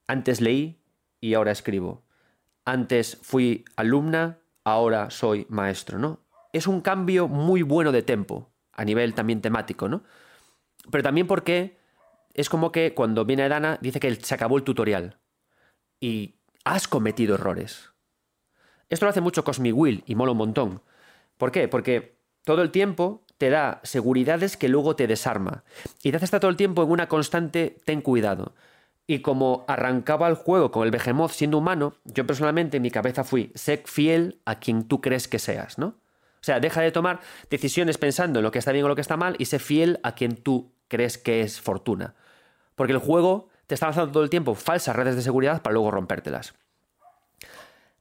Antes 0.06 0.40
leí 0.40 0.80
y 1.20 1.34
ahora 1.34 1.52
escribo. 1.52 2.02
Antes 2.64 3.18
fui 3.22 3.64
alumna, 3.76 4.38
ahora 4.64 5.10
soy 5.10 5.46
maestro, 5.48 5.98
¿no? 5.98 6.20
Es 6.52 6.66
un 6.66 6.80
cambio 6.80 7.28
muy 7.28 7.62
bueno 7.62 7.92
de 7.92 8.02
tempo, 8.02 8.50
a 8.72 8.84
nivel 8.84 9.14
también 9.14 9.40
temático, 9.40 9.88
¿no? 9.88 10.02
Pero 10.90 11.02
también 11.02 11.26
porque 11.26 11.78
es 12.34 12.48
como 12.48 12.72
que 12.72 12.94
cuando 12.94 13.24
viene 13.24 13.48
Dana 13.48 13.78
dice 13.80 14.00
que 14.00 14.14
se 14.16 14.34
acabó 14.34 14.56
el 14.56 14.64
tutorial 14.64 15.18
y 16.00 16.36
has 16.64 16.88
cometido 16.88 17.36
errores. 17.36 17.92
Esto 18.90 19.06
lo 19.06 19.10
hace 19.10 19.20
mucho 19.20 19.44
Cosmic 19.44 19.74
Will 19.76 20.04
y 20.06 20.14
mola 20.14 20.32
un 20.32 20.38
montón. 20.38 20.82
¿Por 21.38 21.52
qué? 21.52 21.68
Porque 21.68 22.18
todo 22.44 22.62
el 22.62 22.70
tiempo 22.70 23.24
te 23.38 23.50
da 23.50 23.80
seguridades 23.84 24.56
que 24.56 24.68
luego 24.68 24.96
te 24.96 25.06
desarma. 25.06 25.64
Y 26.02 26.10
te 26.10 26.16
hace 26.16 26.26
estar 26.26 26.40
todo 26.40 26.50
el 26.50 26.56
tiempo 26.56 26.82
en 26.82 26.90
una 26.90 27.08
constante 27.08 27.78
ten 27.84 28.00
cuidado. 28.00 28.54
Y 29.06 29.20
como 29.20 29.64
arrancaba 29.68 30.28
el 30.28 30.34
juego 30.34 30.70
con 30.70 30.84
el 30.84 30.90
Behemoth 30.90 31.32
siendo 31.32 31.58
humano, 31.58 31.94
yo 32.04 32.26
personalmente 32.26 32.78
en 32.78 32.82
mi 32.82 32.90
cabeza 32.90 33.22
fui, 33.22 33.52
sé 33.54 33.82
fiel 33.84 34.40
a 34.44 34.58
quien 34.58 34.84
tú 34.84 35.00
crees 35.00 35.28
que 35.28 35.38
seas, 35.38 35.78
¿no? 35.78 35.86
O 35.86 36.44
sea, 36.44 36.60
deja 36.60 36.80
de 36.80 36.92
tomar 36.92 37.20
decisiones 37.50 37.98
pensando 37.98 38.38
en 38.38 38.44
lo 38.44 38.50
que 38.50 38.58
está 38.58 38.72
bien 38.72 38.84
o 38.84 38.88
lo 38.88 38.94
que 38.94 39.00
está 39.00 39.16
mal 39.16 39.36
y 39.38 39.46
sé 39.46 39.58
fiel 39.58 40.00
a 40.02 40.14
quien 40.14 40.36
tú 40.36 40.72
crees 40.88 41.18
que 41.18 41.40
es 41.40 41.60
fortuna. 41.60 42.14
Porque 42.74 42.92
el 42.92 42.98
juego 42.98 43.48
te 43.66 43.74
está 43.74 43.86
lanzando 43.86 44.12
todo 44.12 44.22
el 44.22 44.30
tiempo 44.30 44.54
falsas 44.54 44.94
redes 44.96 45.16
de 45.16 45.22
seguridad 45.22 45.62
para 45.62 45.74
luego 45.74 45.90
rompértelas. 45.90 46.54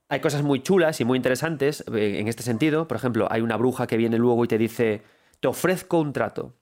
Hay 0.09 0.19
cosas 0.19 0.43
muy 0.43 0.61
chulas 0.61 0.99
y 1.01 1.05
muy 1.05 1.17
interesantes 1.17 1.83
eh, 1.93 2.19
en 2.19 2.27
este 2.27 2.43
sentido. 2.43 2.87
Por 2.87 2.97
ejemplo, 2.97 3.27
hay 3.31 3.41
una 3.41 3.57
bruja 3.57 3.87
que 3.87 3.97
viene 3.97 4.17
luego 4.17 4.43
y 4.45 4.47
te 4.47 4.57
dice, 4.57 5.01
te 5.39 5.47
ofrezco 5.47 5.99
un 5.99 6.13
trato. 6.13 6.53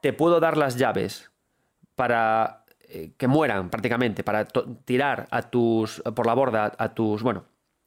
Te 0.00 0.12
puedo 0.12 0.40
dar 0.40 0.56
las 0.56 0.76
llaves 0.76 1.30
para 1.94 2.64
eh, 2.80 3.12
que 3.16 3.28
mueran 3.28 3.70
prácticamente, 3.70 4.24
para 4.24 4.46
tirar 4.46 5.28
a 5.30 5.42
tus, 5.42 6.00
por 6.14 6.26
la 6.26 6.34
borda 6.34 6.72
a 6.78 6.94
tus, 6.94 7.22
bueno, 7.22 7.44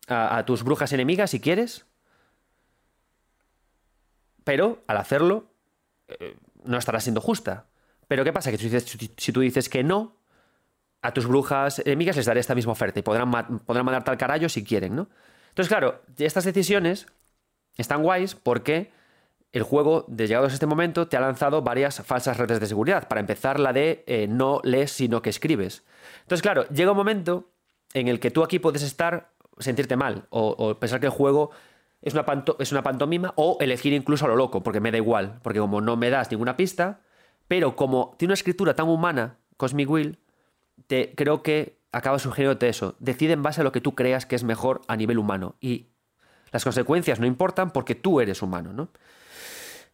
a, 0.08 0.46
tus 0.46 0.64
brujas 0.64 0.94
enemigas 0.94 1.32
si 1.32 1.40
quieres. 1.40 1.86
Pero 4.44 4.84
al 4.88 4.98
hacerlo, 4.98 5.46
eh, 6.08 6.38
no 6.64 6.78
estará 6.78 7.00
siendo 7.00 7.22
justa. 7.22 7.66
Pero 8.08 8.24
¿qué 8.24 8.34
pasa? 8.34 8.52
Que 8.52 8.58
si 8.58 9.32
tú 9.32 9.40
dices 9.40 9.70
que 9.70 9.84
no, 9.84 10.16
a 11.02 11.14
tus 11.14 11.28
brujas 11.28 11.80
enemigas 11.80 12.16
les 12.16 12.26
daré 12.26 12.40
esta 12.40 12.56
misma 12.56 12.72
oferta 12.72 13.00
y 13.00 13.04
podrán, 13.04 13.32
podrán 13.60 13.86
mandarte 13.86 14.12
al 14.12 14.18
carajo 14.18 14.50
si 14.50 14.64
quieren, 14.64 14.96
¿no? 14.96 15.10
Entonces, 15.50 15.70
claro, 15.70 16.02
estas 16.18 16.44
decisiones 16.46 17.08
están 17.78 18.04
guays 18.04 18.36
porque 18.36 18.92
el 19.54 19.64
juego, 19.64 20.04
de 20.10 20.28
llegados 20.28 20.52
a 20.52 20.56
este 20.56 20.66
momento, 20.66 21.08
te 21.08 21.16
ha 21.16 21.22
lanzado 21.22 21.62
varias 21.62 22.02
falsas 22.02 22.36
redes 22.36 22.60
de 22.60 22.66
seguridad. 22.66 23.08
Para 23.08 23.22
empezar, 23.22 23.58
la 23.60 23.72
de 23.72 24.04
eh, 24.06 24.28
no 24.28 24.60
lees, 24.64 24.92
sino 24.92 25.22
que 25.22 25.30
escribes. 25.30 25.86
Entonces, 26.24 26.42
claro, 26.42 26.68
llega 26.70 26.92
un 26.92 26.98
momento 26.98 27.52
en 27.94 28.10
el 28.10 28.20
que 28.20 28.32
tú 28.32 28.44
aquí 28.44 28.60
puedes 28.60 28.82
estar, 28.82 29.32
sentirte 29.60 29.96
mal, 29.96 30.26
o, 30.30 30.78
pensar 30.78 31.00
que 31.00 31.06
el 31.06 31.14
juego 31.14 31.52
es 32.02 32.14
una, 32.14 32.26
es 32.60 32.72
una 32.74 32.84
pantomima, 32.84 33.32
o 33.38 33.58
elegir 33.62 33.94
incluso 33.94 34.26
a 34.26 34.28
lo 34.28 34.36
loco, 34.36 34.62
porque 34.62 34.82
me 34.82 34.92
da 34.92 34.98
igual, 34.98 35.40
porque 35.42 35.60
como 35.60 35.80
no 35.80 35.96
me 35.96 36.10
das 36.10 36.30
ninguna 36.32 36.58
pista, 36.58 37.00
pero 37.48 37.76
como 37.76 38.16
tiene 38.18 38.32
una 38.32 38.36
escritura 38.36 38.76
tan 38.76 38.88
humana, 38.88 39.38
Cosmic 39.58 39.90
Will, 39.90 40.20
te, 40.88 41.14
creo 41.16 41.44
que 41.44 41.80
acaba 41.92 42.20
surgiéndote 42.20 42.68
eso. 42.68 42.96
Decide 43.00 43.34
en 43.34 43.44
base 43.44 43.62
a 43.62 43.64
lo 43.64 43.72
que 43.72 43.82
tú 43.82 43.96
creas 43.96 44.26
que 44.26 44.36
es 44.36 44.44
mejor 44.44 44.82
a 44.88 44.96
nivel 44.96 45.18
humano. 45.18 45.56
Y 45.62 45.88
las 46.52 46.64
consecuencias 46.64 47.20
no 47.20 47.26
importan 47.26 47.72
porque 47.72 47.96
tú 47.96 48.20
eres 48.20 48.42
humano, 48.42 48.74
¿no? 48.74 48.90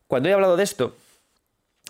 Cuando 0.07 0.29
he 0.29 0.33
hablado 0.33 0.57
de 0.57 0.63
esto, 0.63 0.95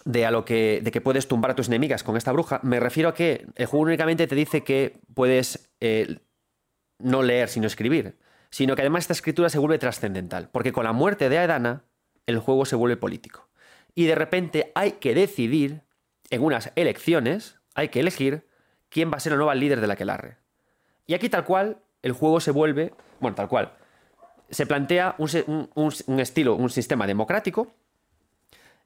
de, 0.05 0.25
a 0.25 0.31
lo 0.31 0.45
que, 0.45 0.81
de 0.83 0.91
que 0.91 1.01
puedes 1.01 1.27
tumbar 1.27 1.51
a 1.51 1.55
tus 1.55 1.67
enemigas 1.67 2.03
con 2.03 2.17
esta 2.17 2.31
bruja, 2.31 2.59
me 2.63 2.79
refiero 2.79 3.09
a 3.09 3.13
que 3.13 3.47
el 3.55 3.65
juego 3.65 3.85
únicamente 3.85 4.27
te 4.27 4.35
dice 4.35 4.63
que 4.63 4.99
puedes 5.13 5.71
eh, 5.79 6.19
no 6.99 7.23
leer 7.23 7.49
sino 7.49 7.67
escribir, 7.67 8.17
sino 8.49 8.75
que 8.75 8.81
además 8.81 9.03
esta 9.03 9.13
escritura 9.13 9.49
se 9.49 9.59
vuelve 9.59 9.79
trascendental, 9.79 10.49
porque 10.49 10.71
con 10.71 10.83
la 10.83 10.93
muerte 10.93 11.29
de 11.29 11.37
Aedana 11.37 11.83
el 12.25 12.39
juego 12.39 12.65
se 12.65 12.75
vuelve 12.75 12.97
político. 12.97 13.47
Y 13.95 14.05
de 14.05 14.15
repente 14.15 14.71
hay 14.75 14.93
que 14.93 15.13
decidir 15.13 15.83
en 16.29 16.43
unas 16.43 16.71
elecciones, 16.75 17.59
hay 17.75 17.89
que 17.89 17.99
elegir 17.99 18.47
quién 18.89 19.11
va 19.11 19.17
a 19.17 19.19
ser 19.19 19.33
el 19.33 19.37
nuevo 19.37 19.53
líder 19.53 19.81
de 19.81 19.87
la 19.87 19.95
Quelarre. 19.95 20.37
Y 21.07 21.13
aquí 21.13 21.29
tal 21.29 21.45
cual 21.45 21.81
el 22.01 22.13
juego 22.13 22.39
se 22.39 22.51
vuelve, 22.51 22.93
bueno, 23.19 23.35
tal 23.35 23.47
cual, 23.47 23.73
se 24.49 24.65
plantea 24.65 25.15
un, 25.17 26.19
estilo, 26.19 26.55
un 26.55 26.69
sistema 26.69 27.07
democrático 27.07 27.73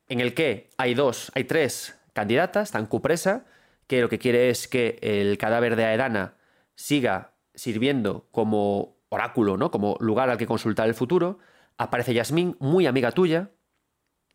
en 0.07 0.19
el 0.19 0.34
que 0.34 0.69
hay 0.77 0.94
dos, 0.94 1.32
hay 1.34 1.45
tres 1.45 1.99
candidatas, 2.14 2.72
tan 2.72 2.86
Cupresa, 2.86 3.45
que 3.88 4.02
lo 4.02 4.10
que 4.10 4.19
quiere 4.19 4.49
es 4.49 4.68
que 4.68 4.99
el 5.02 5.38
cadáver 5.38 5.76
de 5.76 5.86
Aedana 5.86 6.36
siga 6.76 7.34
sirviendo 7.53 8.27
como 8.32 8.98
oráculo, 9.10 9.57
¿no? 9.57 9.72
Como 9.72 9.98
lugar 9.99 10.30
al 10.30 10.38
que 10.38 10.48
consultar 10.48 10.88
el 10.88 10.94
futuro. 10.94 11.40
Aparece 11.77 12.14
Yasmín, 12.14 12.56
muy 12.60 12.86
amiga 12.86 13.11
tuya, 13.11 13.52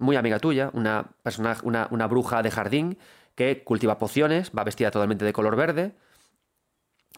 muy 0.01 0.17
amiga 0.17 0.39
tuya, 0.39 0.71
una, 0.73 1.13
una, 1.63 1.89
una 1.91 2.07
bruja 2.07 2.43
de 2.43 2.51
jardín 2.51 2.99
que 3.35 3.63
cultiva 3.63 3.99
pociones, 3.99 4.51
va 4.57 4.65
vestida 4.65 4.91
totalmente 4.91 5.25
de 5.25 5.33
color 5.33 5.57
verde, 5.57 5.93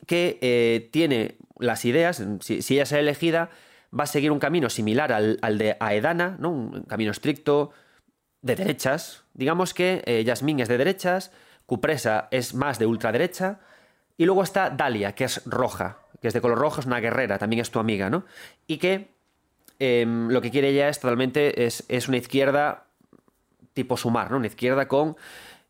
que 0.06 0.38
eh, 0.40 0.88
tiene 0.92 1.36
las 1.59 1.84
ideas, 1.84 2.22
si, 2.40 2.60
ella 2.74 2.86
sea 2.86 2.98
elegida, 2.98 3.50
va 3.98 4.04
a 4.04 4.06
seguir 4.06 4.30
un 4.30 4.38
camino 4.38 4.70
similar 4.70 5.12
al, 5.12 5.59
de 5.59 5.76
Aedana, 5.80 6.36
¿no? 6.38 6.50
un 6.50 6.82
camino 6.82 7.10
estricto 7.10 7.72
de 8.40 8.56
derechas. 8.56 9.24
Digamos 9.34 9.74
que 9.74 10.02
eh, 10.06 10.24
Yasmín 10.24 10.60
es 10.60 10.68
de 10.68 10.78
derechas, 10.78 11.30
Cupresa 11.66 12.28
es 12.30 12.54
más 12.54 12.78
de 12.78 12.86
ultraderecha, 12.86 13.60
y 14.16 14.24
luego 14.24 14.42
está 14.42 14.70
Dalia, 14.70 15.14
que 15.14 15.24
es 15.24 15.42
roja, 15.46 15.98
que 16.20 16.28
es 16.28 16.34
de 16.34 16.40
color 16.40 16.59
rojo, 16.59 16.80
es 16.80 16.86
una 16.86 17.00
guerrera, 17.00 17.38
también 17.38 17.60
es 17.60 17.70
tu 17.70 17.78
amiga, 17.78 18.10
¿no? 18.10 18.24
Y 18.66 18.78
que 18.78 19.10
em, 19.82 20.28
lo 20.28 20.40
que 20.40 20.50
quiere 20.50 20.68
ella 20.68 20.88
es 20.88 21.00
totalmente, 21.00 21.64
es, 21.64 21.84
es 21.88 22.09
una 22.09 22.18
izquierda 22.18 22.86
tipo 23.72 23.96
sumar, 23.96 24.30
¿no? 24.30 24.36
Una 24.36 24.46
izquierda 24.46 24.86
con 24.86 25.16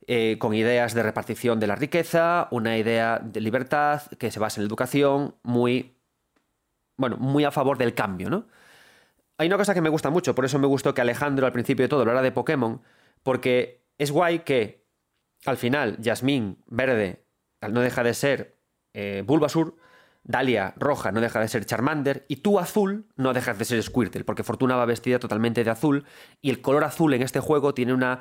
eh, 0.08 0.36
con 0.40 0.52
ideas 0.52 0.94
de 0.94 1.02
repartición 1.04 1.60
de 1.60 1.68
la 1.68 1.76
riqueza, 1.76 2.48
una 2.50 2.76
idea 2.76 3.20
de 3.22 3.40
libertad 3.40 4.02
que 4.18 4.32
se 4.32 4.40
basa 4.40 4.60
en 4.60 4.64
la 4.64 4.68
educación, 4.68 5.36
muy, 5.44 5.96
bueno, 6.96 7.18
muy 7.18 7.44
a 7.44 7.52
favor 7.52 7.78
del 7.78 7.94
cambio, 7.94 8.28
¿no? 8.28 8.48
Hay 9.38 9.46
una 9.46 9.56
cosa 9.58 9.74
que 9.74 9.80
me 9.80 9.88
gusta 9.90 10.10
mucho, 10.10 10.34
por 10.34 10.44
eso 10.44 10.58
me 10.58 10.66
gustó 10.66 10.92
que 10.92 11.02
Alejandro 11.02 11.46
al 11.46 11.52
principio 11.52 11.84
de 11.84 11.88
todo 11.88 12.00
hablara 12.00 12.20
de 12.20 12.32
Pokémon, 12.32 12.82
porque 13.22 13.84
es 13.96 14.10
guay 14.10 14.40
que 14.40 14.84
al 15.46 15.56
final 15.56 15.96
Yasmín 16.00 16.58
verde 16.66 17.24
no 17.70 17.80
deja 17.80 18.02
de 18.02 18.14
ser 18.14 18.58
eh, 18.94 19.22
Bulbasur, 19.24 19.76
Dalia 20.24 20.74
roja 20.76 21.10
no 21.10 21.20
deja 21.20 21.40
de 21.40 21.48
ser 21.48 21.64
Charmander 21.64 22.24
y 22.28 22.36
tú 22.36 22.58
azul 22.58 23.06
no 23.16 23.32
dejas 23.32 23.58
de 23.58 23.64
ser 23.64 23.82
Squirtle, 23.82 24.24
porque 24.24 24.44
Fortuna 24.44 24.76
va 24.76 24.84
vestida 24.86 25.18
totalmente 25.18 25.64
de 25.64 25.70
azul 25.70 26.04
y 26.40 26.50
el 26.50 26.60
color 26.60 26.84
azul 26.84 27.12
en 27.14 27.22
este 27.22 27.40
juego 27.40 27.74
tiene 27.74 27.92
una 27.92 28.20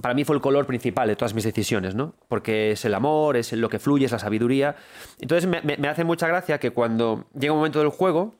para 0.00 0.14
mí 0.14 0.24
fue 0.24 0.36
el 0.36 0.42
color 0.42 0.66
principal 0.66 1.08
de 1.08 1.16
todas 1.16 1.34
mis 1.34 1.44
decisiones, 1.44 1.94
¿no? 1.94 2.14
Porque 2.28 2.72
es 2.72 2.84
el 2.84 2.94
amor, 2.94 3.36
es 3.36 3.52
lo 3.52 3.68
que 3.68 3.78
fluye, 3.78 4.06
es 4.06 4.12
la 4.12 4.18
sabiduría. 4.18 4.76
Entonces 5.20 5.48
me, 5.48 5.88
hace 5.88 6.04
mucha 6.04 6.28
gracia 6.28 6.58
que 6.58 6.70
cuando 6.70 7.26
llega 7.34 7.52
un 7.52 7.58
momento 7.58 7.80
del 7.80 7.88
juego, 7.88 8.36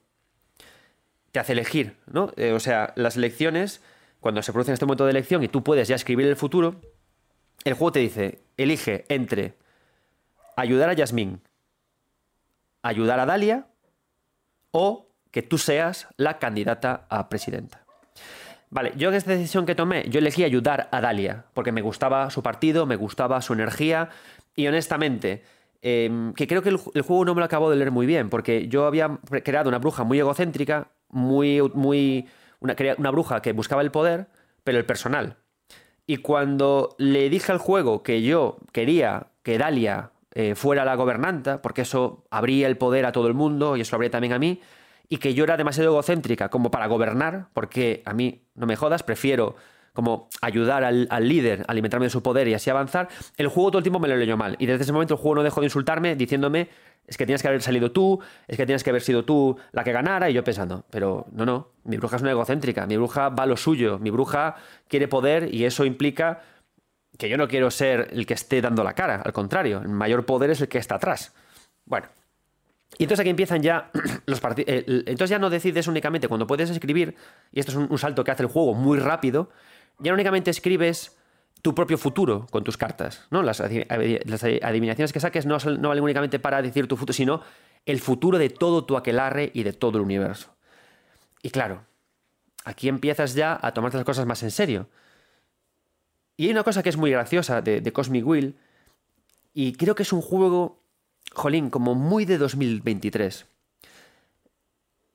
te 1.32 1.40
hace 1.40 1.53
elegir, 1.53 1.97
¿no? 2.07 2.32
Eh, 2.36 2.53
o 2.53 2.61
sea, 2.61 2.93
las 2.97 3.16
elecciones, 3.16 3.82
cuando 4.20 4.43
se 4.43 4.53
produce 4.53 4.73
este 4.73 4.86
momento 4.86 5.05
de 5.05 5.11
elección 5.11 5.43
y 5.43 5.48
tú 5.48 5.65
puedes 5.65 5.89
ya 5.89 5.97
escribir 5.97 6.27
el 6.27 6.36
futuro, 6.36 6.81
el 7.65 7.74
juego 7.74 7.93
te 7.93 8.01
dice, 8.01 8.43
elige 8.57 9.05
entre 9.09 9.55
ayudar 10.57 10.90
a 10.90 10.93
Yasmín, 10.93 11.40
ayudar 12.88 13.20
a 13.20 13.26
Dalia 13.26 13.66
o 14.70 15.08
que 15.30 15.42
tú 15.42 15.58
seas 15.58 16.08
la 16.16 16.38
candidata 16.38 17.06
a 17.08 17.28
presidenta. 17.28 17.84
Vale, 18.70 18.92
yo 18.96 19.10
esta 19.12 19.30
decisión 19.30 19.64
que 19.64 19.74
tomé, 19.74 20.08
yo 20.08 20.18
elegí 20.18 20.44
ayudar 20.44 20.88
a 20.90 21.00
Dalia, 21.00 21.44
porque 21.54 21.72
me 21.72 21.82
gustaba 21.82 22.30
su 22.30 22.42
partido, 22.42 22.84
me 22.84 22.96
gustaba 22.96 23.40
su 23.40 23.52
energía, 23.52 24.10
y 24.54 24.66
honestamente, 24.66 25.42
em, 25.82 26.32
que 26.34 26.46
creo 26.46 26.62
que 26.62 26.70
el, 26.70 26.78
juego 26.78 27.24
no 27.24 27.34
me 27.34 27.40
lo 27.40 27.44
acabo 27.44 27.70
de 27.70 27.76
leer 27.76 27.90
muy 27.90 28.06
bien, 28.06 28.28
porque 28.28 28.66
yo 28.68 28.86
había 28.86 29.18
creado 29.44 29.68
una 29.68 29.78
bruja 29.78 30.04
muy 30.04 30.18
egocéntrica, 30.18 30.88
muy, 31.08 31.62
muy, 31.74 32.26
una, 32.60 32.74
una 32.98 33.10
bruja 33.10 33.40
que 33.40 33.52
buscaba 33.52 33.82
el 33.82 33.90
poder, 33.90 34.26
pero 34.64 34.78
el 34.78 34.84
personal. 34.84 35.36
Y 36.06 36.18
cuando 36.18 36.96
le 36.98 37.28
dije 37.30 37.52
al 37.52 37.58
juego 37.58 38.02
que 38.02 38.22
yo 38.22 38.58
quería 38.72 39.28
que 39.42 39.58
Dalia 39.58 40.10
eh, 40.38 40.54
fuera 40.54 40.84
la 40.84 40.96
gobernanta, 40.96 41.62
porque 41.62 41.80
eso 41.80 42.26
abría 42.30 42.66
el 42.66 42.76
poder 42.76 43.06
a 43.06 43.12
todo 43.12 43.26
el 43.26 43.32
mundo 43.32 43.74
y 43.74 43.80
eso 43.80 43.96
abría 43.96 44.10
también 44.10 44.34
a 44.34 44.38
mí, 44.38 44.60
y 45.08 45.16
que 45.16 45.32
yo 45.32 45.44
era 45.44 45.56
demasiado 45.56 45.92
egocéntrica 45.92 46.50
como 46.50 46.70
para 46.70 46.88
gobernar, 46.88 47.46
porque 47.54 48.02
a 48.04 48.12
mí, 48.12 48.42
no 48.54 48.66
me 48.66 48.76
jodas, 48.76 49.02
prefiero 49.02 49.56
como 49.94 50.28
ayudar 50.42 50.84
al, 50.84 51.08
líder 51.26 51.62
a 51.62 51.72
alimentarme 51.72 52.04
de 52.04 52.10
su 52.10 52.22
poder 52.22 52.46
y 52.48 52.52
así 52.52 52.68
avanzar, 52.68 53.08
el 53.38 53.48
juego 53.48 53.70
todo 53.70 53.78
el 53.78 53.82
tiempo 53.82 53.98
me 53.98 54.08
lo 54.08 54.16
leyó 54.16 54.36
mal. 54.36 54.56
Y 54.58 54.66
desde 54.66 54.82
ese 54.82 54.92
momento 54.92 55.14
el 55.14 55.20
juego 55.20 55.36
no 55.36 55.42
dejó 55.42 55.62
de 55.62 55.68
insultarme 55.68 56.16
diciéndome, 56.16 56.68
es 57.06 57.16
que 57.16 57.24
tienes 57.24 57.40
que 57.40 57.48
haber 57.48 57.62
salido 57.62 57.90
tú, 57.90 58.20
es 58.46 58.58
que 58.58 58.66
tienes 58.66 58.84
que 58.84 58.90
haber 58.90 59.00
sido 59.00 59.24
tú 59.24 59.56
la 59.72 59.84
que 59.84 59.92
ganara, 59.92 60.28
y 60.28 60.34
yo 60.34 60.44
pensando, 60.44 60.84
pero 60.90 61.24
no, 61.32 61.46
no, 61.46 61.70
mi 61.84 61.96
bruja 61.96 62.16
es 62.16 62.22
una 62.22 62.32
egocéntrica, 62.32 62.86
mi 62.86 62.98
bruja 62.98 63.30
va 63.30 63.44
a 63.44 63.46
lo 63.46 63.56
suyo, 63.56 63.98
mi 63.98 64.10
bruja 64.10 64.56
quiere 64.86 65.08
poder 65.08 65.54
y 65.54 65.64
eso 65.64 65.86
implica 65.86 66.42
que 67.18 67.28
yo 67.28 67.36
no 67.36 67.48
quiero 67.48 67.70
ser 67.70 68.09
el 68.12 68.26
que 68.26 68.34
esté 68.34 68.60
dando 68.60 68.84
la 68.84 68.94
cara, 68.94 69.22
al 69.24 69.32
contrario, 69.32 69.80
el 69.80 69.88
mayor 69.88 70.26
poder 70.26 70.51
es 70.51 70.60
el 70.60 70.68
que 70.68 70.78
está 70.78 70.97
atrás. 70.97 71.34
Bueno, 71.84 72.09
y 72.98 73.05
entonces 73.05 73.20
aquí 73.20 73.30
empiezan 73.30 73.62
ya 73.62 73.90
los 74.26 74.40
partidos. 74.40 74.84
Entonces 74.86 75.30
ya 75.30 75.38
no 75.38 75.51
decides 75.51 75.86
únicamente 75.86 76.28
cuando 76.28 76.47
puedes 76.47 76.70
escribir, 76.70 77.16
y 77.52 77.60
esto 77.60 77.72
es 77.72 77.76
un, 77.76 77.98
salto 77.98 78.24
que 78.24 78.30
hace 78.30 78.43
el 78.43 78.48
juego 78.48 78.74
muy 78.74 78.98
rápido, 78.98 79.51
ya 79.98 80.10
no 80.10 80.14
únicamente 80.14 80.51
escribes 80.51 81.16
tu 81.62 81.74
propio 81.74 81.98
futuro 81.98 82.47
con 82.51 82.64
tus 82.64 82.76
cartas, 82.76 83.26
¿no? 83.30 83.43
Las, 83.43 83.60
adivinaciones 83.60 85.12
que 85.12 85.20
saques 85.20 85.47
no, 85.47 85.59
no, 85.78 85.88
valen 85.88 86.05
únicamente 86.05 86.38
para 86.38 86.62
decir 86.62 86.86
tu 86.86 86.97
futuro, 86.97 87.14
sino 87.14 87.43
el 87.86 88.01
futuro 88.01 88.38
de 88.38 88.51
todo 88.51 88.84
tu 88.84 88.97
aquelarre 88.97 89.51
y 89.55 89.62
de 89.62 89.72
todo 89.72 89.98
el 89.98 90.05
universo. 90.05 90.55
Y 91.43 91.51
claro, 91.51 91.84
aquí 92.64 92.88
empiezas 92.88 93.34
ya 93.34 93.59
a 93.60 93.72
tomarte 93.72 93.97
las 93.97 94.06
cosas 94.06 94.26
más 94.26 94.43
en 94.43 94.51
serio. 94.51 94.88
Y 96.36 96.46
hay 96.46 96.50
una 96.50 96.64
cosa 96.64 96.82
que 96.82 96.88
es 96.88 96.96
muy 96.96 97.10
graciosa 97.10 97.62
de, 97.62 97.80
de 97.80 97.92
Cosmic 97.92 98.26
Will, 98.26 98.56
y 99.54 99.72
creo 99.72 99.94
que 99.94 100.02
es 100.02 100.12
un 100.12 100.20
juego, 100.20 100.82
jolín, 101.32 101.70
como 101.70 101.94
muy 101.94 102.26
de 102.26 102.36
2023. 102.36 103.46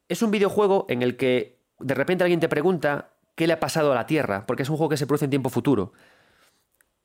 Es 0.09 0.21
un 0.23 0.31
videojuego 0.31 0.87
en 0.89 1.03
el 1.03 1.15
que 1.15 1.59
de 1.79 1.93
repente 1.93 2.23
alguien 2.23 2.39
te 2.39 2.49
pregunta 2.49 3.11
qué 3.35 3.45
le 3.45 3.53
ha 3.53 3.59
pasado 3.59 3.91
a 3.91 3.95
la 3.95 4.07
Tierra, 4.07 4.45
porque 4.47 4.63
es 4.63 4.69
un 4.69 4.77
juego 4.77 4.89
que 4.89 4.97
se 4.97 5.05
produce 5.05 5.25
en 5.25 5.31
tiempo 5.31 5.49
futuro. 5.49 5.93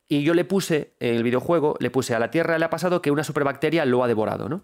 Y 0.07 0.23
yo 0.23 0.33
le 0.33 0.45
puse, 0.45 0.95
en 0.99 1.15
el 1.15 1.23
videojuego, 1.23 1.75
le 1.79 1.91
puse 1.91 2.15
a 2.15 2.19
la 2.19 2.31
Tierra 2.31 2.57
le 2.57 2.65
ha 2.65 2.69
pasado 2.69 3.01
que 3.01 3.11
una 3.11 3.23
superbacteria 3.23 3.85
lo 3.85 4.03
ha 4.03 4.07
devorado, 4.07 4.49
¿no? 4.49 4.63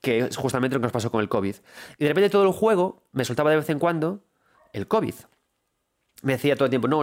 Que 0.00 0.20
es 0.20 0.36
justamente 0.36 0.74
lo 0.74 0.80
que 0.80 0.86
nos 0.86 0.92
pasó 0.92 1.10
con 1.10 1.20
el 1.20 1.28
COVID. 1.28 1.56
Y 1.98 2.04
de 2.04 2.08
repente 2.08 2.30
todo 2.30 2.44
el 2.44 2.52
juego 2.52 3.02
me 3.12 3.24
soltaba 3.24 3.50
de 3.50 3.56
vez 3.56 3.70
en 3.70 3.78
cuando 3.78 4.24
el 4.72 4.88
COVID. 4.88 5.14
Me 6.22 6.34
decía 6.34 6.54
todo 6.54 6.66
el 6.66 6.70
tiempo, 6.70 6.88
no, 6.88 7.02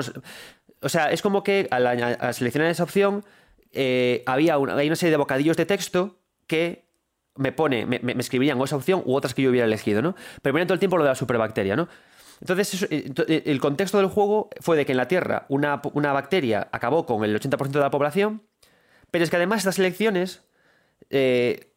o 0.81 0.89
sea, 0.89 1.11
es 1.11 1.21
como 1.21 1.43
que 1.43 1.67
al, 1.71 2.33
seleccionar 2.33 2.69
esa 2.69 2.83
opción 2.83 3.23
eh, 3.71 4.23
había 4.25 4.57
una, 4.57 4.75
hay 4.75 4.87
una 4.87 4.95
serie 4.95 5.11
de 5.11 5.17
bocadillos 5.17 5.57
de 5.57 5.65
texto 5.65 6.19
que 6.47 6.87
me 7.35 7.51
pone, 7.51 7.85
me, 7.85 7.99
me, 7.99 8.13
o 8.13 8.65
esa 8.65 8.75
opción 8.75 9.01
u 9.05 9.15
otras 9.15 9.33
que 9.33 9.41
yo 9.41 9.49
hubiera 9.49 9.65
elegido, 9.65 10.01
¿no? 10.01 10.15
Pero 10.41 10.53
me 10.53 10.65
todo 10.65 10.73
el 10.73 10.79
tiempo 10.79 10.97
lo 10.97 11.03
de 11.03 11.09
la 11.09 11.15
superbacteria, 11.15 11.75
¿no? 11.75 11.87
Entonces, 12.41 12.83
eh, 12.89 13.11
eh, 13.27 13.43
el 13.45 13.59
contexto 13.59 13.97
del 13.97 14.07
juego 14.07 14.49
fue 14.61 14.77
de 14.77 14.85
que 14.85 14.93
en 14.93 14.97
la 14.97 15.07
Tierra 15.07 15.45
una, 15.49 15.77
bacteria 15.77 16.67
acabó 16.71 17.05
con 17.05 17.23
el 17.23 17.39
80% 17.39 17.69
de 17.69 17.79
la 17.79 17.91
población, 17.91 18.43
pero 19.11 19.23
es 19.23 19.29
que 19.29 19.35
además 19.35 19.59
estas 19.59 19.79
elecciones 19.79 20.43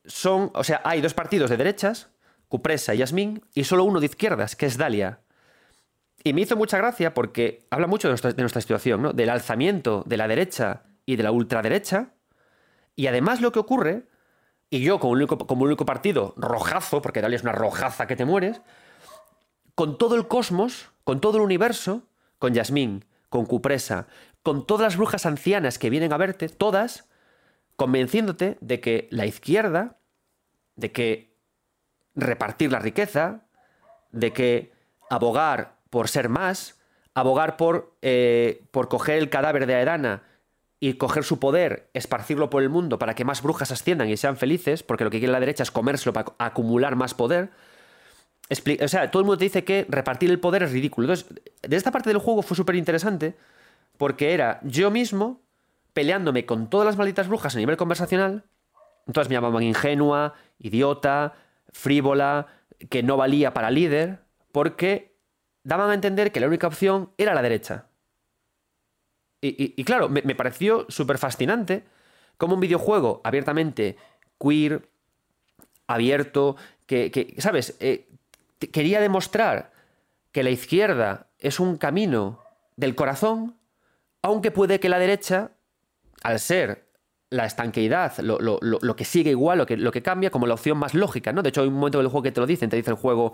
son, 0.05 0.51
o 0.55 0.65
sea, 0.65 0.83
hay 0.85 1.01
dos 1.01 1.15
partidos 1.15 1.51
de 1.51 1.57
derechas, 1.57 2.11
Cupresa 2.53 2.95
y 2.95 2.99
Yasmín, 2.99 3.43
y 3.55 3.65
solo 3.65 3.85
uno 3.85 3.99
de 3.99 4.07
izquierdas, 4.07 4.57
que 4.57 4.67
es 4.67 4.77
Dalia. 4.77 5.21
Y 6.25 6.33
me 6.33 6.43
hizo 6.43 6.57
mucha 6.57 6.79
gracia 6.79 7.15
porque 7.15 7.67
habla 7.71 7.87
mucho 7.87 8.09
de 8.09 8.33
nuestra, 8.37 8.61
situación, 8.61 9.03
¿no? 9.03 9.13
Del 9.13 9.31
alzamiento 9.31 10.05
de 10.07 10.17
la 10.17 10.29
derecha 10.29 10.83
y 11.05 11.17
de 11.17 11.25
la 11.25 11.33
ultraderecha. 11.33 12.15
Y 12.95 13.09
además 13.09 13.41
lo 13.41 13.51
que 13.51 13.59
ocurre, 13.59 14.07
y 14.71 14.81
yo 14.81 15.01
como 15.01 15.13
único, 15.13 15.39
como 15.39 15.65
único 15.65 15.85
partido 15.85 16.35
rojazo, 16.37 17.03
porque 17.03 17.21
Dalia 17.21 17.37
es 17.37 17.43
una 17.43 17.53
rojaza 17.53 18.07
que 18.07 18.17
te 18.17 18.25
mueres, 18.25 18.63
con 19.75 19.99
todo 19.99 20.15
el 20.15 20.29
cosmos, 20.29 20.91
con 21.05 21.21
todo 21.21 21.39
el 21.39 21.43
universo, 21.43 22.07
con 22.39 22.55
Yasmín, 22.55 23.05
con 23.29 23.47
Cupresa, 23.47 24.07
con 24.43 24.67
todas 24.67 24.83
las 24.83 24.97
brujas 24.97 25.27
ancianas 25.27 25.79
que 25.79 25.91
vienen 25.91 26.13
a 26.13 26.19
verte, 26.19 26.49
todas, 26.49 27.09
convenciéndote 27.77 28.59
de 28.61 28.81
que 28.81 29.09
la 29.11 29.27
izquierda, 29.27 29.99
de 30.77 30.93
que 30.93 31.37
repartir 32.15 32.71
la 32.71 32.79
riqueza, 32.79 33.47
de 34.11 34.33
que 34.33 34.73
abogar 35.11 35.82
por 35.93 36.09
ser 36.09 36.31
más, 36.31 36.79
abogar 37.13 37.59
por, 37.59 37.95
eh, 38.01 38.65
por 38.71 38.89
coger 38.89 39.19
el 39.19 39.29
cadáver 39.29 39.67
de 39.67 39.75
Aedana 39.75 40.23
y 40.81 40.95
coger 40.95 41.23
su 41.23 41.39
poder, 41.39 41.91
esparcirlo 41.93 42.49
por 42.49 42.63
el 42.63 42.71
mundo 42.71 42.99
para 42.99 43.15
que 43.15 43.27
más 43.27 43.43
brujas 43.43 43.71
asciendan 43.73 44.09
y 44.09 44.17
sean 44.17 44.39
felices, 44.39 44.83
porque 44.83 45.05
lo 45.05 45.11
que 45.11 45.19
quiere 45.19 45.35
la 45.35 45.39
derecha 45.39 45.65
es 45.65 45.71
comérselo 45.71 46.15
para 46.15 46.33
acumular 46.39 46.97
más 46.97 47.13
poder, 47.13 47.51
o 48.49 48.89
sea, 48.89 49.11
todo 49.11 49.21
el 49.21 49.27
mundo 49.27 49.37
te 49.37 49.45
dice 49.45 49.65
que 49.65 49.85
repartir 49.87 50.31
el 50.31 50.41
poder 50.41 50.63
es 50.63 50.73
ridículo. 50.73 51.09
Entonces, 51.09 51.43
de 51.61 51.77
esta 51.77 51.91
parte 51.91 52.09
del 52.09 52.19
juego 52.19 52.41
fue 52.41 52.57
súper 52.57 52.77
interesante 52.77 53.37
porque 53.99 54.33
era 54.33 54.61
yo 54.63 54.91
mismo 54.91 55.43
peleándome 55.93 56.47
con 56.47 56.71
todas 56.71 56.87
las 56.87 56.97
malditas 56.97 57.29
brujas 57.29 57.55
a 57.55 57.59
nivel 57.59 57.77
conversacional. 57.77 58.45
Entonces 59.07 59.29
me 59.29 59.35
llamaban 59.35 59.63
ingenua, 59.63 60.35
idiota, 60.59 61.35
frívola, 61.71 62.47
que 62.89 63.03
no 63.03 63.19
valía 63.19 63.53
para 63.53 63.71
líder, 63.71 64.21
porque 64.53 65.12
daban 65.65 65.91
a 65.91 65.95
entender 65.95 66.33
que 66.33 66.41
la 66.41 66.49
única 66.49 66.67
opción 66.67 67.11
era 67.19 67.35
la 67.35 67.43
derecha. 67.43 67.87
Y, 69.45 69.83
claro, 69.83 70.09
me, 70.09 70.23
pareció 70.37 70.87
súper 70.89 71.19
fascinante 71.19 71.85
como 72.37 72.55
un 72.55 72.61
videojuego 72.61 73.21
abiertamente 73.25 73.97
queer, 74.39 74.89
abierto, 75.89 76.55
que, 76.87 77.35
¿sabes? 77.39 77.77
Eh, 77.81 78.09
quería 78.71 79.01
demostrar 79.01 79.73
que 80.31 80.45
la 80.45 80.51
izquierda 80.51 81.27
es 81.41 81.59
un 81.59 81.77
camino 81.77 82.39
del 82.77 82.95
corazón, 82.95 83.57
aunque 84.23 84.53
puede 84.53 84.79
que 84.79 84.89
la 84.89 85.01
derecha, 85.01 85.51
al 86.23 86.39
ser 86.39 86.87
la 87.31 87.47
estanqueidad, 87.47 88.19
lo, 88.19 88.97
que 88.97 89.05
sigue 89.05 89.31
igual, 89.31 89.59
lo 89.59 89.67
que, 89.67 89.77
lo 89.77 89.91
que 89.91 90.03
cambia, 90.03 90.31
como 90.31 90.47
la 90.47 90.55
opción 90.55 90.79
más 90.79 90.95
lógica, 90.95 91.33
¿no? 91.33 91.43
De 91.43 91.49
hecho, 91.49 91.63
hay 91.63 91.69
un 91.69 91.75
momento 91.75 91.99
del 91.99 92.09
juego 92.09 92.23
que 92.23 92.33
te 92.33 92.41
lo 92.41 92.47
dicen, 92.47 92.71
te 92.71 92.77
dice 92.77 92.91
el 92.91 92.97
juego, 92.97 93.33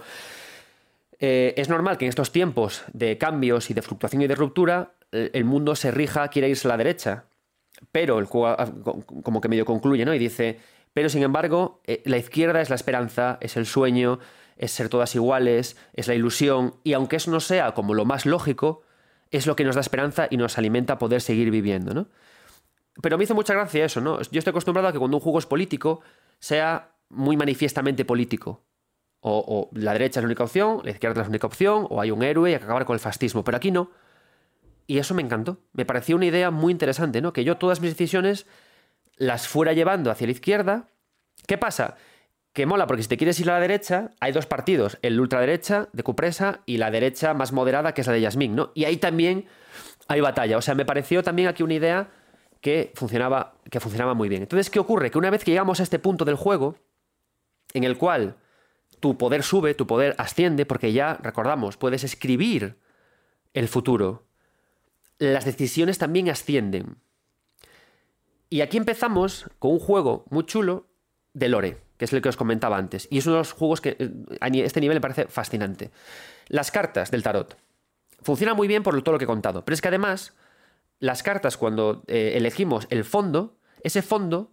eh, 1.18 1.54
es 1.56 1.68
normal 1.68 1.98
que 1.98 2.04
en 2.04 2.10
estos 2.10 2.32
tiempos 2.32 2.84
de 2.92 3.18
cambios 3.18 3.70
y 3.70 3.74
de 3.74 3.82
fluctuación 3.82 4.22
y 4.22 4.26
de 4.26 4.34
ruptura, 4.34 4.94
el 5.10 5.44
mundo 5.44 5.74
se 5.74 5.90
rija, 5.90 6.28
quiere 6.28 6.48
irse 6.48 6.68
a 6.68 6.70
la 6.70 6.76
derecha. 6.76 7.24
Pero 7.92 8.18
el 8.18 8.26
juego 8.26 8.48
ah, 8.48 8.72
como 9.22 9.40
que 9.40 9.48
medio 9.48 9.64
concluye, 9.64 10.04
¿no? 10.04 10.14
Y 10.14 10.18
dice, 10.18 10.58
pero 10.92 11.08
sin 11.08 11.22
embargo, 11.22 11.80
eh, 11.84 12.02
la 12.06 12.16
izquierda 12.16 12.60
es 12.60 12.70
la 12.70 12.76
esperanza, 12.76 13.38
es 13.40 13.56
el 13.56 13.66
sueño, 13.66 14.18
es 14.56 14.72
ser 14.72 14.88
todas 14.88 15.14
iguales, 15.14 15.76
es 15.94 16.08
la 16.08 16.14
ilusión, 16.14 16.74
y 16.82 16.94
aunque 16.94 17.16
eso 17.16 17.30
no 17.30 17.40
sea 17.40 17.72
como 17.72 17.94
lo 17.94 18.04
más 18.04 18.26
lógico, 18.26 18.82
es 19.30 19.46
lo 19.46 19.54
que 19.54 19.64
nos 19.64 19.76
da 19.76 19.80
esperanza 19.80 20.26
y 20.30 20.36
nos 20.36 20.58
alimenta 20.58 20.98
poder 20.98 21.20
seguir 21.20 21.50
viviendo, 21.50 21.94
¿no? 21.94 22.08
Pero 23.00 23.16
me 23.16 23.24
hizo 23.24 23.34
mucha 23.34 23.54
gracia 23.54 23.84
eso, 23.84 24.00
¿no? 24.00 24.20
Yo 24.22 24.38
estoy 24.38 24.50
acostumbrado 24.50 24.88
a 24.88 24.92
que 24.92 24.98
cuando 24.98 25.18
un 25.18 25.22
juego 25.22 25.38
es 25.38 25.46
político, 25.46 26.00
sea 26.40 26.96
muy 27.10 27.36
manifiestamente 27.36 28.04
político. 28.04 28.64
O, 29.20 29.68
la 29.72 29.92
derecha 29.92 30.20
es 30.20 30.24
la 30.24 30.28
única 30.28 30.44
opción, 30.44 30.80
la 30.84 30.90
izquierda 30.92 31.20
es 31.20 31.26
la 31.26 31.30
única 31.30 31.46
opción, 31.46 31.86
o 31.90 32.00
hay 32.00 32.10
un 32.10 32.22
héroe 32.22 32.50
y 32.50 32.54
hay 32.54 32.58
que 32.58 32.64
acabar 32.64 32.84
con 32.84 32.94
el 32.94 33.00
fascismo. 33.00 33.44
Pero 33.44 33.56
aquí 33.56 33.70
no. 33.70 33.90
Y 34.86 34.98
eso 34.98 35.14
me 35.14 35.22
encantó. 35.22 35.58
Me 35.72 35.84
pareció 35.84 36.16
una 36.16 36.26
idea 36.26 36.50
muy 36.50 36.72
interesante, 36.72 37.20
¿no? 37.20 37.32
Que 37.32 37.44
yo 37.44 37.56
todas 37.56 37.80
mis 37.80 37.90
decisiones 37.90 38.46
las 39.16 39.48
fuera 39.48 39.72
llevando 39.72 40.10
hacia 40.10 40.26
la 40.26 40.32
izquierda. 40.32 40.88
¿Qué 41.46 41.58
pasa? 41.58 41.96
que 42.58 42.66
mola 42.66 42.88
porque 42.88 43.04
si 43.04 43.08
te 43.08 43.16
quieres 43.16 43.38
ir 43.38 43.48
a 43.50 43.54
la 43.54 43.60
derecha, 43.60 44.10
hay 44.18 44.32
dos 44.32 44.46
partidos, 44.46 44.98
el 45.02 45.20
ultraderecha 45.20 45.88
de 45.92 46.02
Cupresa 46.02 46.60
y 46.66 46.78
la 46.78 46.90
derecha 46.90 47.32
más 47.32 47.52
moderada 47.52 47.94
que 47.94 48.00
es 48.00 48.06
la 48.08 48.12
de 48.12 48.20
Yasmín, 48.20 48.56
¿no? 48.56 48.72
Y 48.74 48.84
ahí 48.84 48.96
también 48.96 49.46
hay 50.08 50.20
batalla. 50.20 50.58
O 50.58 50.60
sea, 50.60 50.74
me 50.74 50.84
pareció 50.84 51.22
también 51.22 51.46
aquí 51.46 51.62
una 51.62 51.74
idea 51.74 52.08
que 52.60 52.90
funcionaba, 52.96 53.54
que 53.70 53.78
funcionaba 53.78 54.14
muy 54.14 54.28
bien. 54.28 54.42
Entonces, 54.42 54.70
¿qué 54.70 54.80
ocurre? 54.80 55.10
Que 55.12 55.18
una 55.18 55.30
vez 55.30 55.44
que 55.44 55.52
llegamos 55.52 55.78
a 55.78 55.84
este 55.84 56.00
punto 56.00 56.24
del 56.24 56.34
juego, 56.34 56.74
en 57.74 57.84
el 57.84 57.96
cual 57.96 58.34
tu 59.00 59.18
poder 59.18 59.42
sube, 59.42 59.74
tu 59.74 59.86
poder 59.86 60.14
asciende, 60.18 60.66
porque 60.66 60.92
ya, 60.92 61.18
recordamos, 61.22 61.76
puedes 61.76 62.04
escribir 62.04 62.78
el 63.54 63.68
futuro, 63.68 64.26
las 65.18 65.44
decisiones 65.44 65.98
también 65.98 66.28
ascienden. 66.28 66.96
Y 68.50 68.60
aquí 68.62 68.76
empezamos 68.76 69.46
con 69.58 69.72
un 69.72 69.78
juego 69.78 70.24
muy 70.30 70.44
chulo 70.46 70.86
de 71.34 71.48
Lore 71.48 71.88
que 71.98 72.04
es 72.04 72.12
el 72.12 72.22
que 72.22 72.28
os 72.30 72.36
comentaba 72.36 72.78
antes. 72.78 73.08
Y 73.10 73.18
es 73.18 73.26
uno 73.26 73.34
de 73.34 73.40
los 73.40 73.52
juegos 73.52 73.80
que 73.80 73.96
eh, 73.98 74.10
a 74.40 74.48
este 74.48 74.80
nivel 74.80 74.96
me 74.96 75.00
parece 75.00 75.26
fascinante. 75.26 75.90
Las 76.46 76.70
cartas 76.70 77.10
del 77.10 77.22
tarot. 77.22 77.58
Funcionan 78.22 78.56
muy 78.56 78.68
bien 78.68 78.82
por 78.82 79.00
todo 79.02 79.12
lo 79.12 79.18
que 79.18 79.24
he 79.24 79.26
contado. 79.26 79.64
Pero 79.64 79.74
es 79.74 79.82
que 79.82 79.88
además, 79.88 80.32
las 81.00 81.22
cartas, 81.22 81.56
cuando 81.56 82.04
eh, 82.06 82.32
elegimos 82.36 82.86
el 82.90 83.04
fondo, 83.04 83.58
ese 83.82 84.02
fondo 84.02 84.52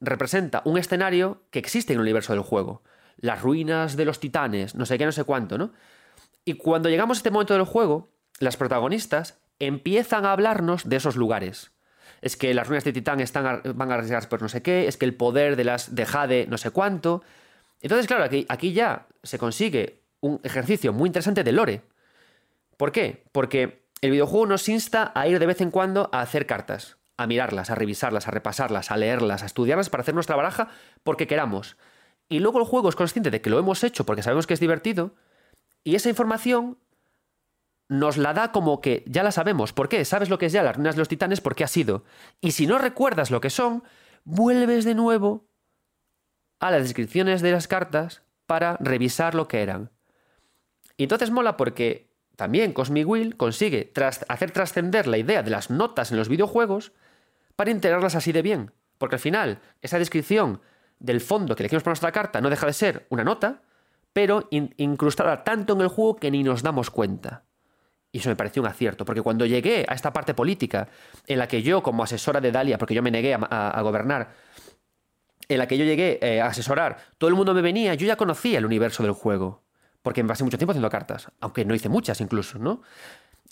representa 0.00 0.62
un 0.64 0.78
escenario 0.78 1.42
que 1.50 1.58
existe 1.58 1.92
en 1.92 1.98
el 1.98 2.02
universo 2.02 2.32
del 2.32 2.42
juego. 2.42 2.82
Las 3.18 3.42
ruinas 3.42 3.96
de 3.96 4.04
los 4.04 4.20
titanes, 4.20 4.74
no 4.74 4.86
sé 4.86 4.96
qué, 4.98 5.04
no 5.04 5.12
sé 5.12 5.24
cuánto, 5.24 5.58
¿no? 5.58 5.72
Y 6.44 6.54
cuando 6.54 6.88
llegamos 6.88 7.18
a 7.18 7.20
este 7.20 7.30
momento 7.30 7.54
del 7.54 7.64
juego, 7.64 8.08
las 8.38 8.56
protagonistas 8.56 9.38
empiezan 9.58 10.24
a 10.24 10.32
hablarnos 10.32 10.88
de 10.88 10.96
esos 10.96 11.16
lugares. 11.16 11.72
es 12.20 12.36
que 12.36 12.54
las 12.54 12.66
ruinas 12.66 12.84
de 12.84 12.92
Titán 12.92 13.20
están, 13.20 13.62
van 13.74 13.90
a 13.90 13.94
arriesgarse 13.94 14.28
por 14.28 14.42
no 14.42 14.48
sé 14.48 14.62
qué, 14.62 14.88
es 14.88 14.96
que 14.96 15.04
el 15.04 15.14
poder 15.14 15.56
de 15.56 15.64
las 15.64 15.94
de 15.94 16.06
Jade 16.06 16.46
no 16.48 16.58
sé 16.58 16.70
cuánto. 16.70 17.22
Entonces, 17.80 18.06
claro, 18.06 18.24
aquí, 18.24 18.46
aquí 18.48 18.72
ya 18.72 19.06
se 19.22 19.38
consigue 19.38 20.02
un 20.20 20.40
ejercicio 20.42 20.92
muy 20.92 21.08
interesante 21.08 21.44
de 21.44 21.52
lore. 21.52 21.82
¿Por 22.76 22.92
qué? 22.92 23.24
Porque 23.32 23.84
el 24.00 24.10
videojuego 24.12 24.46
nos 24.46 24.68
insta 24.68 25.12
a 25.14 25.28
ir 25.28 25.38
de 25.38 25.46
vez 25.46 25.60
en 25.60 25.70
cuando 25.70 26.08
a 26.12 26.20
hacer 26.20 26.46
cartas, 26.46 26.96
a 27.16 27.26
mirarlas, 27.26 27.70
a 27.70 27.74
revisarlas, 27.74 28.28
a 28.28 28.30
repasarlas, 28.30 28.90
a 28.90 28.96
leerlas, 28.96 29.42
a 29.42 29.46
estudiarlas 29.46 29.90
para 29.90 30.02
hacer 30.02 30.14
nuestra 30.14 30.36
baraja 30.36 30.68
porque 31.02 31.26
queramos. 31.26 31.76
Y 32.28 32.40
luego 32.40 32.58
el 32.58 32.66
juego 32.66 32.88
es 32.88 32.96
consciente 32.96 33.30
de 33.30 33.40
que 33.40 33.50
lo 33.50 33.58
hemos 33.58 33.82
hecho 33.84 34.04
porque 34.04 34.22
sabemos 34.22 34.46
que 34.46 34.54
es 34.54 34.60
divertido 34.60 35.14
y 35.84 35.94
esa 35.94 36.08
información 36.08 36.78
nos 37.88 38.18
la 38.18 38.34
da 38.34 38.52
como 38.52 38.80
que 38.80 39.02
ya 39.06 39.22
la 39.22 39.32
sabemos. 39.32 39.72
¿Por 39.72 39.88
qué? 39.88 40.04
Sabes 40.04 40.28
lo 40.28 40.38
que 40.38 40.46
es 40.46 40.52
ya 40.52 40.62
las 40.62 40.76
ruinas 40.76 40.94
de 40.94 41.00
los 41.00 41.08
titanes 41.08 41.40
porque 41.40 41.64
ha 41.64 41.68
sido. 41.68 42.04
Y 42.40 42.52
si 42.52 42.66
no 42.66 42.78
recuerdas 42.78 43.30
lo 43.30 43.40
que 43.40 43.48
son, 43.48 43.82
vuelves 44.24 44.84
de 44.84 44.94
nuevo 44.94 45.48
a 46.60 46.70
las 46.70 46.82
descripciones 46.82 47.40
de 47.40 47.52
las 47.52 47.66
cartas 47.66 48.22
para 48.46 48.76
revisar 48.78 49.34
lo 49.34 49.48
que 49.48 49.62
eran. 49.62 49.90
Y 50.96 51.04
entonces 51.04 51.30
mola 51.30 51.56
porque 51.56 52.10
también 52.36 52.72
Cosmic 52.72 53.08
Will 53.08 53.36
consigue 53.36 53.92
hacer 54.28 54.50
trascender 54.50 55.06
la 55.06 55.18
idea 55.18 55.42
de 55.42 55.50
las 55.50 55.70
notas 55.70 56.10
en 56.10 56.18
los 56.18 56.28
videojuegos 56.28 56.92
para 57.56 57.70
integrarlas 57.70 58.14
así 58.14 58.32
de 58.32 58.42
bien. 58.42 58.72
Porque 58.98 59.16
al 59.16 59.20
final, 59.20 59.60
esa 59.80 59.98
descripción 59.98 60.60
del 60.98 61.20
fondo 61.20 61.54
que 61.54 61.62
elegimos 61.62 61.82
para 61.82 61.92
nuestra 61.92 62.12
carta 62.12 62.40
no 62.40 62.50
deja 62.50 62.66
de 62.66 62.72
ser 62.72 63.06
una 63.10 63.24
nota, 63.24 63.62
pero 64.12 64.48
incrustada 64.50 65.44
tanto 65.44 65.74
en 65.74 65.80
el 65.82 65.88
juego 65.88 66.16
que 66.16 66.30
ni 66.30 66.42
nos 66.42 66.62
damos 66.62 66.90
cuenta. 66.90 67.44
Y 68.10 68.18
eso 68.18 68.30
me 68.30 68.36
pareció 68.36 68.62
un 68.62 68.68
acierto, 68.68 69.04
porque 69.04 69.20
cuando 69.20 69.44
llegué 69.44 69.84
a 69.86 69.94
esta 69.94 70.12
parte 70.12 70.32
política, 70.34 70.88
en 71.26 71.38
la 71.38 71.46
que 71.46 71.62
yo, 71.62 71.82
como 71.82 72.02
asesora 72.02 72.40
de 72.40 72.50
Dalia, 72.50 72.78
porque 72.78 72.94
yo 72.94 73.02
me 73.02 73.10
negué 73.10 73.34
a, 73.34 73.80
gobernar, 73.82 74.30
en 75.46 75.58
la 75.58 75.68
que 75.68 75.76
yo 75.76 75.84
llegué 75.84 76.18
eh, 76.22 76.40
a 76.40 76.46
asesorar, 76.46 76.96
todo 77.18 77.28
el 77.28 77.36
mundo 77.36 77.52
me 77.52 77.60
venía, 77.60 77.94
yo 77.94 78.06
ya 78.06 78.16
conocía 78.16 78.58
el 78.58 78.66
universo 78.66 79.02
del 79.02 79.12
juego, 79.12 79.62
porque 80.02 80.22
me 80.22 80.28
pasé 80.28 80.42
mucho 80.42 80.56
tiempo 80.56 80.72
haciendo 80.72 80.88
cartas, 80.88 81.30
aunque 81.40 81.64
no 81.64 81.74
hice 81.74 81.88
muchas 81.90 82.20
incluso, 82.20 82.58
¿no? 82.58 82.82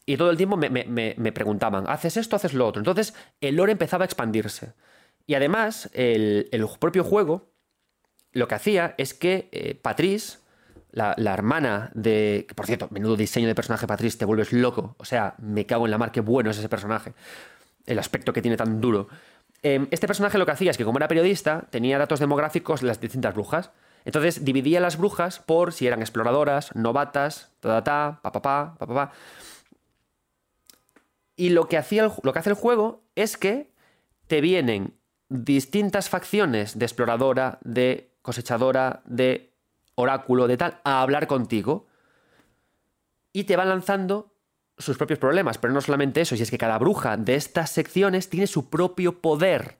Y 0.06 0.16
todo 0.16 0.30
el 0.30 0.36
tiempo 0.36 0.56
me, 0.56 1.32
preguntaban, 1.32 1.84
¿haces 1.88 2.16
esto, 2.16 2.36
haces 2.36 2.54
lo 2.54 2.66
otro? 2.66 2.80
Entonces 2.80 3.12
el 3.40 3.56
lore 3.56 3.72
empezaba 3.72 4.04
a 4.04 4.06
expandirse. 4.06 4.72
Y 5.26 5.34
además, 5.34 5.90
el, 5.92 6.48
propio 6.78 7.04
juego 7.04 7.50
lo 8.32 8.48
que 8.48 8.54
hacía 8.54 8.94
es 8.98 9.14
que 9.14 9.48
eh, 9.52 9.74
Patrice, 9.74 10.38
la, 10.90 11.14
hermana 11.18 11.90
de. 11.94 12.46
por 12.54 12.66
cierto, 12.66 12.88
menudo 12.90 13.16
diseño 13.16 13.48
de 13.48 13.54
personaje, 13.54 13.86
Patrice, 13.86 14.18
te 14.18 14.24
vuelves 14.24 14.52
loco. 14.52 14.94
O 14.98 15.04
sea, 15.04 15.34
me 15.38 15.66
cago 15.66 15.86
en 15.86 15.90
la 15.90 15.98
mar, 15.98 16.12
qué 16.12 16.20
bueno 16.20 16.50
es 16.50 16.58
ese 16.58 16.68
personaje. 16.68 17.12
El 17.86 17.98
aspecto 17.98 18.32
que 18.32 18.42
tiene 18.42 18.56
tan 18.56 18.80
duro. 18.80 19.08
Em, 19.62 19.88
este 19.90 20.06
personaje 20.06 20.38
lo 20.38 20.46
que 20.46 20.52
hacía 20.52 20.70
es 20.70 20.76
que, 20.76 20.84
como 20.84 20.98
era 20.98 21.08
periodista, 21.08 21.66
tenía 21.70 21.98
datos 21.98 22.20
demográficos 22.20 22.80
de 22.80 22.86
las 22.86 23.00
distintas 23.00 23.34
brujas. 23.34 23.72
Entonces 24.04 24.44
dividía 24.44 24.80
las 24.80 24.96
brujas 24.96 25.40
por 25.40 25.72
si 25.72 25.86
eran 25.86 26.00
exploradoras, 26.00 26.74
novatas, 26.76 27.50
ta 27.60 27.82
ta 27.82 28.20
pa 28.22 28.32
pa 28.32 28.40
pa 28.42 28.76
pa 28.78 28.86
pa. 28.86 29.12
Y 31.34 31.50
lo 31.50 31.68
que, 31.68 31.76
hacía 31.76 32.10
lo 32.22 32.32
que 32.32 32.38
hace 32.38 32.50
el 32.50 32.56
juego 32.56 33.02
es 33.16 33.36
que 33.36 33.72
te 34.28 34.40
vienen 34.40 34.94
distintas 35.28 36.08
facciones 36.08 36.78
de 36.78 36.84
exploradora, 36.84 37.58
de 37.62 38.12
cosechadora, 38.22 39.02
de 39.04 39.52
oráculo 39.94 40.46
de 40.46 40.56
tal 40.56 40.80
a 40.84 41.02
hablar 41.02 41.26
contigo 41.26 41.86
y 43.32 43.44
te 43.44 43.56
va 43.56 43.64
lanzando 43.64 44.32
sus 44.78 44.96
propios 44.96 45.18
problemas, 45.18 45.58
pero 45.58 45.72
no 45.72 45.80
solamente 45.80 46.20
eso, 46.20 46.36
si 46.36 46.42
es 46.42 46.50
que 46.50 46.58
cada 46.58 46.78
bruja 46.78 47.16
de 47.16 47.34
estas 47.34 47.70
secciones 47.70 48.28
tiene 48.28 48.46
su 48.46 48.68
propio 48.68 49.20
poder. 49.20 49.78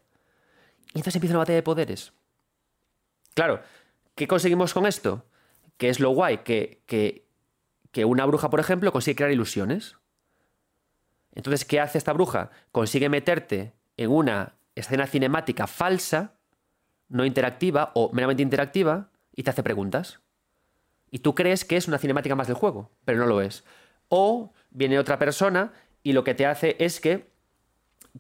Y 0.94 0.98
entonces 0.98 1.16
empieza 1.16 1.35
una 1.35 1.40
batalla 1.40 1.56
de 1.56 1.62
poderes. 1.62 2.12
Claro, 3.35 3.60
¿qué 4.14 4.27
conseguimos 4.27 4.73
con 4.73 4.86
esto? 4.86 5.27
Que 5.77 5.90
es 5.90 6.01
lo 6.01 6.10
guay, 6.10 6.39
que, 6.39 6.82
que, 6.86 7.28
que 7.93 8.06
una 8.06 8.24
bruja, 8.24 8.48
por 8.48 8.60
ejemplo, 8.60 8.93
consigue 8.93 9.16
crear 9.16 9.31
ilusiones. 9.31 9.97
Entonces, 11.35 11.66
¿qué 11.66 11.81
hace 11.81 11.98
esta 11.98 12.14
bruja? 12.14 12.51
Consigue 12.73 13.10
meterte 13.10 13.74
en 13.98 14.10
una 14.10 14.56
escena 14.77 15.09
cinemática 15.09 15.66
falsa, 15.66 16.35
no 17.09 17.24
interactiva 17.24 17.90
o 17.94 18.12
meramente 18.12 18.43
interactiva, 18.43 19.11
y 19.35 19.43
te 19.43 19.51
hace 19.51 19.65
preguntas. 19.65 20.20
Y 21.11 21.19
tú 21.20 21.35
crees 21.35 21.65
que 21.65 21.77
es 21.77 21.89
una 21.89 21.98
cinemática 21.98 22.36
más 22.36 22.47
del 22.47 22.57
juego, 22.57 22.93
pero 23.05 23.19
no 23.19 23.27
lo 23.27 23.40
es. 23.40 23.65
O 24.09 24.53
viene 24.70 24.98
otra 24.98 25.19
persona 25.19 25.73
y 26.03 26.12
lo 26.12 26.23
que 26.23 26.35
te 26.35 26.47
hace 26.47 26.77
es 26.78 27.01
que 27.01 27.31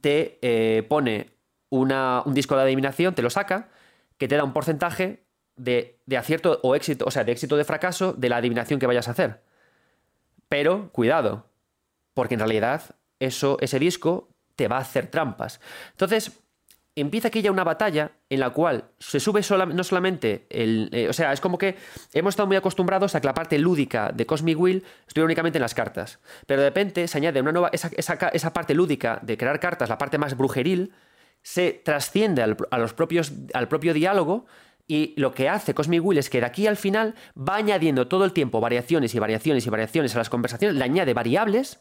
te 0.00 0.38
eh, 0.42 0.82
pone 0.82 1.30
un 1.68 2.34
disco 2.34 2.56
de 2.56 2.62
adivinación, 2.62 3.14
te 3.14 3.22
lo 3.22 3.30
saca, 3.30 3.68
que 4.18 4.28
te 4.28 4.36
da 4.36 4.44
un 4.44 4.52
porcentaje 4.52 5.24
de, 5.56 5.98
acierto 6.16 6.60
o 6.62 6.74
éxito, 6.74 7.04
o 7.06 7.10
sea, 7.10 7.24
de 7.24 7.32
éxito 7.32 7.56
de 7.56 7.64
fracaso 7.64 8.12
de 8.12 8.28
la 8.28 8.36
adivinación 8.36 8.78
que 8.78 8.86
vayas 8.86 9.08
a 9.08 9.12
hacer. 9.12 9.42
Pero 10.48 10.90
cuidado, 10.92 11.46
porque 12.14 12.34
en 12.34 12.40
realidad 12.40 12.94
eso, 13.18 13.58
ese 13.60 13.78
disco 13.78 14.28
te 14.54 14.68
va 14.68 14.76
a 14.76 14.80
hacer 14.80 15.08
trampas. 15.08 15.60
Entonces, 15.92 16.40
empieza 16.96 17.28
aquí 17.28 17.42
ya 17.42 17.50
una 17.50 17.62
batalla 17.62 18.12
en 18.30 18.40
la 18.40 18.50
cual 18.50 18.84
se 18.98 19.20
sube 19.20 19.42
no 19.50 19.84
solamente 19.84 20.46
el... 20.48 20.88
Eh, 20.92 21.08
o 21.08 21.12
sea, 21.12 21.32
es 21.32 21.40
como 21.40 21.58
que 21.58 21.76
hemos 22.14 22.32
estado 22.32 22.46
muy 22.46 22.56
acostumbrados 22.56 23.14
a 23.14 23.20
que 23.20 23.26
la 23.26 23.34
parte 23.34 23.58
lúdica 23.58 24.10
de 24.12 24.24
Cosmic 24.24 24.58
Wheel 24.58 24.82
estuviera 25.06 25.26
únicamente 25.26 25.58
en 25.58 25.62
las 25.62 25.74
cartas. 25.74 26.18
Pero 26.46 26.62
de 26.62 26.68
repente 26.68 27.06
se 27.06 27.18
añade 27.18 27.40
una 27.40 27.52
nueva... 27.52 27.68
Esa, 27.72 27.90
esa, 27.96 28.52
parte 28.52 28.74
lúdica 28.74 29.20
de 29.22 29.36
crear 29.36 29.60
cartas, 29.60 29.90
la 29.90 29.98
parte 29.98 30.16
más 30.16 30.36
brujeril, 30.36 30.94
se 31.42 31.72
trasciende 31.72 32.42
al, 32.42 32.56
a 32.70 32.78
los 32.78 32.94
propios, 32.94 33.32
al 33.52 33.68
propio 33.68 33.92
diálogo 33.92 34.46
y 34.88 35.14
lo 35.16 35.32
que 35.34 35.48
hace 35.48 35.74
Cosmic 35.74 36.02
Wheel 36.02 36.18
es 36.18 36.30
que 36.30 36.40
de 36.40 36.46
aquí 36.46 36.66
al 36.66 36.76
final 36.76 37.14
va 37.36 37.56
añadiendo 37.56 38.08
todo 38.08 38.24
el 38.24 38.32
tiempo 38.32 38.60
variaciones 38.60 39.14
y 39.14 39.18
variaciones 39.18 39.66
y 39.66 39.70
variaciones 39.70 40.14
a 40.14 40.18
las 40.18 40.30
conversaciones, 40.30 40.76
le 40.76 40.84
añade 40.84 41.12
variables 41.12 41.80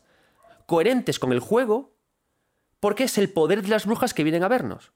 coherentes 0.66 1.20
con 1.20 1.32
el 1.32 1.40
juego 1.40 1.96
porque 2.80 3.06
es 3.06 3.18
el 3.18 3.32
poder 3.32 3.62
de 3.62 3.70
las 3.70 3.86
brujas 3.86 4.14
que 4.14 4.24
vienen 4.24 4.44
a 4.44 4.48
vernos 4.48 4.92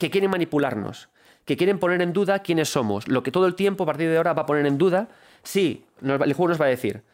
que 0.00 0.10
quieren 0.10 0.30
manipularnos, 0.30 1.10
que 1.44 1.56
quieren 1.56 1.78
poner 1.78 2.02
en 2.02 2.12
duda 2.12 2.40
quiénes 2.40 2.68
somos. 2.70 3.06
Lo 3.06 3.22
que 3.22 3.30
todo 3.30 3.46
el 3.46 3.54
tiempo, 3.54 3.84
a 3.84 3.86
partir 3.86 4.10
de 4.10 4.16
ahora, 4.16 4.32
va 4.32 4.42
a 4.42 4.46
poner 4.46 4.66
en 4.66 4.78
duda, 4.78 5.08
sí, 5.44 5.84
el 6.02 6.32
juego 6.32 6.48
nos 6.48 6.60
va 6.60 6.64
a 6.64 6.68
decir, 6.68 7.04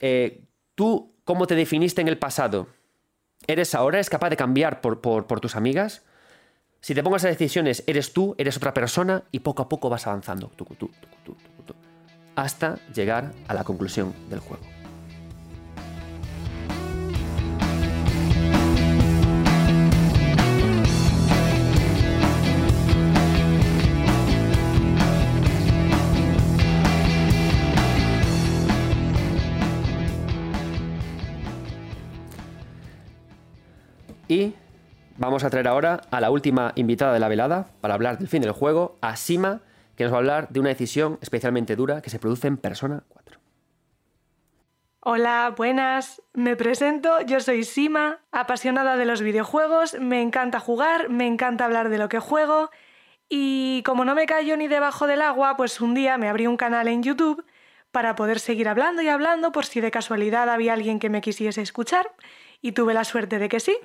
eh, 0.00 0.42
tú, 0.74 1.14
¿cómo 1.24 1.46
te 1.46 1.54
definiste 1.54 2.02
en 2.02 2.08
el 2.08 2.18
pasado? 2.18 2.66
¿Eres 3.46 3.74
ahora? 3.74 3.96
¿Eres 3.96 4.10
capaz 4.10 4.28
de 4.28 4.36
cambiar 4.36 4.82
por, 4.82 5.00
por 5.00 5.40
tus 5.40 5.56
amigas? 5.56 6.04
Si 6.80 6.94
te 6.94 7.02
pongas 7.02 7.24
a 7.24 7.28
decisiones, 7.28 7.84
eres 7.86 8.12
tú, 8.12 8.34
eres 8.38 8.56
otra 8.56 8.74
persona 8.74 9.22
y 9.30 9.38
poco 9.40 9.62
a 9.62 9.68
poco 9.68 9.88
vas 9.88 10.06
avanzando 10.06 10.50
hasta 12.34 12.78
llegar 12.92 13.32
a 13.46 13.54
la 13.54 13.62
conclusión 13.62 14.14
del 14.28 14.40
juego. 14.40 14.81
Vamos 35.22 35.44
a 35.44 35.50
traer 35.50 35.68
ahora 35.68 36.00
a 36.10 36.20
la 36.20 36.30
última 36.30 36.72
invitada 36.74 37.12
de 37.12 37.20
la 37.20 37.28
velada 37.28 37.68
para 37.80 37.94
hablar 37.94 38.18
del 38.18 38.26
fin 38.26 38.42
del 38.42 38.50
juego, 38.50 38.98
a 39.00 39.14
Sima, 39.14 39.60
que 39.96 40.02
nos 40.02 40.12
va 40.12 40.16
a 40.16 40.18
hablar 40.18 40.48
de 40.48 40.58
una 40.58 40.70
decisión 40.70 41.18
especialmente 41.22 41.76
dura 41.76 42.02
que 42.02 42.10
se 42.10 42.18
produce 42.18 42.48
en 42.48 42.56
Persona 42.56 43.04
4. 43.08 43.38
Hola, 45.00 45.54
buenas. 45.56 46.22
Me 46.32 46.56
presento, 46.56 47.20
yo 47.20 47.38
soy 47.38 47.62
Sima, 47.62 48.18
apasionada 48.32 48.96
de 48.96 49.04
los 49.04 49.22
videojuegos, 49.22 49.96
me 50.00 50.22
encanta 50.22 50.58
jugar, 50.58 51.08
me 51.08 51.28
encanta 51.28 51.66
hablar 51.66 51.88
de 51.88 51.98
lo 51.98 52.08
que 52.08 52.18
juego 52.18 52.70
y 53.28 53.82
como 53.84 54.04
no 54.04 54.16
me 54.16 54.26
callo 54.26 54.56
ni 54.56 54.66
debajo 54.66 55.06
del 55.06 55.22
agua, 55.22 55.56
pues 55.56 55.80
un 55.80 55.94
día 55.94 56.18
me 56.18 56.28
abrí 56.28 56.48
un 56.48 56.56
canal 56.56 56.88
en 56.88 57.04
YouTube 57.04 57.44
para 57.92 58.16
poder 58.16 58.40
seguir 58.40 58.68
hablando 58.68 59.02
y 59.02 59.08
hablando 59.08 59.52
por 59.52 59.66
si 59.66 59.80
de 59.80 59.92
casualidad 59.92 60.50
había 60.50 60.72
alguien 60.72 60.98
que 60.98 61.10
me 61.10 61.20
quisiese 61.20 61.62
escuchar 61.62 62.10
y 62.62 62.72
tuve 62.72 62.94
la 62.94 63.04
suerte 63.04 63.38
de 63.38 63.48
que 63.48 63.60
sí. 63.60 63.76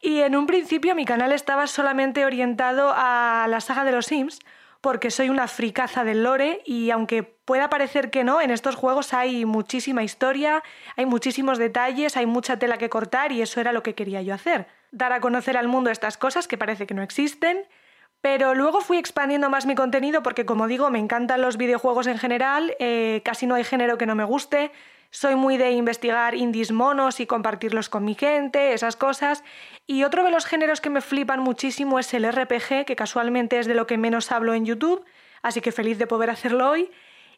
Y 0.00 0.20
en 0.20 0.34
un 0.34 0.46
principio 0.46 0.96
mi 0.96 1.04
canal 1.04 1.30
estaba 1.30 1.66
solamente 1.68 2.24
orientado 2.24 2.92
a 2.96 3.46
la 3.48 3.60
saga 3.60 3.84
de 3.84 3.92
los 3.92 4.06
Sims, 4.06 4.40
porque 4.80 5.12
soy 5.12 5.28
una 5.28 5.46
fricaza 5.46 6.02
del 6.02 6.24
lore 6.24 6.62
y 6.64 6.90
aunque 6.90 7.22
pueda 7.22 7.70
parecer 7.70 8.10
que 8.10 8.24
no, 8.24 8.40
en 8.40 8.50
estos 8.50 8.74
juegos 8.74 9.14
hay 9.14 9.44
muchísima 9.44 10.02
historia, 10.02 10.62
hay 10.96 11.06
muchísimos 11.06 11.58
detalles, 11.58 12.16
hay 12.16 12.26
mucha 12.26 12.58
tela 12.58 12.78
que 12.78 12.88
cortar 12.88 13.30
y 13.30 13.42
eso 13.42 13.60
era 13.60 13.72
lo 13.72 13.84
que 13.84 13.94
quería 13.94 14.22
yo 14.22 14.34
hacer. 14.34 14.66
Dar 14.90 15.12
a 15.12 15.20
conocer 15.20 15.56
al 15.56 15.68
mundo 15.68 15.90
estas 15.90 16.16
cosas 16.16 16.48
que 16.48 16.58
parece 16.58 16.86
que 16.86 16.94
no 16.94 17.02
existen. 17.02 17.64
Pero 18.22 18.54
luego 18.54 18.80
fui 18.80 18.98
expandiendo 18.98 19.50
más 19.50 19.66
mi 19.66 19.74
contenido 19.74 20.22
porque, 20.22 20.46
como 20.46 20.68
digo, 20.68 20.88
me 20.90 21.00
encantan 21.00 21.42
los 21.42 21.56
videojuegos 21.56 22.06
en 22.06 22.18
general, 22.18 22.76
eh, 22.78 23.20
casi 23.24 23.46
no 23.46 23.56
hay 23.56 23.64
género 23.64 23.98
que 23.98 24.06
no 24.06 24.14
me 24.14 24.22
guste, 24.22 24.70
soy 25.12 25.36
muy 25.36 25.58
de 25.58 25.72
investigar 25.72 26.34
indies 26.34 26.72
monos 26.72 27.20
y 27.20 27.26
compartirlos 27.26 27.90
con 27.90 28.02
mi 28.02 28.14
gente, 28.14 28.72
esas 28.72 28.96
cosas. 28.96 29.44
Y 29.86 30.04
otro 30.04 30.24
de 30.24 30.30
los 30.30 30.46
géneros 30.46 30.80
que 30.80 30.88
me 30.88 31.02
flipan 31.02 31.40
muchísimo 31.40 31.98
es 31.98 32.14
el 32.14 32.26
RPG, 32.26 32.86
que 32.86 32.96
casualmente 32.96 33.58
es 33.58 33.66
de 33.66 33.74
lo 33.74 33.86
que 33.86 33.98
menos 33.98 34.32
hablo 34.32 34.54
en 34.54 34.64
YouTube, 34.64 35.04
así 35.42 35.60
que 35.60 35.70
feliz 35.70 35.98
de 35.98 36.06
poder 36.06 36.30
hacerlo 36.30 36.70
hoy. 36.70 36.90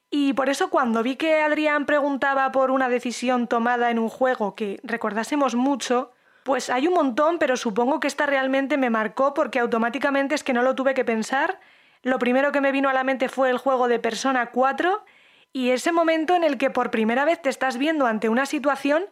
Y 0.08 0.34
por 0.34 0.50
eso 0.50 0.70
cuando 0.70 1.02
vi 1.02 1.16
que 1.16 1.42
Adrián 1.42 1.84
preguntaba 1.84 2.52
por 2.52 2.70
una 2.70 2.88
decisión 2.88 3.48
tomada 3.48 3.90
en 3.90 3.98
un 3.98 4.08
juego 4.08 4.54
que 4.54 4.78
recordásemos 4.84 5.56
mucho, 5.56 6.12
pues 6.44 6.70
hay 6.70 6.86
un 6.86 6.94
montón, 6.94 7.40
pero 7.40 7.56
supongo 7.56 7.98
que 7.98 8.06
esta 8.06 8.24
realmente 8.24 8.76
me 8.78 8.88
marcó 8.88 9.34
porque 9.34 9.58
automáticamente 9.58 10.36
es 10.36 10.44
que 10.44 10.52
no 10.52 10.62
lo 10.62 10.76
tuve 10.76 10.94
que 10.94 11.04
pensar. 11.04 11.58
Lo 12.02 12.20
primero 12.20 12.52
que 12.52 12.60
me 12.60 12.70
vino 12.70 12.88
a 12.88 12.92
la 12.92 13.02
mente 13.02 13.28
fue 13.28 13.50
el 13.50 13.58
juego 13.58 13.88
de 13.88 13.98
Persona 13.98 14.52
4 14.52 15.04
y 15.54 15.70
ese 15.70 15.92
momento 15.92 16.34
en 16.34 16.42
el 16.42 16.58
que 16.58 16.68
por 16.68 16.90
primera 16.90 17.24
vez 17.24 17.40
te 17.40 17.48
estás 17.48 17.78
viendo 17.78 18.06
ante 18.06 18.28
una 18.28 18.44
situación 18.44 19.06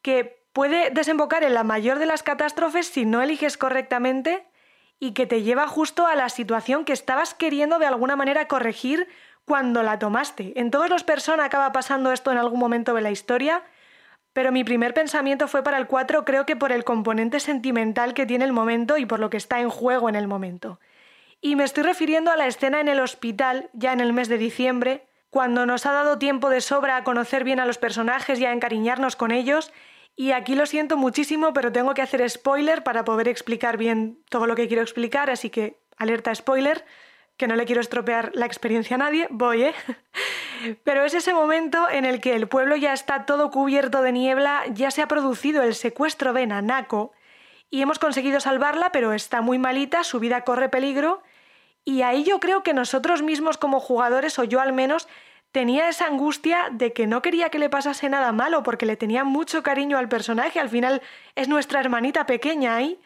que 0.00 0.42
puede 0.54 0.88
desembocar 0.88 1.44
en 1.44 1.52
la 1.52 1.62
mayor 1.62 1.98
de 1.98 2.06
las 2.06 2.22
catástrofes 2.22 2.88
si 2.88 3.04
no 3.04 3.20
eliges 3.20 3.58
correctamente 3.58 4.46
y 4.98 5.12
que 5.12 5.26
te 5.26 5.42
lleva 5.42 5.68
justo 5.68 6.06
a 6.06 6.14
la 6.16 6.30
situación 6.30 6.86
que 6.86 6.94
estabas 6.94 7.34
queriendo 7.34 7.78
de 7.78 7.84
alguna 7.84 8.16
manera 8.16 8.48
corregir 8.48 9.08
cuando 9.44 9.82
la 9.82 9.98
tomaste. 9.98 10.58
En 10.58 10.70
todos 10.70 10.88
los 10.88 11.04
personas 11.04 11.44
acaba 11.44 11.70
pasando 11.72 12.12
esto 12.12 12.32
en 12.32 12.38
algún 12.38 12.60
momento 12.60 12.94
de 12.94 13.02
la 13.02 13.10
historia, 13.10 13.62
pero 14.32 14.52
mi 14.52 14.64
primer 14.64 14.94
pensamiento 14.94 15.48
fue 15.48 15.62
para 15.62 15.76
el 15.76 15.86
4 15.86 16.24
creo 16.24 16.46
que 16.46 16.56
por 16.56 16.72
el 16.72 16.84
componente 16.84 17.40
sentimental 17.40 18.14
que 18.14 18.24
tiene 18.24 18.46
el 18.46 18.54
momento 18.54 18.96
y 18.96 19.04
por 19.04 19.20
lo 19.20 19.28
que 19.28 19.36
está 19.36 19.60
en 19.60 19.68
juego 19.68 20.08
en 20.08 20.14
el 20.14 20.28
momento. 20.28 20.80
Y 21.42 21.56
me 21.56 21.64
estoy 21.64 21.82
refiriendo 21.82 22.30
a 22.30 22.38
la 22.38 22.46
escena 22.46 22.80
en 22.80 22.88
el 22.88 23.00
hospital, 23.00 23.68
ya 23.74 23.92
en 23.92 24.00
el 24.00 24.14
mes 24.14 24.30
de 24.30 24.38
diciembre, 24.38 25.04
cuando 25.34 25.66
nos 25.66 25.84
ha 25.84 25.90
dado 25.90 26.16
tiempo 26.16 26.48
de 26.48 26.60
sobra 26.60 26.96
a 26.96 27.02
conocer 27.02 27.42
bien 27.42 27.58
a 27.58 27.66
los 27.66 27.76
personajes 27.76 28.38
y 28.38 28.46
a 28.46 28.52
encariñarnos 28.52 29.16
con 29.16 29.32
ellos. 29.32 29.72
Y 30.14 30.30
aquí 30.30 30.54
lo 30.54 30.64
siento 30.64 30.96
muchísimo, 30.96 31.52
pero 31.52 31.72
tengo 31.72 31.92
que 31.92 32.02
hacer 32.02 32.30
spoiler 32.30 32.84
para 32.84 33.04
poder 33.04 33.26
explicar 33.26 33.76
bien 33.76 34.20
todo 34.30 34.46
lo 34.46 34.54
que 34.54 34.68
quiero 34.68 34.82
explicar, 34.82 35.30
así 35.30 35.50
que 35.50 35.80
alerta 35.96 36.32
spoiler, 36.32 36.84
que 37.36 37.48
no 37.48 37.56
le 37.56 37.64
quiero 37.64 37.80
estropear 37.80 38.30
la 38.34 38.46
experiencia 38.46 38.94
a 38.94 38.98
nadie, 38.98 39.26
voy, 39.28 39.64
¿eh? 39.64 39.74
Pero 40.84 41.04
es 41.04 41.14
ese 41.14 41.34
momento 41.34 41.90
en 41.90 42.04
el 42.04 42.20
que 42.20 42.36
el 42.36 42.46
pueblo 42.46 42.76
ya 42.76 42.92
está 42.92 43.26
todo 43.26 43.50
cubierto 43.50 44.02
de 44.02 44.12
niebla, 44.12 44.62
ya 44.70 44.92
se 44.92 45.02
ha 45.02 45.08
producido 45.08 45.64
el 45.64 45.74
secuestro 45.74 46.32
de 46.32 46.46
Nanako 46.46 47.10
y 47.70 47.82
hemos 47.82 47.98
conseguido 47.98 48.38
salvarla, 48.38 48.92
pero 48.92 49.12
está 49.12 49.40
muy 49.40 49.58
malita, 49.58 50.04
su 50.04 50.20
vida 50.20 50.42
corre 50.42 50.68
peligro 50.68 51.24
y 51.84 52.02
ahí 52.02 52.24
yo 52.24 52.40
creo 52.40 52.62
que 52.62 52.74
nosotros 52.74 53.22
mismos 53.22 53.58
como 53.58 53.80
jugadores, 53.80 54.38
o 54.38 54.44
yo 54.44 54.60
al 54.60 54.72
menos, 54.72 55.08
tenía 55.52 55.88
esa 55.88 56.06
angustia 56.06 56.68
de 56.72 56.92
que 56.92 57.06
no 57.06 57.22
quería 57.22 57.50
que 57.50 57.58
le 57.58 57.70
pasase 57.70 58.08
nada 58.08 58.32
malo, 58.32 58.62
porque 58.62 58.86
le 58.86 58.96
tenía 58.96 59.24
mucho 59.24 59.62
cariño 59.62 59.98
al 59.98 60.08
personaje, 60.08 60.58
al 60.58 60.68
final 60.68 61.02
es 61.34 61.48
nuestra 61.48 61.80
hermanita 61.80 62.26
pequeña 62.26 62.76
ahí. 62.76 62.98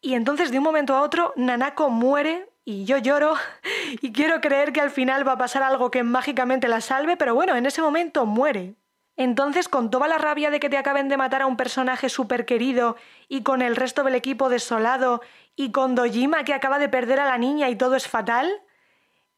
Y 0.00 0.14
entonces 0.14 0.50
de 0.50 0.58
un 0.58 0.64
momento 0.64 0.96
a 0.96 1.02
otro, 1.02 1.32
Nanako 1.36 1.90
muere 1.90 2.48
y 2.64 2.84
yo 2.84 2.98
lloro 2.98 3.34
y 4.00 4.12
quiero 4.12 4.40
creer 4.40 4.72
que 4.72 4.80
al 4.80 4.90
final 4.90 5.26
va 5.26 5.32
a 5.32 5.38
pasar 5.38 5.62
algo 5.62 5.90
que 5.90 6.02
mágicamente 6.02 6.68
la 6.68 6.80
salve, 6.80 7.16
pero 7.16 7.34
bueno, 7.34 7.56
en 7.56 7.66
ese 7.66 7.82
momento 7.82 8.26
muere. 8.26 8.74
Entonces, 9.16 9.68
con 9.68 9.90
toda 9.90 10.06
la 10.06 10.16
rabia 10.16 10.50
de 10.50 10.60
que 10.60 10.70
te 10.70 10.78
acaben 10.78 11.08
de 11.08 11.16
matar 11.16 11.42
a 11.42 11.46
un 11.46 11.56
personaje 11.56 12.08
súper 12.08 12.46
querido 12.46 12.96
y 13.28 13.42
con 13.42 13.62
el 13.62 13.74
resto 13.74 14.04
del 14.04 14.14
equipo 14.14 14.48
desolado 14.48 15.22
y 15.58 15.72
con 15.72 15.96
Dojima 15.96 16.44
que 16.44 16.54
acaba 16.54 16.78
de 16.78 16.88
perder 16.88 17.18
a 17.18 17.26
la 17.26 17.36
niña 17.36 17.68
y 17.68 17.74
todo 17.74 17.96
es 17.96 18.06
fatal, 18.06 18.48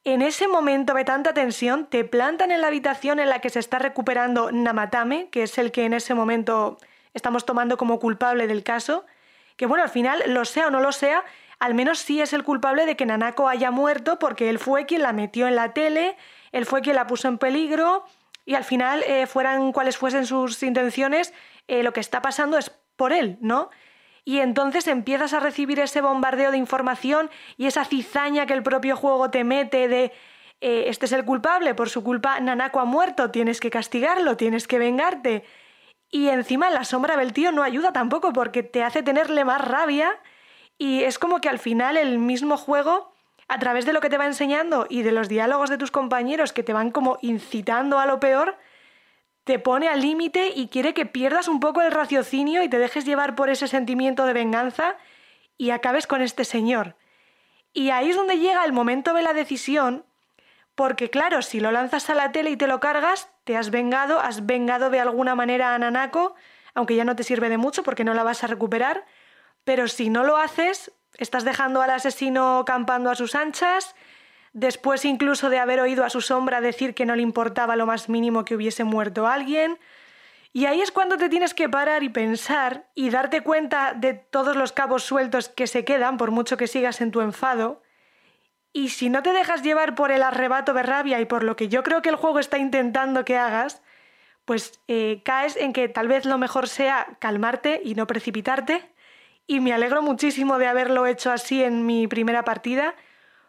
en 0.04 0.20
ese 0.20 0.48
momento 0.48 0.92
de 0.92 1.06
tanta 1.06 1.32
tensión 1.32 1.86
te 1.86 2.04
plantan 2.04 2.50
en 2.50 2.60
la 2.60 2.66
habitación 2.66 3.20
en 3.20 3.30
la 3.30 3.38
que 3.38 3.48
se 3.48 3.58
está 3.58 3.78
recuperando 3.78 4.52
Namatame, 4.52 5.30
que 5.30 5.44
es 5.44 5.56
el 5.56 5.72
que 5.72 5.86
en 5.86 5.94
ese 5.94 6.12
momento 6.12 6.76
estamos 7.14 7.46
tomando 7.46 7.78
como 7.78 7.98
culpable 7.98 8.46
del 8.46 8.62
caso, 8.62 9.06
que 9.56 9.64
bueno, 9.64 9.82
al 9.82 9.88
final, 9.88 10.22
lo 10.26 10.44
sea 10.44 10.66
o 10.66 10.70
no 10.70 10.80
lo 10.80 10.92
sea, 10.92 11.24
al 11.58 11.72
menos 11.72 11.98
sí 12.00 12.20
es 12.20 12.34
el 12.34 12.44
culpable 12.44 12.84
de 12.84 12.96
que 12.96 13.06
Nanako 13.06 13.48
haya 13.48 13.70
muerto 13.70 14.18
porque 14.18 14.50
él 14.50 14.58
fue 14.58 14.84
quien 14.84 15.00
la 15.00 15.14
metió 15.14 15.48
en 15.48 15.56
la 15.56 15.72
tele, 15.72 16.18
él 16.52 16.66
fue 16.66 16.82
quien 16.82 16.96
la 16.96 17.06
puso 17.06 17.28
en 17.28 17.38
peligro 17.38 18.04
y 18.44 18.56
al 18.56 18.64
final, 18.64 19.02
eh, 19.06 19.26
fueran 19.26 19.72
cuales 19.72 19.96
fuesen 19.96 20.26
sus 20.26 20.62
intenciones, 20.62 21.32
eh, 21.66 21.82
lo 21.82 21.94
que 21.94 22.00
está 22.00 22.20
pasando 22.20 22.58
es 22.58 22.70
por 22.96 23.14
él, 23.14 23.38
¿no? 23.40 23.70
Y 24.30 24.38
entonces 24.38 24.86
empiezas 24.86 25.32
a 25.32 25.40
recibir 25.40 25.80
ese 25.80 26.00
bombardeo 26.00 26.52
de 26.52 26.56
información 26.56 27.30
y 27.56 27.66
esa 27.66 27.84
cizaña 27.84 28.46
que 28.46 28.52
el 28.52 28.62
propio 28.62 28.94
juego 28.94 29.28
te 29.28 29.42
mete 29.42 29.88
de 29.88 30.12
eh, 30.60 30.84
este 30.86 31.06
es 31.06 31.12
el 31.12 31.24
culpable, 31.24 31.74
por 31.74 31.88
su 31.88 32.04
culpa 32.04 32.38
Nanako 32.38 32.78
ha 32.78 32.84
muerto, 32.84 33.32
tienes 33.32 33.58
que 33.58 33.70
castigarlo, 33.70 34.36
tienes 34.36 34.68
que 34.68 34.78
vengarte. 34.78 35.42
Y 36.12 36.28
encima 36.28 36.70
la 36.70 36.84
sombra 36.84 37.16
del 37.16 37.32
tío 37.32 37.50
no 37.50 37.64
ayuda 37.64 37.92
tampoco 37.92 38.32
porque 38.32 38.62
te 38.62 38.84
hace 38.84 39.02
tenerle 39.02 39.44
más 39.44 39.60
rabia 39.66 40.16
y 40.78 41.02
es 41.02 41.18
como 41.18 41.40
que 41.40 41.48
al 41.48 41.58
final 41.58 41.96
el 41.96 42.20
mismo 42.20 42.56
juego 42.56 43.12
a 43.48 43.58
través 43.58 43.84
de 43.84 43.92
lo 43.92 44.00
que 44.00 44.10
te 44.10 44.18
va 44.18 44.26
enseñando 44.26 44.86
y 44.88 45.02
de 45.02 45.10
los 45.10 45.28
diálogos 45.28 45.70
de 45.70 45.78
tus 45.78 45.90
compañeros 45.90 46.52
que 46.52 46.62
te 46.62 46.72
van 46.72 46.92
como 46.92 47.18
incitando 47.20 47.98
a 47.98 48.06
lo 48.06 48.20
peor, 48.20 48.56
te 49.44 49.58
pone 49.58 49.88
al 49.88 50.00
límite 50.00 50.52
y 50.54 50.68
quiere 50.68 50.94
que 50.94 51.06
pierdas 51.06 51.48
un 51.48 51.60
poco 51.60 51.82
el 51.82 51.92
raciocinio 51.92 52.62
y 52.62 52.68
te 52.68 52.78
dejes 52.78 53.04
llevar 53.04 53.34
por 53.34 53.50
ese 53.50 53.68
sentimiento 53.68 54.26
de 54.26 54.32
venganza 54.32 54.96
y 55.56 55.70
acabes 55.70 56.06
con 56.06 56.22
este 56.22 56.44
señor. 56.44 56.96
Y 57.72 57.90
ahí 57.90 58.10
es 58.10 58.16
donde 58.16 58.38
llega 58.38 58.64
el 58.64 58.72
momento 58.72 59.12
de 59.14 59.22
la 59.22 59.32
decisión, 59.32 60.04
porque 60.74 61.10
claro, 61.10 61.42
si 61.42 61.60
lo 61.60 61.72
lanzas 61.72 62.10
a 62.10 62.14
la 62.14 62.32
tele 62.32 62.50
y 62.50 62.56
te 62.56 62.66
lo 62.66 62.80
cargas, 62.80 63.30
te 63.44 63.56
has 63.56 63.70
vengado, 63.70 64.20
has 64.20 64.46
vengado 64.46 64.90
de 64.90 65.00
alguna 65.00 65.34
manera 65.34 65.74
a 65.74 65.78
Nanako, 65.78 66.34
aunque 66.74 66.96
ya 66.96 67.04
no 67.04 67.16
te 67.16 67.24
sirve 67.24 67.48
de 67.48 67.58
mucho 67.58 67.82
porque 67.82 68.04
no 68.04 68.14
la 68.14 68.22
vas 68.22 68.44
a 68.44 68.46
recuperar, 68.46 69.04
pero 69.64 69.88
si 69.88 70.10
no 70.10 70.24
lo 70.24 70.36
haces, 70.36 70.92
Estás 71.18 71.44
dejando 71.44 71.82
al 71.82 71.90
asesino 71.90 72.64
campando 72.66 73.10
a 73.10 73.14
sus 73.14 73.34
anchas, 73.34 73.94
después 74.52 75.04
incluso 75.04 75.50
de 75.50 75.58
haber 75.58 75.80
oído 75.80 76.04
a 76.04 76.10
su 76.10 76.20
sombra 76.20 76.60
decir 76.60 76.94
que 76.94 77.06
no 77.06 77.16
le 77.16 77.22
importaba 77.22 77.76
lo 77.76 77.86
más 77.86 78.08
mínimo 78.08 78.44
que 78.44 78.56
hubiese 78.56 78.84
muerto 78.84 79.26
alguien. 79.26 79.78
Y 80.52 80.66
ahí 80.66 80.80
es 80.80 80.90
cuando 80.90 81.16
te 81.16 81.28
tienes 81.28 81.54
que 81.54 81.68
parar 81.68 82.02
y 82.02 82.08
pensar 82.08 82.88
y 82.94 83.10
darte 83.10 83.42
cuenta 83.42 83.94
de 83.94 84.14
todos 84.14 84.56
los 84.56 84.72
cabos 84.72 85.04
sueltos 85.04 85.48
que 85.48 85.66
se 85.66 85.84
quedan 85.84 86.16
por 86.16 86.32
mucho 86.32 86.56
que 86.56 86.66
sigas 86.66 87.00
en 87.00 87.12
tu 87.12 87.20
enfado. 87.20 87.82
Y 88.72 88.88
si 88.88 89.10
no 89.10 89.22
te 89.22 89.32
dejas 89.32 89.62
llevar 89.62 89.94
por 89.94 90.10
el 90.10 90.22
arrebato 90.22 90.74
de 90.74 90.82
rabia 90.82 91.20
y 91.20 91.24
por 91.24 91.44
lo 91.44 91.56
que 91.56 91.68
yo 91.68 91.82
creo 91.82 92.02
que 92.02 92.08
el 92.08 92.16
juego 92.16 92.38
está 92.38 92.58
intentando 92.58 93.24
que 93.24 93.36
hagas, 93.36 93.82
pues 94.44 94.80
eh, 94.88 95.22
caes 95.24 95.56
en 95.56 95.72
que 95.72 95.88
tal 95.88 96.08
vez 96.08 96.24
lo 96.24 96.38
mejor 96.38 96.68
sea 96.68 97.06
calmarte 97.20 97.80
y 97.84 97.94
no 97.94 98.06
precipitarte 98.06 98.90
y 99.50 99.58
me 99.58 99.72
alegro 99.72 100.00
muchísimo 100.00 100.58
de 100.58 100.68
haberlo 100.68 101.08
hecho 101.08 101.32
así 101.32 101.64
en 101.64 101.84
mi 101.84 102.06
primera 102.06 102.44
partida, 102.44 102.94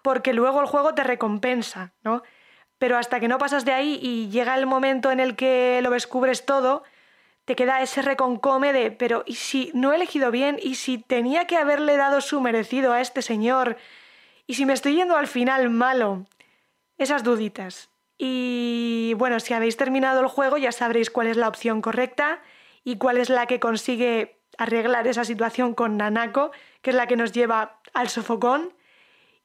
porque 0.02 0.34
luego 0.34 0.62
el 0.62 0.68
juego 0.68 0.94
te 0.94 1.04
recompensa, 1.04 1.94
¿no? 2.04 2.24
Pero 2.78 2.98
hasta 2.98 3.20
que 3.20 3.28
no 3.28 3.38
pasas 3.38 3.66
de 3.66 3.74
ahí 3.74 4.00
y 4.02 4.30
llega 4.30 4.58
el 4.58 4.66
momento 4.66 5.12
en 5.12 5.20
el 5.20 5.36
que 5.36 5.80
lo 5.84 5.92
descubres 5.92 6.46
todo, 6.46 6.84
te 7.46 7.56
queda 7.56 7.82
ese 7.82 8.02
reconcome 8.02 8.74
de, 8.74 8.92
pero 8.92 9.24
¿y 9.26 9.36
si 9.36 9.72
no 9.74 9.92
he 9.92 9.96
elegido 9.96 10.32
bien? 10.32 10.58
¿Y 10.62 10.76
si 10.76 10.98
tenía 10.98 11.46
que 11.46 11.58
haberle 11.58 11.98
dado 11.98 12.22
su 12.22 12.42
merecido 12.42 12.94
a 12.94 13.02
este 13.02 13.22
señor? 13.22 13.78
¿Y 14.48 14.56
si 14.56 14.66
me 14.66 14.74
estoy 14.74 14.96
yendo 14.96 15.16
al 15.16 15.28
final 15.28 15.70
malo? 15.70 16.26
Esas 16.98 17.24
duditas. 17.24 17.90
Y 18.18 19.16
bueno, 19.18 19.40
si 19.40 19.54
habéis 19.54 19.78
terminado 19.78 20.22
el 20.22 20.28
juego 20.28 20.58
ya 20.58 20.72
sabréis 20.72 21.10
cuál 21.10 21.28
es 21.28 21.38
la 21.38 21.48
opción 21.48 21.82
correcta 21.82 22.42
y 22.84 22.98
cuál 22.98 23.18
es 23.18 23.30
la 23.30 23.48
que 23.48 23.60
consigue 23.60 24.40
arreglar 24.58 25.08
esa 25.08 25.26
situación 25.26 25.74
con 25.74 25.98
Nanako, 25.98 26.52
que 26.82 26.92
es 26.92 26.96
la 26.96 27.08
que 27.08 27.16
nos 27.16 27.32
lleva 27.32 27.80
al 27.94 28.10
sofocón. 28.10 28.74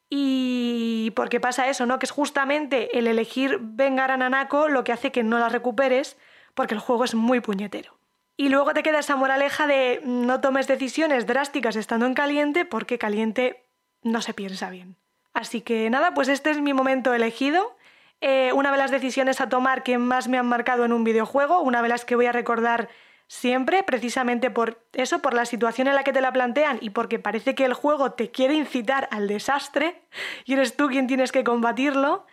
Y 0.09 1.11
porque 1.15 1.39
pasa 1.39 1.67
eso, 1.67 1.85
¿no? 1.85 1.99
Que 1.99 2.05
es 2.05 2.11
justamente 2.11 2.97
el 2.97 3.07
elegir 3.07 3.59
vengar 3.61 4.11
a 4.11 4.17
Nanako 4.17 4.69
lo 4.69 4.83
que 4.83 4.93
hace 4.93 5.11
que 5.11 5.23
no 5.23 5.39
la 5.39 5.49
recuperes, 5.49 6.17
porque 6.53 6.73
el 6.73 6.79
juego 6.79 7.03
es 7.03 7.15
muy 7.15 7.41
puñetero. 7.41 7.97
Y 8.37 8.49
luego 8.49 8.73
te 8.73 8.83
queda 8.83 8.99
esa 8.99 9.15
moraleja 9.15 9.67
de 9.67 10.01
no 10.03 10.39
tomes 10.41 10.67
decisiones 10.67 11.25
drásticas 11.25 11.75
estando 11.75 12.05
en 12.05 12.13
caliente, 12.13 12.65
porque 12.65 12.99
caliente 12.99 13.65
no 14.03 14.21
se 14.21 14.33
piensa 14.33 14.69
bien. 14.69 14.95
Así 15.33 15.61
que 15.61 15.89
nada, 15.89 16.13
pues 16.13 16.29
este 16.29 16.51
es 16.51 16.61
mi 16.61 16.73
momento 16.73 17.13
elegido. 17.13 17.75
Eh, 18.21 18.51
una 18.53 18.71
de 18.71 18.77
las 18.77 18.91
decisiones 18.91 19.41
a 19.41 19.49
tomar 19.49 19.83
que 19.83 19.97
más 19.97 20.27
me 20.27 20.37
han 20.37 20.47
marcado 20.47 20.85
en 20.85 20.93
un 20.93 21.03
videojuego, 21.03 21.61
una 21.61 21.81
de 21.81 21.89
las 21.89 22.05
que 22.05 22.15
voy 22.15 22.25
a 22.25 22.31
recordar 22.31 22.89
siempre 23.27 23.83
precisamente 23.83 24.49
por 24.49 24.81
eso, 24.93 25.19
por 25.19 25.33
la 25.33 25.45
situación 25.45 25.87
en 25.87 25.95
la 25.95 26.03
que 26.03 26.13
te 26.13 26.21
la 26.21 26.31
plantean 26.31 26.79
y 26.81 26.91
porque 26.91 27.19
parece 27.19 27.55
que 27.55 27.65
el 27.65 27.73
juego 27.73 28.13
te 28.13 28.31
quiere 28.31 28.53
incitar 28.53 29.07
al 29.11 29.27
desastre 29.27 30.01
y 30.45 30.53
eres 30.53 30.75
tú 30.75 30.87
quien 30.87 31.07
tienes 31.07 31.31
que 31.31 31.43
combatirlo. 31.43 32.25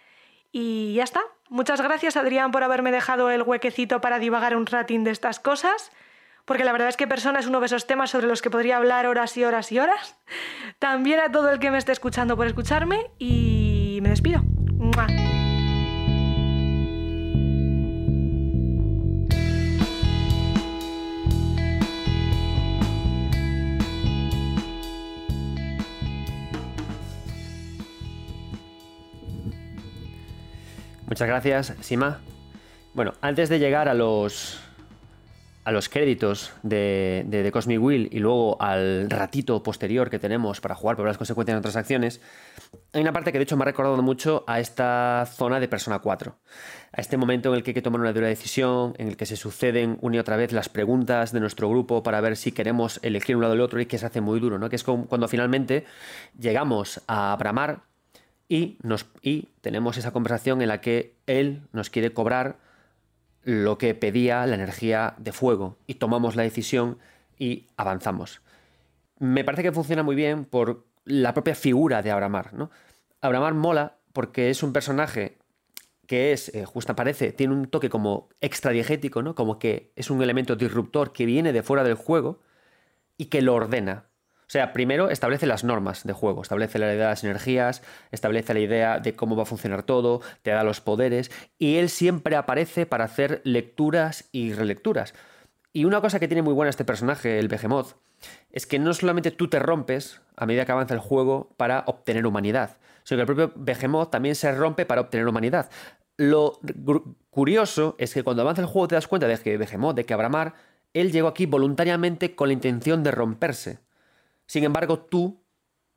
Y 0.53 0.95
ya 0.95 1.05
está. 1.05 1.21
Muchas 1.49 1.81
gracias 1.81 2.17
Adrián 2.17 2.53
por 2.53 2.63
haberme 2.63 2.93
dejado 2.93 3.31
el 3.31 3.43
huequecito 3.43 4.01
para 4.01 4.19
divagar 4.19 4.57
un 4.57 4.67
ratín 4.67 5.03
de 5.03 5.11
estas 5.11 5.41
cosas, 5.41 5.91
porque 6.45 6.65
la 6.65 6.73
verdad 6.73 6.89
es 6.89 6.97
que 6.97 7.09
persona 7.09 7.41
es 7.41 7.47
uno 7.47 7.59
de 7.59 7.67
esos 7.67 7.87
temas 7.87 8.11
sobre 8.11 8.29
los 8.29 8.41
que 8.41 8.51
podría 8.51 8.77
hablar 8.77 9.07
horas 9.07 9.37
y 9.37 9.45
horas 9.45 9.73
y 9.73 9.81
horas. 9.81 10.17
También 10.79 11.21
a 11.21 11.33
todo 11.33 11.51
el 11.51 11.59
que 11.59 11.71
me 11.71 11.79
esté 11.79 11.93
escuchando 11.93 12.37
por 12.37 12.47
escucharme 12.47 13.11
y 13.19 13.99
me 14.01 14.11
despido. 14.11 14.43
Muchas 31.15 31.29
gracias, 31.29 31.75
Sima. 31.81 32.19
Bueno, 32.93 33.15
antes 33.21 33.49
de 33.49 33.61
llegar 33.61 33.89
a 33.89 33.95
los 33.95 34.61
a 35.63 35.71
los 35.71 35.89
créditos 35.89 36.53
de, 36.65 37.23
de, 37.29 37.53
Cosmic 37.53 37.81
Wheel 37.81 38.09
y 38.11 38.19
luego 38.19 38.61
al 38.61 39.09
ratito 39.09 39.63
posterior 39.63 40.11
que 40.11 40.19
tenemos 40.19 40.61
para 40.61 40.75
jugar 40.75 40.97
por 40.97 41.07
las 41.07 41.17
consecuencias 41.17 41.55
de 41.55 41.59
otras 41.61 41.77
acciones, 41.77 42.21
hay 42.93 43.01
una 43.01 43.13
parte 43.13 43.31
que 43.31 43.39
de 43.39 43.45
hecho 43.45 43.57
me 43.57 43.63
ha 43.63 43.67
recordado 43.67 44.03
mucho 44.03 44.43
a 44.49 44.59
esta 44.59 45.25
zona 45.31 45.61
de 45.61 45.69
Persona 45.69 46.01
4, 46.01 46.37
a 46.91 47.01
este 47.01 47.17
momento 47.17 47.51
en 47.51 47.55
el 47.55 47.63
que 47.63 47.71
hay 47.71 47.75
que 47.75 47.83
tomar 47.83 48.01
una 48.01 48.13
dura 48.13 48.27
decisión, 48.27 48.95
en 48.99 49.07
el 49.07 49.17
que 49.17 49.25
se 49.25 49.37
suceden 49.37 49.99
una 50.01 50.17
y 50.17 50.19
otra 50.19 50.37
vez 50.37 50.51
las 50.51 50.69
preguntas 50.69 51.31
de 51.31 51.39
nuestro 51.39 51.71
grupo 51.71 52.03
para 52.03 52.21
ver 52.21 52.37
si 52.37 52.51
queremos 52.51 52.99
elegir 53.05 53.37
un 53.37 53.43
lado 53.43 53.53
o 53.53 53.55
el 53.55 53.61
otro 53.61 53.81
y 53.81 53.87
que 53.87 53.99
se 53.99 54.07
hace 54.07 54.21
muy 54.21 54.41
duro, 54.41 54.59
¿no? 54.59 54.69
que 54.69 54.75
es 54.75 54.83
cuando 54.83 55.29
finalmente 55.29 55.85
llegamos 56.37 57.01
a 57.07 57.37
Bramar 57.39 57.94
y, 58.49 58.79
tenemos 59.61 59.97
esa 59.97 60.13
conversación 60.13 60.61
en 60.63 60.69
la 60.69 60.81
que 60.81 61.17
él 61.27 61.63
nos 61.73 61.91
quiere 61.91 62.13
cobrar 62.13 62.59
lo 63.43 63.79
que 63.79 63.95
pedía 63.95 64.47
la 64.47 64.55
energía 64.55 65.15
de 65.19 65.33
fuego 65.33 65.79
y 65.87 65.95
tomamos 65.95 66.37
la 66.37 66.43
decisión 66.43 66.99
y 67.39 67.67
avanzamos. 67.77 68.41
Me 69.19 69.45
parece 69.45 69.63
que 69.63 69.73
funciona 69.73 70.03
muy 70.03 70.17
bien 70.17 70.45
por 70.45 70.87
la 71.05 71.35
propia 71.35 71.55
figura 71.55 72.03
de 72.03 72.11
Abramar. 72.11 72.55
¿no? 72.55 72.71
Mola 73.55 73.99
porque 74.13 74.51
es 74.51 74.63
un 74.63 74.73
personaje 74.73 75.39
que 76.07 76.33
es, 76.33 76.55
eh, 76.55 76.65
justo 76.65 76.93
aparece, 76.93 77.33
tiene 77.33 77.55
un 77.55 77.67
toque 77.67 77.89
como 77.89 78.29
extradiegético, 78.41 79.23
¿no? 79.23 79.35
como 79.35 79.59
que 79.59 79.93
es 79.97 80.11
un 80.11 80.23
elemento 80.23 80.55
disruptor 80.57 81.13
que 81.13 81.25
viene 81.25 81.53
de 81.53 81.63
fuera 81.63 81.83
del 81.83 81.95
juego 81.95 82.41
y 83.17 83.27
que 83.27 83.43
lo 83.43 83.55
ordena. 83.55 84.07
O 84.47 84.51
sea, 84.51 84.73
primero 84.73 85.11
establece 85.11 85.47
las 85.47 85.65
normas 85.65 86.05
de 86.05 86.13
juego, 86.13 86.43
establece 86.43 86.79
la 86.79 86.87
idea 86.87 87.05
de 87.05 87.11
las 87.11 87.25
energías, 87.25 87.83
establece 88.11 88.55
la 88.55 88.61
idea 88.61 89.01
de 89.01 89.15
cómo 89.15 89.37
va 89.37 89.45
a 89.45 89.47
funcionar 89.47 89.83
todo, 89.83 90.21
te 90.43 90.51
da 90.51 90.65
los 90.65 90.81
poderes, 90.81 91.31
y 91.59 91.77
él 91.77 91.89
siempre 91.89 92.37
aparece 92.37 92.87
para 92.87 93.05
hacer 93.05 93.41
lecturas 93.45 94.29
y 94.33 94.53
relecturas. 94.53 95.15
Y 95.73 95.87
una 95.87 96.01
cosa 96.01 96.21
que 96.21 96.29
tiene 96.29 96.43
muy 96.43 96.55
buena 96.55 96.71
este 96.71 96.85
personaje, 96.85 97.39
el 97.39 97.49
Behemoth, 97.49 97.97
es 98.53 98.67
que 98.67 98.79
no 98.79 98.95
solamente 98.95 99.31
tú 99.31 99.49
te 99.49 99.59
rompes 99.59 100.21
a 100.37 100.47
medida 100.47 100.65
que 100.65 100.73
avanza 100.73 100.95
el 100.95 101.01
juego 101.01 101.51
para 101.57 101.85
obtener 101.87 102.27
humanidad, 102.27 102.77
sino 103.03 103.19
que 103.19 103.23
el 103.23 103.27
propio 103.27 103.53
Behemoth 103.57 104.11
también 104.11 104.35
se 104.35 104.53
rompe 104.53 104.87
para 104.87 105.01
obtener 105.01 105.27
humanidad. 105.27 105.71
Lo 106.17 106.61
curioso 107.31 107.97
es 107.99 108.15
que 108.15 108.23
cuando 108.23 108.43
avanza 108.43 108.63
el 108.63 108.69
juego 108.69 108.89
te 108.89 108.95
das 108.95 109.09
cuenta 109.09 109.27
de 109.27 109.37
que 109.39 109.57
Behemoth, 109.57 109.97
de 109.97 110.07
que 110.07 110.15
Abramar, 110.15 110.55
él 110.93 111.11
llegó 111.11 111.29
aquí 111.29 111.47
voluntariamente 111.47 112.37
con 112.37 112.49
la 112.49 112.55
intención 112.55 113.03
de 113.03 113.11
romperse. 113.11 113.79
Sin 114.47 114.65
embargo, 114.65 114.99
tú 114.99 115.43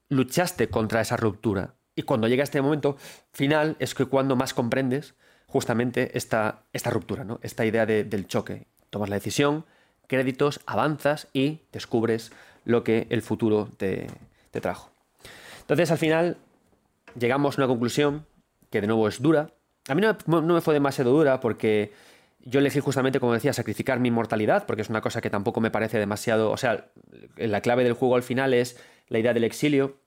luchaste 0.09 0.69
contra 0.69 1.01
esa 1.01 1.17
ruptura. 1.17 1.75
Y 1.95 2.03
cuando 2.03 2.27
llega 2.27 2.43
este 2.43 2.61
momento 2.61 2.97
final 3.33 3.75
es 3.79 3.95
que 3.95 4.05
cuando 4.05 4.35
más 4.35 4.53
comprendes 4.53 5.15
justamente 5.47 6.17
esta, 6.17 6.63
esta 6.73 6.89
ruptura, 6.89 7.23
¿no? 7.23 7.39
esta 7.41 7.65
idea 7.65 7.85
del 7.85 8.27
choque. 8.27 8.67
Tomas 8.89 9.09
la 9.09 9.15
decisión, 9.15 9.65
créditos, 10.07 10.61
avanzas 10.65 11.27
y 11.33 11.61
descubres 11.71 12.31
lo 12.65 12.83
que 12.83 13.07
el 13.09 13.21
futuro 13.21 13.69
te, 13.77 14.07
te 14.51 14.61
trajo. 14.61 14.91
Entonces, 15.61 15.91
al 15.91 15.97
final, 15.97 16.37
llegamos 17.17 17.57
a 17.57 17.61
una 17.61 17.67
conclusión 17.67 18.25
que 18.69 18.81
de 18.81 18.87
nuevo 18.87 19.07
es 19.07 19.21
dura. 19.21 19.49
A 19.87 19.95
mí 19.95 20.01
no, 20.01 20.17
no 20.27 20.53
me 20.53 20.61
fue 20.61 20.73
demasiado 20.73 21.11
dura 21.11 21.39
porque 21.39 21.91
yo 22.47 22.59
elegí 22.61 22.79
justamente, 22.79 23.19
como 23.19 23.33
decía, 23.33 23.51
sacrificar 23.51 23.99
mi 23.99 24.09
mortalidad, 24.09 24.65
porque 24.65 24.81
es 24.81 24.89
una 24.89 25.01
cosa 25.01 25.19
que 25.19 25.29
tampoco 25.29 25.59
me 25.59 25.69
parece 25.69 25.99
demasiado. 25.99 26.49
O 26.49 26.57
sea, 26.57 26.89
la 27.35 27.59
clave 27.59 27.83
del 27.83 27.93
juego 27.93 28.15
al 28.15 28.23
final 28.23 28.53
es 28.53 28.79
la 29.09 29.19
idea 29.19 29.33
del 29.33 29.43
exilio, 29.43 29.97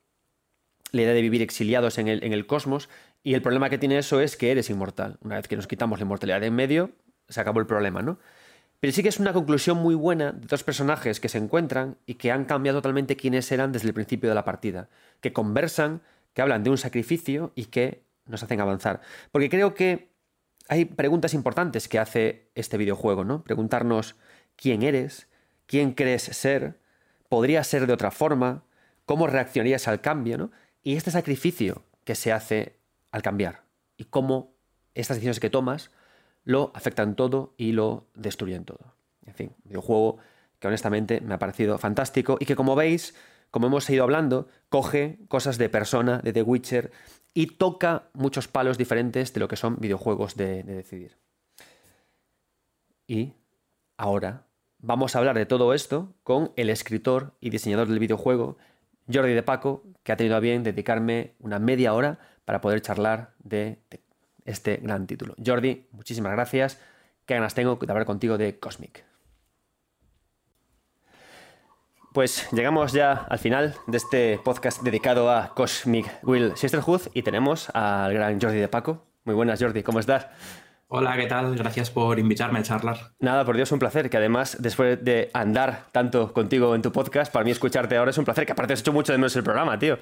la 0.93 1.03
idea 1.03 1.13
de 1.13 1.21
vivir 1.21 1.43
exiliados 1.43 1.99
en 1.99 2.09
el, 2.09 2.25
en 2.25 2.33
el 2.33 2.47
cosmos, 2.47 2.89
y 3.23 3.35
el 3.35 3.43
problema 3.43 3.69
que 3.69 3.77
tiene 3.77 3.99
eso 3.99 4.23
es 4.23 4.39
que 4.39 4.51
eres 4.51 4.71
inmortal. 4.71 5.19
Una 5.23 5.37
vez 5.37 5.49
que 5.49 5.57
nos 5.57 5.67
quitamos 5.67 5.99
la 5.99 6.05
inmortalidad 6.05 6.41
de 6.41 6.47
en 6.47 6.55
medio, 6.55 6.93
se 7.29 7.41
acabó 7.43 7.61
el 7.61 7.67
problema, 7.67 8.01
¿no? 8.01 8.19
Pero 8.81 8.95
sí 8.95 9.03
que 9.03 9.11
es 9.11 9.21
una 9.21 9.35
conclusión 9.35 9.77
muy 9.77 9.95
buena 9.95 10.33
de 10.33 10.47
dos 10.47 10.65
personajes 10.65 11.21
que 11.21 11.29
se 11.29 11.37
encuentran 11.37 11.99
y 12.07 12.15
que 12.15 12.33
han 12.33 12.47
cambiado 12.47 12.79
totalmente 12.79 13.17
quiénes 13.17 13.53
eran 13.53 13.73
desde 13.73 13.89
el 13.89 13.95
principio 13.95 14.31
de 14.31 14.35
la 14.35 14.47
partida, 14.47 14.89
que 15.21 15.35
conversan, 15.35 16.01
que 16.33 16.41
hablan 16.41 16.65
de 16.65 16.71
un 16.71 16.79
sacrificio 16.79 17.53
y 17.55 17.67
que 17.67 18.03
nos 18.25 18.43
hacen 18.43 18.63
avanzar. 18.63 19.03
Porque 19.31 19.51
creo 19.51 19.75
que 19.75 20.10
hay 20.71 20.85
preguntas 20.85 21.35
importantes 21.35 21.89
que 21.89 21.99
hace 21.99 22.49
este 22.55 22.79
videojuego, 22.79 23.25
¿no? 23.25 23.43
Preguntarnos 23.43 24.15
quién 24.55 24.85
eres, 24.85 25.27
quién 25.67 25.95
crees 25.95 26.23
ser, 26.23 26.79
podría 27.29 27.65
ser 27.65 27.89
de 27.89 27.93
otra 27.93 28.13
forma, 28.13 28.63
cómo 29.05 29.27
reaccionarías 29.27 29.89
al 29.89 30.01
cambio, 30.01 30.39
¿no? 30.39 30.53
Y 30.85 30.95
este 30.95 31.11
sacrificio 31.11 31.83
que 32.05 32.15
se 32.15 32.33
hace 32.33 32.79
al 33.11 33.21
cambiar 33.21 33.65
y 33.97 34.05
cómo 34.05 34.55
estas 34.95 35.17
decisiones 35.17 35.41
que 35.41 35.51
tomas 35.51 35.91
lo 36.45 36.71
afectan 36.73 37.17
todo 37.17 37.53
y 37.57 37.73
lo 37.73 38.07
destruyen 38.15 38.65
todo. 38.65 38.95
En 39.27 39.35
fin, 39.35 39.53
videojuego 39.65 40.19
que 40.61 40.69
honestamente 40.69 41.21
me 41.21 41.35
ha 41.35 41.41
parecido 41.41 41.79
fantástico 41.79 42.37
y 42.39 42.45
que 42.45 42.55
como 42.55 42.77
veis, 42.77 43.17
como 43.51 43.67
hemos 43.67 43.91
ido 43.91 44.05
hablando, 44.05 44.47
coge 44.69 45.19
cosas 45.27 45.59
de 45.59 45.69
persona, 45.69 46.19
de 46.19 46.33
The 46.33 46.43
Witcher, 46.43 46.93
y 47.35 47.47
toca 47.47 48.11
muchos 48.13 48.49
palos 48.49 48.79
diferentes 48.79 49.33
de 49.33 49.41
lo 49.41 49.49
que 49.49 49.57
son 49.57 49.77
videojuegos 49.79 50.37
de, 50.37 50.63
decidir. 50.63 51.19
Y 53.07 53.35
ahora 53.97 54.47
vamos 54.79 55.15
a 55.15 55.19
hablar 55.19 55.37
de 55.37 55.47
todo 55.47 55.75
esto 55.75 56.15
con 56.23 56.53
el 56.57 56.71
escritor 56.71 57.37
y 57.41 57.51
diseñador 57.51 57.89
del 57.89 57.99
videojuego, 57.99 58.57
Jordi 59.13 59.33
de 59.33 59.43
Paco, 59.43 59.85
que 60.03 60.13
ha 60.13 60.17
tenido 60.17 60.37
a 60.37 60.41
bien 60.41 60.63
dedicarme 60.63 61.35
una 61.39 61.59
media 61.59 61.95
hora 61.95 62.19
para 62.45 62.61
poder 62.61 62.81
charlar 62.81 63.35
de, 63.39 63.79
de 63.91 64.01
este 64.45 64.77
gran 64.77 65.07
título. 65.07 65.35
Jordi, 65.45 65.87
muchísimas 65.93 66.33
gracias. 66.33 66.79
Qué 67.27 67.35
ganas 67.35 67.55
tengo 67.55 67.77
de 67.77 67.93
hablar 67.93 68.07
contigo 68.07 68.39
de 68.39 68.59
Cosmic. 68.59 69.10
Pues 72.13 72.49
llegamos 72.51 72.93
ya 72.93 73.13
al 73.13 73.39
final 73.39 73.77
de 73.87 73.97
este 73.97 74.41
podcast 74.43 74.83
dedicado 74.83 75.31
a 75.31 75.55
Cosmic 75.55 76.19
Will 76.25 76.57
Sisterhood 76.57 77.03
y 77.15 77.23
tenemos 77.23 77.71
al 77.71 78.13
gran 78.13 78.41
Jordi 78.41 78.59
de 78.59 78.67
Paco. 78.67 79.07
Muy 79.25 79.37
buenas, 79.37 79.63
Jordi, 79.63 79.85
¿cómo 79.85 80.01
estás? 80.01 80.27
Hola, 80.89 81.17
¿qué 81.17 81.27
tal? 81.27 81.55
Gracias 81.55 81.89
por 81.89 82.19
invitarme 82.19 82.59
a 82.59 82.63
charlar. 82.65 83.13
Nada, 83.21 83.45
por 83.45 83.55
Dios, 83.55 83.71
un 83.71 83.79
placer. 83.79 84.11
Que 84.11 84.17
además, 84.17 84.57
después 84.59 85.05
de 85.05 85.31
andar 85.35 85.85
tanto 85.93 86.33
contigo 86.33 86.75
en 86.75 86.83
tu 86.83 86.91
podcast, 86.91 87.33
para 87.33 87.45
mí 87.45 87.53
escucharte 87.53 87.97
ahora 87.97 88.11
es 88.11 88.19
un 88.19 88.25
placer. 88.25 88.45
Que 88.45 88.53
aparte 88.53 88.73
has 88.73 88.81
hecho 88.81 88.93
mucho 88.93 89.13
de 89.13 89.19
menos 89.19 89.37
el 89.37 89.45
programa, 89.45 89.79
tío. 89.79 89.97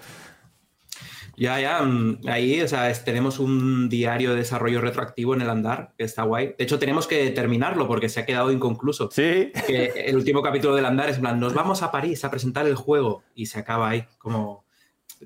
Ya, 1.39 1.61
ya, 1.61 1.83
mm, 1.83 2.23
ahí 2.27 2.61
o 2.61 2.69
sea, 2.69 2.93
tenemos 3.05 3.39
un 3.39 3.89
diario 3.89 4.31
de 4.31 4.37
desarrollo 4.39 4.81
retroactivo 4.81 5.35
en 5.35 5.43
el 5.43 5.51
andar, 5.51 5.93
que 5.97 6.03
está 6.03 6.25
guay. 6.25 6.55
De 6.59 6.65
hecho, 6.65 6.81
tenemos 6.81 7.07
que 7.07 7.31
terminarlo 7.31 7.87
porque 7.87 8.09
se 8.09 8.21
ha 8.21 8.27
quedado 8.27 8.51
inconcluso. 8.51 9.09
Sí. 9.13 9.53
Que 9.67 9.93
el 10.07 10.17
último 10.17 10.43
capítulo 10.43 10.75
del 10.75 10.85
andar 10.85 11.09
es 11.09 11.17
en 11.17 11.23
plan, 11.23 11.39
nos 11.39 11.55
vamos 11.55 11.83
a 11.83 11.93
París 11.93 12.25
a 12.25 12.31
presentar 12.31 12.67
el 12.67 12.75
juego 12.75 13.23
y 13.35 13.47
se 13.47 13.61
acaba 13.61 13.91
ahí, 13.91 14.05
como 14.19 14.65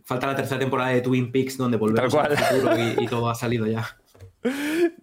falta 0.04 0.26
la 0.26 0.36
tercera 0.36 0.58
temporada 0.58 0.90
de 0.90 1.00
Twin 1.00 1.32
Peaks 1.32 1.56
donde 1.56 1.76
volvemos 1.76 2.14
al 2.14 2.36
futuro 2.36 2.76
y, 3.00 3.06
todo 3.06 3.30
ha 3.30 3.34
salido 3.34 3.66
ya. 3.66 3.96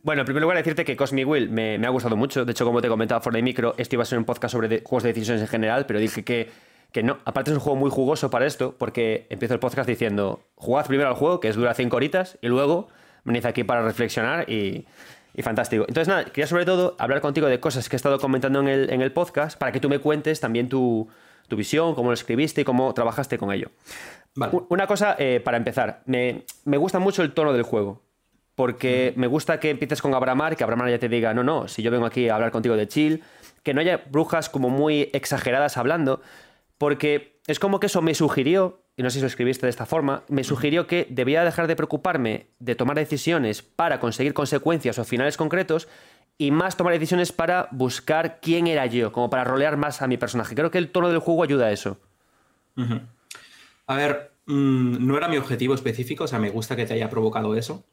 Bueno, 0.04 0.22
en 0.22 0.26
primer 0.26 0.42
lugar, 0.42 0.58
decirte 0.58 0.86
que 0.86 0.96
Cosmic 0.96 1.28
Will 1.28 1.50
me, 1.50 1.78
me, 1.78 1.88
ha 1.88 1.90
gustado 1.90 2.16
mucho. 2.16 2.46
De 2.46 2.52
hecho, 2.52 2.66
como 2.66 2.82
te 2.82 2.88
he 2.88 2.90
comentado 2.90 3.22
fuera 3.22 3.38
de 3.38 3.44
micro, 3.44 3.74
este 3.78 3.96
iba 3.96 4.04
a 4.04 4.06
ser 4.06 4.20
un 4.20 4.26
podcast 4.26 4.52
sobre 4.52 4.82
juegos 4.84 5.04
de 5.04 5.10
decisiones 5.10 5.42
en 5.42 5.48
general, 5.48 5.86
pero 5.86 6.00
dije 6.00 6.24
que 6.24 6.50
que 6.92 7.04
no, 7.04 7.20
aparte 7.26 7.52
es 7.52 7.56
un 7.56 7.62
juego 7.62 7.78
muy 7.78 7.92
jugoso 7.92 8.30
para 8.30 8.46
esto, 8.46 8.76
porque 8.78 9.28
empiezo 9.30 9.54
el 9.54 9.60
podcast 9.60 9.88
diciendo, 9.88 10.42
jugad 10.56 10.88
primero 10.88 11.10
al 11.10 11.16
juego, 11.16 11.40
que 11.40 11.50
es 11.50 11.56
dura 11.56 11.74
5 11.74 11.96
horitas, 11.96 12.38
y 12.42 12.48
luego 12.48 12.88
venid 13.24 13.46
aquí 13.46 13.64
para 13.64 13.82
reflexionar 13.84 14.50
y, 14.50 14.86
fantástico. 15.42 15.86
Entonces, 15.88 16.08
nada, 16.08 16.26
quería 16.26 16.48
sobre 16.48 16.66
todo 16.66 16.96
hablar 17.00 17.22
contigo 17.22 17.48
de 17.48 17.60
cosas 17.60 17.88
que 17.88 17.96
he 17.96 17.98
estado 17.98 18.20
comentando 18.20 18.60
en 18.60 18.68
el, 18.68 18.92
en 18.92 19.02
el 19.02 19.14
podcast 19.14 19.58
para 19.58 19.72
que 19.72 19.80
tú 19.80 19.88
me 19.88 20.00
cuentes 20.00 20.40
también 20.40 20.68
tu, 20.68 21.08
visión, 21.50 21.96
cómo 21.96 22.10
lo 22.10 22.14
escribiste 22.14 22.62
y 22.62 22.64
cómo 22.64 22.94
trabajaste 22.94 23.38
con 23.38 23.54
ello. 23.54 23.70
Una 24.70 24.86
cosa 24.86 25.16
eh, 25.18 25.40
para 25.44 25.58
empezar, 25.58 26.02
me, 26.06 26.44
gusta 26.66 27.00
mucho 27.00 27.22
el 27.24 27.34
tono 27.34 27.54
del 27.54 27.64
juego. 27.64 28.02
Porque 28.56 29.14
me 29.16 29.28
gusta 29.28 29.62
que 29.62 29.70
empieces 29.70 30.02
con 30.02 30.14
Abramar, 30.14 30.58
que 30.58 30.66
Abramar 30.66 30.90
ya 30.90 31.00
te 31.00 31.08
diga, 31.08 31.34
no, 31.34 31.46
no, 31.46 31.70
si 31.70 31.82
yo 31.82 31.92
vengo 31.92 32.06
aquí 32.06 32.28
a 32.28 32.36
hablar 32.36 32.52
contigo 32.52 32.76
de 32.76 32.90
chill, 32.90 33.24
que 33.64 33.74
no 33.74 33.80
haya 33.80 34.02
brujas 34.12 34.50
como 34.50 34.70
muy 34.70 35.10
exageradas 35.14 35.78
hablando, 35.78 36.22
porque 36.80 37.40
es 37.46 37.60
como 37.60 37.80
que 37.80 37.88
eso 37.88 38.02
me 38.02 38.16
sugirió, 38.16 38.84
y 38.96 39.04
no 39.04 39.10
sé 39.10 39.16
si 39.16 39.22
lo 39.22 39.28
escribiste 39.28 39.68
de 39.68 39.70
esta 39.70 39.86
forma, 39.86 40.24
me 40.30 40.44
sugirió 40.44 40.88
que 40.88 41.06
debía 41.10 41.44
dejar 41.44 41.68
de 41.68 41.76
preocuparme 41.76 42.48
de 42.58 42.74
tomar 42.74 42.96
decisiones 42.96 43.62
para 43.62 44.00
conseguir 44.00 44.34
consecuencias 44.34 44.98
o 44.98 45.04
finales 45.04 45.38
concretos 45.38 45.88
y 46.38 46.52
más 46.52 46.78
tomar 46.78 46.94
decisiones 46.94 47.34
para 47.34 47.68
buscar 47.72 48.40
quién 48.42 48.66
era 48.66 48.86
yo, 48.86 49.12
como 49.12 49.30
para 49.30 49.44
rolear 49.44 49.76
más 49.76 50.02
a 50.02 50.08
mi 50.08 50.18
personaje. 50.18 50.56
Creo 50.56 50.72
que 50.72 50.78
el 50.78 50.90
tono 50.90 51.10
del 51.10 51.20
juego 51.20 51.44
ayuda 51.44 51.66
a 51.68 51.72
eso. 51.72 52.00
A 53.88 53.96
ver, 53.96 54.32
mm, 54.46 55.06
no 55.06 55.18
era 55.18 55.28
mi 55.28 55.36
objetivo 55.36 55.74
específico, 55.74 56.24
o 56.24 56.28
sea, 56.28 56.40
me 56.40 56.50
gusta 56.50 56.78
que 56.78 56.86
te 56.86 56.94
haya 56.94 57.10
provocado 57.10 57.56
eso. 57.56 57.84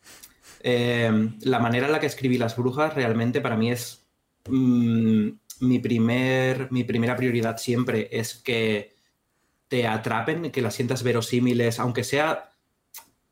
Eh, 0.60 1.30
la 1.40 1.58
manera 1.58 1.86
en 1.86 1.92
la 1.92 1.98
que 1.98 2.06
escribí 2.06 2.38
las 2.38 2.56
brujas 2.56 2.94
realmente 2.94 3.40
para 3.40 3.56
mí 3.56 3.72
es 3.72 4.06
mm, 4.48 5.30
mi, 5.60 5.78
primer, 5.78 6.70
mi 6.70 6.84
primera 6.84 7.16
prioridad 7.16 7.58
siempre 7.58 8.08
es 8.12 8.34
que 8.34 8.94
te 9.68 9.86
atrapen, 9.86 10.50
que 10.50 10.62
las 10.62 10.74
sientas 10.74 11.02
verosímiles, 11.02 11.80
aunque 11.80 12.04
sea 12.04 12.50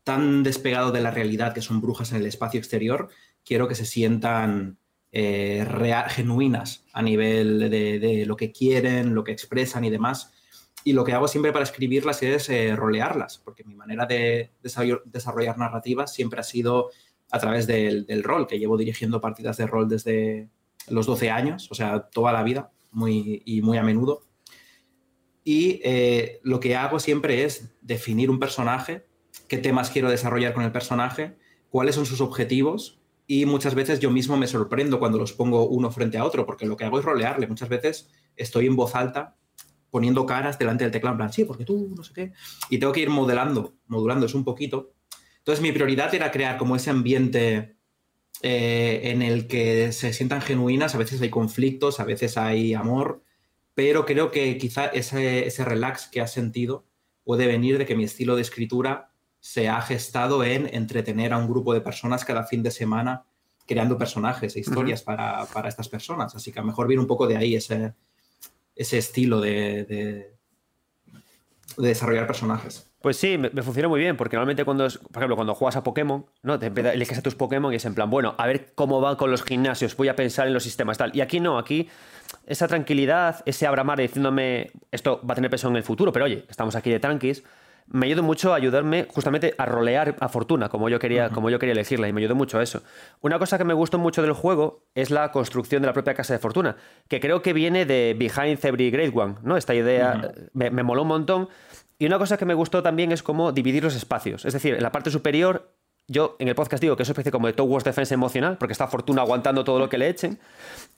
tan 0.03 0.43
despegado 0.43 0.91
de 0.91 1.01
la 1.01 1.11
realidad 1.11 1.53
que 1.53 1.61
son 1.61 1.81
brujas 1.81 2.11
en 2.11 2.17
el 2.17 2.25
espacio 2.25 2.59
exterior, 2.59 3.09
quiero 3.43 3.67
que 3.67 3.75
se 3.75 3.85
sientan 3.85 4.77
eh, 5.11 5.65
genuinas 6.09 6.85
a 6.91 7.01
nivel 7.01 7.69
de, 7.69 8.25
lo 8.25 8.35
que 8.35 8.51
quieren, 8.51 9.15
lo 9.15 9.23
que 9.23 9.31
expresan 9.31 9.85
y 9.85 9.89
demás. 9.89 10.33
Y 10.83 10.93
lo 10.93 11.03
que 11.03 11.13
hago 11.13 11.27
siempre 11.27 11.51
para 11.51 11.63
escribirlas 11.63 12.21
es 12.21 12.49
eh, 12.49 12.75
rolearlas, 12.75 13.39
porque 13.39 13.63
mi 13.63 13.75
manera 13.75 14.05
de 14.05 14.51
desarrollar 14.61 15.57
narrativas 15.57 16.13
siempre 16.13 16.39
ha 16.39 16.43
sido 16.43 16.91
a 17.31 17.39
través 17.39 17.65
del, 17.65 18.23
rol, 18.23 18.45
que 18.45 18.59
llevo 18.59 18.77
dirigiendo 18.77 19.21
partidas 19.21 19.57
de 19.57 19.67
rol 19.67 19.89
desde 19.89 20.49
los 20.89 21.05
12 21.05 21.29
años, 21.29 21.67
o 21.71 21.75
sea, 21.75 22.09
toda 22.09 22.31
la 22.31 22.43
vida, 22.43 22.71
muy, 22.91 23.41
y 23.45 23.61
muy 23.61 23.77
a 23.77 23.83
menudo. 23.83 24.23
Y 25.43 25.79
eh, 25.83 26.39
lo 26.43 26.59
que 26.59 26.75
hago 26.75 26.99
siempre 26.99 27.43
es 27.43 27.75
definir 27.81 28.29
un 28.29 28.39
personaje, 28.39 29.05
qué 29.47 29.57
temas 29.57 29.89
quiero 29.89 30.09
desarrollar 30.09 30.53
con 30.53 30.63
el 30.63 30.71
personaje, 30.71 31.37
cuáles 31.69 31.95
son 31.95 32.05
sus 32.05 32.21
objetivos 32.21 32.99
y 33.27 33.45
muchas 33.45 33.75
veces 33.75 33.99
yo 33.99 34.11
mismo 34.11 34.37
me 34.37 34.47
sorprendo 34.47 34.99
cuando 34.99 35.17
los 35.17 35.33
pongo 35.33 35.67
uno 35.67 35.91
frente 35.91 36.17
a 36.17 36.23
otro, 36.23 36.45
porque 36.45 36.65
lo 36.65 36.77
que 36.77 36.85
hago 36.85 36.99
es 36.99 37.05
rolearle. 37.05 37.47
Muchas 37.47 37.69
veces 37.69 38.09
estoy 38.35 38.67
en 38.67 38.75
voz 38.75 38.95
alta 38.95 39.35
poniendo 39.89 40.25
caras 40.25 40.59
delante 40.59 40.83
del 40.83 40.91
teclado, 40.91 41.13
en 41.13 41.17
plan, 41.17 41.33
sí, 41.33 41.45
porque 41.45 41.63
tú, 41.63 41.93
no 41.95 42.03
sé 42.03 42.13
qué. 42.13 42.33
Y 42.69 42.79
tengo 42.79 42.91
que 42.91 42.99
ir 42.99 43.09
modelando, 43.09 43.75
modulando 43.87 44.25
eso 44.25 44.37
un 44.37 44.43
poquito. 44.43 44.93
Entonces 45.37 45.61
mi 45.61 45.71
prioridad 45.71 46.13
era 46.13 46.31
crear 46.31 46.57
como 46.57 46.75
ese 46.75 46.89
ambiente 46.89 47.74
eh, 48.41 49.01
en 49.05 49.21
el 49.21 49.47
que 49.47 49.91
se 49.91 50.13
sientan 50.13 50.41
genuinas, 50.41 50.95
a 50.95 50.97
veces 50.97 51.21
hay 51.21 51.29
conflictos, 51.29 51.99
a 51.99 52.03
veces 52.03 52.37
hay 52.37 52.73
amor, 52.73 53.21
pero 53.73 54.05
creo 54.05 54.31
que 54.31 54.57
quizá 54.57 54.85
ese, 54.87 55.47
ese 55.47 55.65
relax 55.65 56.07
que 56.07 56.21
has 56.21 56.31
sentido 56.31 56.85
puede 57.23 57.47
venir 57.47 57.77
de 57.77 57.85
que 57.85 57.95
mi 57.95 58.03
estilo 58.03 58.35
de 58.35 58.41
escritura 58.41 59.11
se 59.39 59.69
ha 59.69 59.81
gestado 59.81 60.43
en 60.43 60.73
entretener 60.73 61.33
a 61.33 61.37
un 61.37 61.47
grupo 61.47 61.73
de 61.73 61.81
personas 61.81 62.25
cada 62.25 62.43
fin 62.43 62.63
de 62.63 62.71
semana 62.71 63.25
creando 63.65 63.97
personajes 63.97 64.55
e 64.55 64.59
historias 64.59 65.01
para, 65.01 65.47
estas 65.67 65.89
personas. 65.89 66.35
Así 66.35 66.51
que 66.51 66.59
a 66.59 66.61
lo 66.61 66.67
mejor 66.67 66.87
viene 66.87 67.01
un 67.01 67.07
poco 67.07 67.27
de 67.27 67.37
ahí 67.37 67.55
ese, 67.55 67.93
ese 68.75 68.97
estilo 68.97 69.41
de, 69.41 69.85
de, 69.85 70.34
desarrollar 71.77 72.27
personajes. 72.27 72.89
Pues 73.01 73.17
sí, 73.17 73.37
me, 73.37 73.49
funciona 73.61 73.87
muy 73.87 73.99
bien, 73.99 74.17
porque 74.17 74.35
normalmente 74.35 74.65
cuando, 74.65 74.87
por 74.87 75.21
ejemplo, 75.21 75.35
cuando 75.35 75.53
juegas 75.53 75.75
a 75.75 75.83
Pokémon, 75.83 76.25
¿no? 76.41 76.57
Te 76.57 76.67
eliges 76.67 77.19
a 77.19 77.21
tus 77.21 77.35
Pokémon 77.35 77.71
y 77.71 77.75
es 77.75 77.85
en 77.85 77.93
plan, 77.93 78.09
bueno, 78.09 78.33
a 78.37 78.47
ver 78.47 78.73
cómo 78.73 78.99
van 78.99 79.15
con 79.15 79.29
los 79.29 79.43
gimnasios, 79.43 79.95
voy 79.95 80.07
a 80.07 80.15
pensar 80.15 80.47
en 80.47 80.53
los 80.53 80.63
sistemas, 80.63 80.97
tal. 80.97 81.15
Y 81.15 81.21
aquí 81.21 81.39
no, 81.39 81.59
aquí 81.59 81.87
esa 82.47 82.67
tranquilidad, 82.67 83.43
ese 83.45 83.67
abramar 83.67 83.99
diciéndome, 83.99 84.71
esto 84.91 85.21
va 85.27 85.33
a 85.33 85.35
tener 85.35 85.51
peso 85.51 85.67
en 85.67 85.75
el 85.75 85.83
futuro, 85.83 86.11
pero 86.11 86.25
oye, 86.25 86.45
estamos 86.49 86.75
aquí 86.75 86.89
de 86.89 86.99
tranquis, 86.99 87.43
me 87.87 88.07
ayudó 88.07 88.23
mucho 88.23 88.53
a 88.53 88.55
ayudarme 88.55 89.07
justamente 89.09 89.53
a 89.57 89.65
rolear 89.65 90.15
a 90.19 90.27
Fortuna, 90.27 90.69
como 90.69 90.89
yo 90.89 90.99
quería, 90.99 91.29
como 91.29 91.49
yo 91.49 91.59
quería 91.59 91.73
elegirla, 91.73 92.07
y 92.07 92.13
me 92.13 92.21
ayudó 92.21 92.35
mucho 92.35 92.57
a 92.59 92.63
eso. 92.63 92.81
Una 93.21 93.37
cosa 93.39 93.57
que 93.57 93.63
me 93.63 93.73
gustó 93.73 93.99
mucho 93.99 94.21
del 94.21 94.33
juego 94.33 94.83
es 94.95 95.11
la 95.11 95.31
construcción 95.31 95.81
de 95.81 95.87
la 95.87 95.93
propia 95.93 96.13
casa 96.13 96.33
de 96.33 96.39
Fortuna, 96.39 96.77
que 97.07 97.19
creo 97.19 97.41
que 97.41 97.53
viene 97.53 97.85
de 97.85 98.15
Behind 98.17 98.63
Every 98.63 98.89
Great 98.89 99.15
One, 99.15 99.35
¿no? 99.43 99.57
Esta 99.57 99.75
idea 99.75 100.31
me, 100.53 100.71
me 100.71 100.83
moló 100.83 101.03
un 101.03 101.09
montón. 101.09 101.49
Y 101.97 102.07
una 102.07 102.17
cosa 102.17 102.37
que 102.37 102.45
me 102.45 102.53
gustó 102.53 102.83
también 102.83 103.11
es 103.11 103.23
cómo 103.23 103.51
dividir 103.51 103.83
los 103.83 103.95
espacios. 103.95 104.45
Es 104.45 104.53
decir, 104.53 104.73
en 104.75 104.83
la 104.83 104.91
parte 104.91 105.11
superior 105.11 105.75
yo 106.07 106.35
en 106.39 106.47
el 106.47 106.55
podcast 106.55 106.81
digo 106.81 106.95
que 106.95 107.03
es 107.03 107.09
una 107.09 107.13
especie 107.13 107.31
como 107.31 107.47
de 107.47 107.53
Towards 107.53 107.83
Defense 107.83 108.13
emocional, 108.13 108.57
porque 108.57 108.73
está 108.73 108.87
Fortuna 108.87 109.23
aguantando 109.23 109.63
todo 109.63 109.79
lo 109.79 109.89
que 109.89 109.97
le 109.97 110.09
echen. 110.09 110.39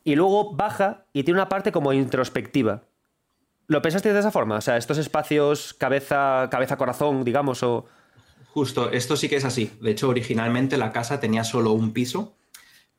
Y 0.04 0.16
luego 0.16 0.54
baja 0.54 1.06
y 1.14 1.24
tiene 1.24 1.40
una 1.40 1.50
parte 1.50 1.72
como 1.72 1.94
introspectiva. 1.94 2.84
¿Lo 3.68 3.82
pensaste 3.82 4.14
de 4.14 4.20
esa 4.20 4.32
forma? 4.32 4.58
O 4.58 4.62
sea, 4.62 4.78
estos 4.78 4.98
espacios 4.98 5.74
cabeza, 5.74 6.48
cabeza, 6.50 6.78
corazón, 6.78 7.24
digamos, 7.24 7.64
o... 7.64 7.86
Justo, 8.48 8.92
esto 8.92 9.18
sí 9.18 9.28
que 9.28 9.36
es 9.36 9.46
así. 9.46 9.72
De 9.82 9.92
hecho, 9.92 10.08
originalmente 10.08 10.78
la 10.78 10.92
casa 10.92 11.20
tenía 11.20 11.44
solo 11.44 11.74
un 11.74 11.92
piso, 11.92 12.36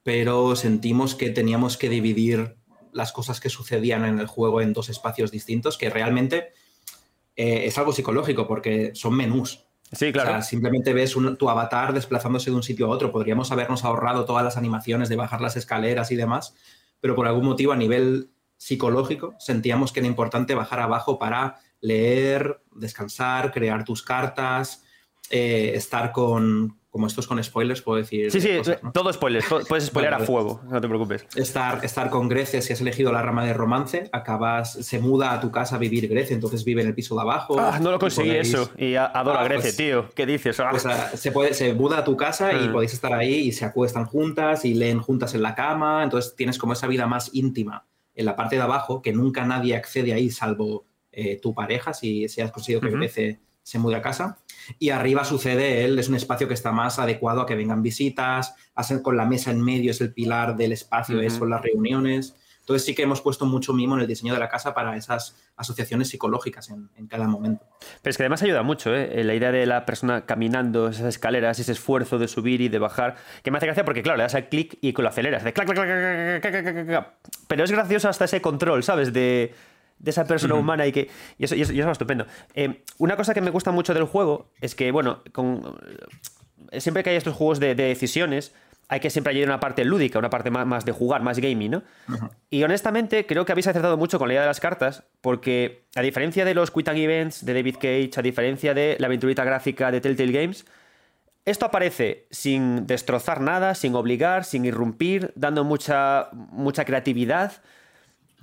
pero 0.02 0.54
sentimos 0.56 1.14
que 1.14 1.30
teníamos 1.30 1.76
que 1.78 1.88
dividir 1.88 2.56
las 2.92 3.12
cosas 3.12 3.40
que 3.40 3.48
sucedían 3.48 4.04
en 4.04 4.18
el 4.18 4.26
juego 4.26 4.60
en 4.60 4.72
dos 4.72 4.88
espacios 4.88 5.30
distintos, 5.30 5.78
que 5.78 5.90
realmente 5.90 6.52
eh, 7.34 7.62
es 7.64 7.78
algo 7.78 7.92
psicológico, 7.92 8.46
porque 8.46 8.92
son 8.94 9.14
menús. 9.14 9.64
Sí, 9.92 10.12
claro. 10.12 10.30
O 10.30 10.32
sea, 10.34 10.42
simplemente 10.42 10.92
ves 10.92 11.16
tu 11.38 11.48
avatar 11.48 11.94
desplazándose 11.94 12.50
de 12.50 12.56
un 12.56 12.62
sitio 12.62 12.86
a 12.86 12.90
otro. 12.90 13.10
Podríamos 13.10 13.50
habernos 13.52 13.84
ahorrado 13.84 14.26
todas 14.26 14.44
las 14.44 14.58
animaciones 14.58 15.08
de 15.08 15.16
bajar 15.16 15.40
las 15.40 15.56
escaleras 15.56 16.10
y 16.10 16.16
demás, 16.16 16.54
pero 17.00 17.14
por 17.14 17.26
algún 17.26 17.46
motivo 17.46 17.72
a 17.72 17.76
nivel 17.76 18.30
psicológico, 18.58 19.34
sentíamos 19.38 19.92
que 19.92 20.00
era 20.00 20.06
importante 20.06 20.54
bajar 20.54 20.80
abajo 20.80 21.18
para 21.18 21.60
leer, 21.80 22.60
descansar, 22.72 23.52
crear 23.52 23.84
tus 23.84 24.02
cartas, 24.02 24.84
eh, 25.30 25.72
estar 25.74 26.10
con, 26.10 26.76
como 26.90 27.06
esto 27.06 27.20
es 27.20 27.28
con 27.28 27.42
spoilers, 27.42 27.82
puedo 27.82 27.98
decir. 27.98 28.32
Sí, 28.32 28.40
sí, 28.40 28.50
todo 28.92 29.12
spoilers, 29.12 29.46
puedes 29.68 29.86
spoiler 29.86 30.14
a 30.14 30.18
fuego, 30.18 30.60
no 30.68 30.80
te 30.80 30.88
preocupes. 30.88 31.26
Estar, 31.36 31.84
estar 31.84 32.10
con 32.10 32.28
Grecia, 32.28 32.60
si 32.60 32.72
has 32.72 32.80
elegido 32.80 33.12
la 33.12 33.22
rama 33.22 33.44
de 33.44 33.52
romance, 33.52 34.08
acabas, 34.10 34.72
se 34.72 34.98
muda 34.98 35.32
a 35.32 35.40
tu 35.40 35.52
casa 35.52 35.76
a 35.76 35.78
vivir 35.78 36.08
Grecia, 36.08 36.34
entonces 36.34 36.64
vive 36.64 36.82
en 36.82 36.88
el 36.88 36.94
piso 36.94 37.14
de 37.14 37.20
abajo. 37.20 37.60
Ah, 37.60 37.78
no 37.80 37.92
lo 37.92 37.98
conseguí 38.00 38.30
eso, 38.30 38.70
y 38.76 38.96
adoro 38.96 39.38
a 39.38 39.42
ah, 39.42 39.44
Grecia, 39.44 39.62
pues 39.62 39.76
tío, 39.76 40.10
¿qué 40.16 40.26
dices? 40.26 40.58
Ah. 40.58 40.70
Pues, 40.70 40.84
se, 41.14 41.30
puede, 41.30 41.54
se 41.54 41.74
muda 41.74 41.98
a 41.98 42.04
tu 42.04 42.16
casa 42.16 42.52
y 42.54 42.68
podéis 42.70 42.94
estar 42.94 43.12
ahí 43.12 43.34
y 43.34 43.52
se 43.52 43.64
acuestan 43.64 44.06
juntas 44.06 44.64
y 44.64 44.74
leen 44.74 44.98
juntas 44.98 45.34
en 45.34 45.42
la 45.42 45.54
cama, 45.54 46.02
entonces 46.02 46.34
tienes 46.34 46.58
como 46.58 46.72
esa 46.72 46.88
vida 46.88 47.06
más 47.06 47.30
íntima 47.34 47.86
en 48.18 48.24
la 48.24 48.34
parte 48.34 48.56
de 48.56 48.62
abajo, 48.62 49.00
que 49.00 49.12
nunca 49.12 49.46
nadie 49.46 49.76
accede 49.76 50.12
ahí 50.12 50.28
salvo 50.28 50.86
eh, 51.12 51.38
tu 51.40 51.54
pareja, 51.54 51.94
si, 51.94 52.28
si 52.28 52.40
has 52.40 52.50
conseguido 52.50 52.80
que 52.80 52.88
uh 52.88 53.38
se 53.62 53.78
mude 53.78 53.96
a 53.96 54.02
casa. 54.02 54.38
Y 54.78 54.88
arriba 54.88 55.26
sucede 55.26 55.84
él, 55.84 55.98
es 55.98 56.08
un 56.08 56.14
espacio 56.14 56.48
que 56.48 56.54
está 56.54 56.72
más 56.72 56.98
adecuado 56.98 57.42
a 57.42 57.46
que 57.46 57.54
vengan 57.54 57.82
visitas, 57.82 58.54
hacer 58.74 59.02
con 59.02 59.14
la 59.14 59.26
mesa 59.26 59.50
en 59.50 59.62
medio 59.62 59.90
es 59.90 60.00
el 60.00 60.14
pilar 60.14 60.56
del 60.56 60.72
espacio, 60.72 61.20
es 61.20 61.34
son 61.34 61.50
las 61.50 61.60
reuniones. 61.60 62.34
Entonces 62.68 62.84
sí 62.84 62.94
que 62.94 63.02
hemos 63.02 63.22
puesto 63.22 63.46
mucho 63.46 63.72
mimo 63.72 63.94
en 63.94 64.02
el 64.02 64.06
diseño 64.06 64.34
de 64.34 64.40
la 64.40 64.50
casa 64.50 64.74
para 64.74 64.94
esas 64.94 65.34
asociaciones 65.56 66.08
psicológicas 66.10 66.68
en, 66.68 67.06
cada 67.06 67.26
momento. 67.26 67.64
Pero 68.02 68.10
es 68.10 68.18
que 68.18 68.24
además 68.24 68.42
ayuda 68.42 68.62
mucho, 68.62 68.94
¿eh? 68.94 69.24
La 69.24 69.34
idea 69.34 69.50
de 69.50 69.64
la 69.64 69.86
persona 69.86 70.26
caminando 70.26 70.88
esas 70.88 71.06
escaleras, 71.06 71.58
ese 71.58 71.72
esfuerzo 71.72 72.18
de 72.18 72.28
subir 72.28 72.60
y 72.60 72.68
de 72.68 72.78
bajar, 72.78 73.16
que 73.42 73.50
me 73.50 73.56
hace 73.56 73.64
gracia 73.64 73.86
porque, 73.86 74.02
claro, 74.02 74.18
le 74.18 74.24
das 74.24 74.34
al 74.34 74.50
clic 74.50 74.76
y 74.82 74.92
lo 74.92 75.08
aceleras, 75.08 75.44
de 75.44 75.54
clac, 75.54 75.66
clac, 75.66 75.78
clac, 76.42 76.62
clac, 76.62 76.86
clac, 76.86 77.14
Pero 77.46 77.64
es 77.64 77.72
gracioso 77.72 78.10
hasta 78.10 78.26
ese 78.26 78.42
control, 78.42 78.82
¿sabes? 78.82 79.14
De, 79.14 79.54
de 79.98 80.10
esa 80.10 80.26
persona 80.26 80.54
humana 80.54 80.86
y 80.86 80.92
que 80.92 81.08
y 81.38 81.44
eso, 81.44 81.54
y 81.54 81.62
eso, 81.62 81.72
es 81.72 81.86
estupendo. 81.86 82.26
Eh, 82.52 82.82
una 82.98 83.16
cosa 83.16 83.32
que 83.32 83.40
me 83.40 83.50
gusta 83.50 83.70
mucho 83.70 83.94
del 83.94 84.04
juego 84.04 84.50
es 84.60 84.74
que, 84.74 84.92
bueno, 84.92 85.22
con, 85.32 85.62
siempre 86.78 87.02
que 87.02 87.10
hay 87.10 87.16
estos 87.16 87.34
juegos 87.34 87.60
de, 87.60 87.74
decisiones, 87.74 88.52
hay 88.88 89.00
que 89.00 89.10
siempre 89.10 89.32
añadir 89.32 89.48
una 89.48 89.60
parte 89.60 89.84
lúdica, 89.84 90.18
una 90.18 90.30
parte 90.30 90.50
más, 90.50 90.84
de 90.84 90.92
jugar, 90.92 91.22
más 91.22 91.38
gaming, 91.38 91.70
¿no? 91.70 91.82
Y 92.48 92.62
honestamente 92.62 93.26
creo 93.26 93.44
que 93.44 93.52
habéis 93.52 93.66
acertado 93.66 93.98
mucho 93.98 94.18
con 94.18 94.28
la 94.28 94.34
idea 94.34 94.42
de 94.42 94.48
las 94.48 94.60
cartas, 94.60 95.04
porque 95.20 95.84
a 95.94 96.00
diferencia 96.00 96.46
de 96.46 96.54
los 96.54 96.70
Quick 96.70 96.88
Events 96.88 97.44
de 97.44 97.52
David 97.52 97.74
Cage, 97.74 98.12
a 98.16 98.22
diferencia 98.22 98.72
de 98.72 98.96
la 98.98 99.06
aventurita 99.06 99.44
gráfica 99.44 99.90
de 99.90 100.00
Telltale 100.00 100.32
Games, 100.32 100.64
esto 101.44 101.66
aparece 101.66 102.26
sin 102.30 102.86
destrozar 102.86 103.42
nada, 103.42 103.74
sin 103.74 103.94
obligar, 103.94 104.44
sin 104.44 104.64
irrumpir, 104.64 105.32
dando 105.34 105.64
mucha, 105.64 106.28
mucha 106.32 106.84
creatividad. 106.84 107.52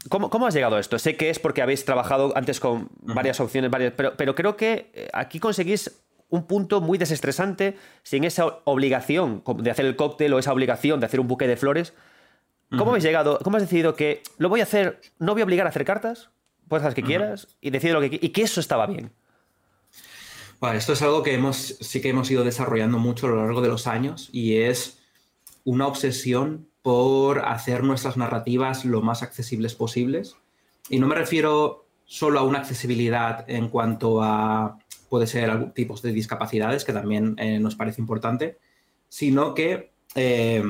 ¿Cómo, 0.10 0.46
has 0.46 0.54
llegado 0.54 0.76
a 0.76 0.80
esto? 0.80 1.00
Sé 1.00 1.18
que 1.18 1.32
es 1.32 1.40
porque 1.40 1.64
habéis 1.64 1.86
trabajado 1.86 2.34
antes 2.36 2.60
con 2.60 2.90
varias 3.02 3.40
opciones, 3.40 3.72
varias, 3.72 3.94
pero, 3.96 4.16
pero 4.16 4.36
creo 4.36 4.56
que 4.56 4.92
eh, 4.94 5.10
aquí 5.14 5.40
conseguís 5.40 6.06
un 6.36 6.46
punto 6.46 6.82
muy 6.82 6.98
desestresante 6.98 7.76
sin 8.04 8.24
esa 8.24 8.60
obligación 8.66 9.44
de 9.58 9.72
hacer 9.72 9.86
el 9.86 9.96
cóctel 9.96 10.34
o 10.34 10.40
esa 10.40 10.54
obligación 10.54 11.00
de 11.00 11.08
hacer 11.08 11.20
un 11.20 11.28
buque 11.28 11.48
de 11.48 11.58
flores. 11.58 11.94
¿Cómo 12.70 12.92
habéis 12.92 13.04
llegado? 13.04 13.40
¿Cómo 13.44 13.58
has 13.58 13.64
decidido 13.64 13.96
que 13.96 14.22
lo 14.38 14.50
voy 14.50 14.60
a 14.60 14.64
hacer, 14.64 15.00
no 15.20 15.34
voy 15.34 15.42
a 15.42 15.46
obligar 15.46 15.66
a 15.66 15.70
hacer 15.70 15.86
cartas, 15.86 16.30
puedes 16.68 16.82
hacer 16.84 16.90
las 16.90 16.96
que 16.96 17.04
quieras 17.04 17.48
y 17.62 17.70
decido 17.70 18.00
lo 18.00 18.02
que 18.02 18.20
y 18.22 18.30
que 18.30 18.42
eso 18.42 18.60
estaba 18.60 18.86
bien? 18.86 19.12
Bueno, 20.60 20.78
esto 20.78 20.94
es 20.94 21.02
algo 21.02 21.22
que 21.22 21.34
hemos, 21.34 21.78
sí 21.80 22.02
que 22.02 22.10
hemos 22.10 22.30
ido 22.32 22.44
desarrollando 22.44 22.98
mucho 22.98 23.28
a 23.28 23.30
lo 23.30 23.36
largo 23.38 23.62
de 23.62 23.68
los 23.68 23.88
años 23.88 24.30
y 24.32 24.58
es 24.58 25.00
una 25.64 25.88
obsesión 25.88 26.68
por 26.82 27.40
hacer 27.46 27.84
nuestras 27.84 28.16
narrativas 28.18 28.86
lo 28.86 29.02
más 29.02 29.22
accesibles 29.24 29.76
posibles. 29.76 30.38
Y 30.90 31.00
no 31.00 31.08
me 31.08 31.16
refiero 31.16 31.86
solo 32.06 32.40
a 32.40 32.44
una 32.44 32.60
accesibilidad 32.60 33.50
en 33.50 33.70
cuanto 33.70 34.22
a, 34.22 34.78
puede 35.16 35.28
ser 35.28 35.72
tipos 35.72 36.02
de 36.02 36.12
discapacidades, 36.12 36.84
que 36.84 36.92
también 36.92 37.36
eh, 37.38 37.58
nos 37.58 37.78
parece 37.78 38.02
importante, 38.02 38.58
sino 39.08 39.54
que 39.54 39.94
eh, 40.14 40.62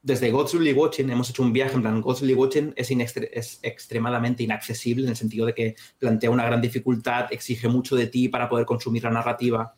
desde 0.00 0.30
Godsly 0.30 0.72
Watching 0.72 1.10
hemos 1.10 1.28
hecho 1.28 1.42
un 1.42 1.52
viaje, 1.52 1.74
en 1.74 1.82
plan, 1.82 2.00
Godsly 2.00 2.32
Watching 2.32 2.72
es, 2.76 2.90
es, 2.90 3.58
extremadamente 3.62 4.42
inaccesible 4.42 5.04
en 5.04 5.10
el 5.10 5.16
sentido 5.16 5.44
de 5.44 5.52
que 5.52 5.74
plantea 5.98 6.30
una 6.30 6.46
gran 6.46 6.62
dificultad, 6.62 7.26
exige 7.30 7.68
mucho 7.68 7.94
de 7.94 8.06
ti 8.06 8.30
para 8.30 8.48
poder 8.48 8.64
consumir 8.64 9.04
la 9.04 9.10
narrativa 9.10 9.74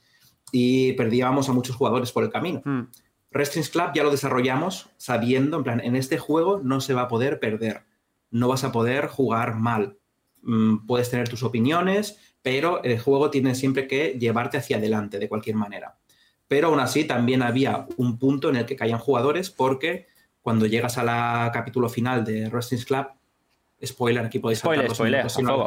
y 0.53 0.93
perdíamos 0.93 1.49
a 1.49 1.53
muchos 1.53 1.75
jugadores 1.75 2.13
por 2.13 2.23
el 2.23 2.31
camino. 2.31 2.63
Hmm. 2.65 2.83
Wrestling's 3.33 3.71
Club 3.71 3.91
ya 3.93 4.05
lo 4.05 4.13
desarrollamos 4.13 4.89
sabiendo, 4.99 5.57
en 5.57 5.65
plan, 5.65 5.81
en 5.81 5.97
este 5.97 6.17
juego 6.17 6.61
no 6.63 6.81
se 6.81 6.95
va 6.95 7.03
a 7.03 7.09
poder 7.09 7.41
perder, 7.41 7.87
no 8.31 8.47
vas 8.47 8.63
a 8.63 8.71
poder 8.71 9.09
jugar 9.09 9.57
mal. 9.57 9.99
Mm, 10.43 10.87
puedes 10.87 11.11
tener 11.11 11.29
tus 11.29 11.43
opiniones, 11.43 12.19
pero 12.47 12.81
el 12.85 13.01
juego 13.01 13.29
tiene 13.29 13.57
siempre 13.57 13.89
que 13.89 14.17
llevarte 14.21 14.57
hacia 14.57 14.77
adelante 14.77 15.19
de 15.19 15.29
cualquier 15.29 15.57
manera. 15.57 15.99
pero 16.47 16.69
aún 16.69 16.79
así 16.79 17.03
también 17.03 17.43
había 17.43 17.89
un 17.97 18.21
punto 18.21 18.49
en 18.49 18.55
el 18.55 18.67
que 18.67 18.77
caían 18.77 19.01
jugadores 19.01 19.51
porque 19.51 20.07
cuando 20.43 20.65
llegas 20.67 20.97
a 20.97 21.03
la 21.03 21.51
capítulo 21.53 21.89
final 21.89 22.25
de 22.25 22.49
Wrestling 22.49 22.85
Club, 22.85 23.07
spoiler, 23.85 24.25
aquí 24.25 24.39
podéis 24.39 24.61
spoiler, 24.61 24.91
spoiler, 24.95 25.29
spoiler, 25.29 25.61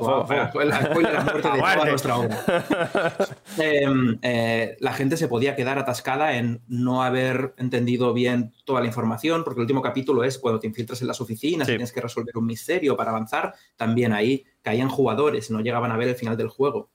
spoiler, 0.90 1.14
la 1.14 1.24
muerte 1.24 1.50
de 1.54 1.60
toda 1.60 1.86
nuestra 1.86 2.18
obra. 2.18 2.38
Em, 3.58 4.18
eh, 4.22 4.78
la 4.80 4.94
gente 4.94 5.18
se 5.18 5.28
podía 5.28 5.56
quedar 5.56 5.78
atascada 5.78 6.36
en 6.36 6.62
no 6.68 7.04
haber 7.04 7.54
entendido 7.58 8.14
bien 8.14 8.54
toda 8.66 8.82
la 8.82 8.88
información, 8.88 9.44
porque 9.44 9.60
el 9.60 9.64
último 9.64 9.82
capítulo 9.82 10.24
es 10.24 10.40
cuando 10.40 10.60
te 10.60 10.68
infiltras 10.68 11.02
en 11.02 11.08
las 11.08 11.22
oficinas 11.22 11.68
y 11.68 11.72
tienes 11.72 11.92
que 11.92 12.02
resolver 12.02 12.38
un 12.38 12.46
misterio 12.46 12.98
para 12.98 13.12
avanzar, 13.12 13.54
también 13.76 14.14
ahí 14.14 14.46
caían 14.62 14.90
jugadores, 14.90 15.52
no 15.52 15.62
llegaban 15.62 15.92
a 15.92 15.98
ver 15.98 16.08
el 16.08 16.16
final 16.16 16.38
del 16.38 16.48
juego. 16.48 16.90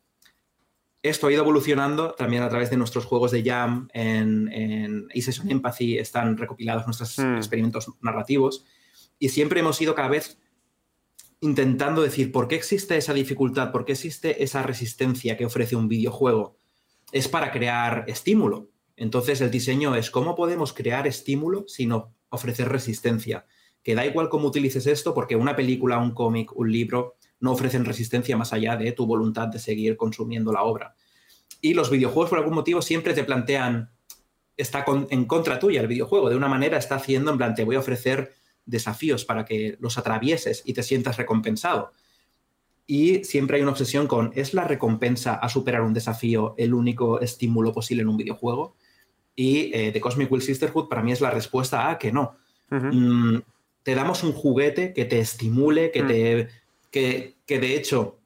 Esto 1.02 1.26
ha 1.26 1.32
ido 1.32 1.42
evolucionando 1.42 2.12
también 2.12 2.42
a 2.42 2.48
través 2.48 2.70
de 2.70 2.78
nuestros 2.78 3.04
juegos 3.04 3.30
de 3.30 3.44
Jam, 3.44 3.88
en, 3.92 4.50
en 4.50 5.06
eSession 5.12 5.50
Empathy 5.50 5.98
están 5.98 6.38
recopilados 6.38 6.86
nuestros 6.86 7.18
hmm. 7.18 7.36
experimentos 7.36 7.90
narrativos 8.00 8.64
y 9.18 9.28
siempre 9.28 9.60
hemos 9.60 9.80
ido 9.82 9.94
cada 9.94 10.08
vez 10.08 10.38
intentando 11.44 12.00
decir 12.00 12.32
por 12.32 12.48
qué 12.48 12.54
existe 12.54 12.96
esa 12.96 13.12
dificultad, 13.12 13.70
por 13.70 13.84
qué 13.84 13.92
existe 13.92 14.42
esa 14.42 14.62
resistencia 14.62 15.36
que 15.36 15.44
ofrece 15.44 15.76
un 15.76 15.88
videojuego. 15.88 16.56
Es 17.12 17.28
para 17.28 17.52
crear 17.52 18.06
estímulo. 18.08 18.70
Entonces 18.96 19.42
el 19.42 19.50
diseño 19.50 19.94
es 19.94 20.10
cómo 20.10 20.36
podemos 20.36 20.72
crear 20.72 21.06
estímulo 21.06 21.66
sino 21.68 22.14
ofrecer 22.30 22.70
resistencia. 22.70 23.44
Que 23.82 23.94
da 23.94 24.06
igual 24.06 24.30
cómo 24.30 24.48
utilices 24.48 24.86
esto 24.86 25.12
porque 25.12 25.36
una 25.36 25.54
película, 25.54 25.98
un 25.98 26.12
cómic, 26.12 26.50
un 26.56 26.72
libro 26.72 27.16
no 27.40 27.52
ofrecen 27.52 27.84
resistencia 27.84 28.38
más 28.38 28.54
allá 28.54 28.78
de 28.78 28.92
tu 28.92 29.04
voluntad 29.04 29.48
de 29.48 29.58
seguir 29.58 29.98
consumiendo 29.98 30.50
la 30.50 30.62
obra. 30.62 30.94
Y 31.60 31.74
los 31.74 31.90
videojuegos, 31.90 32.30
por 32.30 32.38
algún 32.38 32.54
motivo, 32.54 32.80
siempre 32.80 33.12
te 33.12 33.22
plantean, 33.22 33.90
está 34.56 34.82
en 35.10 35.26
contra 35.26 35.58
tuya 35.58 35.82
el 35.82 35.88
videojuego, 35.88 36.30
de 36.30 36.36
una 36.36 36.48
manera 36.48 36.78
está 36.78 36.94
haciendo, 36.94 37.32
en 37.32 37.36
plan, 37.36 37.54
te 37.54 37.64
voy 37.64 37.76
a 37.76 37.80
ofrecer 37.80 38.32
desafíos 38.66 39.24
para 39.24 39.44
que 39.44 39.76
los 39.80 39.98
atravieses 39.98 40.62
y 40.64 40.72
te 40.72 40.82
sientas 40.82 41.16
recompensado. 41.16 41.92
Y 42.86 43.24
siempre 43.24 43.56
hay 43.56 43.62
una 43.62 43.72
obsesión 43.72 44.06
con, 44.06 44.32
¿es 44.34 44.52
la 44.52 44.64
recompensa 44.64 45.34
a 45.34 45.48
superar 45.48 45.82
un 45.82 45.94
desafío 45.94 46.54
el 46.58 46.74
único 46.74 47.20
estímulo 47.20 47.72
posible 47.72 48.02
en 48.02 48.08
un 48.08 48.16
videojuego? 48.16 48.76
Y 49.34 49.70
eh, 49.74 49.90
The 49.92 50.00
Cosmic 50.00 50.30
Will 50.30 50.42
Sisterhood 50.42 50.88
para 50.88 51.02
mí 51.02 51.12
es 51.12 51.20
la 51.20 51.30
respuesta 51.30 51.90
a 51.90 51.98
que 51.98 52.12
no. 52.12 52.36
Mm, 52.70 53.38
te 53.82 53.94
damos 53.94 54.22
un 54.22 54.32
juguete 54.32 54.92
que 54.92 55.04
te 55.04 55.18
estimule, 55.18 55.90
que 55.90 56.02
mm. 56.02 56.06
te 56.06 56.48
que, 56.94 57.58
de 57.58 57.76
hecho 57.76 58.20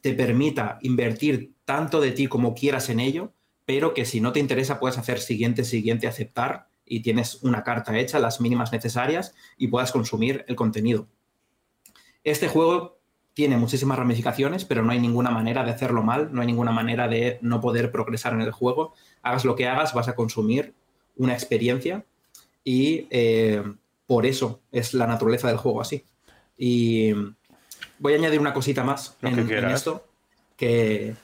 te 0.00 0.14
permita 0.14 0.78
invertir 0.82 1.52
tanto 1.64 2.00
de 2.00 2.12
ti 2.12 2.28
como 2.28 2.54
quieras 2.54 2.88
en 2.88 3.00
ello, 3.00 3.32
pero 3.64 3.94
que 3.94 4.04
si 4.04 4.20
no 4.20 4.32
te 4.32 4.40
interesa 4.40 4.78
puedes 4.78 4.98
hacer 4.98 5.20
siguiente, 5.20 5.64
siguiente, 5.64 6.06
aceptar 6.06 6.68
y 6.84 7.00
tienes 7.00 7.42
una 7.42 7.62
carta 7.62 7.98
hecha, 7.98 8.18
las 8.18 8.40
mínimas 8.40 8.72
necesarias 8.72 9.34
y 9.56 9.68
puedas 9.68 9.92
consumir 9.92 10.44
el 10.48 10.56
contenido. 10.56 11.06
Este 12.24 12.48
juego 12.48 12.98
tiene 13.34 13.56
muchísimas 13.56 13.98
ramificaciones, 13.98 14.64
pero 14.64 14.82
no 14.82 14.92
hay 14.92 15.00
ninguna 15.00 15.30
manera 15.30 15.64
de 15.64 15.70
hacerlo 15.70 16.02
mal, 16.02 16.32
no 16.32 16.42
hay 16.42 16.46
ninguna 16.46 16.70
manera 16.70 17.08
de 17.08 17.38
no 17.40 17.60
poder 17.60 17.90
progresar 17.90 18.34
en 18.34 18.42
el 18.42 18.52
juego. 18.52 18.94
Hagas 19.22 19.44
lo 19.44 19.56
que 19.56 19.66
hagas, 19.66 19.94
vas 19.94 20.08
a 20.08 20.14
consumir 20.14 20.74
una 21.16 21.32
experiencia 21.32 22.04
y 22.64 23.06
eh, 23.10 23.62
por 24.06 24.26
eso 24.26 24.60
es 24.70 24.92
la 24.94 25.06
naturaleza 25.06 25.48
del 25.48 25.56
juego 25.56 25.80
así. 25.80 26.04
Y 26.58 27.12
voy 27.98 28.12
a 28.12 28.16
añadir 28.16 28.40
una 28.40 28.52
cosita 28.52 28.84
más 28.84 29.16
en, 29.22 29.38
esto, 29.70 30.06
que, 30.56 31.14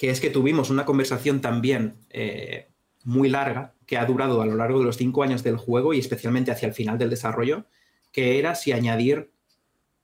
es 0.00 0.20
que 0.20 0.30
tuvimos 0.30 0.70
una 0.70 0.84
conversación 0.84 1.40
también 1.40 1.94
eh, 2.10 2.68
muy 3.04 3.28
larga, 3.28 3.73
que 3.86 3.96
ha 3.96 4.04
durado 4.04 4.40
a 4.42 4.46
lo 4.46 4.56
largo 4.56 4.78
de 4.78 4.84
los 4.84 4.96
cinco 4.96 5.22
años 5.22 5.42
del 5.42 5.56
juego 5.56 5.94
y 5.94 5.98
especialmente 5.98 6.50
hacia 6.50 6.68
el 6.68 6.74
final 6.74 6.98
del 6.98 7.10
desarrollo, 7.10 7.66
que 8.12 8.38
era 8.38 8.54
si 8.54 8.72
añadir 8.72 9.32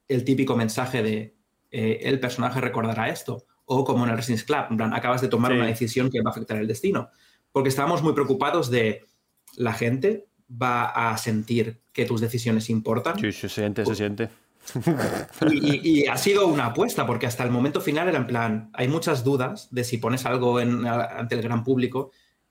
el 0.09 0.25
típico 0.25 0.57
mensaje 0.57 1.03
de 1.03 1.35
eh, 1.71 2.01
el 2.03 2.19
personaje 2.19 2.61
recordará 2.61 3.09
esto, 3.09 3.45
o 3.65 3.85
como 3.85 4.05
en 4.05 4.11
el 4.11 4.17
Resident 4.17 4.45
Club, 4.45 4.65
en 4.71 4.77
plan, 4.77 4.95
acabas 4.95 5.21
de 5.21 5.29
tomar 5.29 5.53
una 5.53 5.67
decisión 5.67 6.11
que 6.11 6.21
va 6.21 6.31
a 6.31 6.33
afectar 6.33 6.57
el 6.57 6.67
destino. 6.67 7.11
Porque 7.53 7.69
estábamos 7.69 8.03
muy 8.03 8.13
preocupados 8.13 8.71
de 8.71 9.05
la 9.57 9.73
gente 9.73 10.27
va 10.51 10.87
a 10.87 11.17
sentir 11.17 11.81
que 11.93 12.05
tus 12.05 12.21
decisiones 12.21 12.71
importan. 12.71 13.19
Sí, 13.19 13.31
se 13.31 13.49
siente, 13.49 13.87
se 13.87 13.95
siente 13.95 14.29
y, 15.51 16.07
ha 16.07 16.17
sido 16.17 16.47
una 16.47 16.67
apuesta, 16.67 17.07
porque 17.07 17.27
hasta 17.27 17.45
el 17.45 17.51
momento 17.51 17.81
final 17.81 18.09
era 18.09 18.19
en 18.19 18.27
plan, 18.27 18.71
hay 18.73 18.89
muchas 18.89 19.25
dudas 19.25 19.69
de 19.71 19.85
si 19.85 19.99
pones 19.99 20.27
algo 20.27 20.59
ante 20.59 21.35
el 21.35 21.43
gran 21.43 21.65
público 21.65 22.11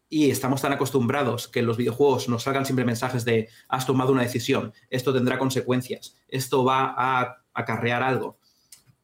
y 0.10 0.32
estamos 0.32 0.62
tan 0.62 0.74
acostumbrados 0.74 1.48
que 1.48 1.60
en 1.60 1.68
los 1.68 1.78
videojuegos 1.78 2.28
nos 2.30 2.44
salgan 2.44 2.66
siempre 2.66 2.84
mensajes 2.84 3.26
de 3.26 3.48
has 3.68 3.86
tomado 3.86 4.12
una 4.12 4.24
decisión, 4.24 4.74
esto 4.90 5.14
tendrá 5.14 5.38
consecuencias, 5.38 6.18
esto 6.28 6.64
va 6.64 6.96
a 6.98 7.44
acarrear 7.54 8.02
algo. 8.02 8.40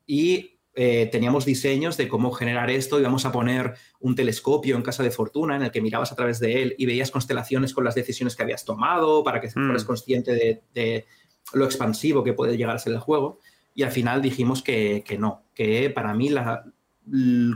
Y 0.07 0.59
eh, 0.73 1.07
teníamos 1.11 1.45
diseños 1.45 1.95
de 1.95 2.07
cómo 2.07 2.31
generar 2.31 2.69
esto, 2.69 2.99
íbamos 2.99 3.25
a 3.25 3.31
poner 3.31 3.75
un 3.99 4.15
telescopio 4.15 4.75
en 4.75 4.81
casa 4.81 5.03
de 5.03 5.11
fortuna 5.11 5.55
en 5.55 5.63
el 5.63 5.71
que 5.71 5.81
mirabas 5.81 6.11
a 6.11 6.15
través 6.15 6.39
de 6.39 6.63
él 6.63 6.75
y 6.77 6.85
veías 6.85 7.11
constelaciones 7.11 7.73
con 7.73 7.83
las 7.83 7.95
decisiones 7.95 8.35
que 8.35 8.43
habías 8.43 8.65
tomado 8.65 9.23
para 9.23 9.39
que 9.39 9.49
fueras 9.49 9.83
mm. 9.83 9.87
consciente 9.87 10.63
de 10.73 11.05
lo 11.53 11.65
expansivo 11.65 12.23
que 12.23 12.33
puede 12.33 12.57
llegar 12.57 12.75
a 12.75 12.79
ser 12.79 12.93
el 12.93 12.99
juego. 12.99 13.39
Y 13.77 13.83
al 13.83 13.91
final 13.91 14.21
dijimos 14.21 14.63
que, 14.63 15.03
no, 15.19 15.43
que 15.53 15.89
para 15.89 16.13
mí 16.13 16.29
la, 16.29 16.65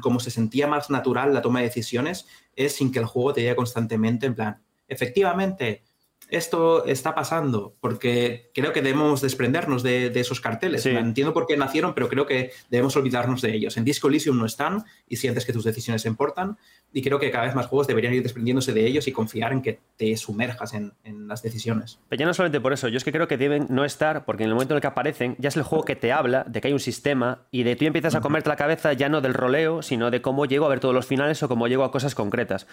como 0.02 0.20
se 0.20 0.32
sentía 0.32 0.68
más 0.68 0.90
natural 0.90 1.34
la 1.34 1.42
toma 1.42 1.60
de 1.60 1.66
decisiones 1.66 2.28
es 2.56 2.76
sin 2.76 2.92
que 2.92 3.00
el 3.00 3.06
juego 3.06 3.34
te 3.34 3.42
llegue 3.42 3.56
constantemente 3.56 4.26
en 4.26 4.36
plan, 4.36 4.62
efectivamente, 4.88 5.84
esto 6.30 6.86
está 6.86 7.16
pasando, 7.16 7.76
porque 7.80 8.52
creo 8.54 8.72
que 8.72 8.82
debemos 8.82 9.22
desprendernos 9.22 9.82
de, 9.82 10.08
esos 10.14 10.40
carteles. 10.40 10.86
Entiendo 10.86 11.34
por 11.34 11.48
qué 11.48 11.58
nacieron, 11.58 11.96
pero 11.96 12.08
creo 12.08 12.28
que 12.28 12.52
debemos 12.70 12.96
olvidarnos 12.96 13.42
de 13.42 13.56
ellos. 13.56 13.78
En 13.78 13.84
Disco 13.84 14.08
Elysium 14.08 14.38
no 14.38 14.46
están 14.46 14.84
y 15.08 15.16
sientes 15.16 15.46
que 15.46 15.54
tus 15.54 15.64
decisiones 15.64 16.06
importan, 16.06 16.58
y 16.92 17.02
creo 17.04 17.20
que 17.20 17.30
cada 17.30 17.46
vez 17.46 17.56
más 17.56 17.68
juegos 17.68 17.88
deberían 17.88 18.14
ir 18.14 18.24
desprendiéndose 18.24 18.74
de 18.74 18.86
ellos 18.86 19.08
y 19.08 19.12
confiar 19.12 19.52
en 19.52 19.62
que 19.62 19.80
te 19.96 20.16
sumerjas 20.18 20.74
en, 20.74 20.94
las 21.28 21.44
decisiones. 21.44 22.00
Pero 22.10 22.20
ya 22.20 22.26
no 22.26 22.34
solamente 22.34 22.60
por 22.60 22.74
eso, 22.74 22.88
yo 22.88 22.98
es 22.98 23.04
que 23.04 23.12
creo 23.12 23.28
que 23.28 23.38
deben 23.38 23.68
no 23.70 23.86
estar, 23.86 24.26
porque 24.26 24.44
en 24.44 24.50
el 24.50 24.56
momento 24.56 24.74
en 24.74 24.78
el 24.78 24.82
que 24.82 24.88
aparecen, 24.88 25.36
ya 25.38 25.50
es 25.50 25.58
el 25.58 25.64
juego 25.64 25.86
que 25.86 25.96
te 25.96 26.12
habla 26.12 26.44
de 26.48 26.60
que 26.60 26.70
hay 26.70 26.74
un 26.74 26.80
sistema 26.80 27.44
y 27.52 27.64
de 27.64 27.76
tú 27.76 27.86
empiezas 27.86 28.16
a 28.16 28.22
comerte 28.22 28.50
la 28.50 28.56
cabeza 28.56 28.94
ya 28.94 29.10
no 29.10 29.22
del 29.22 29.36
roleo, 29.36 29.84
sino 29.84 30.10
de 30.10 30.22
cómo 30.22 30.46
llego 30.46 30.66
a 30.66 30.70
ver 30.70 30.80
todos 30.80 30.96
los 30.96 31.06
finales 31.06 31.44
o 31.44 31.48
cómo 31.48 31.68
llego 31.68 31.84
a 31.84 31.92
cosas 31.92 32.16
concretas. 32.16 32.66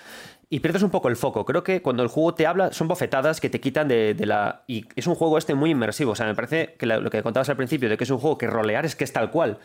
Y 0.49 0.61
pierdes 0.61 0.83
un 0.83 0.91
poco 0.91 1.09
el 1.09 1.17
foco. 1.17 1.45
Creo 1.45 1.63
que 1.63 1.83
cuando 1.83 2.03
el 2.03 2.09
juego 2.09 2.35
te 2.35 2.47
habla 2.47 2.73
son 2.73 2.89
bofetadas 2.89 3.41
que 3.41 3.51
te 3.51 3.61
quitan 3.61 3.89
de, 3.89 4.15
la... 4.21 4.65
Y 4.67 4.87
es 4.97 5.07
un 5.07 5.15
juego 5.15 5.37
este 5.37 5.55
muy 5.55 5.71
inmersivo. 5.71 6.13
O 6.13 6.15
sea, 6.15 6.27
me 6.27 6.35
parece 6.35 6.75
que 6.79 6.87
lo 6.87 7.11
que 7.11 7.23
contabas 7.23 7.51
al 7.51 7.57
principio 7.57 7.91
de 7.91 7.99
que 7.99 8.05
es 8.05 8.11
un 8.11 8.19
juego 8.19 8.39
que 8.39 8.47
rolear 8.47 8.87
es 8.87 8.97
que 8.97 9.05
es 9.05 9.13
tal 9.13 9.31
cual. 9.31 9.59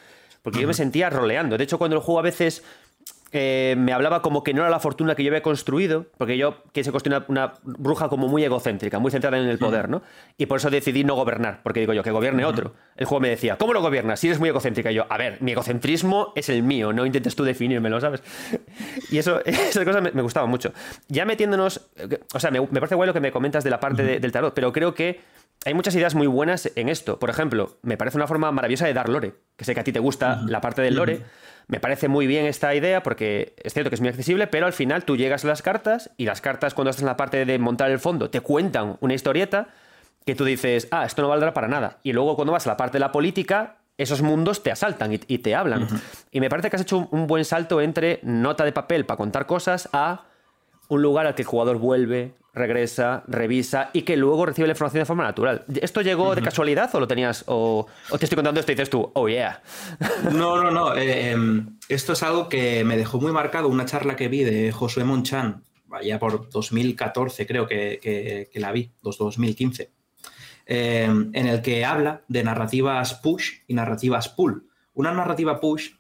Porque 0.44 0.60
yo 0.60 0.68
me 0.68 0.74
sentía 0.74 1.10
roleando. 1.10 1.58
De 1.58 1.64
hecho, 1.64 1.78
cuando 1.78 1.96
el 1.98 2.02
juego 2.02 2.20
a 2.20 2.24
veces 2.24 2.64
eh, 3.34 3.76
me 3.78 3.94
hablaba 3.94 4.22
como 4.22 4.44
que 4.44 4.54
no 4.54 4.62
era 4.62 4.70
la 4.70 4.80
fortuna 4.80 5.16
que 5.16 5.24
yo 5.24 5.30
había 5.30 5.42
construido, 5.42 6.08
porque 6.18 6.38
yo 6.38 6.64
quise 6.74 6.92
construir 6.92 7.24
una, 7.30 7.54
bruja 7.64 8.10
como 8.10 8.28
muy 8.28 8.44
egocéntrica, 8.44 9.00
muy 9.00 9.10
centrada 9.10 9.38
en 9.38 9.48
el 9.48 9.58
poder, 9.58 9.88
¿no? 9.88 10.02
Y 10.38 10.48
por 10.48 10.58
eso 10.58 10.70
decidí 10.70 11.04
no 11.04 11.16
gobernar, 11.16 11.62
porque 11.64 11.80
digo 11.80 11.94
yo, 11.94 12.04
que 12.04 12.12
gobierne 12.12 12.44
otro. 12.44 12.74
El 12.98 13.06
juego 13.06 13.22
me 13.22 13.30
decía, 13.30 13.58
¿cómo 13.58 13.74
lo 13.74 13.82
gobiernas? 13.82 14.20
Si 14.20 14.28
eres 14.28 14.40
muy 14.40 14.50
egocéntrica. 14.50 14.92
Y 14.92 14.96
yo, 14.96 15.06
a 15.10 15.18
ver, 15.18 15.38
mi 15.42 15.54
egocentrismo 15.54 16.34
es 16.36 16.50
el 16.50 16.62
mío, 16.64 16.92
no 16.92 17.06
intentes 17.06 17.36
tú 17.36 17.44
definírmelo, 17.44 18.00
¿sabes? 18.02 18.22
Y 19.10 19.18
eso, 19.18 19.42
esas 19.46 19.84
cosas 19.86 20.02
me, 20.14 20.22
gustaba 20.22 20.46
mucho. 20.46 20.74
Ya 21.08 21.26
metiéndonos, 21.26 21.90
o 22.34 22.40
sea, 22.40 22.52
me, 22.52 22.62
parece 22.62 22.96
guay 22.96 23.08
lo 23.08 23.14
que 23.14 23.20
me 23.20 23.32
comentas 23.32 23.64
de 23.64 23.70
la 23.70 23.80
parte 23.80 24.20
del 24.20 24.32
tarot, 24.32 24.54
pero 24.54 24.72
creo 24.72 24.94
que 24.94 25.20
hay 25.66 25.74
muchas 25.74 25.96
ideas 25.96 26.16
muy 26.16 26.28
buenas 26.28 26.72
en 26.76 26.90
esto. 26.90 27.20
Por 27.20 27.30
ejemplo, 27.30 27.78
me 27.82 27.98
parece 27.98 28.18
una 28.18 28.28
forma 28.28 28.52
maravillosa 28.52 28.88
de 28.88 28.94
dar 28.94 29.10
lore, 29.10 29.34
que 29.56 29.66
sé 29.66 29.74
que 29.74 29.80
a 29.80 29.84
ti 29.84 29.92
te 29.92 30.00
gusta 30.00 30.42
la 30.48 30.60
parte 30.60 30.82
del 30.82 30.96
lore. 30.96 31.22
Me 31.72 31.80
parece 31.80 32.10
muy 32.10 32.28
bien 32.28 32.46
esta 32.48 32.76
idea 32.76 33.02
porque 33.02 33.56
es 33.64 33.74
cierto 33.74 33.90
que 33.90 33.96
es 33.96 34.02
muy 34.02 34.10
accesible, 34.10 34.46
pero 34.46 34.66
al 34.66 34.74
final 34.74 35.06
tú 35.06 35.16
llegas 35.16 35.46
a 35.46 35.48
las 35.48 35.62
cartas 35.62 36.10
y 36.18 36.26
las 36.26 36.42
cartas 36.42 36.74
cuando 36.74 36.90
estás 36.90 37.04
en 37.04 37.08
la 37.08 37.16
parte 37.16 37.46
de 37.46 37.60
montar 37.60 37.90
el 37.92 38.00
fondo 38.00 38.30
te 38.30 38.42
cuentan 38.42 38.98
una 39.00 39.14
historieta 39.14 39.70
que 40.26 40.36
tú 40.36 40.44
dices, 40.44 40.90
ah, 40.92 41.06
esto 41.06 41.22
no 41.22 41.30
valdrá 41.30 41.54
para 41.54 41.70
nada. 41.70 42.00
Y 42.04 42.12
luego 42.12 42.36
cuando 42.36 42.52
vas 42.52 42.68
a 42.68 42.72
la 42.72 42.76
parte 42.76 42.98
de 42.98 43.00
la 43.00 43.14
política, 43.14 43.78
esos 43.98 44.22
mundos 44.22 44.64
te 44.64 44.70
asaltan 44.70 45.14
y, 45.14 45.18
te 45.18 45.56
hablan. 45.56 45.88
Y 46.30 46.42
me 46.42 46.50
parece 46.50 46.70
que 46.70 46.76
has 46.76 46.82
hecho 46.82 47.08
un, 47.10 47.26
buen 47.26 47.46
salto 47.46 47.80
entre 47.80 48.20
nota 48.22 48.66
de 48.66 48.74
papel 48.74 49.06
para 49.06 49.16
contar 49.16 49.46
cosas 49.46 49.88
a 49.94 50.26
un 50.90 51.02
lugar 51.02 51.26
al 51.26 51.36
que 51.36 51.44
el 51.44 51.48
jugador 51.48 51.78
vuelve, 51.78 52.34
regresa, 52.54 53.24
revisa 53.28 53.90
y 53.94 54.02
que 54.02 54.18
luego 54.18 54.46
recibe 54.46 54.68
la 54.68 54.74
información 54.74 55.02
de 55.02 55.06
forma 55.06 55.24
natural. 55.24 55.64
¿Esto 55.82 56.02
llegó 56.02 56.36
de 56.36 56.42
casualidad 56.42 56.94
o 56.94 57.00
lo 57.00 57.08
tenías, 57.08 57.44
o, 57.48 57.88
te 58.18 58.26
estoy 58.26 58.36
contando 58.36 58.60
esto 58.60 58.72
y 58.72 58.76
dices 58.76 58.90
tú, 58.90 59.10
oh 59.14 59.28
yeah? 59.30 59.62
No, 60.34 60.62
no, 60.62 60.72
no. 60.72 60.96
Eh, 60.96 61.32
em, 61.32 61.78
esto 61.88 62.14
es 62.14 62.24
algo 62.24 62.50
que 62.50 62.84
me 62.84 62.98
dejó 62.98 63.20
muy 63.22 63.32
marcado, 63.32 63.68
una 63.68 63.86
charla 63.86 64.16
que 64.16 64.28
vi 64.28 64.44
de 64.44 64.72
Josué 64.72 65.04
Monchan, 65.04 65.64
vaya 65.86 66.20
por 66.20 66.50
2014 66.50 67.48
creo 67.48 67.68
que, 67.68 68.50
la 68.56 68.72
vi, 68.72 68.92
2015, 69.02 69.92
em, 70.66 71.32
en 71.34 71.48
el 71.48 71.62
que 71.62 71.86
habla 71.86 72.24
de 72.28 72.44
narrativas 72.44 73.14
push 73.16 73.60
y 73.68 73.74
narrativas 73.74 74.30
pull. 74.30 74.68
Una 74.94 75.14
narrativa 75.14 75.60
push 75.60 75.92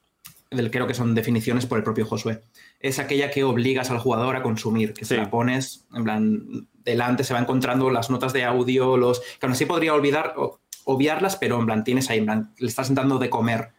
creo 0.69 0.87
que 0.87 0.93
son 0.93 1.15
definiciones 1.15 1.65
por 1.65 1.77
el 1.77 1.83
propio 1.83 2.05
Josué. 2.05 2.43
Es 2.81 2.99
aquella 2.99 3.29
que 3.29 3.43
obligas 3.43 3.91
al 3.91 3.99
jugador 3.99 4.35
a 4.35 4.43
consumir, 4.43 4.93
que 4.93 5.05
se 5.05 5.17
la 5.17 5.29
pones, 5.29 5.87
en 5.93 6.03
plan, 6.03 6.67
delante 6.83 7.23
se 7.23 7.33
va 7.33 7.39
encontrando 7.39 7.89
las 7.89 8.09
notas 8.09 8.33
de 8.33 8.43
audio, 8.43 8.97
los. 8.97 9.21
Que 9.39 9.45
aún 9.45 9.53
así 9.53 9.65
podría 9.65 9.93
olvidar, 9.93 10.33
obviarlas, 10.85 11.35
pero 11.35 11.59
en 11.59 11.65
plan, 11.65 11.83
tienes 11.83 12.09
ahí, 12.09 12.19
en 12.19 12.25
plan, 12.25 12.53
le 12.57 12.67
estás 12.67 12.93
dando 12.93 13.19
de 13.19 13.29
comer 13.29 13.69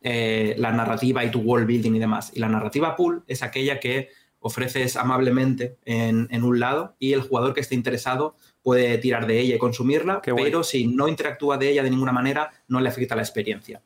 eh, 0.00 0.54
la 0.58 0.70
narrativa 0.70 1.24
y 1.24 1.30
tu 1.30 1.40
world 1.40 1.66
building 1.66 1.94
y 1.94 1.98
demás. 1.98 2.30
Y 2.34 2.40
la 2.40 2.48
narrativa 2.48 2.94
pool 2.94 3.24
es 3.26 3.42
aquella 3.42 3.80
que 3.80 4.10
ofreces 4.38 4.96
amablemente 4.96 5.78
en, 5.86 6.28
en 6.30 6.44
un 6.44 6.60
lado 6.60 6.96
y 6.98 7.14
el 7.14 7.22
jugador 7.22 7.54
que 7.54 7.62
esté 7.62 7.74
interesado 7.74 8.36
puede 8.62 8.98
tirar 8.98 9.26
de 9.26 9.40
ella 9.40 9.54
y 9.54 9.58
consumirla, 9.58 10.20
pero 10.22 10.62
si 10.62 10.86
no 10.86 11.08
interactúa 11.08 11.56
de 11.56 11.70
ella 11.70 11.82
de 11.82 11.90
ninguna 11.90 12.12
manera, 12.12 12.50
no 12.68 12.80
le 12.80 12.90
afecta 12.90 13.16
la 13.16 13.22
experiencia. 13.22 13.82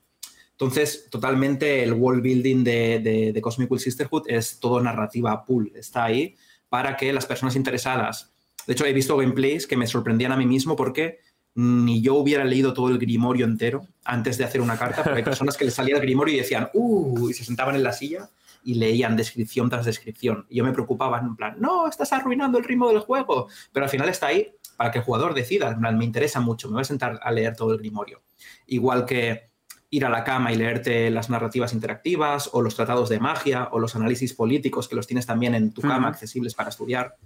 Entonces, 0.60 1.06
totalmente 1.08 1.84
el 1.84 1.92
world 1.92 2.20
building 2.20 2.64
de, 2.64 3.30
de, 3.32 3.40
Cosmic 3.40 3.70
Will 3.70 3.80
Sisterhood 3.80 4.24
es 4.26 4.58
todo 4.58 4.80
narrativa 4.80 5.44
pool, 5.44 5.70
está 5.76 6.02
ahí 6.02 6.34
para 6.68 6.96
que 6.96 7.12
las 7.12 7.26
personas 7.26 7.54
interesadas. 7.54 8.32
De 8.66 8.72
hecho, 8.72 8.84
he 8.84 8.92
visto 8.92 9.16
gameplays 9.16 9.68
que 9.68 9.76
me 9.76 9.86
sorprendían 9.86 10.32
a 10.32 10.36
mí 10.36 10.46
mismo 10.46 10.74
porque 10.74 11.20
ni 11.54 12.02
yo 12.02 12.16
hubiera 12.16 12.44
leído 12.44 12.74
todo 12.74 12.88
el 12.88 12.98
grimorio 12.98 13.44
entero 13.46 13.86
antes 14.04 14.36
de 14.36 14.44
hacer 14.44 14.60
una 14.60 14.76
carta, 14.76 15.04
porque 15.04 15.18
hay 15.18 15.24
personas 15.24 15.56
que 15.56 15.64
les 15.64 15.74
salía 15.74 15.94
el 15.94 16.02
grimorio 16.02 16.34
y 16.34 16.38
decían, 16.38 16.70
¡uh! 16.74 17.30
y 17.30 17.34
se 17.34 17.44
sentaban 17.44 17.76
en 17.76 17.84
la 17.84 17.92
silla 17.92 18.28
y 18.64 18.74
leían 18.74 19.16
descripción 19.16 19.70
tras 19.70 19.86
descripción. 19.86 20.44
Y 20.48 20.56
yo 20.56 20.64
me 20.64 20.72
preocupaba 20.72 21.20
en 21.20 21.36
plan, 21.36 21.54
no, 21.60 21.86
estás 21.86 22.12
arruinando 22.12 22.58
el 22.58 22.64
ritmo 22.64 22.88
del 22.88 22.98
juego. 22.98 23.46
Pero 23.72 23.84
al 23.84 23.90
final 23.90 24.08
está 24.08 24.26
ahí 24.26 24.52
para 24.76 24.90
que 24.90 24.98
el 24.98 25.04
jugador 25.04 25.34
decida, 25.34 25.70
en 25.70 25.78
plan, 25.78 25.96
me 25.96 26.04
interesa 26.04 26.40
mucho, 26.40 26.66
me 26.66 26.74
voy 26.74 26.82
a 26.82 26.84
sentar 26.84 27.20
a 27.22 27.30
leer 27.30 27.54
todo 27.54 27.72
el 27.72 27.78
grimorio. 27.78 28.22
Igual 28.66 29.04
que 29.04 29.47
ir 29.90 30.04
a 30.04 30.10
la 30.10 30.24
cama 30.24 30.52
y 30.52 30.56
leerte 30.56 31.10
las 31.10 31.30
narrativas 31.30 31.72
interactivas 31.72 32.50
o 32.52 32.60
los 32.60 32.74
tratados 32.74 33.08
de 33.08 33.20
magia 33.20 33.68
o 33.72 33.78
los 33.78 33.96
análisis 33.96 34.34
políticos 34.34 34.88
que 34.88 34.96
los 34.96 35.06
tienes 35.06 35.26
también 35.26 35.54
en 35.54 35.72
tu 35.72 35.80
cama 35.80 36.08
accesibles 36.08 36.54
para 36.54 36.68
estudiar. 36.68 37.16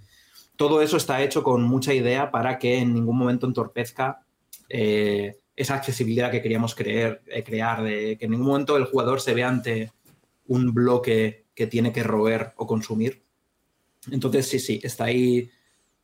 Todo 0.55 0.81
eso 0.81 0.97
está 0.97 1.21
hecho 1.21 1.43
con 1.43 1.63
mucha 1.63 1.93
idea 1.93 2.31
para 2.31 2.59
que 2.59 2.77
en 2.77 2.93
ningún 2.93 3.17
momento 3.17 3.47
entorpezca 3.47 4.23
eh, 4.69 5.39
esa 5.55 5.75
accesibilidad 5.75 6.31
que 6.31 6.41
queríamos 6.41 6.73
creer, 6.73 7.21
eh, 7.27 7.43
crear, 7.43 7.83
de 7.83 8.17
que 8.17 8.25
en 8.25 8.31
ningún 8.31 8.47
momento 8.47 8.77
el 8.77 8.85
jugador 8.85 9.19
se 9.19 9.33
vea 9.33 9.49
ante 9.49 9.91
un 10.47 10.73
bloque 10.73 11.45
que 11.53 11.67
tiene 11.67 11.91
que 11.91 12.03
roer 12.03 12.53
o 12.55 12.65
consumir. 12.65 13.23
Entonces, 14.11 14.47
sí, 14.47 14.59
sí, 14.59 14.79
está 14.83 15.05
ahí 15.05 15.49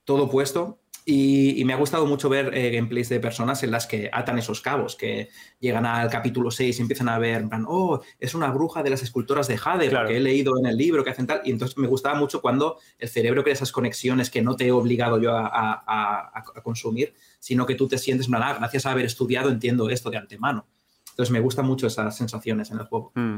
todo 0.03 0.29
puesto 0.29 0.78
y, 1.11 1.65
me 1.65 1.73
ha 1.73 1.75
gustado 1.75 2.05
mucho 2.05 2.29
ver 2.29 2.55
eh, 2.55 2.69
gameplays 2.69 3.09
de 3.09 3.19
personas 3.19 3.63
en 3.63 3.71
las 3.71 3.87
que 3.87 4.11
atan 4.13 4.37
esos 4.37 4.61
cabos, 4.61 4.95
que 4.95 5.29
llegan 5.59 5.87
al 5.87 6.07
capítulo 6.09 6.51
6 6.51 6.77
y 6.77 6.81
empiezan 6.83 7.09
a 7.09 7.17
ver, 7.17 7.47
oh, 7.67 8.01
es 8.19 8.35
una 8.35 8.51
bruja 8.51 8.83
de 8.83 8.91
las 8.91 9.01
escultoras 9.01 9.47
de 9.47 9.57
Jade, 9.57 9.89
que 9.89 10.17
he 10.17 10.19
leído 10.19 10.53
en 10.59 10.67
el 10.67 10.77
libro 10.77 11.03
que 11.03 11.09
hacen 11.09 11.25
tal. 11.25 11.41
Y 11.43 11.49
entonces 11.49 11.77
me 11.79 11.87
gustaba 11.87 12.13
mucho 12.13 12.41
cuando 12.41 12.77
el 12.99 13.09
cerebro 13.09 13.41
crea 13.41 13.53
esas 13.53 13.71
conexiones 13.71 14.29
que 14.29 14.43
no 14.43 14.55
te 14.55 14.67
he 14.67 14.71
obligado 14.71 15.19
yo 15.19 15.31
a, 15.35 16.43
consumir, 16.63 17.15
sino 17.39 17.65
que 17.65 17.73
tú 17.73 17.87
te 17.87 17.97
sientes, 17.97 18.27
ah, 18.31 18.55
gracias 18.59 18.85
a 18.85 18.91
haber 18.91 19.05
estudiado 19.05 19.49
entiendo 19.49 19.89
esto 19.89 20.11
de 20.11 20.17
antemano. 20.17 20.67
Entonces 21.09 21.33
me 21.33 21.39
gustan 21.39 21.65
mucho 21.65 21.87
esas 21.87 22.15
sensaciones 22.15 22.69
en 22.69 22.79
el 22.79 22.85
juego. 22.85 23.11
Mm. 23.15 23.37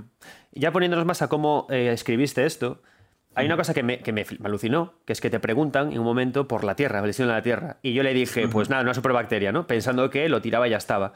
Ya 0.52 0.74
poniéndonos 0.74 1.06
más 1.06 1.22
a 1.22 1.30
cómo 1.30 1.68
eh, 1.70 1.90
escribiste 1.94 2.46
esto, 2.46 2.82
hay 3.34 3.46
una 3.46 3.56
cosa 3.56 3.74
que 3.74 3.84
me, 3.84 4.02
alucinó, 4.44 4.94
que 5.06 5.14
es 5.14 5.22
que 5.22 5.30
te 5.30 5.40
preguntan 5.40 5.92
en 5.92 6.00
un 6.00 6.06
momento 6.06 6.48
por 6.48 6.64
la 6.64 6.76
Tierra, 6.76 7.02
lesión 7.02 7.28
de 7.30 7.34
la 7.34 7.42
Tierra. 7.42 7.78
Y 7.82 7.94
yo 7.94 8.04
le 8.04 8.14
dije, 8.14 8.48
pues 8.48 8.70
nada, 8.70 8.84
una 8.84 8.94
superbacteria, 8.94 9.52
¿no? 9.52 9.68
Pensando 9.68 10.10
que 10.10 10.28
lo 10.28 10.42
tiraba 10.42 10.68
y 10.68 10.72
ya 10.72 10.78
estaba. 10.78 11.14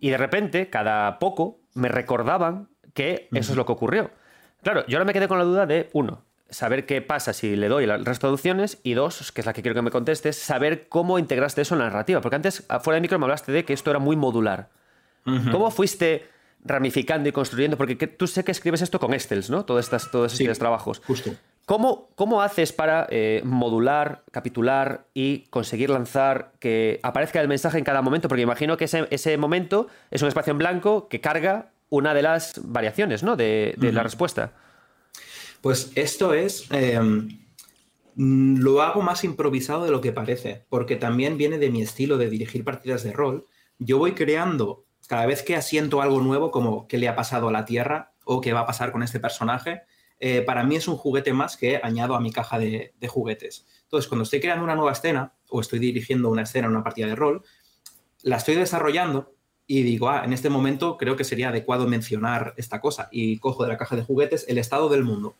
Y 0.00 0.10
de 0.10 0.16
repente, 0.16 0.70
cada 0.70 1.18
poco, 1.18 1.60
me 1.74 1.88
recordaban 1.88 2.68
que 2.94 3.28
eso 3.32 3.52
es 3.52 3.56
lo 3.56 3.66
que 3.66 3.72
ocurrió. 3.72 4.10
Claro, 4.62 4.84
yo 4.86 4.96
ahora 4.96 5.04
me 5.04 5.12
quedé 5.12 5.28
con 5.28 5.38
la 5.38 5.44
duda 5.44 5.66
de, 5.66 5.90
uno, 5.92 6.24
saber 6.50 6.86
qué 6.86 7.02
pasa 7.02 7.32
si 7.32 7.54
le 7.54 7.68
doy 7.68 7.86
las 7.86 8.02
resto 8.02 8.28
de 8.28 8.34
opciones 8.34 8.80
y 8.82 8.94
dos, 8.94 9.30
que 9.32 9.42
es 9.42 9.46
la 9.46 9.52
que 9.52 9.62
quiero 9.62 9.74
que 9.74 9.82
me 9.82 9.90
contestes, 9.90 10.36
saber 10.36 10.88
cómo 10.88 11.18
integraste 11.18 11.62
eso 11.62 11.74
en 11.74 11.80
la 11.80 11.86
narrativa. 11.86 12.20
Porque 12.20 12.36
antes, 12.36 12.66
fuera 12.80 12.94
de 12.94 13.00
micro, 13.00 13.18
me 13.18 13.26
hablaste 13.26 13.52
de 13.52 13.64
que 13.64 13.72
esto 13.72 13.90
era 13.90 13.98
muy 13.98 14.16
modular. 14.16 14.70
¿Cómo 15.50 15.70
fuiste 15.70 16.26
ramificando 16.64 17.28
y 17.28 17.32
construyendo? 17.32 17.76
Porque 17.76 17.94
tú 18.06 18.26
sé 18.26 18.44
que 18.44 18.52
escribes 18.52 18.80
esto 18.80 18.98
con 18.98 19.12
Excel, 19.12 19.44
¿no? 19.50 19.66
Todos 19.66 19.84
estos, 19.84 20.10
todos 20.10 20.40
estos 20.40 20.58
trabajos. 20.58 21.02
Justo. 21.06 21.32
¿Cómo, 21.68 22.08
¿Cómo, 22.14 22.40
haces 22.40 22.72
para 22.72 23.06
eh, 23.10 23.42
modular, 23.44 24.24
capitular 24.32 25.04
y 25.12 25.40
conseguir 25.50 25.90
lanzar 25.90 26.52
que 26.60 26.98
aparezca 27.02 27.42
el 27.42 27.46
mensaje 27.46 27.76
en 27.76 27.84
cada 27.84 28.00
momento? 28.00 28.26
Porque 28.26 28.40
imagino 28.40 28.78
que 28.78 28.86
ese, 28.86 29.06
ese 29.10 29.36
momento 29.36 29.86
es 30.10 30.22
un 30.22 30.28
espacio 30.28 30.52
en 30.52 30.56
blanco 30.56 31.08
que 31.08 31.20
carga 31.20 31.72
una 31.90 32.14
de 32.14 32.22
las 32.22 32.58
variaciones 32.64 33.22
¿no? 33.22 33.36
de, 33.36 33.76
la 33.78 34.02
respuesta. 34.02 34.54
Pues 35.60 35.92
esto 35.94 36.32
es. 36.32 36.66
Em, 36.70 37.38
lo 38.16 38.80
hago 38.80 39.02
más 39.02 39.22
improvisado 39.22 39.84
de 39.84 39.90
lo 39.90 40.00
que 40.00 40.12
parece, 40.12 40.64
porque 40.70 40.96
también 40.96 41.36
viene 41.36 41.58
de 41.58 41.68
mi 41.68 41.82
estilo 41.82 42.16
de 42.16 42.30
dirigir 42.30 42.64
partidas 42.64 43.02
de 43.02 43.12
rol. 43.12 43.44
Yo 43.78 43.98
voy 43.98 44.12
creando, 44.12 44.86
cada 45.06 45.26
vez 45.26 45.42
que 45.42 45.54
asiento 45.54 46.00
algo 46.00 46.22
nuevo, 46.22 46.50
como 46.50 46.88
qué 46.88 46.96
le 46.96 47.08
ha 47.08 47.14
pasado 47.14 47.48
a 47.48 47.52
la 47.52 47.66
Tierra 47.66 48.14
o 48.24 48.40
qué 48.40 48.54
va 48.54 48.60
a 48.60 48.66
pasar 48.66 48.90
con 48.90 49.02
este 49.02 49.20
personaje, 49.20 49.82
eh, 50.20 50.42
para 50.42 50.64
mí 50.64 50.76
es 50.76 50.88
un 50.88 50.96
juguete 50.96 51.32
más 51.32 51.56
que 51.56 51.80
añado 51.82 52.14
a 52.14 52.20
mi 52.20 52.32
caja 52.32 52.58
de, 52.58 52.92
juguetes. 53.08 53.66
Entonces, 53.84 54.08
cuando 54.08 54.24
estoy 54.24 54.40
creando 54.40 54.64
una 54.64 54.74
nueva 54.74 54.92
escena 54.92 55.32
o 55.48 55.60
estoy 55.60 55.78
dirigiendo 55.78 56.28
una 56.28 56.42
escena 56.42 56.66
en 56.66 56.72
una 56.72 56.84
partida 56.84 57.06
de 57.06 57.14
rol, 57.14 57.42
la 58.22 58.36
estoy 58.36 58.56
desarrollando 58.56 59.34
y 59.66 59.82
digo, 59.82 60.08
ah, 60.08 60.24
en 60.24 60.32
este 60.32 60.50
momento 60.50 60.96
creo 60.96 61.16
que 61.16 61.24
sería 61.24 61.50
adecuado 61.50 61.86
mencionar 61.86 62.54
esta 62.56 62.80
cosa 62.80 63.08
y 63.12 63.38
cojo 63.38 63.62
de 63.62 63.68
la 63.68 63.76
caja 63.76 63.96
de 63.96 64.02
juguetes 64.02 64.46
el 64.48 64.58
estado 64.58 64.88
del 64.88 65.04
mundo 65.04 65.36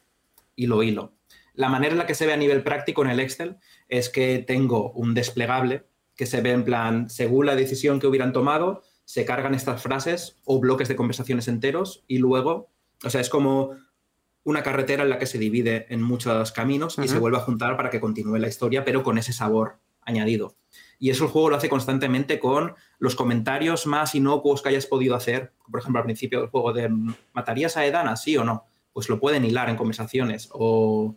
y 0.54 0.66
lo 0.66 0.82
hilo. 0.82 1.12
La 1.54 1.68
manera 1.68 1.92
en 1.92 1.98
la 1.98 2.06
que 2.06 2.14
se 2.14 2.26
ve 2.26 2.32
a 2.32 2.36
nivel 2.36 2.62
práctico 2.62 3.02
en 3.02 3.10
el 3.10 3.20
Excel 3.20 3.56
es 3.88 4.10
que 4.10 4.38
tengo 4.46 4.92
un 4.92 5.14
desplegable 5.14 5.86
que 6.14 6.26
se 6.26 6.40
ve 6.40 6.52
en 6.52 6.64
plan, 6.64 7.10
según 7.10 7.46
la 7.46 7.56
decisión 7.56 7.98
que 7.98 8.06
hubieran 8.06 8.32
tomado, 8.32 8.82
se 9.04 9.24
cargan 9.24 9.54
estas 9.54 9.82
frases 9.82 10.36
o 10.44 10.60
bloques 10.60 10.88
de 10.88 10.96
conversaciones 10.96 11.48
enteros 11.48 12.04
y 12.06 12.18
luego, 12.18 12.70
o 13.02 13.10
sea, 13.10 13.20
es 13.20 13.30
como 13.30 13.70
una 14.48 14.62
carretera 14.62 15.02
en 15.02 15.10
la 15.10 15.18
que 15.18 15.26
se 15.26 15.38
divide 15.38 15.84
en 15.90 16.02
muchos 16.02 16.52
caminos 16.52 16.98
y 16.98 17.06
se 17.06 17.18
vuelve 17.18 17.36
a 17.36 17.40
juntar 17.40 17.76
para 17.76 17.90
que 17.90 18.00
continúe 18.00 18.38
la 18.38 18.48
historia, 18.48 18.82
pero 18.82 19.02
con 19.02 19.18
ese 19.18 19.34
sabor 19.34 19.78
añadido. 20.00 20.56
Y 20.98 21.10
eso 21.10 21.24
el 21.24 21.30
juego 21.30 21.50
lo 21.50 21.56
hace 21.56 21.68
constantemente 21.68 22.38
con 22.38 22.74
los 22.98 23.14
comentarios 23.14 23.86
más 23.86 24.14
inocuos 24.14 24.62
que 24.62 24.70
hayas 24.70 24.86
podido 24.86 25.14
hacer. 25.14 25.52
Por 25.70 25.80
ejemplo, 25.80 26.00
al 26.00 26.06
principio 26.06 26.40
del 26.40 26.48
juego 26.48 26.72
de 26.72 26.88
¿matarías 27.34 27.76
a 27.76 27.84
Edana? 27.84 28.16
¿Sí 28.16 28.38
o 28.38 28.44
no? 28.44 28.64
Pues 28.94 29.10
lo 29.10 29.20
pueden 29.20 29.44
hilar 29.44 29.68
en 29.68 29.76
conversaciones. 29.76 30.48
O 30.52 31.14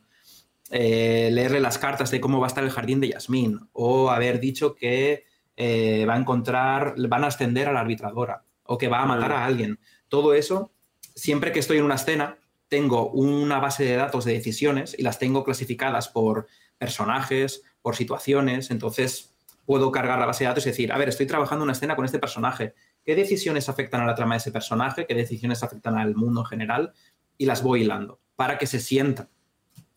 eh, 0.70 1.30
leerle 1.32 1.62
las 1.62 1.78
cartas 1.78 2.12
de 2.12 2.20
cómo 2.20 2.42
va 2.42 2.48
a 2.48 2.50
estar 2.50 2.66
el 2.66 2.70
jardín 2.70 3.00
de 3.00 3.12
Yasmín. 3.12 3.62
O 3.72 4.12
haber 4.12 4.42
dicho 4.42 4.76
que 4.76 5.24
eh, 5.56 6.06
va 6.06 6.16
a 6.16 6.20
encontrar, 6.20 6.96
van 7.08 7.24
a 7.24 7.28
ascender 7.28 7.70
a 7.70 7.72
la 7.72 7.80
arbitradora. 7.80 8.44
O 8.66 8.78
que 8.78 8.90
va 8.90 9.02
a 9.02 9.06
matar 9.06 9.32
a 9.32 9.46
alguien. 9.46 9.80
Todo 10.10 10.34
eso, 10.34 10.74
siempre 11.16 11.54
que 11.54 11.60
estoy 11.60 11.78
en 11.78 11.86
una 11.86 11.96
escena, 11.96 12.41
tengo 12.72 13.10
una 13.10 13.60
base 13.60 13.84
de 13.84 13.98
datos 13.98 14.24
de 14.24 14.32
decisiones 14.32 14.96
y 14.98 15.02
las 15.02 15.20
tengo 15.20 15.44
clasificadas 15.44 16.08
por 16.08 16.48
personajes, 16.78 17.64
por 17.82 17.98
situaciones, 17.98 18.72
entonces 18.72 19.36
puedo 19.66 19.92
cargar 19.92 20.20
la 20.20 20.26
base 20.26 20.46
de 20.46 20.48
datos 20.48 20.66
y 20.66 20.70
decir, 20.70 20.94
a 20.94 20.98
ver, 20.98 21.10
estoy 21.10 21.26
trabajando 21.26 21.66
una 21.66 21.74
escena 21.74 21.98
con 21.98 22.06
este 22.06 22.18
personaje, 22.18 22.74
¿qué 23.04 23.14
decisiones 23.14 23.68
afectan 23.68 24.00
a 24.00 24.06
la 24.06 24.16
trama 24.16 24.36
de 24.36 24.38
ese 24.38 24.54
personaje? 24.54 25.06
¿Qué 25.06 25.14
decisiones 25.14 25.64
afectan 25.64 25.98
al 25.98 26.16
mundo 26.16 26.40
en 26.42 26.46
general? 26.46 26.94
Y 27.38 27.46
las 27.46 27.62
voy 27.62 27.82
hilando 27.82 28.22
para 28.38 28.58
que 28.58 28.66
se 28.66 28.80
sienta 28.80 29.28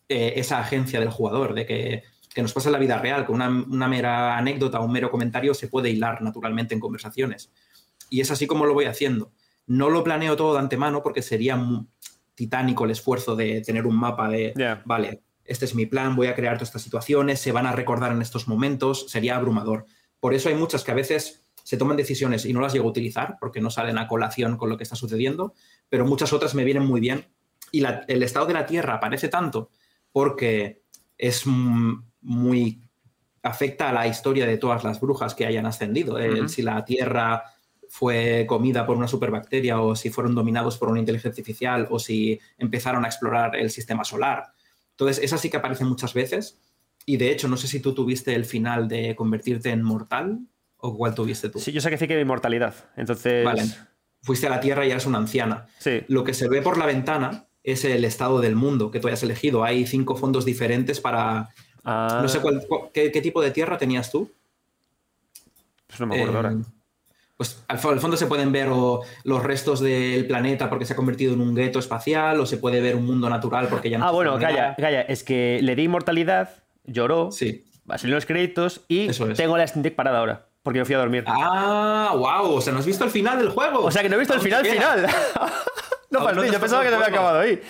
eh, 0.09 0.33
esa 0.35 0.59
agencia 0.59 0.99
del 0.99 1.11
jugador, 1.11 1.53
de 1.53 1.65
que, 1.65 2.03
nos 2.41 2.51
pasa 2.51 2.67
en 2.67 2.73
la 2.73 2.79
vida 2.79 2.97
real, 2.97 3.25
que 3.25 3.31
una, 3.31 3.47
una 3.47 3.87
mera 3.87 4.37
anécdota 4.37 4.81
o 4.81 4.85
un 4.85 4.91
mero 4.91 5.09
comentario 5.09 5.53
se 5.53 5.69
puede 5.69 5.91
hilar 5.91 6.21
naturalmente 6.21 6.73
en 6.73 6.81
conversaciones. 6.81 7.53
Y 8.09 8.19
es 8.19 8.31
así 8.31 8.47
como 8.47 8.65
lo 8.65 8.73
voy 8.73 8.83
haciendo. 8.83 9.31
No 9.65 9.89
lo 9.89 10.03
planeo 10.03 10.35
todo 10.35 10.55
de 10.55 10.59
antemano 10.59 11.01
porque 11.01 11.21
sería 11.21 11.55
titánico 12.35 12.85
el 12.85 12.91
esfuerzo 12.91 13.35
de 13.35 13.61
tener 13.61 13.87
un 13.87 13.95
mapa 13.95 14.29
de, 14.29 14.53
vale, 14.85 15.21
este 15.43 15.65
es 15.65 15.73
mi 15.73 15.85
plan, 15.85 16.15
voy 16.15 16.27
a 16.27 16.35
crear 16.35 16.57
todas 16.57 16.69
estas 16.69 16.81
situaciones, 16.81 17.39
se 17.39 17.51
van 17.51 17.65
a 17.65 17.71
recordar 17.71 18.11
en 18.11 18.21
estos 18.21 18.47
momentos, 18.47 19.09
sería 19.09 19.37
abrumador. 19.37 19.85
Por 20.19 20.33
eso 20.33 20.49
hay 20.49 20.55
muchas 20.55 20.83
que 20.83 20.91
a 20.91 20.95
veces 20.95 21.45
se 21.63 21.77
toman 21.77 21.97
decisiones 21.97 22.45
y 22.45 22.53
no 22.53 22.61
las 22.61 22.73
llego 22.73 22.85
a 22.85 22.91
utilizar 22.91 23.37
porque 23.39 23.61
no 23.61 23.71
salen 23.71 23.97
a 23.97 24.07
colación 24.07 24.57
con 24.57 24.69
lo 24.69 24.77
que 24.77 24.83
está 24.83 24.95
sucediendo, 24.95 25.53
pero 25.89 26.05
muchas 26.05 26.33
otras 26.33 26.53
me 26.53 26.63
vienen 26.63 26.85
muy 26.85 27.01
bien. 27.01 27.25
Y 27.71 27.83
el 27.83 28.23
estado 28.23 28.45
de 28.45 28.53
la 28.53 28.65
Tierra 28.65 28.95
aparece 28.95 29.29
tanto 29.29 29.71
porque 30.11 30.83
es 31.17 31.45
muy 31.45 32.81
afecta 33.41 33.89
a 33.89 33.93
la 33.93 34.07
historia 34.07 34.45
de 34.45 34.57
todas 34.57 34.83
las 34.83 34.99
brujas 34.99 35.35
que 35.35 35.45
hayan 35.45 35.65
ascendido. 35.65 36.17
si 36.47 36.61
la 36.61 36.83
Tierra 36.85 37.43
fue 37.97 38.45
comida 38.45 38.85
por 38.85 38.97
una 38.97 39.07
superbacteria 39.07 39.79
o 39.79 39.95
si 39.95 40.09
fueron 40.09 40.35
dominados 40.35 40.77
por 40.77 40.89
una 40.89 40.99
inteligencia 40.99 41.29
artificial 41.29 41.87
o 41.89 41.97
si 41.97 42.37
empezaron 42.57 43.05
a 43.05 43.07
explorar 43.07 43.55
el 43.55 43.69
sistema 43.69 44.03
solar. 44.03 44.47
Entonces, 44.91 45.23
esa 45.23 45.37
sí 45.37 45.49
que 45.49 45.55
aparece 45.55 45.85
muchas 45.85 46.13
veces. 46.13 46.59
Y 47.05 47.15
de 47.15 47.31
hecho, 47.31 47.47
no 47.47 47.55
sé 47.55 47.67
si 47.67 47.79
tú 47.79 47.93
tuviste 47.93 48.35
el 48.35 48.43
final 48.43 48.89
de 48.89 49.15
convertirte 49.15 49.69
en 49.69 49.81
mortal 49.81 50.39
o 50.75 50.97
cuál 50.97 51.15
tuviste 51.15 51.47
tú. 51.47 51.59
Sí, 51.59 51.71
yo 51.71 51.79
sé 51.79 51.89
que 51.89 51.97
sí 51.97 52.05
que 52.05 52.15
de 52.15 52.21
inmortalidad. 52.23 52.73
Entonces. 52.97 53.45
Vale. 53.45 53.63
fuiste 54.21 54.47
a 54.47 54.49
la 54.49 54.59
Tierra 54.59 54.85
y 54.85 54.91
eras 54.91 55.05
una 55.05 55.19
anciana. 55.19 55.67
Sí. 55.79 56.01
Lo 56.09 56.25
que 56.25 56.33
se 56.33 56.49
ve 56.49 56.61
por 56.61 56.77
la 56.77 56.85
ventana 56.87 57.45
es 57.63 57.85
el 57.85 58.03
estado 58.03 58.41
del 58.41 58.55
mundo 58.57 58.91
que 58.91 58.99
tú 58.99 59.07
hayas 59.07 59.23
elegido. 59.23 59.63
Hay 59.63 59.87
cinco 59.87 60.17
fondos 60.17 60.43
diferentes 60.43 60.99
para... 60.99 61.49
Ah, 61.85 62.19
No 62.21 62.27
sé 62.27 62.41
cuál- 62.41 62.65
cu- 62.67 62.89
qué, 62.93 63.09
qué 63.11 63.21
tipo 63.21 63.41
de 63.41 63.51
tierra 63.51 63.77
tenías 63.77 64.11
tú. 64.11 64.29
pues 65.87 65.99
no 66.01 66.07
me 66.07 66.15
acuerdo 66.15 66.33
Eh, 66.33 66.37
ahora. 66.37 66.57
Pues 67.37 67.63
al, 67.67 67.77
al 67.83 67.99
fondo 67.99 68.15
se 68.15 68.27
pueden 68.27 68.51
ver 68.53 68.69
o 68.71 69.01
los 69.25 69.43
restos 69.43 69.81
del 69.81 70.25
planeta 70.25 70.69
porque 70.69 70.85
se 70.85 70.93
ha 70.93 70.95
convertido 70.95 71.33
en 71.33 71.41
un 71.41 71.53
gueto 71.53 71.79
espacial, 71.79 72.39
o 72.39 72.45
se 72.45 72.57
puede 72.57 72.79
ver 72.81 72.95
un 72.95 73.05
mundo 73.05 73.29
natural 73.29 73.67
porque 73.69 73.89
ya 73.89 73.97
no 73.97 74.07
Ah, 74.07 74.11
bueno, 74.11 74.37
calla, 74.39 74.75
calla. 74.77 75.01
Es 75.01 75.23
que 75.23 75.59
le 75.61 75.75
di 75.75 75.83
inmortalidad, 75.83 76.49
lloró, 76.85 77.31
Sí. 77.31 77.65
salieron 77.89 78.15
los 78.15 78.25
créditos 78.25 78.81
y 78.87 79.09
es. 79.09 79.21
tengo 79.35 79.57
la 79.57 79.67
Steam 79.67 79.93
parada 79.95 80.19
ahora. 80.19 80.47
Porque 80.63 80.79
me 80.79 80.85
fui 80.85 80.95
a 80.95 80.97
dormir. 80.97 81.23
Ah, 81.27 82.13
wow. 82.15 82.55
O 82.55 82.61
sea, 82.61 82.73
¿no 82.73 82.79
has 82.79 82.85
visto 82.87 83.03
el 83.03 83.11
final 83.11 83.37
del 83.37 83.49
juego? 83.49 83.83
o 83.83 83.91
sea 83.91 84.01
que 84.01 84.09
no 84.09 84.15
he 84.15 84.19
visto 84.19 84.33
el 84.33 84.41
final 84.41 84.65
final. 84.65 85.05
no 86.11 86.19
fastidio, 86.21 86.51
yo 86.53 86.59
pensaba 86.59 86.83
que 86.83 86.89
te 86.89 86.95
había 86.95 87.07
acabado 87.07 87.39
ahí. 87.39 87.61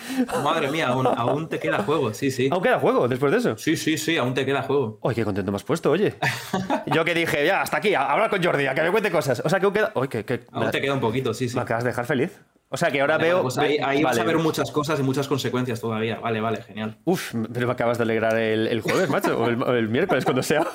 Madre 0.43 0.69
mía, 0.69 0.87
aún, 0.89 1.07
aún 1.07 1.49
te 1.49 1.57
queda 1.59 1.83
juego. 1.83 2.13
Sí, 2.13 2.29
sí. 2.31 2.49
¿Aún 2.51 2.61
queda 2.61 2.79
juego 2.79 3.07
después 3.07 3.31
de 3.31 3.37
eso? 3.39 3.57
Sí, 3.57 3.75
sí, 3.77 3.97
sí, 3.97 4.17
aún 4.17 4.33
te 4.33 4.45
queda 4.45 4.61
juego. 4.63 4.99
Uy, 5.01 5.15
qué 5.15 5.23
contento 5.23 5.51
me 5.51 5.55
has 5.55 5.63
puesto, 5.63 5.91
oye. 5.91 6.15
Yo 6.87 7.03
que 7.05 7.13
dije, 7.13 7.45
ya, 7.45 7.61
hasta 7.61 7.77
aquí, 7.77 7.93
a 7.93 8.11
hablar 8.11 8.29
con 8.29 8.43
Jordi, 8.43 8.67
a 8.67 8.75
que 8.75 8.81
me 8.83 8.91
cuente 8.91 9.09
cosas. 9.11 9.41
O 9.43 9.49
sea, 9.49 9.59
que 9.59 9.65
aún 9.65 9.73
queda. 9.73 9.91
Uy, 9.95 10.07
que, 10.07 10.23
que- 10.25 10.45
Aún 10.51 10.69
te 10.71 10.81
queda 10.81 10.93
un 10.93 10.99
poquito, 10.99 11.33
sí, 11.33 11.49
sí. 11.49 11.55
me 11.55 11.61
acabas 11.61 11.83
de 11.83 11.89
dejar 11.91 12.05
feliz. 12.05 12.39
O 12.69 12.77
sea, 12.77 12.91
que 12.91 12.99
ahora 12.99 13.17
Vale, 13.17 13.27
veo. 13.29 13.41
pues 13.43 13.57
ahí 13.57 13.77
ahí 13.81 14.03
vas 14.03 14.17
a 14.19 14.23
ver 14.23 14.37
muchas 14.37 14.71
cosas 14.71 14.99
y 14.99 15.03
muchas 15.03 15.27
consecuencias 15.27 15.79
todavía. 15.79 16.19
Vale, 16.19 16.41
vale, 16.41 16.61
genial. 16.63 16.97
Uf, 17.05 17.33
pero 17.53 17.67
me 17.67 17.73
acabas 17.73 17.97
de 17.99 18.03
alegrar 18.03 18.35
el, 18.37 18.67
el 18.67 18.81
jueves, 18.81 19.07
macho, 19.09 19.39
o 19.39 19.47
el, 19.47 19.61
el 19.77 19.87
miércoles, 19.87 20.25
cuando 20.25 20.41
sea. 20.43 20.65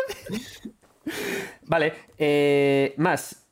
vale, 1.67 1.93
eh, 2.19 2.95
más. 2.97 3.47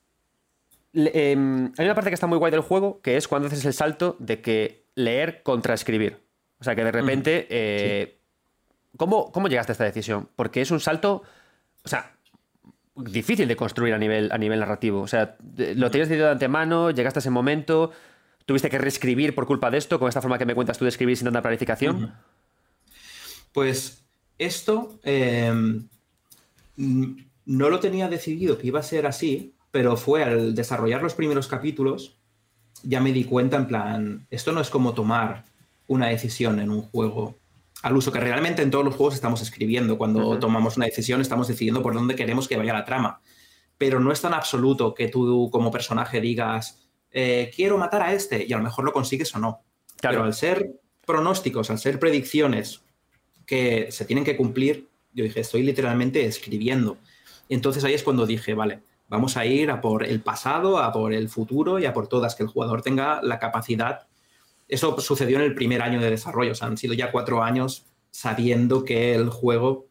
Em, 1.06 1.72
hay 1.78 1.84
una 1.84 1.94
parte 1.94 2.10
que 2.10 2.14
está 2.14 2.26
muy 2.26 2.38
guay 2.38 2.50
del 2.50 2.60
juego, 2.60 3.00
que 3.00 3.16
es 3.16 3.28
cuando 3.28 3.48
haces 3.48 3.64
el 3.64 3.74
salto 3.74 4.16
de 4.18 4.40
que 4.40 4.86
leer 4.94 5.42
contra 5.42 5.74
escribir. 5.74 6.20
O 6.58 6.64
sea, 6.64 6.74
que 6.74 6.84
de 6.84 6.92
repente... 6.92 7.46
eh, 7.50 8.18
¿cómo, 8.96 9.32
¿Cómo 9.32 9.48
llegaste 9.48 9.72
a 9.72 9.74
esta 9.74 9.84
decisión? 9.84 10.28
Porque 10.36 10.60
es 10.60 10.70
un 10.70 10.80
salto, 10.80 11.22
o 11.84 11.88
sea, 11.88 12.16
difícil 12.96 13.48
de 13.48 13.56
construir 13.56 13.94
a 13.94 13.98
nivel, 13.98 14.30
a 14.32 14.38
nivel 14.38 14.60
narrativo. 14.60 15.00
O 15.00 15.06
sea, 15.08 15.36
lo 15.40 15.90
tenías 15.90 16.08
decidido 16.08 16.26
de 16.26 16.32
antemano, 16.32 16.90
llegaste 16.90 17.18
a 17.18 17.20
ese 17.20 17.30
momento, 17.30 17.92
tuviste 18.44 18.68
que 18.68 18.78
reescribir 18.78 19.34
por 19.34 19.46
culpa 19.46 19.70
de 19.70 19.78
esto, 19.78 19.98
con 19.98 20.08
esta 20.08 20.20
forma 20.20 20.36
que 20.36 20.46
me 20.46 20.54
cuentas 20.54 20.78
tú 20.78 20.84
de 20.84 20.90
escribir 20.90 21.16
sin 21.16 21.26
tanta 21.26 21.42
planificación. 21.42 22.14
Pues 23.52 24.04
esto 24.36 24.98
eh, 25.04 25.52
mm, 26.76 27.16
no 27.46 27.70
lo 27.70 27.80
tenía 27.80 28.08
decidido 28.08 28.58
que 28.58 28.66
iba 28.66 28.80
a 28.80 28.82
ser 28.82 29.06
así, 29.06 29.54
pero 29.78 29.96
fue 29.96 30.24
al 30.24 30.56
desarrollar 30.56 31.00
los 31.04 31.14
primeros 31.14 31.46
capítulos, 31.46 32.16
ya 32.82 33.00
me 33.00 33.12
di 33.12 33.22
cuenta 33.22 33.58
en 33.58 33.68
plan, 33.68 34.26
esto 34.28 34.50
no 34.50 34.60
es 34.60 34.70
como 34.70 34.92
tomar 34.92 35.44
una 35.86 36.08
decisión 36.08 36.58
en 36.58 36.70
un 36.70 36.82
juego 36.82 37.36
al 37.82 37.96
uso, 37.96 38.10
que 38.10 38.18
realmente 38.18 38.60
en 38.62 38.72
todos 38.72 38.84
los 38.84 38.96
juegos 38.96 39.14
estamos 39.14 39.40
escribiendo. 39.40 39.96
Cuando 39.96 40.36
tomamos 40.40 40.76
una 40.78 40.86
decisión 40.86 41.20
estamos 41.20 41.46
decidiendo 41.46 41.80
por 41.80 41.94
dónde 41.94 42.16
queremos 42.16 42.48
que 42.48 42.56
vaya 42.56 42.72
la 42.72 42.84
trama. 42.84 43.20
Pero 43.78 44.00
no 44.00 44.10
es 44.10 44.20
tan 44.20 44.34
absoluto 44.34 44.94
que 44.94 45.06
tú 45.06 45.48
como 45.52 45.70
personaje 45.70 46.20
digas, 46.20 46.84
eh, 47.12 47.52
quiero 47.54 47.78
matar 47.78 48.02
a 48.02 48.12
este, 48.14 48.46
y 48.48 48.52
a 48.52 48.56
lo 48.56 48.64
mejor 48.64 48.84
lo 48.84 48.92
consigues 48.92 49.32
o 49.36 49.38
no. 49.38 49.60
Claro. 50.00 50.16
Pero 50.16 50.24
al 50.24 50.34
ser 50.34 50.72
pronósticos, 51.06 51.70
al 51.70 51.78
ser 51.78 52.00
predicciones 52.00 52.82
que 53.46 53.92
se 53.92 54.04
tienen 54.06 54.24
que 54.24 54.36
cumplir, 54.36 54.88
yo 55.14 55.22
dije, 55.22 55.38
estoy 55.38 55.62
literalmente 55.62 56.26
escribiendo. 56.26 56.98
Entonces 57.48 57.84
ahí 57.84 57.94
es 57.94 58.02
cuando 58.02 58.26
dije, 58.26 58.54
vale, 58.54 58.80
vamos 59.08 59.36
a 59.36 59.46
ir 59.46 59.70
a 59.70 59.80
por 59.80 60.04
el 60.04 60.20
pasado, 60.20 60.78
a 60.78 60.92
por 60.92 61.12
el 61.12 61.28
futuro 61.28 61.78
y 61.78 61.86
a 61.86 61.92
por 61.92 62.08
todas, 62.08 62.34
que 62.34 62.42
el 62.42 62.48
jugador 62.48 62.82
tenga 62.82 63.20
la 63.22 63.38
capacidad. 63.38 64.06
Eso 64.68 65.00
sucedió 65.00 65.38
en 65.38 65.44
el 65.44 65.54
primer 65.54 65.80
año 65.82 66.00
de 66.00 66.10
desarrollo, 66.10 66.52
o 66.52 66.64
han 66.64 66.76
sido 66.76 66.94
ya 66.94 67.10
cuatro 67.10 67.42
años 67.42 67.86
sabiendo 68.10 68.84
que 68.84 69.14
el 69.14 69.30
juego, 69.30 69.86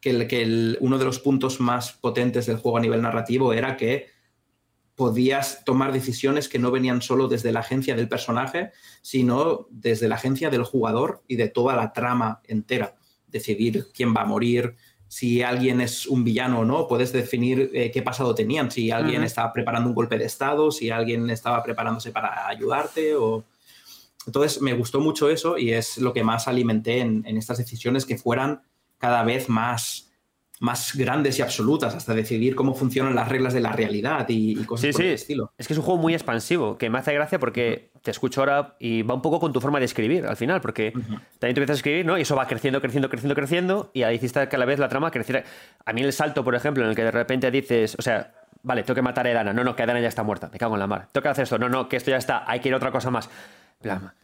que, 0.00 0.10
el- 0.10 0.26
que 0.26 0.42
el- 0.42 0.76
uno 0.80 0.98
de 0.98 1.04
los 1.04 1.18
puntos 1.20 1.60
más 1.60 1.92
potentes 1.92 2.46
del 2.46 2.56
juego 2.56 2.78
a 2.78 2.80
nivel 2.80 3.02
narrativo 3.02 3.52
era 3.52 3.76
que 3.76 4.06
podías 4.94 5.62
tomar 5.64 5.92
decisiones 5.92 6.48
que 6.48 6.58
no 6.58 6.70
venían 6.70 7.02
solo 7.02 7.28
desde 7.28 7.52
la 7.52 7.60
agencia 7.60 7.94
del 7.94 8.08
personaje, 8.08 8.72
sino 9.02 9.66
desde 9.70 10.08
la 10.08 10.14
agencia 10.14 10.48
del 10.48 10.64
jugador 10.64 11.22
y 11.28 11.36
de 11.36 11.48
toda 11.48 11.76
la 11.76 11.92
trama 11.92 12.40
entera. 12.44 12.96
Decidir 13.26 13.88
quién 13.92 14.14
va 14.16 14.22
a 14.22 14.26
morir, 14.26 14.74
si 15.08 15.42
alguien 15.42 15.80
es 15.80 16.06
un 16.06 16.24
villano 16.24 16.60
o 16.60 16.64
no, 16.64 16.88
puedes 16.88 17.12
definir 17.12 17.70
eh, 17.72 17.90
qué 17.90 18.02
pasado 18.02 18.34
tenían, 18.34 18.70
si 18.70 18.90
alguien 18.90 19.22
estaba 19.22 19.52
preparando 19.52 19.88
un 19.88 19.94
golpe 19.94 20.18
de 20.18 20.24
estado, 20.24 20.70
si 20.70 20.90
alguien 20.90 21.30
estaba 21.30 21.62
preparándose 21.62 22.10
para 22.10 22.48
ayudarte 22.48 23.14
o... 23.14 23.44
Entonces 24.26 24.60
me 24.60 24.74
gustó 24.74 25.00
mucho 25.00 25.30
eso 25.30 25.56
y 25.56 25.72
es 25.72 25.98
lo 25.98 26.12
que 26.12 26.24
más 26.24 26.48
alimenté 26.48 26.98
en, 26.98 27.24
en 27.26 27.36
estas 27.36 27.58
decisiones 27.58 28.04
que 28.04 28.18
fueran 28.18 28.62
cada 28.98 29.22
vez 29.22 29.48
más, 29.48 30.05
más 30.60 30.96
grandes 30.96 31.38
y 31.38 31.42
absolutas, 31.42 31.94
hasta 31.94 32.14
decidir 32.14 32.54
cómo 32.54 32.74
funcionan 32.74 33.14
las 33.14 33.28
reglas 33.28 33.52
de 33.52 33.60
la 33.60 33.72
realidad 33.72 34.26
y, 34.28 34.52
y 34.60 34.64
cosas 34.64 34.86
Sí, 34.86 34.92
por 34.92 35.02
el 35.02 35.12
estilo. 35.12 35.52
Es 35.58 35.66
que 35.66 35.74
es 35.74 35.78
un 35.78 35.84
juego 35.84 36.00
muy 36.00 36.14
expansivo, 36.14 36.78
que 36.78 36.88
me 36.88 36.98
hace 36.98 37.12
gracia 37.12 37.38
porque 37.38 37.90
te 38.02 38.10
escucho 38.10 38.40
ahora 38.40 38.74
y 38.78 39.02
va 39.02 39.14
un 39.14 39.20
poco 39.22 39.38
con 39.38 39.52
tu 39.52 39.60
forma 39.60 39.78
de 39.78 39.84
escribir 39.84 40.26
al 40.26 40.36
final, 40.36 40.60
porque 40.62 40.92
Ujú. 40.94 41.02
también 41.38 41.54
tú 41.54 41.60
empiezas 41.60 41.74
a 41.76 41.80
escribir, 41.80 42.06
¿no? 42.06 42.16
Y 42.16 42.22
eso 42.22 42.34
va 42.36 42.46
creciendo, 42.46 42.80
creciendo, 42.80 43.10
creciendo, 43.10 43.34
creciendo, 43.34 43.90
y 43.92 44.02
ahí 44.04 44.16
hiciste 44.16 44.48
que 44.48 44.56
a 44.56 44.58
la 44.58 44.64
vez 44.64 44.78
la 44.78 44.88
trama 44.88 45.10
creciera. 45.10 45.44
A 45.84 45.92
mí 45.92 46.00
el 46.02 46.12
salto, 46.12 46.42
por 46.42 46.54
ejemplo, 46.54 46.84
en 46.84 46.90
el 46.90 46.96
que 46.96 47.04
de 47.04 47.10
repente 47.10 47.50
dices, 47.50 47.94
o 47.98 48.02
sea, 48.02 48.32
vale, 48.62 48.82
tengo 48.82 48.94
que 48.94 49.02
matar 49.02 49.26
a 49.26 49.30
Elana, 49.30 49.52
no, 49.52 49.62
no, 49.62 49.76
que 49.76 49.82
Elana 49.82 50.00
ya 50.00 50.08
está 50.08 50.22
muerta, 50.22 50.48
me 50.50 50.58
cago 50.58 50.74
en 50.74 50.80
la 50.80 50.86
mar. 50.86 51.08
Tengo 51.12 51.22
que 51.24 51.28
hacer 51.28 51.42
esto, 51.42 51.58
no, 51.58 51.68
no, 51.68 51.88
que 51.88 51.96
esto 51.96 52.10
ya 52.10 52.16
está, 52.16 52.44
hay 52.50 52.60
que 52.60 52.68
ir 52.68 52.74
a 52.74 52.78
otra 52.78 52.90
cosa 52.90 53.10
más. 53.10 53.26
En 53.26 53.82
plan, 53.82 53.98
eh, 53.98 54.00
ma- 54.04 54.14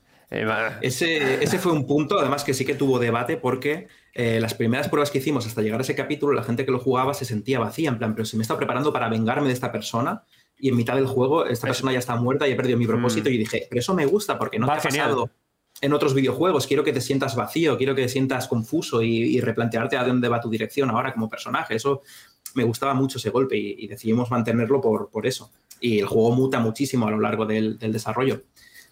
Ese, 0.81 1.43
ese 1.43 1.59
fue 1.59 1.73
un 1.73 1.87
punto, 1.87 2.19
además, 2.19 2.45
que 2.45 2.55
sí 2.55 2.65
que 2.65 2.75
tuvo 2.75 2.99
debate 2.99 3.37
porque 3.37 3.89
eh, 4.15 4.41
las 4.41 4.55
primeras 4.55 4.89
pruebas 4.89 5.11
que 5.11 5.19
hicimos 5.19 5.47
hasta 5.47 5.63
llegar 5.63 5.81
a 5.81 5.83
ese 5.83 5.95
capítulo, 5.95 6.33
la 6.33 6.43
gente 6.43 6.65
que 6.65 6.73
lo 6.73 6.79
jugaba 6.79 7.15
se 7.15 7.25
sentía 7.25 7.59
vacía, 7.59 7.91
en 7.91 7.99
plan, 7.99 8.15
pero 8.15 8.25
si 8.25 8.37
me 8.37 8.43
estado 8.43 8.59
preparando 8.59 8.93
para 8.93 9.09
vengarme 9.09 9.49
de 9.49 9.55
esta 9.55 9.71
persona 9.71 10.25
y 10.59 10.69
en 10.69 10.77
mitad 10.77 10.95
del 10.95 11.07
juego 11.07 11.47
esta 11.47 11.67
persona 11.67 11.93
ya 11.93 11.99
está 11.99 12.17
muerta 12.17 12.47
y 12.47 12.53
he 12.53 12.57
perdido 12.57 12.79
mi 12.79 12.87
propósito 12.87 13.29
Mm. 13.29 13.33
y 13.33 13.39
dije, 13.39 13.67
pero 13.69 13.81
eso 13.81 13.95
me 13.95 14.07
gusta 14.07 14.39
porque 14.39 14.59
no 14.59 14.67
Va 14.67 14.75
te 14.75 14.81
ha 14.81 14.91
pasado 14.91 15.31
en 15.81 15.93
otros 15.93 16.15
videojuegos, 16.15 16.67
quiero 16.67 16.85
que 16.85 16.93
te 16.93 17.01
sientas 17.01 17.35
vacío, 17.35 17.77
quiero 17.77 17.95
que 17.95 18.03
te 18.03 18.09
sientas 18.09 18.47
confuso 18.47 19.03
y, 19.03 19.37
y 19.37 19.41
replantearte 19.41 19.97
a 19.97 20.05
dónde 20.05 20.29
va 20.29 20.41
tu 20.41 20.49
dirección 20.49 20.91
ahora 20.91 21.13
como 21.13 21.29
personaje. 21.29 21.75
Eso 21.75 22.03
me 22.55 22.63
gustaba 22.63 22.95
mucho 22.95 23.19
ese 23.19 23.31
golpe 23.31 23.57
y, 23.57 23.75
y 23.79 23.87
decidimos 23.89 24.31
mantenerlo 24.31 24.81
por, 24.81 25.11
por 25.11 25.27
eso. 25.27 25.51
Y 25.81 25.99
el 25.99 26.07
juego 26.07 26.31
muta 26.33 26.61
muchísimo 26.61 27.09
a 27.09 27.11
lo 27.11 27.19
largo 27.19 27.47
del, 27.47 27.79
del 27.79 27.93
desarrollo. 27.93 28.43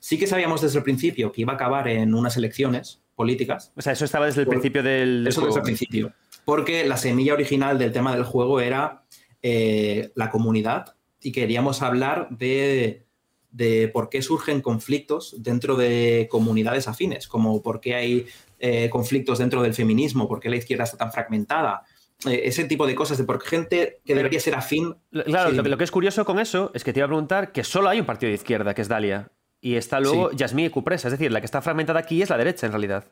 Sí 0.00 0.18
que 0.18 0.26
sabíamos 0.26 0.60
desde 0.62 0.78
el 0.78 0.84
principio 0.84 1.30
que 1.30 1.42
iba 1.42 1.52
a 1.52 1.56
acabar 1.56 1.86
en 1.88 2.14
unas 2.14 2.36
elecciones 2.36 3.02
políticas. 3.14 3.72
o 3.76 3.82
sea, 3.82 3.92
eso 3.92 4.04
estaba 4.06 4.26
desde 4.26 4.40
el 4.40 4.46
Por- 4.46 4.54
principio 4.54 4.82
del, 4.82 5.18
del 5.24 5.26
Eso 5.28 5.40
juego. 5.42 5.54
desde 5.56 5.60
el 5.70 5.76
principio. 5.76 6.12
Porque 6.44 6.84
la 6.86 6.96
semilla 6.96 7.34
original 7.34 7.78
del 7.78 7.92
tema 7.92 8.14
del 8.14 8.24
juego 8.24 8.60
era 8.60 9.04
eh, 9.42 10.10
la 10.14 10.30
comunidad 10.30 10.94
y 11.22 11.32
queríamos 11.32 11.82
hablar 11.82 12.28
de, 12.30 13.04
de 13.50 13.88
por 13.88 14.08
qué 14.08 14.22
surgen 14.22 14.62
conflictos 14.62 15.34
dentro 15.38 15.76
de 15.76 16.28
comunidades 16.30 16.88
afines, 16.88 17.28
como 17.28 17.62
por 17.62 17.80
qué 17.80 17.94
hay 17.94 18.26
eh, 18.58 18.88
conflictos 18.90 19.38
dentro 19.38 19.60
del 19.62 19.74
feminismo, 19.74 20.26
por 20.28 20.40
qué 20.40 20.48
la 20.48 20.56
izquierda 20.56 20.84
está 20.84 20.96
tan 20.96 21.12
fragmentada, 21.12 21.82
eh, 22.26 22.40
ese 22.44 22.64
tipo 22.64 22.86
de 22.86 22.94
cosas, 22.94 23.18
de 23.18 23.24
por 23.24 23.38
qué 23.42 23.48
gente 23.48 24.00
que 24.04 24.14
debería 24.14 24.40
ser 24.40 24.54
afín. 24.54 24.94
Claro, 25.10 25.50
Sí, 25.50 25.56
lo 25.56 25.76
que 25.78 25.84
es 25.84 25.90
curioso 25.90 26.24
con 26.24 26.38
eso 26.38 26.70
es 26.74 26.84
que 26.84 26.92
te 26.94 27.00
iba 27.00 27.04
a 27.04 27.08
preguntar 27.08 27.52
que 27.52 27.64
solo 27.64 27.90
hay 27.90 28.00
un 28.00 28.06
partido 28.06 28.28
de 28.28 28.34
izquierda, 28.36 28.72
que 28.74 28.80
es 28.82 28.88
Dalia. 28.88 29.30
Y 29.60 29.76
está 29.76 30.00
luego 30.00 30.30
Sí. 30.30 30.36
Y 30.36 30.70
Cupresa, 30.70 31.08
es 31.08 31.12
decir, 31.12 31.30
la 31.32 31.40
que 31.40 31.44
está 31.46 31.60
fragmentada 31.60 32.00
aquí 32.00 32.22
es 32.22 32.30
la 32.30 32.38
derecha 32.38 32.66
en 32.66 32.72
realidad. 32.72 33.04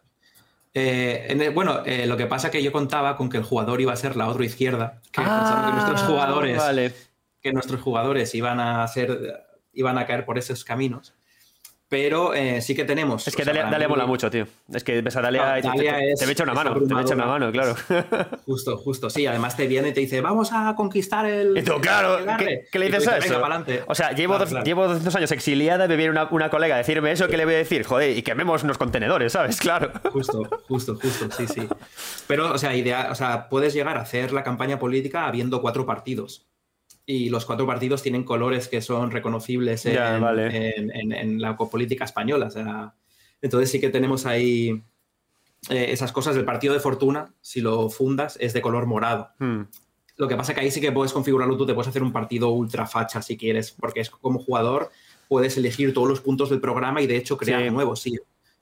Eh, 0.75 1.27
en 1.31 1.41
el- 1.43 1.51
bueno, 1.53 1.83
eh, 1.85 2.07
lo 2.07 2.17
que 2.17 2.27
pasa 2.27 2.49
es 2.49 2.53
que 2.53 2.63
yo 2.63 2.73
contaba 2.73 3.17
con 3.17 3.29
que 3.31 3.39
el 3.39 3.43
jugador 3.43 3.81
iba 3.81 3.93
a 3.93 3.97
ser 3.97 4.17
la 4.17 4.29
otra 4.29 4.45
izquierda, 4.45 5.01
que 5.13 5.23
que 5.23 5.27
nuestros 5.73 6.03
jugadores 6.03 6.59
Ah, 6.61 6.67
Vale. 6.67 6.93
que 7.41 7.53
nuestros 7.53 7.81
jugadores 7.81 8.35
iban 8.35 8.61
a 8.61 8.87
ser 8.89 9.45
iban 9.73 9.97
a 9.99 10.07
caer 10.07 10.25
por 10.25 10.39
esos 10.39 10.65
caminos. 10.65 11.15
Pero 11.91 12.35
eh, 12.35 12.61
sí 12.61 12.75
que 12.75 12.85
tenemos. 12.85 13.27
Es 13.27 13.35
que 13.35 13.45
sea, 13.45 13.55
Dalia, 13.55 13.79
mí- 13.89 13.93
mola 13.93 14.05
mucho, 14.05 14.31
tío. 14.31 14.47
Es 14.71 14.85
que 14.85 15.01
ves 15.01 15.17
a 15.17 15.23
Dalia 15.23 15.59
No, 15.63 15.75
y 15.75 15.79
te, 15.79 15.85
te- 15.91 16.15
te 16.19 16.27
me 16.27 16.33
echa 16.33 16.43
una 16.45 16.53
mano, 16.53 16.75
te 16.75 16.95
me 16.95 17.01
echa 17.01 17.15
una 17.15 17.25
mano, 17.25 17.51
claro. 17.51 17.75
Justo, 18.47 18.77
justo, 18.77 19.09
sí. 19.09 19.27
Además 19.27 19.57
te 19.57 19.67
viene 19.67 19.89
y 19.89 19.93
te 19.95 20.01
dice, 20.01 20.21
vamos 20.21 20.51
a 20.53 20.75
conquistar 20.77 21.25
el. 21.25 21.57
Y 21.57 21.63
tú, 21.63 21.81
claro, 21.81 22.19
el 22.19 22.25
¿qué, 22.27 22.31
Arre". 22.31 22.69
qué 22.71 22.79
le 22.79 22.87
Y 22.87 22.91
tú 22.91 22.97
dices 22.99 23.09
a 23.09 23.17
eso? 23.19 23.43
O 23.87 23.95
sea, 23.95 24.13
llevo, 24.13 24.35
Claro, 24.35 24.45
dos, 24.45 24.51
claro. 24.51 24.65
llevo 24.67 24.87
200 24.89 25.17
años 25.17 25.33
exiliada, 25.33 25.89
me 25.89 25.97
viene 25.97 26.11
una, 26.11 26.29
una 26.31 26.51
colega 26.51 26.75
a 26.75 26.79
decirme 26.79 27.11
eso, 27.11 27.27
¿qué 27.29 27.39
le 27.39 27.47
voy 27.47 27.55
a 27.55 27.59
decir? 27.59 27.85
Joder, 27.85 28.17
y 28.17 28.21
quememos 28.23 28.63
unos 28.65 28.77
contenedores, 28.77 29.33
¿sabes? 29.33 29.59
Claro. 29.69 29.91
Justo, 30.13 30.43
justo, 30.69 30.99
justo, 31.01 31.29
sí, 31.37 31.47
sí. 31.47 31.67
Pero, 32.27 32.53
o 32.53 32.59
sea, 32.59 32.75
idea, 32.77 33.09
o 33.11 33.15
sea, 33.15 33.49
puedes 33.49 33.73
llegar 33.73 33.97
a 33.97 34.03
hacer 34.03 34.33
la 34.33 34.43
campaña 34.45 34.79
política 34.79 35.27
habiendo 35.27 35.63
cuatro 35.63 35.87
partidos. 35.87 36.48
Y 37.11 37.31
los 37.31 37.47
cuatro 37.47 37.67
partidos 37.67 38.03
tienen 38.03 38.23
colores 38.23 38.69
que 38.69 38.83
son 38.83 39.11
reconocibles 39.11 39.87
en, 39.87 39.95
Ya, 39.95 40.19
vale. 40.19 40.75
en- 40.77 40.95
en- 40.95 41.13
en 41.13 41.41
la 41.41 41.57
política 41.57 42.05
española. 42.05 42.49
O 42.49 42.51
sea, 42.51 42.95
entonces 43.41 43.71
sí 43.71 43.81
que 43.81 43.89
tenemos 43.89 44.27
ahí 44.27 44.83
eh, 45.71 45.87
esas 45.91 46.13
cosas. 46.13 46.37
El 46.37 46.45
partido 46.45 46.75
de 46.75 46.81
fortuna, 46.81 47.33
si 47.41 47.63
lo 47.63 47.89
fundas, 47.89 48.37
es 48.41 48.53
de 48.53 48.61
color 48.61 48.85
morado. 48.85 49.31
Hmm. 49.39 49.63
Lo 50.19 50.29
que 50.29 50.37
pasa 50.37 50.53
que 50.55 50.61
ahí 50.61 50.71
sí 50.71 50.83
que 50.83 50.93
puedes 50.93 51.15
configurarlo 51.15 51.57
tú, 51.57 51.65
te 51.65 51.73
puedes 51.73 51.89
hacer 51.89 52.03
un 52.03 52.13
partido 52.13 52.51
ultra 52.51 52.87
facha 52.87 53.23
si 53.23 53.39
quieres, 53.39 53.71
porque 53.73 54.01
es 54.01 54.11
como 54.11 54.39
jugador, 54.39 54.91
puedes 55.29 55.57
elegir 55.57 55.95
todos 55.95 56.09
los 56.09 56.21
puntos 56.21 56.51
del 56.51 56.61
programa 56.61 57.01
y 57.01 57.07
de 57.07 57.17
hecho 57.17 57.39
crear 57.39 57.73
nuevos, 57.73 58.01
sí. 58.03 58.19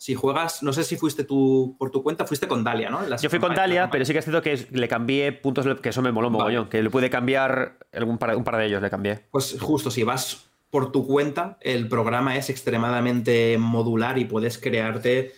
Si 0.07 0.15
juegas, 0.15 0.63
no 0.63 0.73
sé 0.73 0.85
si 0.85 0.97
fuiste 0.97 1.25
tú 1.25 1.75
por 1.81 1.91
tu 1.91 2.01
cuenta, 2.01 2.25
fuiste 2.25 2.47
con 2.47 2.63
Dalia, 2.63 2.91
¿no? 2.91 3.01
Yo 3.17 3.29
fui 3.29 3.41
con 3.41 3.57
Dalia, 3.57 3.91
pero 3.91 4.05
sí 4.05 4.13
que 4.13 4.21
es 4.21 4.25
cierto 4.25 4.41
que 4.41 4.69
le 4.71 4.87
cambié 4.87 5.33
puntos, 5.33 5.67
que 5.81 5.89
eso 5.89 6.01
me 6.01 6.13
moló 6.13 6.31
mogollón, 6.31 6.69
que 6.69 6.81
le 6.81 6.91
pude 6.91 7.11
cambiar 7.11 7.77
algún 7.93 8.17
par, 8.17 8.37
un 8.37 8.45
par 8.45 8.57
de 8.57 8.67
ellos, 8.67 8.81
le 8.81 8.89
cambié. 8.89 9.25
Pues 9.33 9.57
justo, 9.61 9.91
si 9.91 10.05
vas 10.05 10.49
por 10.71 10.93
tu 10.93 11.09
cuenta, 11.09 11.59
el 11.61 11.89
programa 11.89 12.37
es 12.37 12.51
extremadamente 12.51 13.59
modular 13.59 14.17
y 14.17 14.27
puedes 14.27 14.59
crearte 14.59 15.33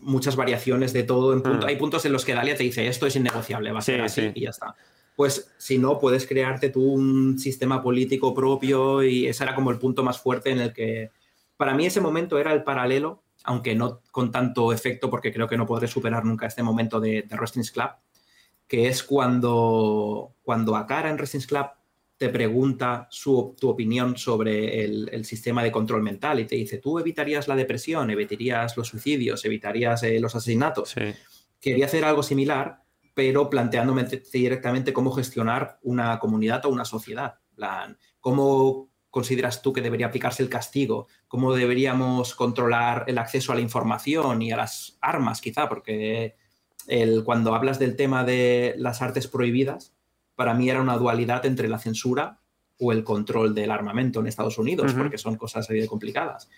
muchas 0.00 0.34
variaciones 0.34 0.92
de 0.92 1.04
todo. 1.04 1.32
En 1.32 1.40
punto. 1.40 1.66
Mm. 1.66 1.68
Hay 1.68 1.76
puntos 1.76 2.04
en 2.04 2.12
los 2.12 2.24
que 2.24 2.34
Dalia 2.34 2.56
te 2.56 2.64
dice 2.64 2.88
esto 2.88 3.06
es 3.06 3.14
innegociable, 3.14 3.70
va 3.70 3.78
a 3.78 3.82
ser 3.82 4.00
así 4.00 4.32
y 4.34 4.40
ya 4.40 4.50
está. 4.50 4.74
Pues 5.14 5.54
si 5.58 5.78
no, 5.78 6.00
puedes 6.00 6.26
crearte 6.26 6.70
tú 6.70 6.82
un 6.82 7.38
sistema 7.38 7.84
político 7.84 8.34
propio 8.34 9.00
y 9.00 9.28
ese 9.28 9.44
era 9.44 9.54
como 9.54 9.70
el 9.70 9.78
punto 9.78 10.02
más 10.02 10.18
fuerte 10.18 10.50
en 10.50 10.58
el 10.58 10.72
que, 10.72 11.12
para 11.56 11.74
mí 11.74 11.86
ese 11.86 12.00
momento 12.00 12.36
era 12.36 12.52
el 12.52 12.64
paralelo, 12.64 13.22
aunque 13.48 13.74
no 13.74 14.02
con 14.10 14.30
tanto 14.30 14.74
efecto 14.74 15.08
porque 15.08 15.32
creo 15.32 15.48
que 15.48 15.56
no 15.56 15.64
podré 15.64 15.88
superar 15.88 16.22
nunca 16.22 16.46
este 16.46 16.62
momento 16.62 17.00
de, 17.00 17.22
de 17.22 17.34
Wrestling's 17.34 17.70
Club, 17.70 17.92
que 18.66 18.88
es 18.88 19.02
cuando, 19.02 20.34
cuando 20.42 20.76
Akara 20.76 21.08
en 21.08 21.16
Wrestling's 21.16 21.46
Club 21.46 21.66
te 22.18 22.28
pregunta 22.28 23.08
su, 23.10 23.56
tu 23.58 23.70
opinión 23.70 24.18
sobre 24.18 24.84
el, 24.84 25.24
sistema 25.24 25.62
de 25.62 25.72
control 25.72 26.02
mental 26.02 26.40
y 26.40 26.44
te 26.44 26.56
dice, 26.56 26.76
tú 26.76 26.98
evitarías 26.98 27.48
la 27.48 27.56
depresión, 27.56 28.10
evitarías 28.10 28.76
los 28.76 28.88
suicidios, 28.88 29.42
evitarías 29.46 30.02
eh, 30.02 30.20
los 30.20 30.34
asesinatos. 30.34 30.94
Quería 31.58 31.86
hacer 31.86 32.04
algo 32.04 32.22
similar, 32.22 32.82
pero 33.14 33.48
planteándome 33.48 34.04
directamente 34.30 34.92
cómo 34.92 35.10
gestionar 35.10 35.78
una 35.84 36.18
comunidad 36.18 36.66
o 36.66 36.68
una 36.68 36.84
sociedad. 36.84 37.36
¿Cómo 38.20 38.90
consideras 39.18 39.62
tú 39.62 39.72
que 39.72 39.80
debería 39.80 40.06
aplicarse 40.06 40.44
el 40.44 40.48
castigo? 40.48 41.08
¿Cómo 41.26 41.52
deberíamos 41.52 42.36
controlar 42.36 43.02
el 43.08 43.18
acceso 43.18 43.50
a 43.50 43.56
la 43.56 43.60
información 43.60 44.42
y 44.42 44.52
a 44.52 44.56
las 44.56 44.96
armas, 45.00 45.40
quizá? 45.40 45.68
Porque 45.68 46.36
el, 46.86 47.24
cuando 47.24 47.52
hablas 47.52 47.80
del 47.80 47.96
tema 47.96 48.22
de 48.22 48.76
las 48.78 49.02
artes 49.02 49.26
prohibidas, 49.26 49.92
para 50.36 50.54
mí 50.54 50.70
era 50.70 50.80
una 50.80 50.96
dualidad 50.96 51.44
entre 51.46 51.68
la 51.68 51.80
censura 51.80 52.38
o 52.78 52.92
el 52.92 53.02
control 53.02 53.56
del 53.56 53.72
armamento 53.72 54.20
en 54.20 54.28
Estados 54.28 54.56
Unidos, 54.56 54.94
porque 54.94 55.18
son 55.18 55.34
cosas 55.34 55.66
así 55.66 55.80
de 55.80 55.88
complicadas. 55.88 56.48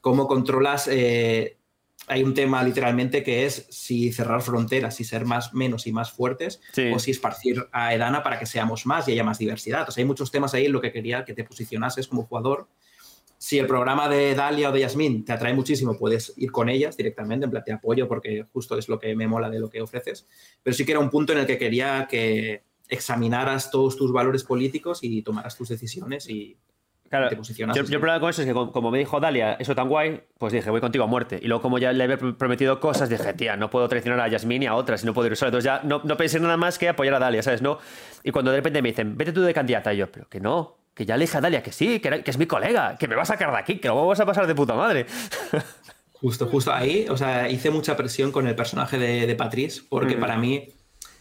¿Cómo 0.00 0.28
controlas? 0.28 0.86
Eh, 0.86 1.58
hay 2.06 2.22
un 2.22 2.34
tema 2.34 2.62
literalmente 2.62 3.22
que 3.22 3.46
es 3.46 3.66
si 3.70 4.12
cerrar 4.12 4.42
fronteras, 4.42 4.96
si 4.96 5.04
ser 5.04 5.24
más, 5.24 5.54
menos 5.54 5.86
y 5.86 5.92
más 5.92 6.12
fuertes, 6.12 6.60
o 6.92 6.98
si 6.98 7.10
esparcir 7.10 7.66
a 7.72 7.94
Edana 7.94 8.22
para 8.22 8.38
que 8.38 8.46
seamos 8.46 8.84
más 8.84 9.08
y 9.08 9.12
haya 9.12 9.24
más 9.24 9.38
diversidad. 9.38 9.88
O 9.88 9.90
sea, 9.90 10.02
hay 10.02 10.06
muchos 10.06 10.30
temas 10.30 10.52
ahí 10.54 10.66
en 10.66 10.72
lo 10.72 10.80
que 10.80 10.92
quería 10.92 11.24
que 11.24 11.34
te 11.34 11.44
posicionases 11.44 12.08
como 12.08 12.24
jugador. 12.24 12.68
Si 13.38 13.58
el 13.58 13.66
programa 13.66 14.08
de 14.08 14.34
Dalia 14.34 14.70
o 14.70 14.72
de 14.72 14.80
Yasmin 14.80 15.24
te 15.24 15.32
atrae 15.32 15.54
muchísimo, 15.54 15.98
puedes 15.98 16.32
ir 16.36 16.52
con 16.52 16.68
ellas 16.68 16.96
directamente, 16.96 17.44
en 17.44 17.50
plan, 17.50 17.64
te 17.64 17.72
apoyo 17.72 18.06
porque 18.06 18.46
justo 18.52 18.78
es 18.78 18.88
lo 18.88 18.98
que 18.98 19.14
me 19.16 19.26
mola 19.26 19.50
de 19.50 19.60
lo 19.60 19.70
que 19.70 19.82
ofreces. 19.82 20.26
Pero 20.62 20.74
sí 20.74 20.84
que 20.84 20.92
era 20.92 21.00
un 21.00 21.10
punto 21.10 21.32
en 21.32 21.38
el 21.40 21.46
que 21.46 21.58
quería 21.58 22.06
que, 22.08 22.62
examinaras 22.88 23.70
todos 23.70 23.96
tus 23.96 24.12
valores 24.12 24.44
políticos 24.44 25.00
y 25.02 25.22
tomaras 25.22 25.56
tus 25.56 25.68
decisiones 25.68 26.28
y 26.28 26.56
te 27.28 27.36
posicionas. 27.36 27.76
Yo, 27.76 27.82
el 27.82 27.88
problema 27.88 28.20
con 28.20 28.30
eso 28.30 28.42
es 28.42 28.48
que, 28.48 28.54
como 28.54 28.90
me 28.90 28.98
dijo 28.98 29.20
Dalia, 29.20 29.54
eso 29.54 29.74
tan 29.74 29.88
guay, 29.88 30.20
pues 30.38 30.52
dije, 30.52 30.70
voy 30.70 30.80
contigo 30.80 31.04
a 31.04 31.06
muerte. 31.06 31.38
Y 31.42 31.46
luego, 31.46 31.62
como 31.62 31.78
ya 31.78 31.92
le 31.92 32.04
había 32.04 32.16
prometido 32.16 32.80
cosas, 32.80 33.08
dije, 33.08 33.32
tía, 33.34 33.56
no 33.56 33.70
puedo 33.70 33.88
traicionar 33.88 34.20
a 34.20 34.28
Yasmin 34.28 34.62
y 34.64 34.66
a 34.66 34.74
otras 34.74 35.02
y 35.02 35.06
no 35.06 35.14
puedo 35.14 35.28
ir 35.28 35.36
solo. 35.36 35.48
Entonces 35.48 35.64
ya 35.64 35.80
no, 35.84 36.00
no 36.04 36.16
pensé 36.16 36.40
nada 36.40 36.56
más 36.56 36.78
que 36.78 36.88
apoyar 36.88 37.14
a 37.14 37.18
Dalia, 37.18 37.42
¿sabes? 37.42 37.62
No. 37.62 37.78
Y 38.22 38.30
cuando 38.30 38.50
de 38.50 38.58
repente 38.58 38.82
me 38.82 38.90
dicen, 38.90 39.16
vete 39.16 39.32
tú 39.32 39.42
de 39.42 39.54
candidata, 39.54 39.92
y 39.92 39.98
yo, 39.98 40.10
pero 40.10 40.28
que 40.28 40.40
no, 40.40 40.76
que 40.94 41.06
ya 41.06 41.16
le 41.16 41.24
dije 41.24 41.38
a 41.38 41.40
Dalia 41.40 41.62
que 41.62 41.72
sí, 41.72 42.00
que, 42.00 42.22
es 42.24 42.38
mi 42.38 42.46
colega, 42.46 42.96
que 42.98 43.08
me 43.08 43.14
va 43.14 43.22
a 43.22 43.26
sacar 43.26 43.50
de 43.50 43.58
aquí, 43.58 43.78
que 43.78 43.88
lo 43.88 43.96
vamos 43.96 44.18
a 44.20 44.26
pasar 44.26 44.46
de 44.46 44.54
puta 44.54 44.74
madre. 44.74 45.06
Justo, 46.12 46.46
justo 46.46 46.72
ahí, 46.72 47.04
o 47.10 47.18
sea, 47.18 47.50
hice 47.50 47.70
mucha 47.70 47.98
presión 47.98 48.32
con 48.32 48.46
el 48.46 48.54
personaje 48.54 48.96
de, 48.96 49.26
de 49.26 49.34
Patrice, 49.34 49.82
porque 49.90 50.16
mm. 50.16 50.20
para 50.20 50.38
mí 50.38 50.68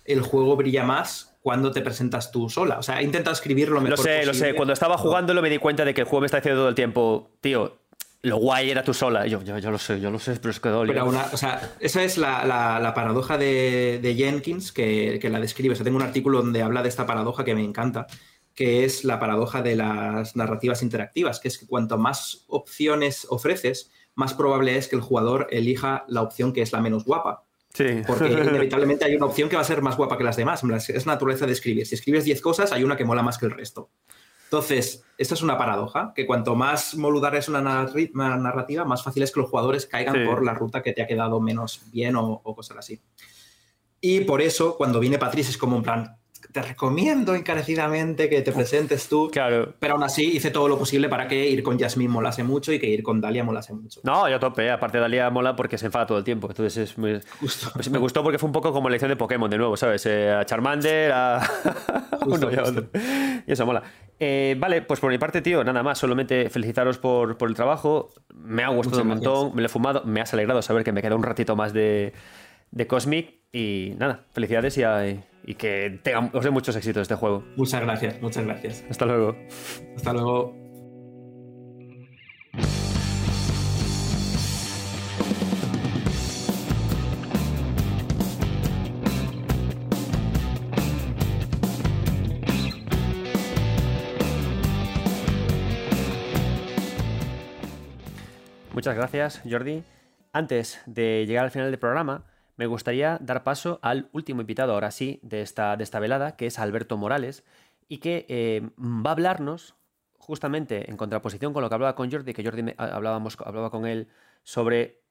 el 0.06 0.22
juego 0.22 0.56
brilla 0.56 0.86
más 0.86 1.33
cuando 1.44 1.72
te 1.72 1.82
presentas 1.82 2.32
tú 2.32 2.50
sola. 2.50 2.80
O 2.80 2.82
sea, 2.82 3.02
he 3.02 3.04
intentado 3.04 3.34
escribir 3.34 3.68
lo 3.68 3.82
mejor 3.82 4.00
Lo 4.00 4.04
sé, 4.04 4.26
lo 4.26 4.34
sé. 4.34 4.56
Cuando 4.56 4.72
estaba 4.72 4.98
jugándolo 4.98 5.42
me 5.42 5.50
di 5.50 5.58
cuenta 5.58 5.84
de 5.84 5.94
que 5.94 6.02
el 6.02 6.08
juego 6.08 6.22
me 6.22 6.28
está 6.28 6.38
diciendo 6.38 6.62
todo 6.62 6.70
el 6.70 6.76
tiempo, 6.76 7.32
tío, 7.42 7.80
lo 8.22 8.38
guay 8.38 8.72
era 8.72 8.82
tú 8.82 8.94
sola. 8.94 9.28
Yo, 9.28 9.42
yo, 9.44 9.58
yo 9.58 9.70
lo 9.70 9.78
sé, 9.78 10.00
yo 10.00 10.10
lo 10.10 10.20
sé, 10.20 10.38
pero 10.38 10.52
es 10.52 10.62
que 10.62 10.70
dolió. 10.70 10.94
Pero 10.94 11.06
una, 11.06 11.26
o 11.34 11.36
sea, 11.36 11.74
esa 11.82 12.02
es 12.02 12.18
la, 12.18 12.46
la, 12.46 12.94
paradoja 12.94 13.38
de, 13.38 14.00
de 14.02 14.16
Jenkins 14.16 14.72
que, 14.72 15.20
que, 15.22 15.30
la 15.30 15.42
describe. 15.42 15.74
O 15.74 15.76
sea, 15.76 15.84
tengo 15.84 15.98
un 15.98 16.04
artículo 16.04 16.42
donde 16.42 16.62
habla 16.62 16.82
de 16.82 16.88
esta 16.88 17.06
paradoja 17.06 17.44
que 17.44 17.56
me 17.56 17.64
encanta, 17.64 18.08
que 18.56 18.86
es 18.86 19.04
la 19.04 19.20
paradoja 19.20 19.62
de 19.62 19.76
las 19.76 20.38
narrativas 20.38 20.82
interactivas, 20.82 21.42
que 21.42 21.50
es 21.50 21.58
que 21.58 21.68
cuanto 21.68 21.98
más 21.98 22.46
opciones 22.48 23.28
ofreces, 23.30 23.92
más 24.16 24.34
probable 24.34 24.78
es 24.78 24.88
que 24.88 24.96
el 24.96 25.02
jugador 25.02 25.48
elija 25.52 26.06
la 26.08 26.22
opción 26.22 26.54
que 26.54 26.62
es 26.62 26.72
la 26.72 26.80
menos 26.80 27.04
guapa. 27.04 27.44
Porque 28.06 28.28
inevitablemente 28.50 29.06
hay 29.06 29.16
una 29.16 29.26
opción 29.26 29.50
que 29.50 29.56
va 29.56 29.64
a 29.64 29.66
ser 29.66 29.82
más 29.82 29.98
guapa 29.98 30.18
que 30.18 30.24
las 30.24 30.36
demás. 30.36 30.64
Es 30.90 31.06
naturaleza 31.06 31.46
de 31.46 31.54
escribir. 31.54 31.86
Si 31.88 31.96
escribes 31.96 32.24
10 32.24 32.42
cosas, 32.42 32.72
hay 32.72 32.84
una 32.84 32.96
que 32.96 33.06
mola 33.06 33.24
más 33.24 33.38
que 33.38 33.46
el 33.46 33.52
resto. 33.52 33.90
Entonces, 34.46 35.04
esta 35.18 35.34
es 35.34 35.42
una 35.42 35.58
paradoja, 35.58 36.14
que 36.16 36.28
cuanto 36.28 36.56
más 36.56 36.94
moludar 36.94 37.36
es 37.36 37.50
una 37.50 37.62
narrativa, 37.62 38.86
más 38.86 39.04
fácil 39.04 39.24
es 39.24 39.32
que 39.32 39.40
los 39.40 39.50
jugadores 39.50 39.88
caigan 39.88 40.28
por 40.28 40.46
la 40.46 40.54
ruta 40.54 40.84
que 40.84 40.94
te 40.94 41.02
ha 41.02 41.08
quedado 41.08 41.42
menos 41.42 41.82
bien 41.92 42.16
o, 42.16 42.40
o 42.44 42.56
cosas 42.56 42.78
así. 42.78 43.02
Y 44.00 44.20
por 44.22 44.44
eso, 44.44 44.78
cuando 44.78 45.00
viene 45.00 45.18
Patrice, 45.18 45.50
es 45.50 45.58
como 45.58 45.76
un 45.76 45.82
plan, 45.82 46.18
te 46.54 46.62
recomiendo 46.62 47.34
encarecidamente 47.34 48.30
que 48.30 48.44
te 48.44 48.52
presentes 48.52 49.10
tú. 49.10 49.30
Claro. 49.32 49.74
Pero 49.80 49.96
aún 49.96 50.04
así 50.04 50.38
hice 50.38 50.52
todo 50.52 50.68
lo 50.68 50.78
posible 50.78 51.10
para 51.10 51.28
que 51.28 51.50
ir 51.50 51.64
con 51.64 51.80
Jasmine 51.80 52.10
molase 52.10 52.44
mucho 52.44 52.72
y 52.72 52.80
que 52.80 52.88
ir 52.88 53.02
con 53.02 53.20
Dalia 53.20 53.44
molase 53.44 53.74
mucho. 53.74 54.02
No, 54.04 54.30
yo 54.30 54.40
tope. 54.40 54.70
Aparte, 54.70 55.00
Dalia 55.00 55.32
mola 55.32 55.56
porque 55.56 55.80
se 55.80 55.88
enfada 55.88 56.06
todo 56.06 56.20
el 56.20 56.24
tiempo. 56.24 56.48
Entonces 56.48 56.78
es 56.78 56.98
muy... 56.98 57.20
Pues 57.40 57.90
me 57.90 57.98
gustó 57.98 58.22
porque 58.22 58.38
fue 58.38 58.48
un 58.48 58.54
poco 58.54 58.72
como 58.72 58.88
elección 58.88 59.10
de 59.10 59.16
Pokémon 59.16 59.50
de 59.50 59.58
nuevo, 59.58 59.76
¿sabes? 59.76 60.06
Eh, 60.06 60.32
a 60.32 60.46
Charmander, 60.46 61.12
a. 61.12 61.42
Uno 62.28 62.52
y 62.52 62.56
a 62.56 62.64
otro. 62.64 62.86
Y 63.48 63.52
eso 63.52 63.66
mola. 63.66 63.82
Eh, 64.20 64.56
vale, 64.60 64.84
pues 64.84 65.00
por 65.00 65.12
mi 65.12 65.18
parte, 65.18 65.42
tío, 65.42 65.64
nada 65.64 65.82
más. 65.82 65.98
Solamente 65.98 66.52
felicitaros 66.52 67.00
por, 67.00 67.36
por 67.36 67.50
el 67.50 67.56
trabajo. 67.56 68.10
Me 68.36 68.64
ha 68.64 68.70
gustado 68.70 69.02
un 69.02 69.08
montón. 69.08 69.56
Me 69.56 69.64
lo 69.64 69.66
he 69.66 69.70
fumado. 69.70 70.04
Me 70.06 70.22
has 70.22 70.32
alegrado 70.34 70.62
saber 70.62 70.84
que 70.84 70.92
me 70.92 71.02
queda 71.02 71.16
un 71.16 71.24
ratito 71.24 71.56
más 71.56 71.74
de, 71.74 72.14
de 72.70 72.86
Cosmic. 72.86 73.42
Y 73.52 73.94
nada, 73.98 74.26
felicidades 74.34 74.78
y, 74.78 74.84
y 75.46 75.56
que 75.56 76.00
tengan, 76.04 76.32
os 76.34 76.44
dé 76.44 76.50
muchos 76.52 76.76
éxitos 76.76 77.02
este 77.04 77.16
juego. 77.16 77.44
Muchas 77.56 77.82
gracias, 77.82 78.22
muchas 78.22 78.46
gracias. 78.46 78.84
Hasta 78.90 79.06
luego. 79.06 79.36
Hasta 79.96 80.14
luego. 80.14 80.64
Muchas 98.74 98.96
gracias, 98.96 99.42
Jordi. 99.50 99.84
Antes 100.34 100.82
de 100.88 101.26
llegar 101.26 101.46
al 101.46 101.52
final 101.52 101.70
del 101.70 101.80
programa, 101.80 102.26
me 102.56 102.68
gustaría 102.68 103.18
dar 103.22 103.44
paso 103.44 103.80
al 103.82 104.10
último 104.12 104.42
invitado, 104.42 104.74
ahora 104.74 104.92
sí, 104.92 105.20
de 105.24 105.42
esta, 105.42 105.76
de 105.76 105.84
esta 105.84 106.00
velada, 106.00 106.36
que 106.36 106.48
es 106.48 106.60
Alberto 106.60 106.98
Morales, 106.98 107.44
y 107.88 107.98
que 107.98 108.26
eh, 108.30 108.62
va 108.80 109.12
a 109.12 109.14
hablarnos 109.14 109.76
justamente 110.18 110.90
en 110.90 110.98
contraposición 110.98 111.54
con 111.54 111.62
lo 111.62 111.70
que 111.70 111.76
hablaba 111.76 111.96
con 111.96 112.12
Jordi, 112.12 112.34
que 112.34 112.44
Jordi 112.44 112.74
hablábamos, 112.78 113.38
hablaba 113.44 113.70
con 113.70 113.86
él 113.86 114.08
sobre 114.44 115.02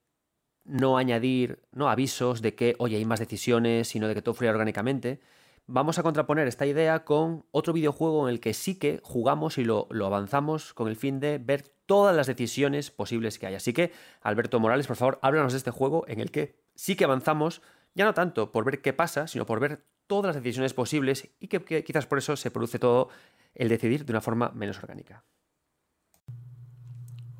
no 0.64 0.97
añadir 0.97 1.60
no 1.73 1.90
avisos 1.90 2.40
de 2.40 2.55
que, 2.55 2.77
oye, 2.78 2.97
hay 2.97 3.05
más 3.05 3.20
decisiones, 3.20 3.89
sino 3.89 4.09
de 4.09 4.14
que 4.14 4.23
todo 4.23 4.35
fluya 4.35 4.52
orgánicamente. 4.52 5.20
Vamos 5.66 5.98
a 5.98 6.02
contraponer 6.02 6.48
esta 6.48 6.66
idea 6.66 7.05
con 7.05 7.44
otro 7.51 7.73
videojuego 7.73 8.28
en 8.28 8.35
el 8.35 8.40
que 8.40 8.55
sí 8.55 8.78
que 8.78 9.01
jugamos 9.02 9.59
y 9.59 9.64
lo, 9.64 9.86
lo 9.90 10.06
avanzamos 10.06 10.74
con 10.74 10.89
el 10.89 10.97
fin 10.97 11.20
de 11.20 11.39
ver 11.39 11.73
todas 11.93 12.16
las 12.16 12.27
decisiones 12.27 12.90
posibles 12.90 13.39
que 13.39 13.47
hay. 13.47 13.55
Así 13.55 13.74
que, 13.74 13.93
Alberto 14.23 14.59
Morales, 14.59 14.86
por 14.86 14.97
favor, 14.97 15.19
háblanos 15.20 15.52
de 15.52 15.59
este 15.59 15.70
juego 15.70 16.06
en 16.09 16.20
el 16.20 16.31
que 16.31 16.56
sí 16.74 16.97
que 16.97 17.05
avanzamos, 17.05 17.60
ya 17.94 18.06
no 18.06 18.14
tanto 18.14 18.51
por 18.51 18.64
ver 18.64 18.81
qué 18.81 18.94
pasa, 18.94 19.27
sino 19.27 19.44
por 19.44 19.60
ver 19.60 19.85
todas 20.06 20.35
las 20.35 20.43
decisiones 20.43 20.73
posibles 20.73 21.28
y 21.39 21.48
que, 21.48 21.85
quizás 21.85 22.06
por 22.06 22.16
eso 22.16 22.35
se 22.35 22.51
produce 22.51 22.78
todo 22.78 23.10
el 23.55 23.69
decidir 23.69 24.06
de 24.06 24.12
una 24.14 24.23
forma 24.23 24.52
menos 24.55 24.78
orgánica. 24.78 25.23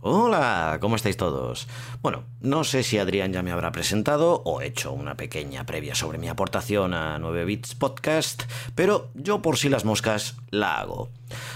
Hola, 0.05 0.79
¿cómo 0.81 0.97
estáis 0.97 1.17
todos? 1.17 1.69
Bueno, 2.03 2.25
no 2.41 2.65
sé 2.65 2.83
si 2.83 2.99
Adrián 2.99 3.33
ya 3.33 3.45
me 3.45 3.53
habrá 3.53 3.71
presentado 3.71 4.43
o 4.45 4.61
hecho 4.61 4.93
una 4.93 5.17
pequeña 5.17 5.65
previa 5.65 5.95
sobre 5.95 6.19
mi 6.19 6.29
aportación 6.29 6.93
a 6.93 7.21
9 7.21 7.45
Bits 7.45 7.77
Podcast, 7.77 8.43
pero 8.75 9.11
yo 9.15 9.43
por 9.43 9.59
si 9.59 9.69
las 9.69 9.85
moscas 9.85 10.35
la 10.51 10.81
hago. 10.81 11.09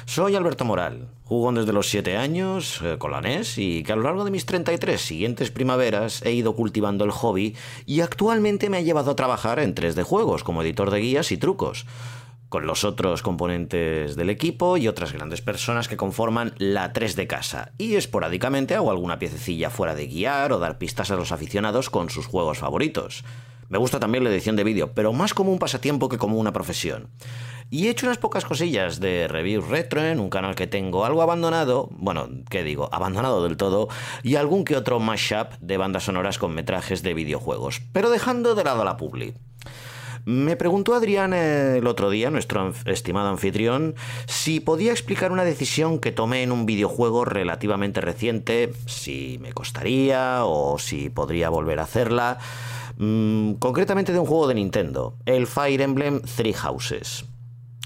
Soy 0.05 0.37
Alberto 0.37 0.65
Moral, 0.65 1.09
jugón 1.25 1.57
desde 1.57 1.73
los 1.73 1.89
7 1.89 2.17
años 2.17 2.81
eh, 2.85 2.99
con 2.99 3.11
la 3.11 3.21
NES 3.21 3.59
y 3.59 3.83
que 3.83 3.93
a 3.93 3.97
lo 3.97 4.03
largo 4.03 4.25
de 4.25 4.31
mis 4.31 4.47
33 4.47 5.01
siguientes 5.01 5.51
primaveras 5.51 6.23
he 6.23 6.31
ido 6.31 6.55
cultivando 6.55 7.05
el 7.05 7.11
hobby 7.11 7.57
y 7.85 8.01
actualmente 8.01 8.71
me 8.71 8.77
ha 8.77 8.83
llevado 8.83 9.11
a 9.11 9.17
trabajar 9.17 9.59
en 9.59 9.75
3D 9.75 10.05
juegos 10.05 10.45
como 10.45 10.63
editor 10.63 10.93
de 10.93 11.01
guías 11.01 11.33
y 11.33 11.37
trucos. 11.37 11.85
Con 12.49 12.67
los 12.67 12.85
otros 12.85 13.23
componentes 13.23 14.17
del 14.17 14.31
equipo 14.31 14.77
y 14.77 14.89
otras 14.89 15.13
grandes 15.13 15.41
personas 15.41 15.89
que 15.89 15.97
conforman 15.97 16.55
la 16.59 16.93
3 16.93 17.17
de 17.17 17.27
casa, 17.27 17.73
y 17.79 17.97
esporádicamente 17.97 18.75
hago 18.75 18.91
alguna 18.91 19.19
piececilla 19.19 19.71
fuera 19.71 19.95
de 19.95 20.07
guiar 20.07 20.53
o 20.53 20.59
dar 20.59 20.79
pistas 20.79 21.11
a 21.11 21.17
los 21.17 21.33
aficionados 21.33 21.91
con 21.91 22.11
sus 22.11 22.27
juegos 22.27 22.59
favoritos. 22.59 23.25
Me 23.69 23.79
gusta 23.79 23.99
también 23.99 24.23
la 24.23 24.31
edición 24.31 24.55
de 24.55 24.63
vídeo, 24.63 24.93
pero 24.95 25.13
más 25.13 25.35
como 25.35 25.51
un 25.51 25.59
pasatiempo 25.59 26.09
que 26.09 26.19
como 26.19 26.39
una 26.39 26.53
profesión. 26.53 27.09
Y 27.69 27.87
he 27.87 27.91
hecho 27.91 28.07
unas 28.07 28.19
pocas 28.19 28.45
cosillas 28.45 29.01
de 29.01 29.27
reviews 29.27 29.67
retro 29.67 30.05
en 30.05 30.21
un 30.21 30.31
canal 30.31 30.55
que 30.55 30.69
tengo 30.69 31.05
algo 31.05 31.21
abandonado, 31.21 31.89
bueno, 31.91 32.29
¿qué 32.49 32.63
digo? 32.63 32.89
Abandonado 32.93 33.43
del 33.43 33.57
todo, 33.57 33.89
y 34.23 34.37
algún 34.37 34.65
que 34.65 34.77
otro 34.77 35.01
mashup 35.01 35.55
de 35.59 35.77
bandas 35.77 36.05
sonoras 36.05 36.39
con 36.39 36.55
metrajes 36.55 37.03
de 37.03 37.15
videojuegos, 37.15 37.83
pero 37.93 38.09
dejando 38.09 38.55
de 38.55 38.63
lado 38.63 38.85
la 38.85 38.97
publi. 38.97 39.35
Me 40.27 40.57
preguntó 40.57 40.93
Adrián 40.95 41.33
el 41.33 41.87
otro 41.87 42.11
día, 42.11 42.33
nuestro 42.33 42.75
estimado 42.87 43.29
anfitrión, 43.29 43.95
si 44.27 44.59
podía 44.59 44.91
explicar 44.91 45.31
una 45.31 45.45
decisión 45.45 46.01
que 46.01 46.11
tomé 46.11 46.43
en 46.43 46.51
un 46.51 46.67
videojuego 46.67 47.25
relativamente 47.25 48.01
reciente, 48.01 48.73
si 48.87 49.39
me 49.41 49.53
costaría 49.53 50.41
o 50.45 50.81
si 50.81 51.11
podría 51.11 51.49
volver 51.49 51.79
a 51.79 51.85
hacerla, 51.85 52.39
mm, 52.99 53.53
concretamente 53.61 54.13
de 54.13 54.19
un 54.19 54.27
juego 54.27 54.49
de 54.49 54.57
Nintendo, 54.57 55.17
el 55.27 55.47
Fire 55.47 55.81
Emblem 55.81 56.21
Three 56.23 56.55
Houses. 56.55 57.25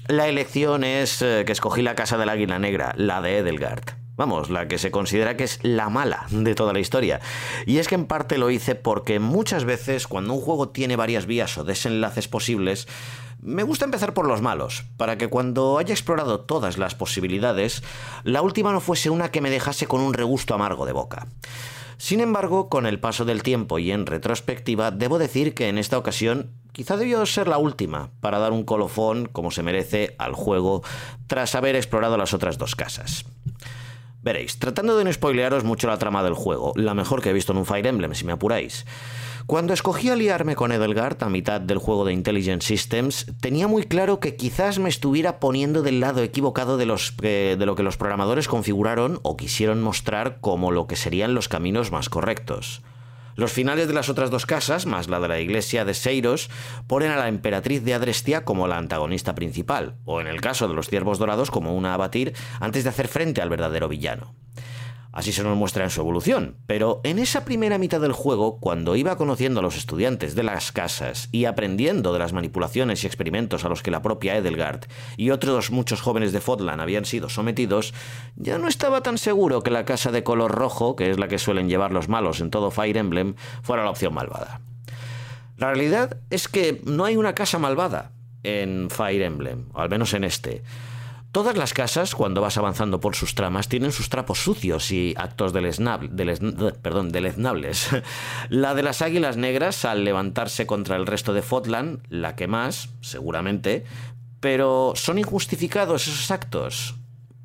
La 0.07 0.27
elección 0.27 0.83
es 0.83 1.21
eh, 1.21 1.43
que 1.45 1.51
escogí 1.51 1.83
la 1.83 1.93
casa 1.93 2.17
del 2.17 2.29
águila 2.29 2.57
negra, 2.57 2.95
la 2.97 3.21
de 3.21 3.37
Edelgard. 3.37 4.00
Vamos, 4.17 4.49
la 4.49 4.67
que 4.67 4.77
se 4.77 4.91
considera 4.91 5.37
que 5.37 5.45
es 5.45 5.59
la 5.63 5.89
mala 5.89 6.25
de 6.29 6.53
toda 6.53 6.73
la 6.73 6.79
historia. 6.79 7.21
Y 7.65 7.77
es 7.77 7.87
que 7.87 7.95
en 7.95 8.05
parte 8.05 8.37
lo 8.37 8.51
hice 8.51 8.75
porque 8.75 9.19
muchas 9.19 9.65
veces 9.65 10.07
cuando 10.07 10.33
un 10.33 10.41
juego 10.41 10.69
tiene 10.69 10.95
varias 10.95 11.25
vías 11.25 11.57
o 11.57 11.63
desenlaces 11.63 12.27
posibles, 12.27 12.87
me 13.41 13.63
gusta 13.63 13.85
empezar 13.85 14.13
por 14.13 14.27
los 14.27 14.41
malos, 14.41 14.85
para 14.97 15.17
que 15.17 15.27
cuando 15.27 15.79
haya 15.79 15.93
explorado 15.93 16.41
todas 16.41 16.77
las 16.77 16.93
posibilidades, 16.93 17.81
la 18.23 18.43
última 18.43 18.71
no 18.71 18.79
fuese 18.79 19.09
una 19.09 19.31
que 19.31 19.41
me 19.41 19.49
dejase 19.49 19.87
con 19.87 20.01
un 20.01 20.13
regusto 20.13 20.53
amargo 20.53 20.85
de 20.85 20.93
boca. 20.93 21.27
Sin 21.97 22.19
embargo, 22.19 22.69
con 22.69 22.85
el 22.85 22.99
paso 22.99 23.25
del 23.25 23.43
tiempo 23.43 23.79
y 23.79 23.91
en 23.91 24.05
retrospectiva, 24.05 24.91
debo 24.91 25.19
decir 25.19 25.53
que 25.53 25.69
en 25.69 25.77
esta 25.77 25.97
ocasión 25.97 26.51
quizá 26.71 26.97
debió 26.97 27.23
ser 27.25 27.47
la 27.47 27.57
última 27.57 28.09
para 28.21 28.39
dar 28.39 28.51
un 28.51 28.63
colofón 28.63 29.27
como 29.27 29.51
se 29.51 29.63
merece 29.63 30.15
al 30.17 30.33
juego 30.33 30.83
tras 31.27 31.55
haber 31.55 31.75
explorado 31.75 32.17
las 32.17 32.33
otras 32.33 32.57
dos 32.57 32.75
casas. 32.75 33.25
Veréis, 34.23 34.59
tratando 34.59 34.97
de 34.97 35.03
no 35.03 35.11
spoilearos 35.11 35.63
mucho 35.63 35.87
la 35.87 35.97
trama 35.97 36.23
del 36.23 36.35
juego, 36.35 36.73
la 36.75 36.93
mejor 36.93 37.21
que 37.21 37.31
he 37.31 37.33
visto 37.33 37.53
en 37.53 37.57
un 37.57 37.65
Fire 37.65 37.87
Emblem, 37.87 38.13
si 38.13 38.23
me 38.23 38.33
apuráis. 38.33 38.85
Cuando 39.47 39.73
escogí 39.73 40.09
aliarme 40.09 40.55
con 40.55 40.71
Edelgard 40.71 41.23
a 41.23 41.29
mitad 41.29 41.59
del 41.59 41.79
juego 41.79 42.05
de 42.05 42.13
Intelligent 42.13 42.61
Systems, 42.61 43.25
tenía 43.41 43.67
muy 43.67 43.83
claro 43.83 44.19
que 44.19 44.35
quizás 44.35 44.77
me 44.77 44.89
estuviera 44.89 45.39
poniendo 45.39 45.81
del 45.81 45.99
lado 45.99 46.21
equivocado 46.21 46.77
de, 46.77 46.85
los, 46.85 47.17
de 47.17 47.57
lo 47.57 47.75
que 47.75 47.83
los 47.83 47.97
programadores 47.97 48.47
configuraron 48.47 49.19
o 49.23 49.35
quisieron 49.35 49.81
mostrar 49.81 50.37
como 50.39 50.71
lo 50.71 50.85
que 50.85 50.95
serían 50.95 51.33
los 51.33 51.49
caminos 51.49 51.91
más 51.91 52.07
correctos. 52.07 52.83
Los 53.41 53.53
finales 53.53 53.87
de 53.87 53.95
las 53.95 54.07
otras 54.07 54.29
dos 54.29 54.45
casas, 54.45 54.85
más 54.85 55.09
la 55.09 55.19
de 55.19 55.27
la 55.27 55.39
iglesia 55.39 55.83
de 55.83 55.95
Seiros, 55.95 56.51
ponen 56.85 57.09
a 57.09 57.15
la 57.15 57.27
emperatriz 57.27 57.83
de 57.83 57.95
Adrestia 57.95 58.45
como 58.45 58.67
la 58.67 58.77
antagonista 58.77 59.33
principal, 59.33 59.95
o 60.05 60.21
en 60.21 60.27
el 60.27 60.41
caso 60.41 60.67
de 60.67 60.75
los 60.75 60.89
ciervos 60.89 61.17
dorados 61.17 61.49
como 61.49 61.75
una 61.75 61.89
a 61.89 61.93
abatir 61.95 62.35
antes 62.59 62.83
de 62.83 62.91
hacer 62.91 63.07
frente 63.07 63.41
al 63.41 63.49
verdadero 63.49 63.87
villano. 63.87 64.35
Así 65.11 65.33
se 65.33 65.43
nos 65.43 65.57
muestra 65.57 65.83
en 65.83 65.89
su 65.89 65.99
evolución, 65.99 66.55
pero 66.67 67.01
en 67.03 67.19
esa 67.19 67.43
primera 67.43 67.77
mitad 67.77 67.99
del 67.99 68.13
juego, 68.13 68.59
cuando 68.59 68.95
iba 68.95 69.17
conociendo 69.17 69.59
a 69.59 69.63
los 69.63 69.75
estudiantes 69.75 70.35
de 70.35 70.43
las 70.43 70.71
casas 70.71 71.27
y 71.33 71.45
aprendiendo 71.45 72.13
de 72.13 72.19
las 72.19 72.31
manipulaciones 72.31 73.03
y 73.03 73.07
experimentos 73.07 73.65
a 73.65 73.69
los 73.69 73.83
que 73.83 73.91
la 73.91 74.01
propia 74.01 74.37
Edelgard 74.37 74.85
y 75.17 75.31
otros 75.31 75.69
muchos 75.69 75.99
jóvenes 75.99 76.31
de 76.31 76.39
Fodlan 76.39 76.79
habían 76.79 77.03
sido 77.03 77.27
sometidos, 77.27 77.93
ya 78.37 78.57
no 78.57 78.69
estaba 78.69 79.01
tan 79.01 79.17
seguro 79.17 79.63
que 79.63 79.71
la 79.71 79.83
casa 79.83 80.11
de 80.11 80.23
color 80.23 80.51
rojo, 80.51 80.95
que 80.95 81.11
es 81.11 81.19
la 81.19 81.27
que 81.27 81.39
suelen 81.39 81.67
llevar 81.67 81.91
los 81.91 82.07
malos 82.07 82.39
en 82.39 82.49
todo 82.49 82.71
Fire 82.71 82.95
Emblem, 82.95 83.35
fuera 83.63 83.83
la 83.83 83.91
opción 83.91 84.13
malvada. 84.13 84.61
La 85.57 85.67
realidad 85.67 86.17
es 86.29 86.47
que 86.47 86.81
no 86.85 87.03
hay 87.03 87.17
una 87.17 87.35
casa 87.35 87.59
malvada 87.59 88.13
en 88.43 88.89
Fire 88.89 89.21
Emblem, 89.21 89.65
o 89.73 89.81
al 89.81 89.89
menos 89.89 90.13
en 90.13 90.23
este. 90.23 90.63
Todas 91.31 91.55
las 91.55 91.73
casas, 91.73 92.13
cuando 92.13 92.41
vas 92.41 92.57
avanzando 92.57 92.99
por 92.99 93.15
sus 93.15 93.35
tramas, 93.35 93.69
tienen 93.69 93.93
sus 93.93 94.09
trapos 94.09 94.43
sucios 94.43 94.91
y 94.91 95.13
actos 95.17 95.53
deleznables. 95.53 96.41
La 98.49 98.75
de 98.75 98.83
las 98.83 99.01
águilas 99.01 99.37
negras, 99.37 99.85
al 99.85 100.03
levantarse 100.03 100.65
contra 100.65 100.97
el 100.97 101.07
resto 101.07 101.33
de 101.33 101.41
Fotland, 101.41 102.01
la 102.09 102.35
que 102.35 102.47
más, 102.47 102.89
seguramente, 102.99 103.85
pero 104.41 104.91
¿son 104.95 105.19
injustificados 105.19 106.09
esos 106.09 106.31
actos? 106.31 106.95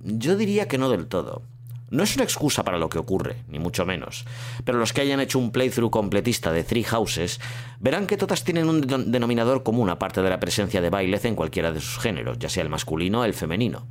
Yo 0.00 0.36
diría 0.36 0.66
que 0.66 0.78
no 0.78 0.90
del 0.90 1.06
todo. 1.06 1.42
No 1.88 2.02
es 2.02 2.16
una 2.16 2.24
excusa 2.24 2.64
para 2.64 2.78
lo 2.78 2.88
que 2.88 2.98
ocurre, 2.98 3.44
ni 3.48 3.60
mucho 3.60 3.86
menos, 3.86 4.24
pero 4.64 4.78
los 4.78 4.92
que 4.92 5.02
hayan 5.02 5.20
hecho 5.20 5.38
un 5.38 5.52
playthrough 5.52 5.90
completista 5.90 6.52
de 6.52 6.64
Three 6.64 6.82
Houses 6.82 7.40
verán 7.78 8.08
que 8.08 8.16
todas 8.16 8.42
tienen 8.42 8.68
un 8.68 8.80
denominador 8.80 9.62
común 9.62 9.88
aparte 9.88 10.20
de 10.20 10.30
la 10.30 10.40
presencia 10.40 10.80
de 10.80 10.90
Bailez 10.90 11.24
en 11.24 11.36
cualquiera 11.36 11.70
de 11.70 11.80
sus 11.80 11.98
géneros, 11.98 12.38
ya 12.38 12.48
sea 12.48 12.64
el 12.64 12.68
masculino 12.68 13.20
o 13.20 13.24
el 13.24 13.34
femenino. 13.34 13.86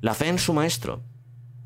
La 0.00 0.14
fe 0.14 0.28
en 0.28 0.38
su 0.38 0.52
maestro. 0.52 1.00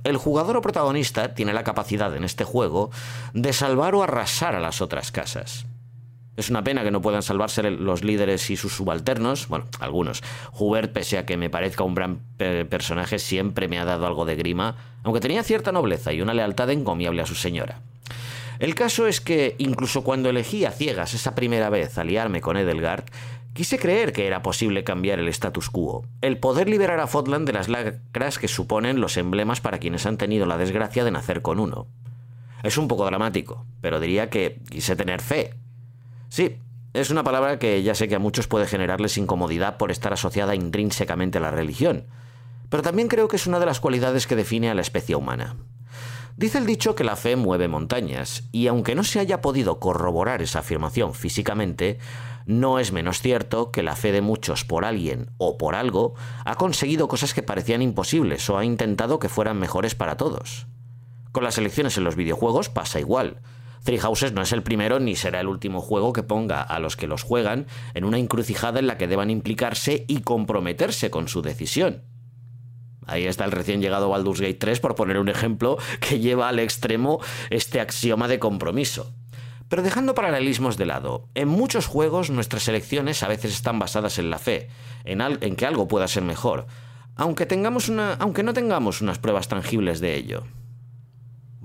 El 0.05 0.19
jugador 0.19 0.57
o 0.57 0.63
protagonista 0.63 1.35
tiene 1.35 1.53
la 1.53 1.65
capacidad 1.65 2.15
en 2.15 2.23
este 2.23 2.45
juego 2.45 2.91
de 3.35 3.53
salvar 3.53 3.97
o 3.97 4.05
arrasar 4.05 4.55
a 4.55 4.61
las 4.61 4.81
otras 4.81 5.11
casas. 5.11 5.67
Es 6.37 6.51
una 6.51 6.63
pena 6.63 6.85
que 6.85 6.91
no 6.91 7.01
puedan 7.01 7.23
salvarse 7.23 7.71
los 7.71 8.05
líderes 8.05 8.51
y 8.51 8.57
sus 8.57 8.75
subalternos, 8.75 9.49
bueno, 9.49 9.67
algunos. 9.81 10.23
Hubert, 10.53 10.93
pese 10.93 11.17
a 11.17 11.25
que 11.25 11.37
me 11.37 11.49
parezca 11.49 11.85
un 11.85 11.95
gran 11.95 12.21
personaje, 12.37 13.19
siempre 13.19 13.69
me 13.69 13.79
ha 13.79 13.87
dado 13.87 14.07
algo 14.07 14.27
de 14.27 14.37
grima, 14.37 14.77
aunque 15.03 15.21
tenía 15.21 15.43
cierta 15.43 15.73
nobleza 15.73 16.13
y 16.13 16.21
una 16.21 16.35
lealtad 16.35 16.71
encomiable 16.71 17.23
a 17.23 17.27
su 17.27 17.35
señora. 17.35 17.81
El 18.59 18.75
caso 18.75 19.07
es 19.07 19.21
que, 19.21 19.55
incluso 19.59 20.03
cuando 20.03 20.31
elegí 20.31 20.65
a 20.65 20.71
ciegas 20.71 21.15
esa 21.15 21.35
primera 21.35 21.71
vez 21.71 21.99
aliarme 21.99 22.41
con 22.41 22.57
Edelgard, 22.57 23.05
quise 23.53 23.79
creer 23.79 24.13
que 24.13 24.27
era 24.27 24.43
posible 24.43 24.85
cambiar 24.85 25.19
el 25.19 25.29
status 25.29 25.71
quo, 25.71 26.05
el 26.21 26.39
poder 26.39 26.69
liberar 26.69 27.01
a 27.01 27.07
Fodland 27.07 27.47
de 27.47 27.55
las 27.55 27.69
lacras 27.69 28.39
que 28.39 28.49
suponen 28.49 29.01
los 29.01 29.17
emblemas 29.17 29.61
para 29.61 29.79
quienes 29.79 30.05
han 30.05 30.19
tenido 30.19 30.45
la 30.45 30.59
desgracia 30.59 31.05
de 31.05 31.11
nacer 31.11 31.41
con 31.41 31.61
uno. 31.61 31.87
Es 32.63 32.79
un 32.79 32.89
poco 32.89 33.05
dramático, 33.07 33.65
pero 33.81 34.01
diría 34.01 34.29
que 34.29 34.61
quise 34.71 34.97
tener 34.97 35.21
fe, 35.21 35.55
Sí, 36.37 36.59
es 36.93 37.09
una 37.09 37.25
palabra 37.25 37.59
que 37.59 37.83
ya 37.83 37.95
sé 37.95 38.09
que 38.09 38.15
a 38.15 38.19
muchos 38.19 38.47
puede 38.47 38.67
generarles 38.67 39.17
incomodidad 39.17 39.79
por 39.79 39.91
estar 39.91 40.13
asociada 40.13 40.55
intrínsecamente 40.55 41.39
a 41.39 41.41
la 41.41 41.51
religión, 41.51 42.05
pero 42.69 42.83
también 42.83 43.09
creo 43.09 43.27
que 43.27 43.37
es 43.37 43.47
una 43.47 43.59
de 43.59 43.65
las 43.65 43.81
cualidades 43.81 44.27
que 44.27 44.37
define 44.37 44.69
a 44.69 44.75
la 44.75 44.83
especie 44.83 45.17
humana. 45.17 45.57
Dice 46.37 46.59
el 46.59 46.67
dicho 46.67 46.95
que 46.95 47.05
la 47.05 47.17
fe 47.17 47.37
mueve 47.37 47.69
montañas, 47.69 48.51
y 48.53 48.67
aunque 48.67 48.95
no 48.95 49.03
se 49.03 49.19
haya 49.19 49.41
podido 49.41 49.81
corroborar 49.81 50.43
esa 50.43 50.59
afirmación 50.59 51.15
físicamente, 51.15 51.97
no 52.45 52.81
es 52.81 52.93
menos 52.93 53.23
cierto 53.23 53.71
que 53.71 53.83
la 53.83 53.97
fe 53.97 54.13
de 54.13 54.21
muchos 54.21 54.67
por 54.67 54.85
alguien 54.85 55.31
o 55.39 55.57
por 55.57 55.75
algo 55.75 56.17
ha 56.45 56.57
conseguido 56.57 57.09
cosas 57.09 57.33
que 57.33 57.43
parecían 57.43 57.81
imposibles 57.81 58.51
o 58.51 58.59
ha 58.59 58.65
intentado 58.67 59.21
que 59.21 59.31
fueran 59.31 59.59
mejores 59.59 59.95
para 59.95 60.19
todos. 60.19 60.67
Con 61.33 61.45
las 61.45 61.57
elecciones 61.57 61.97
en 61.97 62.05
los 62.05 62.15
videojuegos 62.15 62.69
pasa 62.69 63.01
igual. 63.01 63.41
Three 63.87 63.99
Houses 63.99 64.33
no 64.33 64.43
es 64.43 64.51
el 64.51 64.65
primero 64.65 64.99
ni 64.99 65.15
será 65.15 65.39
el 65.39 65.47
último 65.47 65.81
juego 65.81 66.13
que 66.13 66.25
ponga 66.25 66.61
a 66.61 66.81
los 66.81 66.97
que 66.97 67.07
los 67.07 67.23
juegan 67.23 67.69
en 67.95 68.05
una 68.05 68.19
encrucijada 68.19 68.81
en 68.81 68.89
la 68.89 68.99
que 68.99 69.07
deban 69.07 69.31
implicarse 69.31 70.05
y 70.09 70.23
comprometerse 70.23 71.09
con 71.09 71.29
su 71.29 71.41
decisión. 71.41 72.03
Ahí 73.07 73.27
está 73.27 73.45
el 73.45 73.53
recién 73.53 73.81
llegado 73.81 74.09
Baldur's 74.09 74.41
Gate 74.41 74.55
3 74.55 74.81
por 74.81 74.97
poner 74.97 75.19
un 75.19 75.29
ejemplo 75.29 75.79
que 76.01 76.19
lleva 76.19 76.49
al 76.49 76.59
extremo 76.59 77.21
este 77.49 77.79
axioma 77.79 78.27
de 78.27 78.41
compromiso. 78.41 79.13
Pero 79.69 79.85
dejando 79.85 80.17
paralelismos 80.17 80.77
de 80.77 80.87
lado, 80.87 81.29
en 81.37 81.47
muchos 81.47 81.87
juegos 81.87 82.29
nuestras 82.29 82.67
elecciones 82.67 83.23
a 83.23 83.29
veces 83.29 83.53
están 83.53 83.79
basadas 83.79 84.19
en 84.19 84.31
la 84.31 84.41
fe, 84.41 84.69
en, 85.05 85.55
que 85.55 85.65
algo 85.65 85.87
pueda 85.87 86.09
ser 86.09 86.25
mejor, 86.25 86.67
aunque, 87.15 87.47
tengamos 87.47 87.89
aunque 88.19 88.43
no 88.43 88.53
tengamos 88.53 89.01
unas 89.01 89.21
pruebas 89.21 89.47
tangibles 89.47 90.01
de 90.01 90.17
ello. 90.17 90.43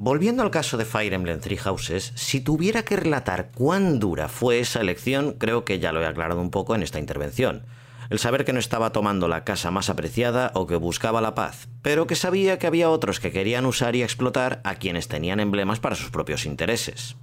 Volviendo 0.03 0.41
al 0.41 0.49
caso 0.49 0.77
de 0.77 0.85
Fire 0.85 1.13
Emblem 1.13 1.39
Three 1.39 1.57
Houses, 1.57 2.11
si 2.15 2.41
tuviera 2.41 2.81
que 2.81 2.95
relatar 2.95 3.51
cuán 3.53 3.99
dura 3.99 4.29
fue 4.29 4.59
esa 4.59 4.81
elección, 4.81 5.33
creo 5.33 5.63
que 5.63 5.77
ya 5.77 5.91
lo 5.91 6.01
he 6.01 6.07
aclarado 6.07 6.41
un 6.41 6.49
poco 6.49 6.73
en 6.73 6.81
esta 6.81 6.97
intervención. 6.97 7.67
El 8.09 8.17
saber 8.17 8.43
que 8.43 8.51
no 8.51 8.57
estaba 8.57 8.93
tomando 8.93 9.27
la 9.27 9.43
casa 9.43 9.69
más 9.69 9.91
apreciada 9.91 10.53
o 10.55 10.65
que 10.65 10.75
buscaba 10.75 11.21
la 11.21 11.35
paz, 11.35 11.67
pero 11.83 12.07
que 12.07 12.15
sabía 12.15 12.57
que 12.57 12.65
había 12.65 12.89
otros 12.89 13.19
que 13.19 13.31
querían 13.31 13.67
usar 13.67 13.95
y 13.95 14.01
explotar 14.01 14.59
a 14.63 14.73
quienes 14.73 15.07
tenían 15.07 15.39
emblemas 15.39 15.79
para 15.79 15.95
sus 15.95 16.09
propios 16.09 16.47
intereses. 16.47 17.15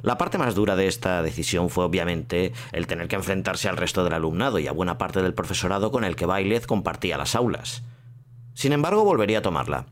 La 0.00 0.16
parte 0.16 0.38
más 0.38 0.54
dura 0.54 0.76
de 0.76 0.86
esta 0.86 1.20
decisión 1.20 1.68
fue 1.68 1.84
obviamente 1.84 2.54
el 2.72 2.86
tener 2.86 3.08
que 3.08 3.16
enfrentarse 3.16 3.68
al 3.68 3.76
resto 3.76 4.04
del 4.04 4.14
alumnado 4.14 4.58
y 4.58 4.68
a 4.68 4.72
buena 4.72 4.96
parte 4.96 5.20
del 5.20 5.34
profesorado 5.34 5.90
con 5.90 6.04
el 6.04 6.16
que 6.16 6.24
Bailez 6.24 6.66
compartía 6.66 7.18
las 7.18 7.34
aulas. 7.34 7.82
Sin 8.54 8.72
embargo, 8.72 9.04
volvería 9.04 9.40
a 9.40 9.42
tomarla 9.42 9.84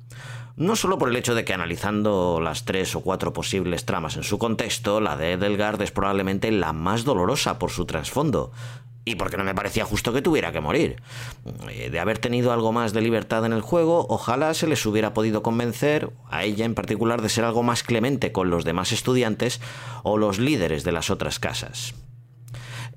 no 0.62 0.76
solo 0.76 0.96
por 0.96 1.08
el 1.08 1.16
hecho 1.16 1.34
de 1.34 1.44
que 1.44 1.54
analizando 1.54 2.40
las 2.40 2.64
tres 2.64 2.94
o 2.94 3.00
cuatro 3.00 3.32
posibles 3.32 3.84
tramas 3.84 4.16
en 4.16 4.22
su 4.22 4.38
contexto, 4.38 5.00
la 5.00 5.16
de 5.16 5.32
Edelgard 5.32 5.82
es 5.82 5.90
probablemente 5.90 6.52
la 6.52 6.72
más 6.72 7.04
dolorosa 7.04 7.58
por 7.58 7.70
su 7.70 7.84
trasfondo, 7.84 8.52
y 9.04 9.16
porque 9.16 9.36
no 9.36 9.42
me 9.42 9.54
parecía 9.54 9.84
justo 9.84 10.12
que 10.12 10.22
tuviera 10.22 10.52
que 10.52 10.60
morir. 10.60 11.02
Eh, 11.68 11.90
de 11.90 12.00
haber 12.00 12.18
tenido 12.18 12.52
algo 12.52 12.70
más 12.70 12.92
de 12.92 13.00
libertad 13.00 13.44
en 13.44 13.52
el 13.52 13.60
juego, 13.60 14.06
ojalá 14.08 14.54
se 14.54 14.68
les 14.68 14.86
hubiera 14.86 15.12
podido 15.14 15.42
convencer, 15.42 16.12
a 16.30 16.44
ella 16.44 16.64
en 16.64 16.74
particular, 16.74 17.20
de 17.22 17.28
ser 17.28 17.44
algo 17.44 17.64
más 17.64 17.82
clemente 17.82 18.30
con 18.30 18.48
los 18.48 18.64
demás 18.64 18.92
estudiantes 18.92 19.60
o 20.04 20.16
los 20.16 20.38
líderes 20.38 20.84
de 20.84 20.92
las 20.92 21.10
otras 21.10 21.40
casas. 21.40 21.94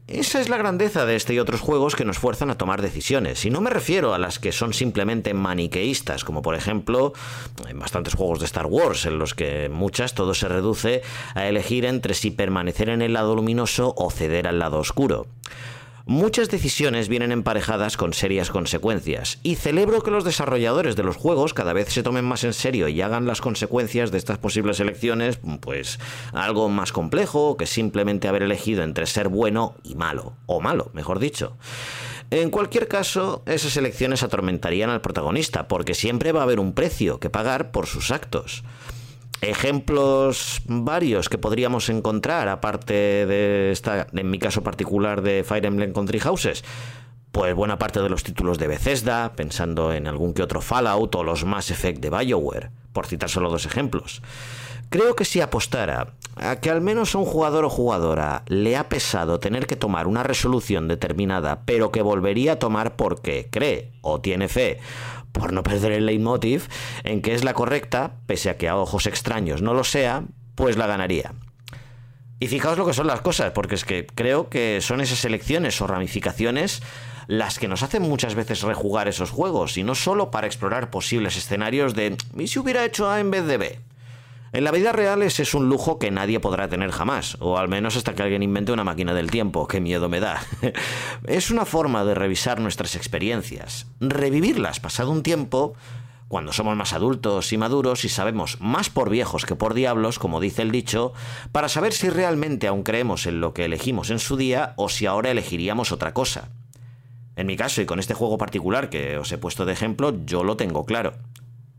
Esa 0.07 0.39
es 0.39 0.49
la 0.49 0.57
grandeza 0.57 1.07
de 1.07 1.15
este 1.15 1.33
y 1.33 1.39
otros 1.39 1.61
juegos 1.61 1.95
que 1.95 2.05
nos 2.05 2.19
fuerzan 2.19 2.51
a 2.51 2.59
tomar 2.59 2.79
decisiones, 2.83 3.43
y 3.43 3.49
no 3.49 3.59
me 3.59 3.71
refiero 3.71 4.13
a 4.13 4.19
las 4.19 4.37
que 4.37 4.51
son 4.51 4.71
simplemente 4.71 5.33
maniqueístas, 5.33 6.23
como 6.23 6.43
por 6.43 6.53
ejemplo 6.53 7.13
en 7.67 7.79
bastantes 7.79 8.13
juegos 8.13 8.37
de 8.37 8.45
Star 8.45 8.67
Wars, 8.67 9.07
en 9.07 9.17
los 9.17 9.33
que 9.33 9.67
muchas 9.67 10.13
todo 10.13 10.35
se 10.35 10.47
reduce 10.47 11.01
a 11.33 11.47
elegir 11.47 11.85
entre 11.85 12.13
si 12.13 12.29
permanecer 12.29 12.89
en 12.89 13.01
el 13.01 13.13
lado 13.13 13.35
luminoso 13.35 13.95
o 13.97 14.11
ceder 14.11 14.47
al 14.47 14.59
lado 14.59 14.77
oscuro. 14.77 15.25
Muchas 16.07 16.49
decisiones 16.49 17.07
vienen 17.09 17.31
emparejadas 17.31 17.97
con 17.97 18.13
serias 18.13 18.51
consecuencias, 18.51 19.39
y 19.41 19.55
celebro 19.55 20.03
que 20.03 20.11
los 20.11 20.23
desarrolladores 20.23 20.95
de 20.95 21.01
los 21.01 21.15
juegos 21.15 21.55
cada 21.55 21.73
vez 21.73 21.91
se 21.91 22.03
tomen 22.03 22.23
más 22.23 22.43
en 22.43 22.53
serio 22.53 22.87
y 22.87 23.01
hagan 23.01 23.25
las 23.25 23.41
consecuencias 23.41 24.11
de 24.11 24.19
estas 24.19 24.37
posibles 24.37 24.79
elecciones, 24.79 25.39
pues 25.61 25.99
algo 26.31 26.69
más 26.69 26.91
complejo 26.91 27.57
que 27.57 27.65
simplemente 27.65 28.27
haber 28.27 28.43
elegido 28.43 28.83
entre 28.83 29.07
ser 29.07 29.29
bueno 29.29 29.77
y 29.83 29.95
malo, 29.95 30.33
o 30.45 30.61
malo, 30.61 30.91
mejor 30.93 31.17
dicho. 31.17 31.57
En 32.29 32.51
cualquier 32.51 32.87
caso, 32.87 33.41
esas 33.47 33.75
elecciones 33.75 34.21
atormentarían 34.21 34.91
al 34.91 35.01
protagonista, 35.01 35.67
porque 35.67 35.95
siempre 35.95 36.31
va 36.31 36.41
a 36.41 36.43
haber 36.43 36.59
un 36.59 36.73
precio 36.73 37.19
que 37.19 37.31
pagar 37.31 37.71
por 37.71 37.87
sus 37.87 38.11
actos. 38.11 38.63
Ejemplos 39.41 40.61
varios 40.65 41.29
que 41.29 41.37
podríamos 41.37 41.89
encontrar, 41.89 42.47
aparte 42.47 42.93
de 42.93 43.71
esta, 43.71 44.07
en 44.13 44.31
mi 44.31 44.39
caso 44.39 44.63
particular 44.63 45.21
de 45.21 45.43
Fire 45.43 45.65
Emblem 45.65 45.93
Country 45.93 46.19
Houses, 46.19 46.63
pues 47.31 47.53
buena 47.53 47.77
parte 47.77 48.01
de 48.01 48.09
los 48.09 48.23
títulos 48.23 48.57
de 48.57 48.67
Bethesda, 48.67 49.33
pensando 49.35 49.91
en 49.91 50.07
algún 50.07 50.33
que 50.33 50.41
otro 50.41 50.61
Fallout 50.61 51.13
o 51.15 51.23
los 51.23 51.43
Mass 51.43 51.69
Effect 51.69 51.99
de 51.99 52.09
BioWare, 52.09 52.71
por 52.93 53.07
citar 53.07 53.29
solo 53.29 53.49
dos 53.49 53.65
ejemplos. 53.65 54.21
Creo 54.89 55.15
que 55.15 55.25
si 55.25 55.41
apostara 55.41 56.13
a 56.37 56.57
que 56.57 56.69
al 56.69 56.79
menos 56.79 57.13
a 57.13 57.17
un 57.17 57.25
jugador 57.25 57.65
o 57.65 57.69
jugadora 57.69 58.43
le 58.47 58.77
ha 58.77 58.87
pesado 58.87 59.39
tener 59.39 59.67
que 59.67 59.75
tomar 59.75 60.07
una 60.07 60.23
resolución 60.23 60.87
determinada, 60.87 61.63
pero 61.65 61.91
que 61.91 62.01
volvería 62.01 62.53
a 62.53 62.59
tomar 62.59 62.95
porque 62.95 63.49
cree 63.51 63.91
o 64.01 64.21
tiene 64.21 64.47
fe, 64.47 64.79
por 65.35 65.53
no 65.53 65.61
perder 65.61 65.91
el 65.91 66.05
leitmotiv, 66.07 66.67
en 67.03 67.21
que 67.21 67.35
es 67.35 67.43
la 67.43 67.53
correcta, 67.53 68.13
pese 68.25 68.49
a 68.49 68.57
que 68.57 68.67
a 68.67 68.77
ojos 68.77 69.05
extraños 69.05 69.61
no 69.61 69.73
lo 69.73 69.83
sea, 69.83 70.23
pues 70.55 70.77
la 70.77 70.87
ganaría. 70.87 71.33
Y 72.39 72.47
fijaos 72.47 72.77
lo 72.77 72.85
que 72.85 72.93
son 72.93 73.07
las 73.07 73.21
cosas, 73.21 73.51
porque 73.51 73.75
es 73.75 73.85
que 73.85 74.07
creo 74.07 74.49
que 74.49 74.79
son 74.81 75.01
esas 75.01 75.23
elecciones 75.25 75.79
o 75.81 75.87
ramificaciones 75.87 76.81
las 77.27 77.59
que 77.59 77.67
nos 77.67 77.83
hacen 77.83 78.03
muchas 78.03 78.35
veces 78.35 78.61
rejugar 78.61 79.07
esos 79.07 79.31
juegos, 79.31 79.77
y 79.77 79.83
no 79.83 79.95
solo 79.95 80.31
para 80.31 80.47
explorar 80.47 80.89
posibles 80.89 81.35
escenarios 81.37 81.95
de 81.95 82.17
¿y 82.37 82.47
si 82.47 82.59
hubiera 82.59 82.85
hecho 82.85 83.09
A 83.09 83.19
en 83.19 83.31
vez 83.31 83.45
de 83.45 83.57
B? 83.57 83.79
En 84.55 84.63
la 84.63 84.71
vida 84.71 84.93
real 84.93 85.21
ese 85.21 85.43
es 85.43 85.53
un 85.53 85.67
lujo 85.67 85.99
que 85.99 86.11
nadie 86.11 86.39
podrá 86.39 86.69
tener 86.69 86.91
jamás, 86.91 87.35
o 87.41 87.57
al 87.57 87.67
menos 87.67 87.97
hasta 87.97 88.15
que 88.15 88.23
alguien 88.23 88.41
invente 88.41 88.71
una 88.71 88.85
máquina 88.85 89.13
del 89.13 89.29
tiempo, 89.29 89.67
qué 89.67 89.81
miedo 89.81 90.07
me 90.07 90.21
da. 90.21 90.41
es 91.27 91.51
una 91.51 91.65
forma 91.65 92.05
de 92.05 92.15
revisar 92.15 92.61
nuestras 92.61 92.95
experiencias, 92.95 93.87
revivirlas 93.99 94.79
pasado 94.79 95.11
un 95.11 95.23
tiempo, 95.23 95.73
cuando 96.29 96.53
somos 96.53 96.77
más 96.77 96.93
adultos 96.93 97.51
y 97.51 97.57
maduros 97.57 98.05
y 98.05 98.09
sabemos 98.09 98.55
más 98.61 98.89
por 98.89 99.09
viejos 99.09 99.45
que 99.45 99.57
por 99.57 99.73
diablos, 99.73 100.19
como 100.19 100.39
dice 100.39 100.61
el 100.61 100.71
dicho, 100.71 101.11
para 101.51 101.67
saber 101.67 101.91
si 101.91 102.09
realmente 102.09 102.67
aún 102.67 102.83
creemos 102.83 103.25
en 103.25 103.41
lo 103.41 103.53
que 103.53 103.65
elegimos 103.65 104.09
en 104.09 104.19
su 104.19 104.37
día 104.37 104.73
o 104.77 104.87
si 104.87 105.05
ahora 105.05 105.31
elegiríamos 105.31 105.91
otra 105.91 106.13
cosa. 106.13 106.47
En 107.35 107.47
mi 107.47 107.57
caso 107.57 107.81
y 107.81 107.85
con 107.85 107.99
este 107.99 108.13
juego 108.13 108.37
particular 108.37 108.89
que 108.89 109.17
os 109.17 109.29
he 109.33 109.37
puesto 109.37 109.65
de 109.65 109.73
ejemplo, 109.73 110.15
yo 110.25 110.45
lo 110.45 110.55
tengo 110.55 110.85
claro. 110.85 111.11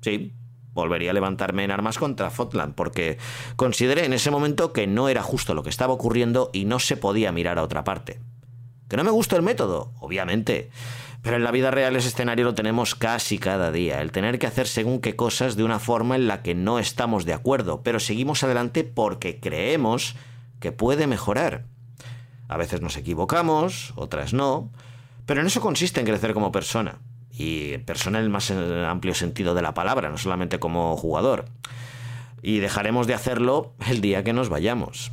Sí, 0.02 0.34
volvería 0.76 1.10
a 1.10 1.14
levantarme 1.14 1.64
en 1.64 1.72
armas 1.72 1.98
contra 1.98 2.30
Fotland, 2.30 2.74
porque 2.74 3.18
consideré 3.56 4.04
en 4.04 4.12
ese 4.12 4.30
momento 4.30 4.72
que 4.72 4.86
no 4.86 5.08
era 5.08 5.22
justo 5.22 5.54
lo 5.54 5.62
que 5.64 5.70
estaba 5.70 5.94
ocurriendo 5.94 6.50
y 6.52 6.66
no 6.66 6.78
se 6.78 6.96
podía 6.96 7.32
mirar 7.32 7.58
a 7.58 7.62
otra 7.62 7.82
parte. 7.82 8.20
Que 8.88 8.96
no 8.96 9.02
me 9.02 9.10
gusta 9.10 9.34
el 9.34 9.42
método, 9.42 9.92
obviamente. 9.98 10.70
Pero 11.22 11.36
en 11.36 11.44
la 11.44 11.50
vida 11.50 11.72
real 11.72 11.96
ese 11.96 12.08
escenario 12.08 12.44
lo 12.44 12.54
tenemos 12.54 12.94
casi 12.94 13.38
cada 13.38 13.72
día, 13.72 14.00
el 14.00 14.12
tener 14.12 14.38
que 14.38 14.46
hacer 14.46 14.68
según 14.68 15.00
qué 15.00 15.16
cosas 15.16 15.56
de 15.56 15.64
una 15.64 15.80
forma 15.80 16.14
en 16.14 16.28
la 16.28 16.42
que 16.42 16.54
no 16.54 16.78
estamos 16.78 17.24
de 17.24 17.32
acuerdo, 17.32 17.82
pero 17.82 17.98
seguimos 17.98 18.44
adelante 18.44 18.84
porque 18.84 19.40
creemos 19.40 20.14
que 20.60 20.70
puede 20.70 21.08
mejorar. 21.08 21.64
A 22.48 22.56
veces 22.56 22.80
nos 22.80 22.96
equivocamos, 22.96 23.92
otras 23.96 24.34
no, 24.34 24.70
pero 25.24 25.40
en 25.40 25.48
eso 25.48 25.60
consiste 25.60 25.98
en 25.98 26.06
crecer 26.06 26.32
como 26.32 26.52
persona 26.52 27.00
y 27.36 27.78
persona 27.78 28.18
en 28.18 28.24
el 28.24 28.30
más 28.30 28.50
amplio 28.50 29.14
sentido 29.14 29.54
de 29.54 29.62
la 29.62 29.74
palabra, 29.74 30.08
no 30.08 30.16
solamente 30.16 30.58
como 30.58 30.96
jugador. 30.96 31.44
Y 32.42 32.58
dejaremos 32.58 33.06
de 33.06 33.14
hacerlo 33.14 33.74
el 33.88 34.00
día 34.00 34.24
que 34.24 34.32
nos 34.32 34.48
vayamos. 34.48 35.12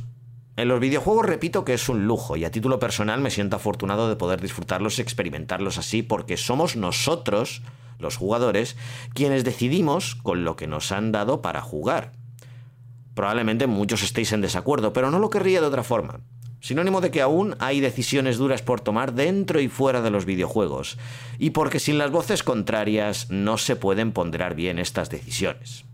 En 0.56 0.68
los 0.68 0.80
videojuegos 0.80 1.26
repito 1.26 1.64
que 1.64 1.74
es 1.74 1.88
un 1.88 2.06
lujo 2.06 2.36
y 2.36 2.44
a 2.44 2.50
título 2.50 2.78
personal 2.78 3.20
me 3.20 3.30
siento 3.30 3.56
afortunado 3.56 4.08
de 4.08 4.16
poder 4.16 4.40
disfrutarlos 4.40 4.98
y 4.98 5.02
experimentarlos 5.02 5.78
así 5.78 6.02
porque 6.02 6.36
somos 6.36 6.76
nosotros, 6.76 7.62
los 7.98 8.16
jugadores, 8.16 8.76
quienes 9.14 9.44
decidimos 9.44 10.14
con 10.14 10.44
lo 10.44 10.54
que 10.56 10.68
nos 10.68 10.92
han 10.92 11.12
dado 11.12 11.42
para 11.42 11.60
jugar. 11.60 12.12
Probablemente 13.14 13.66
muchos 13.66 14.02
estéis 14.02 14.32
en 14.32 14.40
desacuerdo, 14.40 14.92
pero 14.92 15.10
no 15.10 15.18
lo 15.18 15.28
querría 15.28 15.60
de 15.60 15.66
otra 15.66 15.82
forma 15.82 16.20
sinónimo 16.64 17.02
de 17.02 17.10
que 17.10 17.20
aún 17.20 17.56
hay 17.58 17.80
decisiones 17.80 18.38
duras 18.38 18.62
por 18.62 18.80
tomar 18.80 19.12
dentro 19.12 19.60
y 19.60 19.68
fuera 19.68 20.00
de 20.00 20.08
los 20.08 20.24
videojuegos, 20.24 20.96
y 21.38 21.50
porque 21.50 21.78
sin 21.78 21.98
las 21.98 22.10
voces 22.10 22.42
contrarias 22.42 23.26
no 23.28 23.58
se 23.58 23.76
pueden 23.76 24.12
ponderar 24.12 24.54
bien 24.54 24.78
estas 24.78 25.10
decisiones. 25.10 25.84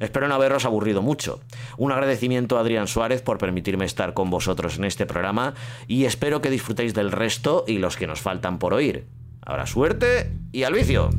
Espero 0.00 0.26
no 0.26 0.34
haberos 0.34 0.64
aburrido 0.64 1.02
mucho. 1.02 1.38
Un 1.76 1.92
agradecimiento 1.92 2.56
a 2.56 2.62
Adrián 2.62 2.88
Suárez 2.88 3.22
por 3.22 3.38
permitirme 3.38 3.84
estar 3.84 4.12
con 4.12 4.28
vosotros 4.28 4.76
en 4.76 4.86
este 4.86 5.06
programa 5.06 5.54
y 5.86 6.04
espero 6.04 6.42
que 6.42 6.50
disfrutéis 6.50 6.94
del 6.94 7.12
resto 7.12 7.64
y 7.68 7.78
los 7.78 7.96
que 7.96 8.08
nos 8.08 8.20
faltan 8.20 8.58
por 8.58 8.74
oír. 8.74 9.06
Ahora 9.40 9.66
suerte 9.66 10.32
y 10.50 10.64
al 10.64 10.74
vicio. 10.74 11.10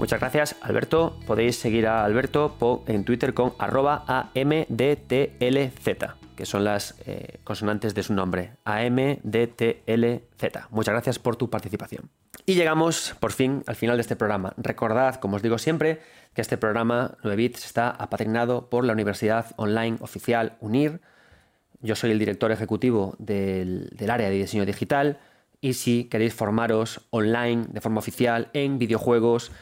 Muchas 0.00 0.18
gracias, 0.18 0.56
Alberto. 0.62 1.20
Podéis 1.26 1.56
seguir 1.56 1.86
a 1.86 2.06
Alberto 2.06 2.56
en 2.86 3.04
Twitter 3.04 3.34
con 3.34 3.52
arroba 3.58 4.06
AMDTLZ, 4.06 5.88
que 6.34 6.46
son 6.46 6.64
las 6.64 6.98
eh, 7.04 7.38
consonantes 7.44 7.94
de 7.94 8.02
su 8.02 8.14
nombre. 8.14 8.52
AMDTLZ. 8.64 10.42
Muchas 10.70 10.92
gracias 10.94 11.18
por 11.18 11.36
tu 11.36 11.50
participación. 11.50 12.08
Y 12.46 12.54
llegamos 12.54 13.14
por 13.20 13.32
fin 13.32 13.62
al 13.66 13.76
final 13.76 13.98
de 13.98 14.00
este 14.00 14.16
programa. 14.16 14.54
Recordad, 14.56 15.16
como 15.16 15.36
os 15.36 15.42
digo 15.42 15.58
siempre, 15.58 16.00
que 16.32 16.40
este 16.40 16.56
programa 16.56 17.18
9 17.22 17.36
Bits 17.36 17.66
está 17.66 17.90
apadrinado 17.90 18.70
por 18.70 18.86
la 18.86 18.94
Universidad 18.94 19.52
Online 19.56 19.98
Oficial 20.00 20.56
UNIR. 20.60 21.02
Yo 21.82 21.94
soy 21.94 22.12
el 22.12 22.18
director 22.18 22.50
ejecutivo 22.50 23.16
del, 23.18 23.90
del 23.94 24.10
área 24.10 24.30
de 24.30 24.36
diseño 24.36 24.64
digital 24.64 25.18
y 25.60 25.74
si 25.74 26.04
queréis 26.04 26.32
formaros 26.32 27.06
online 27.10 27.66
de 27.68 27.82
forma 27.82 27.98
oficial 27.98 28.48
en 28.54 28.78
videojuegos, 28.78 29.52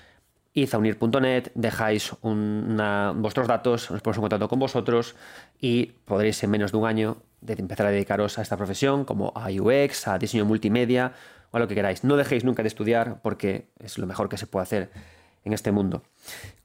izaunir.net, 0.62 1.50
dejáis 1.54 2.12
vuestros 2.22 3.46
datos, 3.46 3.90
nos 3.90 4.00
ponemos 4.02 4.16
en 4.18 4.22
contacto 4.22 4.48
con 4.48 4.58
vosotros 4.58 5.16
y 5.60 5.86
podréis 6.04 6.42
en 6.42 6.50
menos 6.50 6.72
de 6.72 6.78
un 6.78 6.86
año 6.86 7.16
empezar 7.46 7.86
a 7.86 7.90
dedicaros 7.90 8.38
a 8.38 8.42
esta 8.42 8.56
profesión, 8.56 9.04
como 9.04 9.32
a 9.36 9.48
UX, 9.50 10.08
a 10.08 10.18
diseño 10.18 10.44
multimedia 10.44 11.12
o 11.50 11.56
a 11.56 11.60
lo 11.60 11.68
que 11.68 11.74
queráis. 11.74 12.04
No 12.04 12.16
dejéis 12.16 12.44
nunca 12.44 12.62
de 12.62 12.68
estudiar 12.68 13.20
porque 13.22 13.68
es 13.78 13.98
lo 13.98 14.06
mejor 14.06 14.28
que 14.28 14.36
se 14.36 14.46
puede 14.46 14.64
hacer 14.64 14.90
en 15.44 15.52
este 15.52 15.72
mundo. 15.72 16.02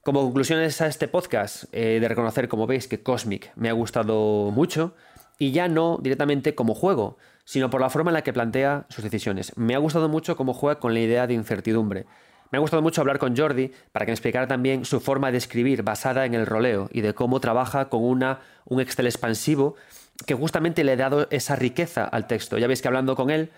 Como 0.02 0.22
conclusiones 0.22 0.82
a 0.82 0.88
este 0.88 1.08
podcast, 1.08 1.66
he 1.72 2.00
de 2.00 2.08
reconocer, 2.08 2.50
como 2.50 2.68
veis, 2.68 2.88
que 2.88 3.02
Cosmic 3.02 3.52
me 3.56 3.70
ha 3.70 3.74
gustado 3.74 4.52
mucho 4.52 4.96
y 5.40 5.52
ya 5.52 5.68
no 5.68 6.00
directamente 6.02 6.56
como 6.56 6.74
juego, 6.74 7.18
sino 7.46 7.70
por 7.70 7.82
la 7.82 7.90
forma 7.90 8.12
en 8.12 8.16
la 8.16 8.24
que 8.24 8.34
plantea 8.34 8.86
sus 8.90 9.04
decisiones. 9.04 9.56
Me 9.58 9.76
ha 9.76 9.78
gustado 9.78 10.10
mucho 10.10 10.36
cómo 10.36 10.54
juega 10.54 10.80
con 10.80 10.94
la 10.94 11.00
idea 11.00 11.28
de 11.28 11.34
incertidumbre. 11.34 12.06
Me 12.54 12.58
ha 12.58 12.60
gustado 12.60 12.84
mucho 12.84 13.02
hablar 13.02 13.18
con 13.18 13.36
Jordi 13.36 13.72
para 13.92 14.06
que 14.06 14.12
me 14.12 14.14
explicara 14.14 14.46
también 14.46 14.86
su 14.86 15.00
forma 15.00 15.32
de 15.32 15.40
escribir 15.40 15.82
basada 15.82 16.28
en 16.28 16.36
el 16.36 16.46
roleo 16.46 16.88
y 16.94 17.02
de 17.02 17.16
cómo 17.16 17.40
trabaja 17.40 17.90
con 17.90 18.04
una, 18.04 18.42
un 18.66 18.80
Excel 18.80 19.08
expansivo 19.08 19.74
que 20.28 20.36
justamente 20.36 20.84
le 20.84 20.92
ha 20.92 20.96
dado 20.96 21.28
esa 21.32 21.56
riqueza 21.56 22.06
al 22.06 22.28
texto. 22.28 22.60
Ya 22.60 22.68
veis 22.68 22.84
que 22.84 22.88
hablando 22.88 23.16
con 23.16 23.32
él 23.32 23.50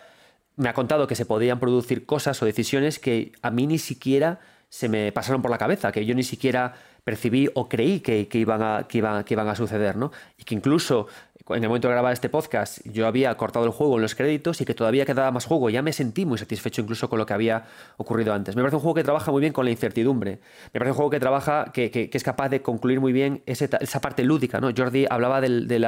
me 0.56 0.70
ha 0.70 0.74
contado 0.74 1.08
que 1.08 1.16
se 1.16 1.26
podían 1.26 1.60
producir 1.60 2.06
cosas 2.06 2.42
o 2.42 2.46
decisiones 2.46 2.98
que 2.98 3.34
a 3.42 3.52
mí 3.52 3.68
ni 3.68 3.80
siquiera 3.80 4.40
se 4.70 4.88
me 4.88 5.12
pasaron 5.12 5.42
por 5.42 5.52
la 5.52 5.58
cabeza, 5.58 5.92
que 5.92 6.06
yo 6.06 6.16
ni 6.16 6.24
siquiera 6.24 6.76
percibí 7.04 7.50
o 7.54 7.68
creí 7.68 8.00
que, 8.00 8.30
iban, 8.32 8.64
a, 8.64 8.88
que, 8.88 9.00
iban, 9.00 9.50
a 9.50 9.56
suceder, 9.56 9.98
¿no? 9.98 10.14
Y 10.38 10.46
que 10.46 10.56
incluso 10.56 11.08
en 11.50 11.64
el 11.64 11.70
momento 11.70 11.88
de 11.88 11.94
grabar 11.94 12.12
este 12.14 12.28
podcast, 12.30 12.80
yo 12.86 13.06
había 13.06 13.36
cortado 13.38 13.66
el 13.66 13.72
juego 13.72 13.96
en 13.98 14.02
los 14.02 14.16
créditos 14.16 14.62
y 14.62 14.66
que 14.66 14.74
todavía 14.74 15.06
quedaba 15.06 15.30
más 15.32 15.46
juego. 15.46 15.70
Ya 15.70 15.84
me 15.84 15.94
sentí 15.94 16.26
muy 16.26 16.40
satisfecho 16.40 16.82
incluso 16.82 17.08
con 17.08 17.20
lo 17.20 17.26
que 17.26 17.34
había 17.34 17.66
ocurrido 17.98 18.34
antes. 18.34 18.56
Me 18.56 18.64
parece 18.64 18.78
un 18.78 18.82
juego 18.82 18.96
que 18.96 19.04
trabaja 19.04 19.32
muy 19.32 19.42
bien 19.42 19.54
con 19.54 19.66
la 19.66 19.72
incertidumbre. 19.72 20.40
Me 20.74 20.80
parece 20.80 20.92
un 20.92 20.96
juego 20.96 21.12
que 21.12 21.20
trabaja, 21.20 21.72
que, 21.72 22.10
es 22.12 22.24
capaz 22.24 22.50
de 22.50 22.62
concluir 22.64 23.00
muy 23.00 23.14
bien 23.14 23.44
esa 23.46 24.02
parte 24.02 24.24
lúdica. 24.24 24.60
¿no? 24.60 24.72
Jordi 24.76 25.06
hablaba 25.08 25.40
del, 25.40 25.68
del 25.68 25.86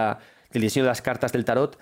diseño 0.53 0.83
de 0.83 0.89
las 0.89 1.01
cartas 1.01 1.31
del 1.31 1.43
tarot 1.43 1.77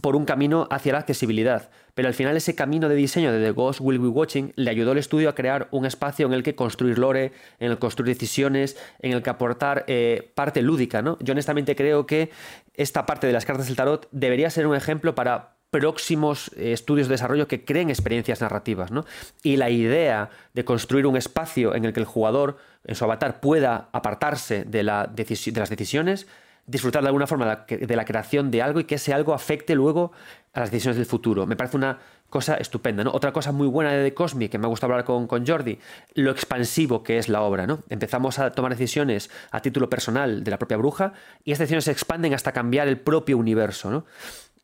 por 0.00 0.16
un 0.16 0.24
camino 0.24 0.66
hacia 0.70 0.92
la 0.92 0.98
accesibilidad. 1.00 1.70
Pero 1.94 2.08
al 2.08 2.14
final 2.14 2.36
ese 2.36 2.54
camino 2.54 2.88
de 2.88 2.94
diseño 2.94 3.32
de 3.32 3.42
The 3.42 3.52
Ghost 3.52 3.80
Will 3.80 3.98
Be 3.98 4.08
Watching 4.08 4.52
le 4.56 4.70
ayudó 4.70 4.92
al 4.92 4.98
estudio 4.98 5.28
a 5.28 5.34
crear 5.34 5.68
un 5.70 5.86
espacio 5.86 6.26
en 6.26 6.32
el 6.34 6.42
que 6.42 6.54
construir 6.54 6.98
lore, 6.98 7.32
en 7.58 7.70
el 7.70 7.76
que 7.76 7.80
construir 7.80 8.14
decisiones, 8.14 8.76
en 9.00 9.12
el 9.12 9.22
que 9.22 9.30
aportar 9.30 9.84
eh, 9.86 10.30
parte 10.34 10.62
lúdica. 10.62 11.00
¿no? 11.00 11.18
Yo 11.20 11.32
honestamente 11.32 11.74
creo 11.74 12.06
que 12.06 12.30
esta 12.74 13.06
parte 13.06 13.26
de 13.26 13.32
las 13.32 13.46
cartas 13.46 13.66
del 13.66 13.76
tarot 13.76 14.08
debería 14.12 14.50
ser 14.50 14.66
un 14.66 14.76
ejemplo 14.76 15.14
para 15.14 15.56
próximos 15.70 16.50
eh, 16.56 16.72
estudios 16.72 17.08
de 17.08 17.14
desarrollo 17.14 17.48
que 17.48 17.64
creen 17.64 17.88
experiencias 17.88 18.40
narrativas. 18.40 18.90
¿no? 18.90 19.04
Y 19.42 19.56
la 19.56 19.70
idea 19.70 20.30
de 20.52 20.64
construir 20.64 21.06
un 21.06 21.16
espacio 21.16 21.74
en 21.74 21.84
el 21.84 21.92
que 21.92 22.00
el 22.00 22.06
jugador, 22.06 22.58
en 22.84 22.94
su 22.94 23.04
avatar, 23.04 23.40
pueda 23.40 23.88
apartarse 23.92 24.64
de, 24.64 24.82
la 24.82 25.06
de 25.06 25.52
las 25.54 25.70
decisiones 25.70 26.26
disfrutar 26.66 27.02
de 27.02 27.08
alguna 27.08 27.26
forma 27.26 27.64
de 27.68 27.96
la 27.96 28.04
creación 28.04 28.50
de 28.50 28.62
algo 28.62 28.80
y 28.80 28.84
que 28.84 28.96
ese 28.96 29.14
algo 29.14 29.34
afecte 29.34 29.74
luego 29.74 30.12
a 30.52 30.60
las 30.60 30.70
decisiones 30.70 30.96
del 30.96 31.06
futuro. 31.06 31.46
Me 31.46 31.56
parece 31.56 31.76
una 31.76 31.98
cosa 32.28 32.54
estupenda. 32.56 33.04
¿no? 33.04 33.12
Otra 33.12 33.32
cosa 33.32 33.52
muy 33.52 33.66
buena 33.68 33.92
de 33.92 34.02
The 34.02 34.14
Cosmic, 34.14 34.50
que 34.50 34.58
me 34.58 34.66
ha 34.66 34.68
gustado 34.68 34.92
hablar 34.92 35.04
con, 35.04 35.26
con 35.26 35.46
Jordi, 35.46 35.78
lo 36.14 36.30
expansivo 36.30 37.02
que 37.02 37.18
es 37.18 37.28
la 37.28 37.42
obra. 37.42 37.66
¿no? 37.66 37.80
Empezamos 37.88 38.38
a 38.38 38.50
tomar 38.52 38.72
decisiones 38.72 39.30
a 39.50 39.60
título 39.60 39.88
personal 39.88 40.42
de 40.42 40.50
la 40.50 40.58
propia 40.58 40.76
bruja 40.76 41.12
y 41.44 41.52
estas 41.52 41.64
decisiones 41.64 41.84
se 41.84 41.92
expanden 41.92 42.34
hasta 42.34 42.52
cambiar 42.52 42.88
el 42.88 42.98
propio 42.98 43.38
universo. 43.38 44.04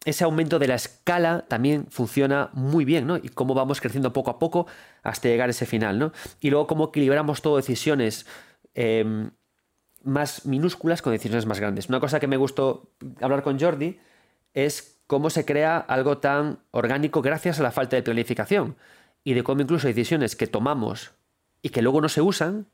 Ese 0.04 0.24
aumento 0.24 0.58
de 0.58 0.66
la 0.66 0.74
escala 0.74 1.44
también 1.46 1.86
funciona 1.88 2.50
muy 2.54 2.84
bien, 2.84 3.06
¿no? 3.06 3.18
Y 3.18 3.28
cómo 3.28 3.54
vamos 3.54 3.80
creciendo 3.80 4.12
poco 4.12 4.32
a 4.32 4.38
poco 4.40 4.66
hasta 5.04 5.28
llegar 5.28 5.48
a 5.48 5.50
ese 5.50 5.64
final, 5.64 5.98
¿no? 5.98 6.12
Y 6.40 6.50
luego 6.50 6.66
cómo 6.66 6.88
equilibramos 6.88 7.40
todo 7.40 7.56
decisiones 7.56 8.26
em, 8.74 9.30
más 10.04 10.46
minúsculas 10.46 11.02
con 11.02 11.12
decisiones 11.12 11.46
más 11.46 11.60
grandes. 11.60 11.88
Una 11.88 12.00
cosa 12.00 12.20
que 12.20 12.26
me 12.26 12.36
gustó 12.36 12.90
hablar 13.20 13.42
con 13.42 13.58
Jordi 13.58 13.98
es 14.54 15.00
cómo 15.06 15.30
se 15.30 15.44
crea 15.44 15.78
algo 15.78 16.18
tan 16.18 16.60
orgánico 16.70 17.22
gracias 17.22 17.60
a 17.60 17.62
la 17.62 17.70
falta 17.70 17.96
de 17.96 18.02
planificación 18.02 18.76
y 19.24 19.34
de 19.34 19.42
cómo 19.42 19.62
incluso 19.62 19.86
decisiones 19.86 20.36
que 20.36 20.46
tomamos 20.46 21.12
y 21.62 21.70
que 21.70 21.82
luego 21.82 22.00
no 22.00 22.08
se 22.08 22.22
usan 22.22 22.66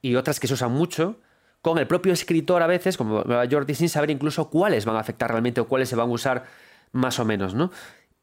y 0.00 0.14
otras 0.16 0.40
que 0.40 0.46
se 0.46 0.54
usan 0.54 0.72
mucho, 0.72 1.20
con 1.62 1.78
el 1.78 1.86
propio 1.86 2.12
escritor 2.12 2.62
a 2.62 2.66
veces, 2.66 2.96
como 2.96 3.24
Jordi, 3.50 3.74
sin 3.74 3.88
saber 3.88 4.10
incluso 4.10 4.50
cuáles 4.50 4.84
van 4.84 4.96
a 4.96 5.00
afectar 5.00 5.30
realmente 5.30 5.60
o 5.60 5.66
cuáles 5.66 5.88
se 5.88 5.96
van 5.96 6.08
a 6.08 6.12
usar 6.12 6.44
más 6.92 7.18
o 7.18 7.24
menos, 7.24 7.54
¿no? 7.54 7.72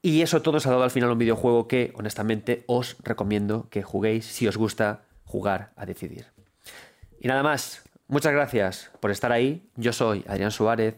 Y 0.00 0.22
eso 0.22 0.40
todo 0.42 0.60
se 0.60 0.68
ha 0.68 0.72
dado 0.72 0.84
al 0.84 0.90
final 0.90 1.10
un 1.10 1.18
videojuego 1.18 1.68
que, 1.68 1.92
honestamente, 1.94 2.64
os 2.66 2.96
recomiendo 3.02 3.68
que 3.70 3.82
juguéis 3.82 4.24
si 4.24 4.48
os 4.48 4.56
gusta 4.56 5.04
jugar 5.24 5.72
a 5.76 5.84
decidir. 5.86 6.26
Y 7.20 7.28
nada 7.28 7.42
más, 7.42 7.83
Muchas 8.06 8.32
gracias 8.32 8.90
por 9.00 9.10
estar 9.10 9.32
ahí. 9.32 9.70
Yo 9.76 9.92
soy 9.94 10.24
Adrián 10.28 10.50
Suárez. 10.50 10.96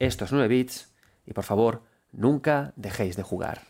Esto 0.00 0.24
es 0.24 0.32
9 0.32 0.48
bits. 0.48 0.92
Y 1.24 1.32
por 1.32 1.44
favor, 1.44 1.82
nunca 2.10 2.72
dejéis 2.76 3.16
de 3.16 3.22
jugar. 3.22 3.62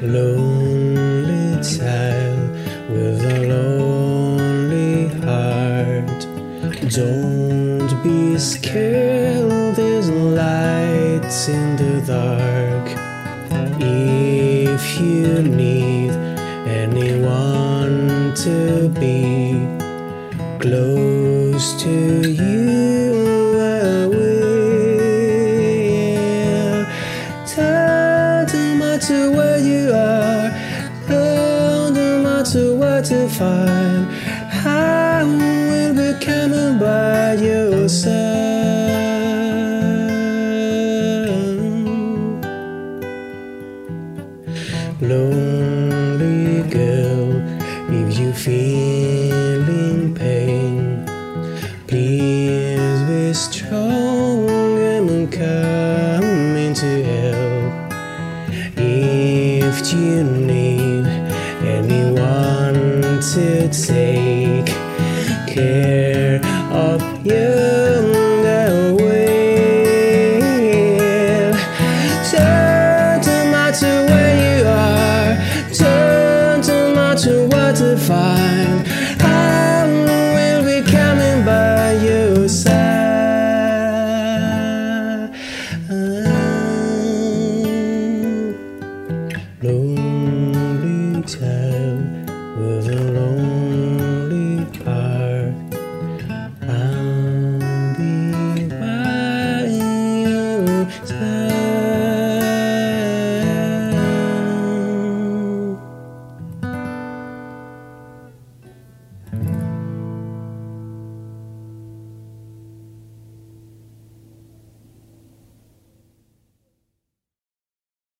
Lonely 0.00 1.60
child 1.62 2.52
with 2.88 3.24
a 3.24 3.38
lonely 3.48 5.08
heart. 5.24 6.26
Don't 6.94 8.02
be 8.04 8.38
scared, 8.38 9.74
there's 9.74 10.08
lights 10.10 11.48
in 11.48 11.76
the 11.76 12.00
dark. 12.06 12.57
To 18.44 18.88
be 19.00 19.58
close 20.60 21.82
to 21.82 22.17